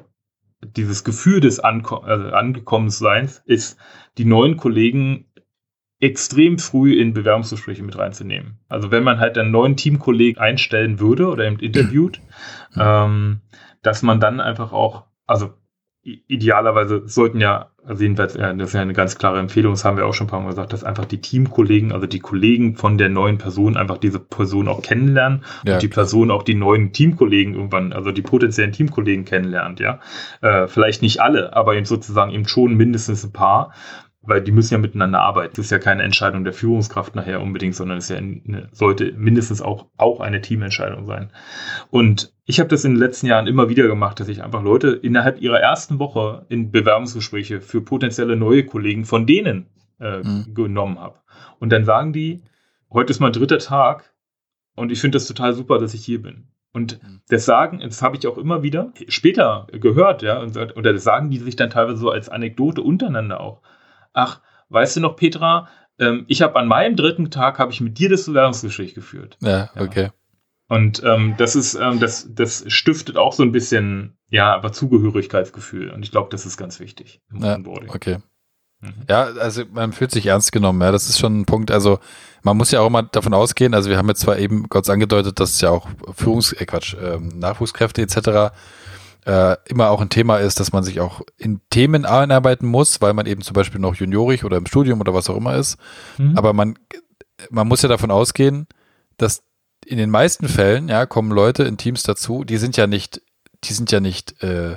dieses 0.62 1.04
Gefühl 1.04 1.40
des 1.40 1.60
Anko 1.60 1.98
also 1.98 2.28
Angekommenseins 2.28 3.42
ist, 3.46 3.78
die 4.18 4.24
neuen 4.24 4.56
Kollegen 4.56 5.25
extrem 6.00 6.58
früh 6.58 7.00
in 7.00 7.14
Bewerbungsgespräche 7.14 7.82
mit 7.82 7.96
reinzunehmen. 7.96 8.58
Also 8.68 8.90
wenn 8.90 9.02
man 9.02 9.18
halt 9.18 9.38
einen 9.38 9.50
neuen 9.50 9.76
Teamkollegen 9.76 10.40
einstellen 10.40 11.00
würde 11.00 11.28
oder 11.28 11.44
eben 11.44 11.58
interviewt, 11.58 12.20
ähm, 12.76 13.40
dass 13.82 14.02
man 14.02 14.20
dann 14.20 14.40
einfach 14.40 14.72
auch, 14.72 15.04
also 15.26 15.54
idealerweise 16.02 17.02
sollten 17.06 17.40
ja, 17.40 17.70
also 17.84 18.02
jedenfalls, 18.02 18.34
das 18.34 18.68
ist 18.68 18.74
ja 18.74 18.80
eine 18.80 18.92
ganz 18.92 19.18
klare 19.18 19.40
Empfehlung, 19.40 19.72
das 19.72 19.84
haben 19.84 19.96
wir 19.96 20.06
auch 20.06 20.14
schon 20.14 20.28
ein 20.28 20.30
paar 20.30 20.40
Mal 20.40 20.50
gesagt, 20.50 20.72
dass 20.72 20.84
einfach 20.84 21.04
die 21.04 21.20
Teamkollegen, 21.20 21.90
also 21.90 22.06
die 22.06 22.20
Kollegen 22.20 22.76
von 22.76 22.96
der 22.96 23.08
neuen 23.08 23.38
Person 23.38 23.76
einfach 23.76 23.98
diese 23.98 24.20
Person 24.20 24.68
auch 24.68 24.82
kennenlernen 24.82 25.44
ja, 25.64 25.74
und 25.74 25.82
die. 25.82 25.88
Person 25.88 26.30
auch 26.30 26.44
die 26.44 26.54
neuen 26.54 26.92
Teamkollegen 26.92 27.54
irgendwann, 27.54 27.92
also 27.92 28.12
die 28.12 28.22
potenziellen 28.22 28.70
Teamkollegen 28.70 29.24
kennenlernt, 29.24 29.80
ja. 29.80 29.98
Äh, 30.42 30.68
vielleicht 30.68 31.02
nicht 31.02 31.20
alle, 31.20 31.56
aber 31.56 31.74
eben 31.74 31.86
sozusagen 31.86 32.30
eben 32.30 32.46
schon 32.46 32.76
mindestens 32.76 33.24
ein 33.24 33.32
paar 33.32 33.72
weil 34.26 34.42
die 34.42 34.52
müssen 34.52 34.74
ja 34.74 34.78
miteinander 34.78 35.20
arbeiten. 35.20 35.54
Das 35.56 35.66
ist 35.66 35.70
ja 35.70 35.78
keine 35.78 36.02
Entscheidung 36.02 36.44
der 36.44 36.52
Führungskraft 36.52 37.14
nachher 37.14 37.40
unbedingt, 37.40 37.74
sondern 37.74 37.98
es 37.98 38.08
ja 38.08 38.16
eine, 38.16 38.68
sollte 38.72 39.12
mindestens 39.12 39.62
auch, 39.62 39.86
auch 39.96 40.20
eine 40.20 40.40
Teamentscheidung 40.40 41.06
sein. 41.06 41.30
Und 41.90 42.32
ich 42.44 42.60
habe 42.60 42.68
das 42.68 42.84
in 42.84 42.92
den 42.92 43.00
letzten 43.00 43.26
Jahren 43.26 43.46
immer 43.46 43.68
wieder 43.68 43.86
gemacht, 43.86 44.20
dass 44.20 44.28
ich 44.28 44.42
einfach 44.42 44.62
Leute 44.62 44.88
innerhalb 44.90 45.40
ihrer 45.40 45.60
ersten 45.60 45.98
Woche 45.98 46.44
in 46.48 46.70
Bewerbungsgespräche 46.70 47.60
für 47.60 47.80
potenzielle 47.80 48.36
neue 48.36 48.64
Kollegen 48.64 49.04
von 49.04 49.26
denen 49.26 49.66
äh, 50.00 50.18
mhm. 50.18 50.54
genommen 50.54 50.98
habe. 50.98 51.16
Und 51.58 51.70
dann 51.70 51.84
sagen 51.84 52.12
die, 52.12 52.42
heute 52.90 53.10
ist 53.10 53.20
mein 53.20 53.32
dritter 53.32 53.58
Tag 53.58 54.12
und 54.74 54.92
ich 54.92 55.00
finde 55.00 55.16
das 55.16 55.26
total 55.26 55.54
super, 55.54 55.78
dass 55.78 55.94
ich 55.94 56.04
hier 56.04 56.22
bin. 56.22 56.48
Und 56.72 57.02
mhm. 57.02 57.20
das 57.28 57.46
sagen, 57.46 57.80
das 57.80 58.02
habe 58.02 58.16
ich 58.16 58.26
auch 58.26 58.36
immer 58.36 58.62
wieder 58.62 58.92
später 59.08 59.66
gehört, 59.72 60.22
ja, 60.22 60.40
und, 60.40 60.56
oder 60.76 60.92
das 60.92 61.04
sagen 61.04 61.30
die 61.30 61.38
sich 61.38 61.56
dann 61.56 61.70
teilweise 61.70 61.96
so 61.96 62.10
als 62.10 62.28
Anekdote 62.28 62.82
untereinander 62.82 63.40
auch 63.40 63.62
ach, 64.16 64.40
weißt 64.70 64.96
du 64.96 65.00
noch, 65.00 65.14
Petra, 65.14 65.68
ähm, 65.98 66.24
ich 66.26 66.42
habe 66.42 66.56
an 66.56 66.66
meinem 66.66 66.96
dritten 66.96 67.30
Tag 67.30 67.58
habe 67.58 67.72
ich 67.72 67.80
mit 67.80 67.98
dir 67.98 68.08
das 68.08 68.26
Bewerbungsgespräch 68.26 68.94
geführt. 68.94 69.36
Ja, 69.40 69.70
okay. 69.76 70.04
Ja. 70.04 70.10
Und 70.68 71.02
ähm, 71.04 71.34
das 71.38 71.54
ist, 71.54 71.74
ähm, 71.74 72.00
das, 72.00 72.28
das 72.34 72.64
stiftet 72.66 73.16
auch 73.16 73.32
so 73.32 73.44
ein 73.44 73.52
bisschen, 73.52 74.16
ja, 74.28 74.52
aber 74.52 74.72
Zugehörigkeitsgefühl. 74.72 75.90
Und 75.90 76.02
ich 76.02 76.10
glaube, 76.10 76.28
das 76.30 76.44
ist 76.44 76.56
ganz 76.56 76.80
wichtig 76.80 77.20
im 77.30 77.44
ja, 77.44 77.54
Onboarding. 77.54 77.90
Okay. 77.90 78.18
Mhm. 78.80 78.94
Ja, 79.08 79.24
also 79.24 79.62
man 79.70 79.92
fühlt 79.92 80.10
sich 80.10 80.26
ernst 80.26 80.50
genommen, 80.50 80.80
ja, 80.82 80.90
das 80.90 81.08
ist 81.08 81.18
schon 81.18 81.40
ein 81.40 81.46
Punkt. 81.46 81.70
Also 81.70 82.00
man 82.42 82.56
muss 82.56 82.72
ja 82.72 82.80
auch 82.80 82.88
immer 82.88 83.04
davon 83.04 83.32
ausgehen, 83.32 83.74
also 83.74 83.90
wir 83.90 83.96
haben 83.96 84.08
jetzt 84.08 84.22
zwar 84.22 84.38
eben 84.38 84.68
kurz 84.68 84.90
angedeutet, 84.90 85.38
dass 85.38 85.54
es 85.54 85.60
ja 85.60 85.70
auch 85.70 85.88
Führungs-, 86.16 86.52
äh 86.60 86.66
Quatsch, 86.66 86.96
ähm, 87.00 87.28
Nachwuchskräfte 87.38 88.02
etc 88.02 88.52
äh, 89.26 89.56
immer 89.66 89.90
auch 89.90 90.00
ein 90.00 90.08
Thema 90.08 90.38
ist, 90.38 90.60
dass 90.60 90.72
man 90.72 90.84
sich 90.84 91.00
auch 91.00 91.20
in 91.36 91.60
Themen 91.70 92.04
einarbeiten 92.04 92.68
muss, 92.68 93.00
weil 93.02 93.12
man 93.12 93.26
eben 93.26 93.42
zum 93.42 93.54
Beispiel 93.54 93.80
noch 93.80 93.96
juniorig 93.96 94.44
oder 94.44 94.56
im 94.56 94.66
Studium 94.66 95.00
oder 95.00 95.14
was 95.14 95.28
auch 95.28 95.36
immer 95.36 95.56
ist. 95.56 95.78
Mhm. 96.16 96.38
Aber 96.38 96.52
man, 96.52 96.78
man 97.50 97.66
muss 97.66 97.82
ja 97.82 97.88
davon 97.88 98.12
ausgehen, 98.12 98.68
dass 99.16 99.42
in 99.84 99.98
den 99.98 100.10
meisten 100.10 100.48
Fällen, 100.48 100.88
ja, 100.88 101.06
kommen 101.06 101.32
Leute 101.32 101.64
in 101.64 101.76
Teams 101.76 102.04
dazu, 102.04 102.44
die 102.44 102.56
sind 102.56 102.76
ja 102.76 102.86
nicht, 102.86 103.20
die 103.64 103.72
sind 103.72 103.90
ja 103.90 103.98
nicht 103.98 104.42
äh, 104.44 104.76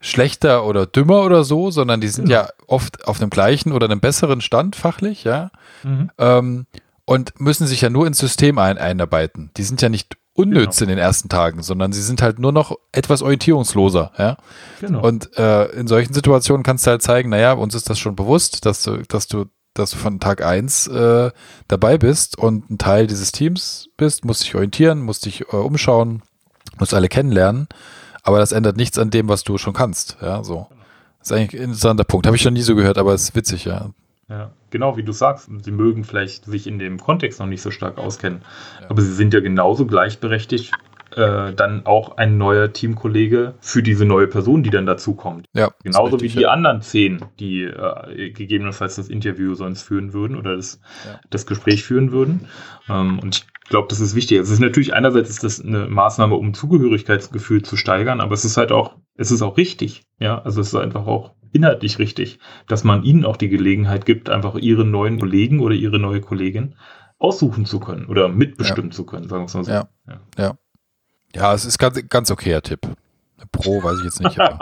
schlechter 0.00 0.64
oder 0.64 0.86
dümmer 0.86 1.22
oder 1.22 1.44
so, 1.44 1.70
sondern 1.70 2.00
die 2.00 2.08
sind 2.08 2.26
mhm. 2.26 2.32
ja 2.32 2.48
oft 2.66 3.06
auf 3.06 3.20
einem 3.20 3.30
gleichen 3.30 3.72
oder 3.72 3.86
einem 3.86 4.00
besseren 4.00 4.40
Stand 4.40 4.74
fachlich, 4.74 5.22
ja. 5.22 5.50
Mhm. 5.84 6.10
Ähm, 6.18 6.66
und 7.04 7.40
müssen 7.40 7.66
sich 7.66 7.80
ja 7.80 7.90
nur 7.90 8.06
ins 8.06 8.18
System 8.18 8.58
ein 8.58 8.76
einarbeiten. 8.76 9.50
Die 9.56 9.62
sind 9.62 9.80
ja 9.80 9.88
nicht 9.88 10.16
unnütz 10.38 10.78
genau. 10.78 10.90
in 10.90 10.96
den 10.96 11.04
ersten 11.04 11.28
Tagen, 11.28 11.62
sondern 11.62 11.92
sie 11.92 12.00
sind 12.00 12.22
halt 12.22 12.38
nur 12.38 12.52
noch 12.52 12.76
etwas 12.92 13.22
orientierungsloser, 13.22 14.12
ja. 14.16 14.36
Genau. 14.80 15.04
Und 15.04 15.36
äh, 15.36 15.64
in 15.72 15.88
solchen 15.88 16.14
Situationen 16.14 16.62
kannst 16.62 16.86
du 16.86 16.92
halt 16.92 17.02
zeigen, 17.02 17.30
naja, 17.30 17.52
uns 17.54 17.74
ist 17.74 17.90
das 17.90 17.98
schon 17.98 18.14
bewusst, 18.14 18.64
dass 18.64 18.84
du, 18.84 19.02
dass 19.08 19.26
du, 19.26 19.46
dass 19.74 19.90
du 19.90 19.96
von 19.96 20.20
Tag 20.20 20.44
eins 20.44 20.86
äh, 20.86 21.32
dabei 21.66 21.98
bist 21.98 22.38
und 22.38 22.70
ein 22.70 22.78
Teil 22.78 23.08
dieses 23.08 23.32
Teams 23.32 23.88
bist, 23.96 24.24
musst 24.24 24.44
dich 24.44 24.54
orientieren, 24.54 25.00
musst 25.02 25.26
dich 25.26 25.52
äh, 25.52 25.56
umschauen, 25.56 26.22
musst 26.78 26.94
alle 26.94 27.08
kennenlernen, 27.08 27.66
aber 28.22 28.38
das 28.38 28.52
ändert 28.52 28.76
nichts 28.76 28.96
an 28.96 29.10
dem, 29.10 29.28
was 29.28 29.42
du 29.42 29.58
schon 29.58 29.72
kannst, 29.72 30.18
ja, 30.22 30.44
so. 30.44 30.68
Das 31.18 31.30
ist 31.30 31.36
eigentlich 31.36 31.60
ein 31.60 31.64
interessanter 31.64 32.04
Punkt. 32.04 32.26
Habe 32.26 32.36
ich 32.36 32.42
schon 32.42 32.54
nie 32.54 32.62
so 32.62 32.76
gehört, 32.76 32.96
aber 32.96 33.12
es 33.12 33.22
ist 33.24 33.34
witzig, 33.34 33.64
ja. 33.64 33.90
Ja, 34.28 34.52
genau 34.70 34.96
wie 34.96 35.02
du 35.02 35.12
sagst. 35.12 35.50
Sie 35.62 35.72
mögen 35.72 36.04
vielleicht 36.04 36.44
sich 36.44 36.66
in 36.66 36.78
dem 36.78 36.98
Kontext 36.98 37.40
noch 37.40 37.46
nicht 37.46 37.62
so 37.62 37.70
stark 37.70 37.98
auskennen, 37.98 38.42
ja. 38.80 38.90
aber 38.90 39.02
sie 39.02 39.14
sind 39.14 39.34
ja 39.34 39.40
genauso 39.40 39.86
gleichberechtigt 39.86 40.72
äh, 41.18 41.52
dann 41.54 41.86
auch 41.86 42.16
ein 42.16 42.38
neuer 42.38 42.72
Teamkollege 42.72 43.54
für 43.60 43.82
diese 43.82 44.04
neue 44.04 44.26
Person, 44.26 44.62
die 44.62 44.70
dann 44.70 44.86
dazukommt. 44.86 45.46
Ja, 45.54 45.72
Genauso 45.82 46.16
richtig, 46.16 46.34
wie 46.34 46.38
die 46.38 46.42
ja. 46.42 46.50
anderen 46.50 46.82
zehn, 46.82 47.24
die 47.40 47.62
äh, 47.62 48.30
gegebenenfalls 48.30 48.96
das 48.96 49.08
Interview 49.08 49.54
sonst 49.54 49.82
führen 49.82 50.12
würden 50.12 50.36
oder 50.36 50.56
das, 50.56 50.80
ja. 51.06 51.18
das 51.30 51.46
Gespräch 51.46 51.82
führen 51.82 52.12
würden. 52.12 52.48
Ähm, 52.88 53.18
und 53.18 53.36
ich 53.64 53.70
glaube, 53.70 53.88
das 53.88 54.00
ist 54.00 54.14
wichtig. 54.14 54.38
Es 54.38 54.50
ist 54.50 54.60
natürlich 54.60 54.94
einerseits 54.94 55.30
ist 55.30 55.44
das 55.44 55.60
eine 55.60 55.88
Maßnahme, 55.88 56.34
um 56.34 56.54
Zugehörigkeitsgefühl 56.54 57.62
zu 57.62 57.76
steigern, 57.76 58.20
aber 58.20 58.34
es 58.34 58.44
ist 58.44 58.56
halt 58.56 58.72
auch, 58.72 58.96
es 59.16 59.30
ist 59.30 59.42
auch 59.42 59.56
richtig. 59.56 60.04
Ja, 60.20 60.42
also 60.42 60.60
es 60.60 60.68
ist 60.68 60.74
einfach 60.74 61.06
auch 61.06 61.34
inhaltlich 61.52 61.98
richtig, 61.98 62.38
dass 62.66 62.84
man 62.84 63.02
ihnen 63.02 63.24
auch 63.24 63.36
die 63.36 63.48
Gelegenheit 63.48 64.06
gibt, 64.06 64.30
einfach 64.30 64.56
ihre 64.56 64.84
neuen 64.84 65.18
Kollegen 65.18 65.60
oder 65.60 65.74
ihre 65.74 65.98
neue 65.98 66.20
Kollegin 66.20 66.74
aussuchen 67.18 67.66
zu 67.66 67.80
können 67.80 68.06
oder 68.06 68.28
mitbestimmen 68.28 68.90
ja. 68.90 68.96
zu 68.96 69.04
können, 69.04 69.28
sagen 69.28 69.42
wir 69.42 69.46
es 69.46 69.54
mal 69.54 69.64
so. 69.64 69.70
Ja. 69.70 69.88
ja. 70.06 70.20
ja. 70.38 70.58
Ja, 71.34 71.54
es 71.54 71.64
ist 71.64 71.78
ganz, 71.78 72.00
ganz 72.08 72.30
okayer 72.30 72.62
Tipp. 72.62 72.80
Pro 73.52 73.82
weiß 73.82 73.98
ich 73.98 74.04
jetzt 74.04 74.20
nicht. 74.20 74.36
ja, 74.36 74.54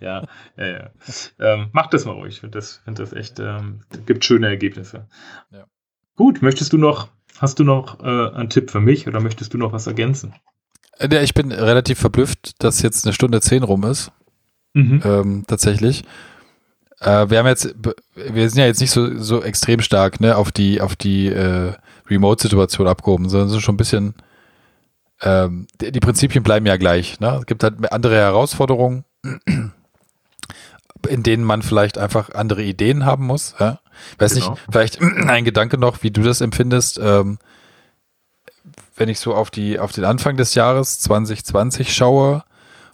ja, 0.00 0.22
ja. 0.56 0.90
Ähm, 1.38 1.68
macht 1.72 1.92
das 1.92 2.04
mal 2.04 2.12
ruhig. 2.12 2.34
Ich 2.34 2.40
finde 2.40 2.58
das, 2.58 2.80
find 2.84 2.98
das 2.98 3.12
echt, 3.12 3.38
ähm, 3.38 3.80
gibt 4.06 4.24
schöne 4.24 4.48
Ergebnisse. 4.48 5.06
Ja. 5.50 5.66
Gut, 6.14 6.40
möchtest 6.40 6.72
du 6.72 6.78
noch, 6.78 7.08
hast 7.38 7.58
du 7.58 7.64
noch 7.64 8.00
äh, 8.00 8.30
einen 8.30 8.48
Tipp 8.48 8.70
für 8.70 8.80
mich 8.80 9.06
oder 9.06 9.20
möchtest 9.20 9.52
du 9.54 9.58
noch 9.58 9.72
was 9.72 9.86
ergänzen? 9.86 10.34
Äh, 10.98 11.08
ja, 11.12 11.20
ich 11.22 11.34
bin 11.34 11.52
relativ 11.52 11.98
verblüfft, 11.98 12.62
dass 12.62 12.82
jetzt 12.82 13.04
eine 13.04 13.12
Stunde 13.12 13.40
zehn 13.40 13.62
rum 13.62 13.84
ist. 13.84 14.12
Mhm. 14.76 15.02
Ähm, 15.04 15.44
tatsächlich. 15.46 16.04
Äh, 17.00 17.30
wir 17.30 17.38
haben 17.38 17.46
jetzt, 17.46 17.74
wir 18.14 18.50
sind 18.50 18.58
ja 18.58 18.66
jetzt 18.66 18.80
nicht 18.80 18.90
so, 18.90 19.18
so 19.18 19.42
extrem 19.42 19.80
stark 19.80 20.20
ne, 20.20 20.36
auf 20.36 20.52
die, 20.52 20.80
auf 20.80 20.96
die 20.96 21.28
äh, 21.28 21.72
Remote-Situation 22.08 22.86
abgehoben, 22.86 23.28
sondern 23.28 23.48
sind 23.48 23.62
schon 23.62 23.74
ein 23.74 23.78
bisschen 23.78 24.14
ähm, 25.22 25.66
die, 25.80 25.92
die, 25.92 26.00
Prinzipien 26.00 26.42
bleiben 26.42 26.66
ja 26.66 26.76
gleich. 26.76 27.20
Ne? 27.20 27.38
Es 27.40 27.46
gibt 27.46 27.62
halt 27.62 27.90
andere 27.90 28.16
Herausforderungen. 28.16 29.04
in 31.08 31.22
denen 31.22 31.44
man 31.44 31.62
vielleicht 31.62 31.98
einfach 31.98 32.30
andere 32.34 32.62
Ideen 32.62 33.04
haben 33.04 33.26
muss. 33.26 33.54
Ja? 33.60 33.80
Weiß 34.18 34.34
genau. 34.34 34.50
nicht, 34.50 34.62
vielleicht 34.70 35.00
ein 35.00 35.44
Gedanke 35.44 35.78
noch, 35.78 36.02
wie 36.02 36.10
du 36.10 36.22
das 36.22 36.40
empfindest. 36.40 36.98
Ähm, 37.02 37.38
wenn 38.96 39.08
ich 39.08 39.20
so 39.20 39.34
auf 39.34 39.50
die 39.50 39.78
auf 39.78 39.92
den 39.92 40.04
Anfang 40.04 40.36
des 40.36 40.54
Jahres 40.54 40.98
2020 41.00 41.94
schaue, 41.94 42.44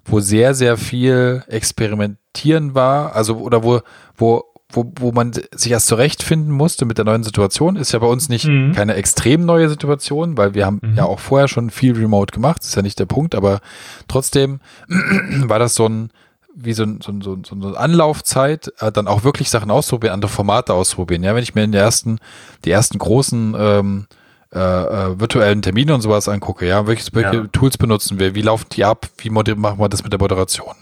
wo 0.04 0.20
sehr 0.20 0.54
sehr 0.54 0.76
viel 0.76 1.44
Experimentieren 1.48 2.74
war, 2.74 3.14
also 3.14 3.38
oder 3.38 3.62
wo 3.62 3.80
wo 4.16 4.44
wo, 4.72 4.90
wo 4.96 5.12
man 5.12 5.32
sich 5.32 5.70
erst 5.70 5.86
zurechtfinden 5.86 6.52
musste 6.52 6.84
mit 6.84 6.98
der 6.98 7.04
neuen 7.04 7.22
Situation, 7.22 7.76
ist 7.76 7.92
ja 7.92 7.98
bei 7.98 8.06
uns 8.06 8.28
nicht 8.28 8.46
mhm. 8.46 8.72
keine 8.72 8.94
extrem 8.94 9.44
neue 9.44 9.68
Situation, 9.68 10.36
weil 10.36 10.54
wir 10.54 10.66
haben 10.66 10.80
mhm. 10.82 10.96
ja 10.96 11.04
auch 11.04 11.20
vorher 11.20 11.48
schon 11.48 11.70
viel 11.70 11.94
Remote 11.94 12.32
gemacht, 12.32 12.62
ist 12.62 12.74
ja 12.74 12.82
nicht 12.82 12.98
der 12.98 13.06
Punkt, 13.06 13.34
aber 13.34 13.60
trotzdem 14.08 14.60
war 14.88 15.58
das 15.58 15.74
so 15.74 15.86
ein, 15.86 16.10
wie 16.54 16.72
so, 16.72 16.84
ein, 16.84 17.00
so, 17.00 17.12
ein, 17.12 17.20
so, 17.20 17.32
ein, 17.34 17.44
so 17.44 17.54
eine 17.54 17.76
Anlaufzeit, 17.76 18.72
äh, 18.78 18.90
dann 18.90 19.08
auch 19.08 19.24
wirklich 19.24 19.50
Sachen 19.50 19.70
ausprobieren, 19.70 20.14
andere 20.14 20.30
Formate 20.30 20.74
ausprobieren. 20.74 21.22
Ja, 21.22 21.34
wenn 21.34 21.42
ich 21.42 21.54
mir 21.54 21.64
in 21.64 21.72
der 21.72 21.82
ersten, 21.82 22.18
die 22.64 22.70
ersten 22.70 22.98
großen 22.98 23.54
ähm, 23.58 24.06
äh, 24.54 24.58
äh, 24.58 25.20
virtuellen 25.20 25.62
Termine 25.62 25.94
und 25.94 26.02
sowas 26.02 26.28
angucke, 26.28 26.66
ja, 26.66 26.86
welche, 26.86 27.08
welche 27.12 27.36
ja. 27.36 27.46
Tools 27.52 27.78
benutzen 27.78 28.18
wir, 28.18 28.34
wie 28.34 28.42
laufen 28.42 28.66
die 28.72 28.84
ab, 28.84 29.08
wie 29.18 29.30
machen 29.30 29.78
wir 29.78 29.88
das 29.88 30.02
mit 30.02 30.12
der 30.12 30.20
Moderation? 30.20 30.74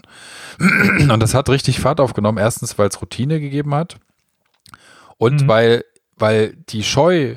Und 0.59 1.19
das 1.21 1.33
hat 1.33 1.49
richtig 1.49 1.79
Fahrt 1.79 1.99
aufgenommen. 1.99 2.37
Erstens, 2.37 2.77
weil 2.77 2.89
es 2.89 3.01
Routine 3.01 3.39
gegeben 3.39 3.73
hat 3.73 3.97
und 5.17 5.43
mhm. 5.43 5.47
weil, 5.47 5.85
weil 6.17 6.55
die 6.69 6.83
Scheu 6.83 7.35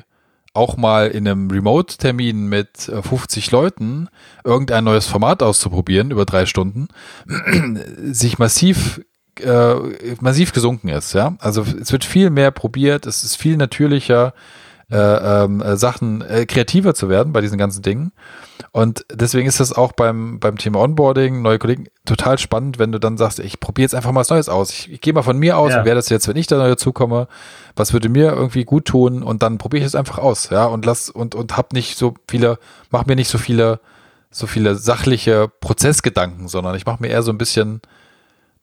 auch 0.53 0.77
mal 0.77 1.07
in 1.07 1.27
einem 1.27 1.49
Remote-Termin 1.49 2.47
mit 2.47 2.91
50 3.01 3.47
äh, 3.47 3.51
Leuten 3.51 4.09
irgendein 4.43 4.83
neues 4.83 5.05
Format 5.07 5.43
auszuprobieren 5.43 6.11
über 6.11 6.25
drei 6.25 6.45
Stunden 6.45 6.87
sich 8.11 8.39
massiv 8.39 9.01
äh, 9.41 9.75
massiv 10.21 10.53
gesunken 10.53 10.87
ist. 10.89 11.13
Ja, 11.13 11.35
also 11.39 11.61
es 11.61 11.91
wird 11.91 12.05
viel 12.05 12.29
mehr 12.29 12.51
probiert, 12.51 13.05
es 13.05 13.23
ist 13.23 13.35
viel 13.35 13.57
natürlicher 13.57 14.33
äh, 14.91 14.97
ähm, 14.97 15.61
äh, 15.61 15.77
Sachen 15.77 16.21
äh, 16.21 16.45
kreativer 16.45 16.93
zu 16.93 17.09
werden 17.09 17.33
bei 17.33 17.41
diesen 17.41 17.57
ganzen 17.57 17.81
Dingen. 17.81 18.11
Und 18.71 19.05
deswegen 19.11 19.47
ist 19.47 19.59
das 19.59 19.73
auch 19.73 19.93
beim, 19.93 20.39
beim 20.39 20.57
Thema 20.57 20.79
Onboarding, 20.79 21.41
neue 21.41 21.57
Kollegen, 21.57 21.87
total 22.05 22.37
spannend, 22.37 22.77
wenn 22.77 22.91
du 22.91 22.99
dann 22.99 23.17
sagst, 23.17 23.39
ich 23.39 23.59
probiere 23.59 23.85
jetzt 23.85 23.95
einfach 23.95 24.11
mal 24.11 24.19
was 24.19 24.29
Neues 24.29 24.47
aus. 24.47 24.69
Ich, 24.69 24.91
ich 24.91 25.01
gehe 25.01 25.13
mal 25.13 25.23
von 25.23 25.39
mir 25.39 25.57
aus, 25.57 25.71
ja. 25.71 25.85
wer 25.85 25.95
das 25.95 26.09
jetzt, 26.09 26.27
wenn 26.27 26.35
ich 26.35 26.47
da 26.47 26.57
neu 26.57 26.69
dazukomme, 26.69 27.27
was 27.75 27.93
würde 27.93 28.09
mir 28.09 28.33
irgendwie 28.33 28.63
gut 28.63 28.85
tun 28.85 29.23
und 29.23 29.41
dann 29.41 29.57
probiere 29.57 29.81
ich 29.81 29.87
es 29.87 29.95
einfach 29.95 30.19
aus, 30.19 30.49
ja, 30.51 30.65
und 30.65 30.85
lass 30.85 31.09
und, 31.09 31.35
und 31.35 31.57
hab 31.57 31.73
nicht 31.73 31.97
so 31.97 32.13
viele, 32.29 32.59
mach 32.91 33.05
mir 33.05 33.15
nicht 33.15 33.29
so 33.29 33.37
viele, 33.37 33.79
so 34.29 34.45
viele 34.45 34.75
sachliche 34.75 35.49
Prozessgedanken, 35.61 36.47
sondern 36.47 36.75
ich 36.75 36.85
mache 36.85 37.01
mir 37.01 37.07
eher 37.07 37.23
so 37.23 37.31
ein 37.31 37.37
bisschen 37.37 37.81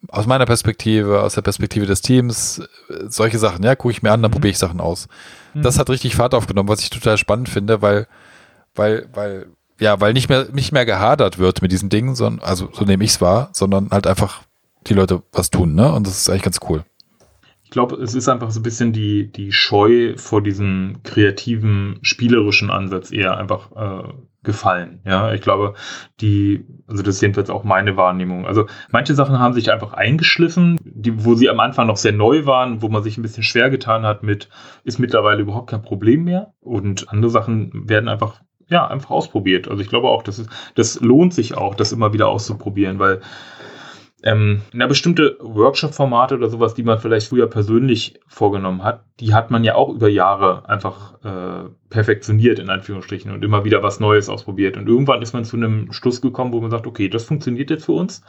aus 0.09 0.27
meiner 0.27 0.47
Perspektive, 0.47 1.23
aus 1.23 1.35
der 1.35 1.43
Perspektive 1.43 1.87
des 1.87 2.03
Teams, 2.03 2.63
solche 3.07 3.39
Sachen, 3.39 3.65
ja, 3.65 3.75
gucke 3.77 3.93
ich 3.93 4.03
mir 4.03 4.11
an, 4.11 4.23
dann 4.23 4.31
mhm. 4.31 4.35
probiere 4.35 4.51
ich 4.51 4.59
Sachen 4.59 4.81
aus. 4.81 5.09
Mhm. 5.55 5.63
Das 5.63 5.79
hat 5.79 5.91
richtig 5.91 6.17
Fahrt 6.17 6.35
aufgenommen, 6.35 6.69
was 6.69 6.81
ich 6.81 6.91
total 6.91 7.19
spannend 7.19 7.49
finde, 7.49 7.83
weil, 7.83 8.07
weil, 8.75 9.09
weil, 9.13 9.47
ja, 9.79 10.01
weil 10.01 10.13
nicht 10.13 10.29
mehr, 10.29 10.49
nicht 10.53 10.73
mehr 10.73 10.87
gehadert 10.87 11.39
wird 11.39 11.63
mit 11.63 11.73
diesen 11.73 11.89
Dingen, 11.89 12.15
sondern, 12.15 12.45
also 12.45 12.69
so 12.73 12.85
nehme 12.85 13.05
ich 13.05 13.11
es 13.11 13.21
wahr, 13.21 13.51
sondern 13.53 13.91
halt 13.91 14.07
einfach 14.07 14.43
die 14.87 14.95
Leute 14.95 15.23
was 15.33 15.51
tun, 15.51 15.75
ne? 15.75 15.93
Und 15.93 16.07
das 16.07 16.19
ist 16.19 16.29
eigentlich 16.29 16.43
ganz 16.43 16.61
cool. 16.69 16.85
Ich 17.65 17.71
glaube, 17.71 17.97
es 17.97 18.15
ist 18.15 18.29
einfach 18.29 18.51
so 18.51 18.61
ein 18.61 18.65
bisschen 18.65 18.93
die, 18.93 19.31
die 19.33 19.53
Scheu 19.53 20.15
vor 20.17 20.43
diesem 20.43 21.01
kreativen, 21.05 21.99
spielerischen 22.03 22.71
Ansatz 22.71 23.11
eher 23.11 23.39
einfach 23.39 23.73
äh, 23.73 24.13
gefallen. 24.43 25.01
Ja, 25.05 25.33
ich 25.33 25.41
glaube, 25.41 25.75
die, 26.21 26.65
also 26.89 27.03
das 27.03 27.17
ist 27.17 27.23
jedenfalls 27.23 27.51
auch 27.51 27.65
meine 27.65 27.97
Wahrnehmung. 27.97 28.47
Also 28.47 28.67
manche 28.91 29.15
Sachen 29.15 29.39
haben 29.39 29.55
sich 29.55 29.71
einfach 29.71 29.93
eingeschliffen, 29.93 30.79
die, 30.83 31.25
wo 31.25 31.35
sie 31.35 31.49
am 31.49 31.61
Anfang 31.61 31.87
noch 31.87 31.97
sehr 31.97 32.13
neu 32.13 32.45
waren, 32.45 32.83
wo 32.83 32.89
man 32.89 33.03
sich 33.03 33.19
ein 33.19 33.23
bisschen 33.23 33.45
schwer 33.45 33.71
getan 33.71 34.05
hat 34.05 34.23
mit, 34.23 34.49
ist 34.85 34.99
mittlerweile 34.99 35.43
überhaupt 35.43 35.71
kein 35.71 35.83
Problem 35.83 36.25
mehr. 36.25 36.53
Und 36.61 37.09
andere 37.11 37.31
Sachen 37.31 37.89
werden 37.89 38.09
einfach 38.09 38.41
ja, 38.69 38.87
einfach 38.87 39.11
ausprobiert. 39.11 39.69
Also 39.69 39.83
ich 39.83 39.89
glaube 39.89 40.09
auch, 40.09 40.23
das, 40.23 40.39
ist, 40.39 40.51
das 40.75 41.01
lohnt 41.01 41.35
sich 41.35 41.57
auch, 41.57 41.75
das 41.75 41.93
immer 41.93 42.13
wieder 42.13 42.29
auszuprobieren, 42.29 42.99
weil 42.99 43.21
ähm, 44.23 44.63
na, 44.73 44.87
bestimmte 44.87 45.37
Workshop-Formate 45.41 46.37
oder 46.37 46.49
sowas, 46.49 46.75
die 46.75 46.85
man 46.85 46.99
vielleicht 46.99 47.29
früher 47.29 47.49
persönlich 47.49 48.21
vorgenommen 48.29 48.85
hat, 48.85 49.05
die 49.19 49.35
hat 49.35 49.51
man 49.51 49.65
ja 49.65 49.75
auch 49.75 49.89
über 49.89 50.09
Jahre 50.09 50.69
einfach 50.69 51.15
äh, 51.25 51.69
perfektioniert, 51.91 52.61
in 52.61 52.71
Anführungsstrichen, 52.71 53.33
und 53.33 53.43
immer 53.45 53.65
wieder 53.65 53.83
was 53.83 53.99
Neues 53.99 54.29
ausprobiert. 54.29 54.77
Und 54.77 54.89
irgendwann 54.89 55.23
ist 55.23 55.33
man 55.33 55.45
zu 55.45 55.57
einem 55.57 55.93
Schluss 55.93 56.21
gekommen, 56.21 56.53
wo 56.53 56.61
man 56.61 56.71
sagt, 56.71 56.87
okay, 56.87 57.09
das 57.09 57.25
funktioniert 57.25 57.71
jetzt 57.71 57.85
für 57.85 57.93
uns. 57.93 58.23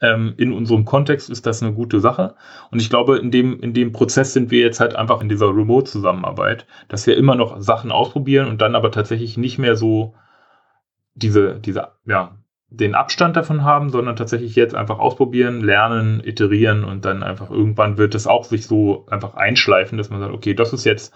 Ähm, 0.00 0.34
in 0.36 0.52
unserem 0.52 0.84
Kontext 0.84 1.28
ist 1.28 1.46
das 1.46 1.62
eine 1.62 1.72
gute 1.72 1.98
Sache. 1.98 2.36
Und 2.70 2.80
ich 2.80 2.88
glaube, 2.88 3.18
in 3.18 3.32
dem, 3.32 3.58
in 3.60 3.74
dem 3.74 3.90
Prozess 3.92 4.32
sind 4.32 4.52
wir 4.52 4.60
jetzt 4.60 4.78
halt 4.78 4.94
einfach 4.94 5.20
in 5.20 5.28
dieser 5.28 5.48
Remote-Zusammenarbeit, 5.48 6.66
dass 6.88 7.06
wir 7.08 7.16
immer 7.16 7.34
noch 7.34 7.60
Sachen 7.60 7.90
ausprobieren 7.90 8.48
und 8.48 8.60
dann 8.60 8.76
aber 8.76 8.92
tatsächlich 8.92 9.36
nicht 9.36 9.58
mehr 9.58 9.74
so 9.74 10.14
diese, 11.14 11.58
diese, 11.58 11.88
ja, 12.06 12.36
den 12.70 12.94
Abstand 12.94 13.36
davon 13.36 13.64
haben, 13.64 13.90
sondern 13.90 14.16
tatsächlich 14.16 14.54
jetzt 14.54 14.74
einfach 14.74 15.00
ausprobieren, 15.00 15.60
lernen, 15.60 16.22
iterieren 16.24 16.84
und 16.84 17.04
dann 17.04 17.22
einfach 17.22 17.50
irgendwann 17.50 17.98
wird 17.98 18.14
es 18.14 18.28
auch 18.28 18.44
sich 18.44 18.66
so 18.66 19.06
einfach 19.10 19.34
einschleifen, 19.34 19.98
dass 19.98 20.08
man 20.08 20.20
sagt, 20.20 20.32
okay, 20.32 20.54
das 20.54 20.72
ist 20.72 20.84
jetzt 20.84 21.12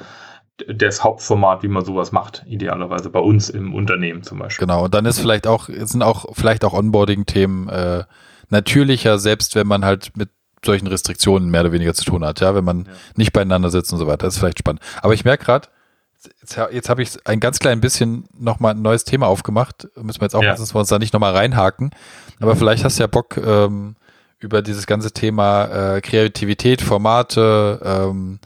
das 0.68 1.02
Hauptformat, 1.02 1.62
wie 1.62 1.68
man 1.68 1.84
sowas 1.84 2.12
macht, 2.12 2.44
idealerweise 2.46 3.10
bei 3.10 3.20
uns 3.20 3.50
im 3.50 3.74
Unternehmen 3.74 4.22
zum 4.22 4.38
Beispiel. 4.38 4.66
Genau, 4.66 4.84
und 4.84 4.94
dann 4.94 5.06
ist 5.06 5.20
vielleicht 5.20 5.46
auch, 5.46 5.68
sind 5.68 6.02
auch 6.02 6.26
vielleicht 6.32 6.64
auch 6.64 6.74
Onboarding-Themen 6.74 7.68
äh, 7.68 8.04
natürlicher, 8.50 9.18
selbst 9.18 9.54
wenn 9.54 9.66
man 9.66 9.84
halt 9.84 10.12
mit 10.16 10.30
solchen 10.64 10.86
Restriktionen 10.86 11.50
mehr 11.50 11.60
oder 11.62 11.72
weniger 11.72 11.94
zu 11.94 12.04
tun 12.04 12.24
hat, 12.24 12.40
ja, 12.40 12.54
wenn 12.54 12.64
man 12.64 12.84
ja. 12.84 12.92
nicht 13.16 13.32
beieinander 13.32 13.70
sitzt 13.70 13.92
und 13.92 13.98
so 13.98 14.06
weiter. 14.06 14.26
Das 14.26 14.34
ist 14.34 14.40
vielleicht 14.40 14.58
spannend. 14.58 14.80
Aber 15.02 15.14
ich 15.14 15.24
merke 15.24 15.44
gerade, 15.44 15.68
jetzt, 16.40 16.56
jetzt 16.72 16.88
habe 16.88 17.02
ich 17.02 17.10
ein 17.26 17.40
ganz 17.40 17.58
klein 17.58 17.80
bisschen 17.80 18.24
nochmal 18.36 18.74
ein 18.74 18.82
neues 18.82 19.04
Thema 19.04 19.26
aufgemacht. 19.26 19.88
Müssen 19.96 20.20
wir 20.20 20.26
jetzt 20.26 20.34
auch, 20.34 20.42
ja. 20.42 20.54
dass 20.54 20.74
wir 20.74 20.78
uns 20.78 20.88
da 20.88 20.98
nicht 20.98 21.12
nochmal 21.12 21.32
reinhaken. 21.32 21.90
Aber 22.40 22.56
vielleicht 22.56 22.84
hast 22.84 22.98
du 22.98 23.02
ja 23.02 23.06
Bock, 23.06 23.36
ähm, 23.36 23.96
über 24.44 24.62
dieses 24.62 24.86
ganze 24.86 25.10
Thema 25.10 25.96
äh, 25.96 26.00
Kreativität, 26.00 26.82
Formate, 26.82 27.80
ähm, 27.82 28.38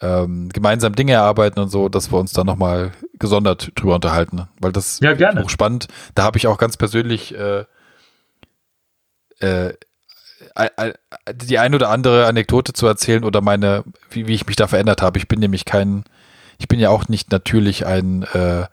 ähm, 0.00 0.48
gemeinsam 0.52 0.94
Dinge 0.94 1.12
erarbeiten 1.12 1.60
und 1.60 1.68
so, 1.68 1.88
dass 1.88 2.10
wir 2.10 2.18
uns 2.18 2.32
da 2.32 2.44
nochmal 2.44 2.92
gesondert 3.18 3.72
drüber 3.74 3.96
unterhalten. 3.96 4.48
Weil 4.60 4.72
das 4.72 5.00
ja, 5.00 5.12
gerne. 5.12 5.42
ist 5.42 5.50
spannend. 5.50 5.88
Da 6.14 6.24
habe 6.24 6.38
ich 6.38 6.46
auch 6.46 6.58
ganz 6.58 6.76
persönlich 6.76 7.34
äh, 7.34 7.64
äh, 9.40 9.74
die 11.32 11.58
ein 11.58 11.74
oder 11.74 11.90
andere 11.90 12.26
Anekdote 12.26 12.72
zu 12.72 12.86
erzählen 12.86 13.24
oder 13.24 13.40
meine, 13.40 13.84
wie, 14.10 14.26
wie 14.26 14.34
ich 14.34 14.46
mich 14.46 14.56
da 14.56 14.66
verändert 14.66 15.02
habe. 15.02 15.18
Ich 15.18 15.28
bin 15.28 15.40
nämlich 15.40 15.64
kein 15.64 16.04
ich 16.58 16.68
bin 16.68 16.80
ja 16.80 16.90
auch 16.90 17.08
nicht 17.08 17.30
natürlich 17.30 17.86
ein 17.86 18.22
äh, 18.32 18.64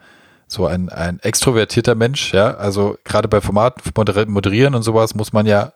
so 0.51 0.65
ein, 0.65 0.89
ein 0.89 1.19
extrovertierter 1.19 1.95
Mensch, 1.95 2.33
ja. 2.33 2.55
Also 2.55 2.97
gerade 3.05 3.27
bei 3.27 3.39
Formaten 3.39 3.81
moderieren 4.27 4.75
und 4.75 4.83
sowas 4.83 5.15
muss 5.15 5.31
man 5.31 5.45
ja 5.45 5.71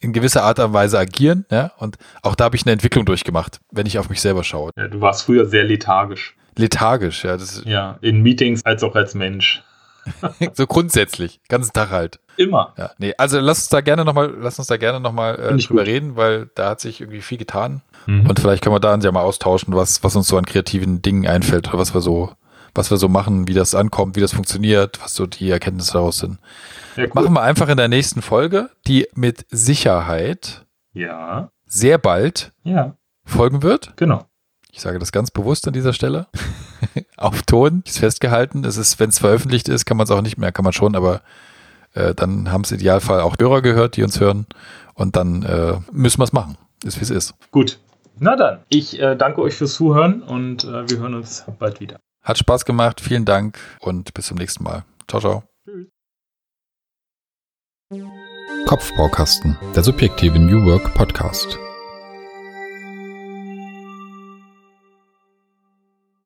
in 0.00 0.12
gewisser 0.12 0.44
Art 0.44 0.60
und 0.60 0.72
Weise 0.72 0.98
agieren, 0.98 1.44
ja. 1.50 1.72
Und 1.78 1.96
auch 2.22 2.36
da 2.36 2.44
habe 2.44 2.56
ich 2.56 2.64
eine 2.64 2.72
Entwicklung 2.72 3.04
durchgemacht, 3.04 3.60
wenn 3.72 3.86
ich 3.86 3.98
auf 3.98 4.08
mich 4.08 4.20
selber 4.20 4.44
schaue. 4.44 4.70
Ja, 4.76 4.86
du 4.86 5.00
warst 5.00 5.24
früher 5.24 5.46
sehr 5.46 5.64
lethargisch. 5.64 6.36
Lethargisch, 6.56 7.24
ja. 7.24 7.36
Das 7.36 7.62
ja, 7.64 7.98
in 8.00 8.22
Meetings 8.22 8.64
als 8.64 8.84
auch 8.84 8.94
als 8.94 9.14
Mensch. 9.14 9.64
so 10.54 10.66
grundsätzlich, 10.66 11.40
ganzen 11.48 11.72
Tag 11.72 11.90
halt. 11.90 12.20
Immer. 12.36 12.72
Ja, 12.76 12.90
nee, 12.98 13.14
also 13.18 13.40
lass 13.40 13.58
uns 13.58 13.68
da 13.68 13.80
gerne 13.80 14.04
nochmal, 14.04 14.32
lass 14.38 14.58
uns 14.58 14.68
da 14.68 14.76
gerne 14.76 15.00
nochmal 15.00 15.34
äh, 15.34 15.56
drüber 15.56 15.80
gut. 15.80 15.88
reden, 15.88 16.16
weil 16.16 16.50
da 16.54 16.70
hat 16.70 16.80
sich 16.80 17.00
irgendwie 17.00 17.20
viel 17.20 17.38
getan. 17.38 17.82
Mhm. 18.06 18.28
Und 18.28 18.38
vielleicht 18.38 18.62
können 18.62 18.74
wir 18.74 18.80
da 18.80 18.94
uns 18.94 19.04
ja 19.04 19.10
mal 19.10 19.22
austauschen, 19.22 19.74
was, 19.74 20.04
was 20.04 20.14
uns 20.14 20.28
so 20.28 20.36
an 20.38 20.46
kreativen 20.46 21.02
Dingen 21.02 21.26
einfällt 21.26 21.68
oder 21.68 21.78
was 21.78 21.94
wir 21.94 22.00
so, 22.00 22.30
was 22.74 22.90
wir 22.90 22.96
so 22.96 23.08
machen, 23.08 23.48
wie 23.48 23.54
das 23.54 23.74
ankommt, 23.74 24.14
wie 24.16 24.20
das 24.20 24.32
funktioniert, 24.32 25.02
was 25.02 25.14
so 25.14 25.26
die 25.26 25.50
Erkenntnisse 25.50 25.94
daraus 25.94 26.18
sind. 26.18 26.38
Ja, 26.96 27.04
cool. 27.04 27.10
Machen 27.14 27.32
wir 27.32 27.42
einfach 27.42 27.68
in 27.68 27.76
der 27.76 27.88
nächsten 27.88 28.22
Folge, 28.22 28.70
die 28.86 29.08
mit 29.14 29.44
Sicherheit 29.50 30.64
ja. 30.92 31.50
sehr 31.66 31.98
bald 31.98 32.52
ja. 32.62 32.96
folgen 33.24 33.62
wird. 33.62 33.92
Genau. 33.96 34.27
Ich 34.78 34.82
sage 34.82 35.00
das 35.00 35.10
ganz 35.10 35.32
bewusst 35.32 35.66
an 35.66 35.72
dieser 35.72 35.92
Stelle. 35.92 36.28
Auf 37.16 37.42
Ton 37.42 37.82
ist 37.84 37.98
festgehalten. 37.98 38.64
Es 38.64 38.76
ist, 38.76 39.00
wenn 39.00 39.08
es 39.08 39.18
veröffentlicht 39.18 39.68
ist, 39.68 39.86
kann 39.86 39.96
man 39.96 40.04
es 40.04 40.10
auch 40.12 40.22
nicht 40.22 40.38
mehr, 40.38 40.52
kann 40.52 40.62
man 40.62 40.72
schon, 40.72 40.94
aber 40.94 41.20
äh, 41.94 42.14
dann 42.14 42.52
haben 42.52 42.60
es 42.60 42.70
im 42.70 42.76
Idealfall 42.78 43.20
auch 43.20 43.34
Hörer 43.40 43.60
gehört, 43.60 43.96
die 43.96 44.04
uns 44.04 44.20
hören. 44.20 44.46
Und 44.94 45.16
dann 45.16 45.42
äh, 45.42 45.80
müssen 45.90 46.20
wir 46.20 46.24
es 46.24 46.32
machen. 46.32 46.56
Ist 46.84 46.98
wie 46.98 47.02
es 47.02 47.10
ist. 47.10 47.34
Gut. 47.50 47.80
Na 48.20 48.36
dann, 48.36 48.60
ich 48.68 49.00
äh, 49.00 49.16
danke 49.16 49.42
euch 49.42 49.56
fürs 49.56 49.74
Zuhören 49.74 50.22
und 50.22 50.62
äh, 50.62 50.88
wir 50.88 50.98
hören 50.98 51.14
uns 51.14 51.44
bald 51.58 51.80
wieder. 51.80 51.98
Hat 52.22 52.38
Spaß 52.38 52.64
gemacht. 52.64 53.00
Vielen 53.00 53.24
Dank 53.24 53.58
und 53.80 54.14
bis 54.14 54.26
zum 54.26 54.38
nächsten 54.38 54.62
Mal. 54.62 54.84
Ciao, 55.08 55.20
ciao. 55.20 55.42
Tschüss. 55.64 55.88
Kopfbaukasten, 58.68 59.58
der 59.74 59.82
subjektive 59.82 60.38
New 60.38 60.64
Work 60.66 60.94
Podcast. 60.94 61.58